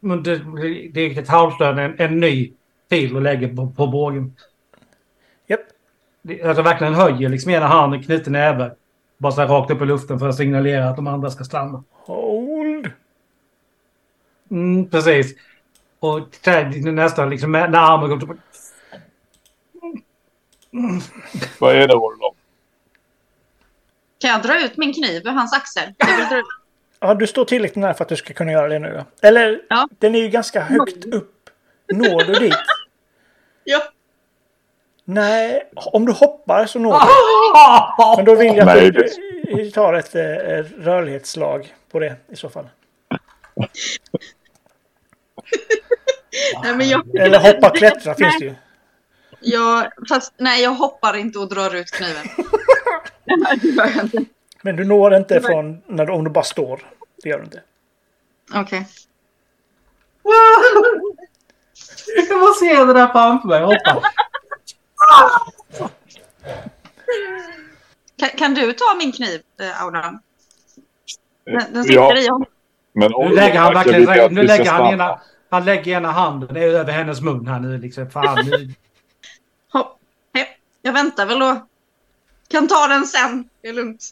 Det, 0.00 0.38
det 0.92 1.00
är 1.00 1.18
ett 1.18 1.28
halvstön, 1.28 1.78
en, 1.78 1.94
en 1.98 2.20
ny 2.20 2.52
fil 2.90 3.16
och 3.16 3.22
lägger 3.22 3.56
på, 3.56 3.70
på 3.76 3.86
bågen. 3.86 4.36
Japp. 5.46 5.60
Det- 6.22 6.42
Alltså 6.42 6.62
verkligen 6.62 6.94
höjer 6.94 7.28
liksom 7.28 7.50
ena 7.50 7.66
handen, 7.66 8.02
knyter 8.02 8.30
näve. 8.30 8.72
Bara 9.18 9.32
så 9.32 9.40
här 9.40 9.48
rakt 9.48 9.70
upp 9.70 9.82
i 9.82 9.84
luften 9.84 10.18
för 10.18 10.28
att 10.28 10.36
signalera 10.36 10.88
att 10.88 10.96
de 10.96 11.06
andra 11.06 11.30
ska 11.30 11.44
stanna. 11.44 11.84
Hold. 11.90 12.90
Mm, 14.50 14.88
precis. 14.90 15.34
Och 16.00 16.20
nästan 16.84 17.30
liksom 17.30 17.52
när 17.52 17.76
armen 17.92 18.08
går 18.08 18.30
upp. 18.32 18.38
Vad 21.58 21.76
är 21.76 21.88
det 21.88 21.94
Orlov? 21.94 22.34
Kan 24.20 24.30
jag 24.30 24.42
dra 24.42 24.64
ut 24.64 24.76
min 24.76 24.94
kniv 24.94 25.26
ur 25.26 25.30
hans 25.30 25.52
axel? 25.52 25.92
Ja, 27.00 27.14
du 27.14 27.26
står 27.26 27.44
tillräckligt 27.44 27.76
nära 27.76 27.94
för 27.94 28.04
att 28.04 28.08
du 28.08 28.16
ska 28.16 28.34
kunna 28.34 28.52
göra 28.52 28.68
det 28.68 28.78
nu. 28.78 29.04
Eller, 29.22 29.60
Ja. 29.68 29.88
den 29.98 30.14
är 30.14 30.18
ju 30.18 30.28
ganska 30.28 30.60
högt 30.60 31.04
upp. 31.04 31.50
Når 31.92 32.24
du 32.24 32.32
dit? 32.32 32.54
Ja. 33.64 33.82
Nej, 35.04 35.62
om 35.74 36.06
du 36.06 36.12
hoppar 36.12 36.66
så 36.66 36.78
når 36.78 36.92
du. 36.92 38.16
Men 38.16 38.24
då 38.24 38.34
vill 38.34 38.56
jag 38.56 38.68
att 38.68 38.94
du 38.94 39.08
du 39.54 39.70
tar 39.70 39.94
ett 39.94 40.14
eh, 40.14 40.22
rörlighetsslag 40.82 41.74
på 41.90 41.98
det 41.98 42.16
i 42.28 42.36
så 42.36 42.48
fall. 42.48 42.68
Nej, 46.62 46.76
men 46.76 46.88
jag, 46.88 47.16
Eller 47.16 47.38
hoppa 47.38 47.70
klättra 47.70 48.14
finns 48.14 48.38
det 48.38 48.44
ju. 48.44 48.54
Jag, 49.40 49.92
fast, 50.08 50.32
nej, 50.36 50.62
jag 50.62 50.70
hoppar 50.70 51.16
inte 51.16 51.38
och 51.38 51.48
drar 51.48 51.74
ut 51.74 51.90
kniven. 51.90 52.26
Nej, 53.24 53.58
det 53.62 53.68
gör 53.68 53.86
jag 53.96 54.04
inte. 54.04 54.24
Men 54.62 54.76
du 54.76 54.84
når 54.84 55.14
inte 55.16 55.40
från 55.40 55.82
när 55.86 56.06
du, 56.06 56.12
om 56.12 56.24
du 56.24 56.30
bara 56.30 56.44
står. 56.44 56.80
Det 57.22 57.28
gör 57.28 57.38
du 57.38 57.44
inte. 57.44 57.62
Okej. 58.54 58.86
Jag 62.16 62.28
får 62.28 62.54
se 62.54 62.84
det 62.84 62.92
där 62.92 63.06
framför 63.08 63.48
mig. 63.48 63.62
Hoppa. 63.62 64.02
Kan, 68.18 68.28
kan 68.28 68.54
du 68.54 68.72
ta 68.72 68.94
min 68.98 69.12
kniv, 69.12 69.40
eh, 69.60 69.82
Auran? 69.82 70.18
Den, 71.44 71.62
den 71.72 71.84
sitter 71.84 72.00
Ja, 72.00 72.16
i 72.18 72.28
honom. 72.28 72.46
men 72.92 73.12
Nu 73.18 73.34
lägger 73.34 73.58
han 73.58 73.74
verkligen... 73.74 74.34
Nu 74.34 74.42
lägger 74.42 74.70
han 74.70 74.92
ena... 74.92 75.20
Han 75.50 75.64
lägger 75.64 75.92
ena 75.96 76.10
handen 76.10 76.56
över 76.56 76.92
hennes 76.92 77.20
mun 77.20 77.46
här 77.46 77.60
nu 77.60 77.78
liksom. 77.78 78.10
Fan, 78.10 78.38
nu... 78.46 78.68
Jag 80.88 80.92
väntar 80.92 81.26
väl 81.26 81.42
och 81.42 81.56
kan 82.48 82.68
ta 82.68 82.86
den 82.86 83.06
sen. 83.06 83.48
Det 83.62 83.68
är 83.68 83.72
lugnt. 83.72 84.04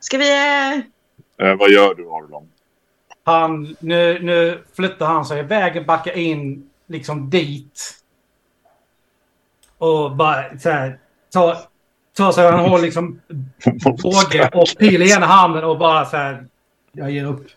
Ska 0.00 0.18
vi... 0.18 0.30
Eh... 0.30 0.78
Eh, 1.46 1.56
vad 1.56 1.70
gör 1.70 1.94
du 1.94 2.04
Orlov? 2.04 2.48
Han, 3.24 3.76
nu, 3.80 4.22
nu 4.22 4.64
flyttar 4.76 5.06
han 5.06 5.24
sig. 5.24 5.42
Vägen 5.42 5.86
backar 5.86 6.12
in 6.12 6.70
liksom 6.86 7.30
dit. 7.30 8.02
Och 9.78 10.16
bara 10.16 10.58
så 10.58 10.70
här. 10.70 10.98
Tar, 11.30 11.56
tar 12.16 12.32
sig 12.32 12.50
han 12.50 12.70
har 12.70 12.78
liksom 12.78 13.20
båge 14.02 14.50
och 14.52 14.68
pil 14.78 15.02
i 15.02 15.12
ena 15.12 15.26
handen 15.26 15.64
och 15.64 15.78
bara 15.78 16.04
så 16.04 16.16
här. 16.16 16.46
Jag 16.92 17.10
ger 17.10 17.24
upp. 17.24 17.46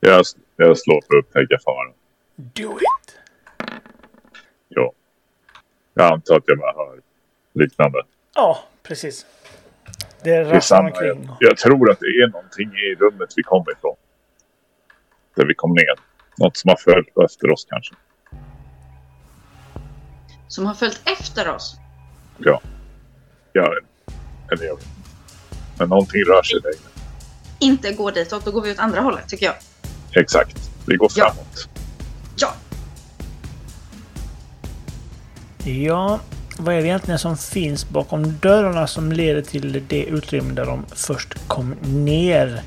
Jag, 0.00 0.24
jag 0.56 0.78
slår 0.78 1.00
för 1.06 1.18
att 1.18 1.24
upptäcka 1.24 1.58
faran. 1.64 1.92
Do 2.36 2.78
it! 2.78 3.01
Ja. 5.94 6.02
Jag 6.04 6.12
antar 6.12 6.36
att 6.36 6.42
jag 6.46 6.58
bara 6.58 6.72
hör 6.72 7.00
liknande. 7.52 7.98
Ja, 8.34 8.58
precis. 8.82 9.26
Det 10.22 10.30
är 10.30 10.44
rasslar 10.44 10.80
omkring. 10.84 11.24
Jag, 11.24 11.36
jag 11.50 11.56
tror 11.58 11.90
att 11.90 12.00
det 12.00 12.06
är 12.06 12.28
någonting 12.32 12.68
i 12.68 12.94
rummet 12.94 13.32
vi 13.36 13.42
kom 13.42 13.64
ifrån. 13.78 13.96
Där 15.36 15.46
vi 15.46 15.54
kom 15.54 15.72
ner. 15.74 15.94
Något 16.38 16.56
som 16.56 16.68
har 16.68 16.76
följt 16.76 17.08
efter 17.24 17.50
oss 17.52 17.66
kanske. 17.70 17.94
Som 20.48 20.66
har 20.66 20.74
följt 20.74 21.00
efter 21.04 21.48
oss. 21.50 21.76
Ja. 22.38 22.60
Ja, 23.52 23.74
eller 24.52 24.64
jag 24.64 24.76
vet. 24.76 24.86
Men 25.78 25.88
någonting 25.88 26.22
rör 26.24 26.42
sig 26.42 26.60
där 26.60 26.70
inne. 26.70 26.88
Inte 27.72 27.92
gå 27.92 28.10
ditåt, 28.10 28.44
då 28.44 28.50
går 28.50 28.62
vi 28.62 28.72
åt 28.72 28.78
andra 28.78 29.00
hållet 29.00 29.28
tycker 29.28 29.46
jag. 29.46 29.54
Exakt. 30.22 30.58
Vi 30.86 30.96
går 30.96 31.10
Ja. 31.14 31.24
framåt. 31.30 31.68
Ja, 35.64 36.20
vad 36.58 36.74
är 36.74 36.78
det 36.78 36.86
egentligen 36.86 37.18
som 37.18 37.36
finns 37.36 37.88
bakom 37.88 38.38
dörrarna 38.38 38.86
som 38.86 39.12
leder 39.12 39.42
till 39.42 39.84
det 39.88 40.04
utrymme 40.04 40.54
där 40.54 40.66
de 40.66 40.84
först 40.94 41.48
kom 41.48 41.74
ner? 41.82 42.62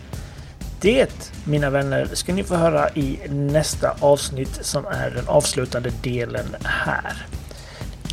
Det, 0.81 1.31
mina 1.43 1.69
vänner, 1.69 2.09
ska 2.13 2.34
ni 2.34 2.43
få 2.43 2.55
höra 2.55 2.89
i 2.89 3.19
nästa 3.30 3.95
avsnitt 3.99 4.59
som 4.61 4.85
är 4.85 5.11
den 5.15 5.27
avslutande 5.27 5.91
delen 6.03 6.45
här. 6.63 7.26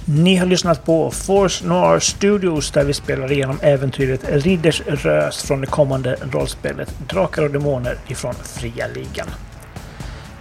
Ni 0.04 0.36
har 0.36 0.46
lyssnat 0.46 0.84
på 0.84 1.10
Force 1.10 1.66
Noir 1.66 2.00
Studios 2.00 2.70
där 2.70 2.84
vi 2.84 2.92
spelar 2.92 3.32
igenom 3.32 3.58
äventyret 3.62 4.20
Ridders 4.28 4.82
Rös 4.86 5.42
från 5.42 5.60
det 5.60 5.66
kommande 5.66 6.16
rollspelet 6.32 6.94
Drakar 7.08 7.42
och 7.42 7.50
Demoner 7.50 7.98
ifrån 8.08 8.34
Fria 8.34 8.86
Ligan. 8.94 9.28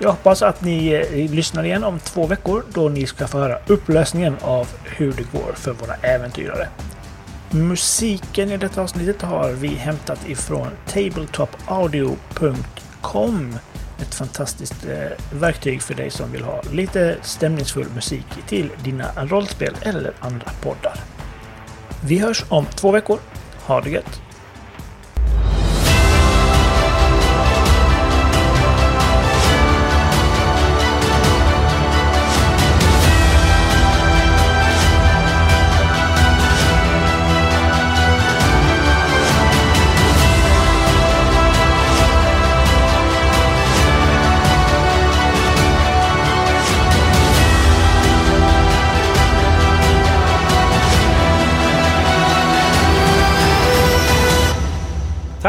Jag 0.03 0.09
hoppas 0.09 0.41
att 0.41 0.61
ni 0.61 0.87
eh, 0.87 1.31
lyssnar 1.31 1.63
igen 1.63 1.83
om 1.83 1.99
två 1.99 2.27
veckor 2.27 2.63
då 2.73 2.89
ni 2.89 3.07
ska 3.07 3.27
få 3.27 3.37
höra 3.37 3.57
upplösningen 3.67 4.35
av 4.41 4.67
hur 4.83 5.11
det 5.11 5.31
går 5.31 5.53
för 5.53 5.71
våra 5.71 5.95
äventyrare. 5.95 6.67
Musiken 7.51 8.51
i 8.51 8.57
detta 8.57 8.81
avsnittet 8.81 9.21
har 9.21 9.51
vi 9.51 9.67
hämtat 9.67 10.29
ifrån 10.29 10.67
tabletopaudio.com 10.87 13.55
ett 14.01 14.15
fantastiskt 14.15 14.85
eh, 14.85 15.39
verktyg 15.39 15.81
för 15.81 15.93
dig 15.93 16.09
som 16.09 16.31
vill 16.31 16.43
ha 16.43 16.61
lite 16.71 17.17
stämningsfull 17.21 17.87
musik 17.95 18.25
till 18.47 18.71
dina 18.83 19.11
rollspel 19.15 19.75
eller 19.81 20.13
andra 20.19 20.51
poddar. 20.61 20.99
Vi 22.03 22.17
hörs 22.17 22.45
om 22.49 22.65
två 22.65 22.91
veckor. 22.91 23.19
Ha 23.65 23.81
det 23.81 23.89
gött! 23.89 24.21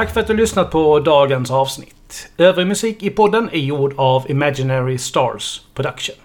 Tack 0.02 0.14
för 0.14 0.20
att 0.20 0.26
du 0.26 0.34
lyssnat 0.34 0.70
på 0.70 1.00
dagens 1.00 1.50
avsnitt. 1.50 2.28
Övrig 2.38 2.66
musik 2.66 3.02
i 3.02 3.10
podden 3.10 3.48
är 3.52 3.58
gjord 3.58 3.94
av 3.96 4.30
Imaginary 4.30 4.98
Stars 4.98 5.60
Production. 5.74 6.16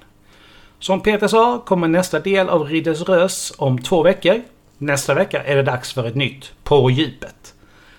Som 0.79 1.01
Peter 1.01 1.27
sa 1.27 1.59
kommer 1.65 1.87
nästa 1.87 2.19
del 2.19 2.49
av 2.49 2.63
Ridders 2.63 3.01
Rös 3.01 3.53
om 3.57 3.81
två 3.81 4.03
veckor. 4.03 4.41
Nästa 4.77 5.13
vecka 5.13 5.43
är 5.43 5.55
det 5.55 5.63
dags 5.63 5.93
för 5.93 6.07
ett 6.07 6.15
nytt 6.15 6.51
På 6.63 6.91
djupet. 6.91 7.53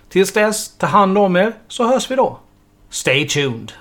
Tills 0.08 0.32
dess, 0.32 0.76
ta 0.76 0.86
hand 0.86 1.18
om 1.18 1.36
er 1.36 1.52
så 1.68 1.86
hörs 1.86 2.10
vi 2.10 2.16
då. 2.16 2.38
Stay 2.90 3.28
tuned! 3.28 3.72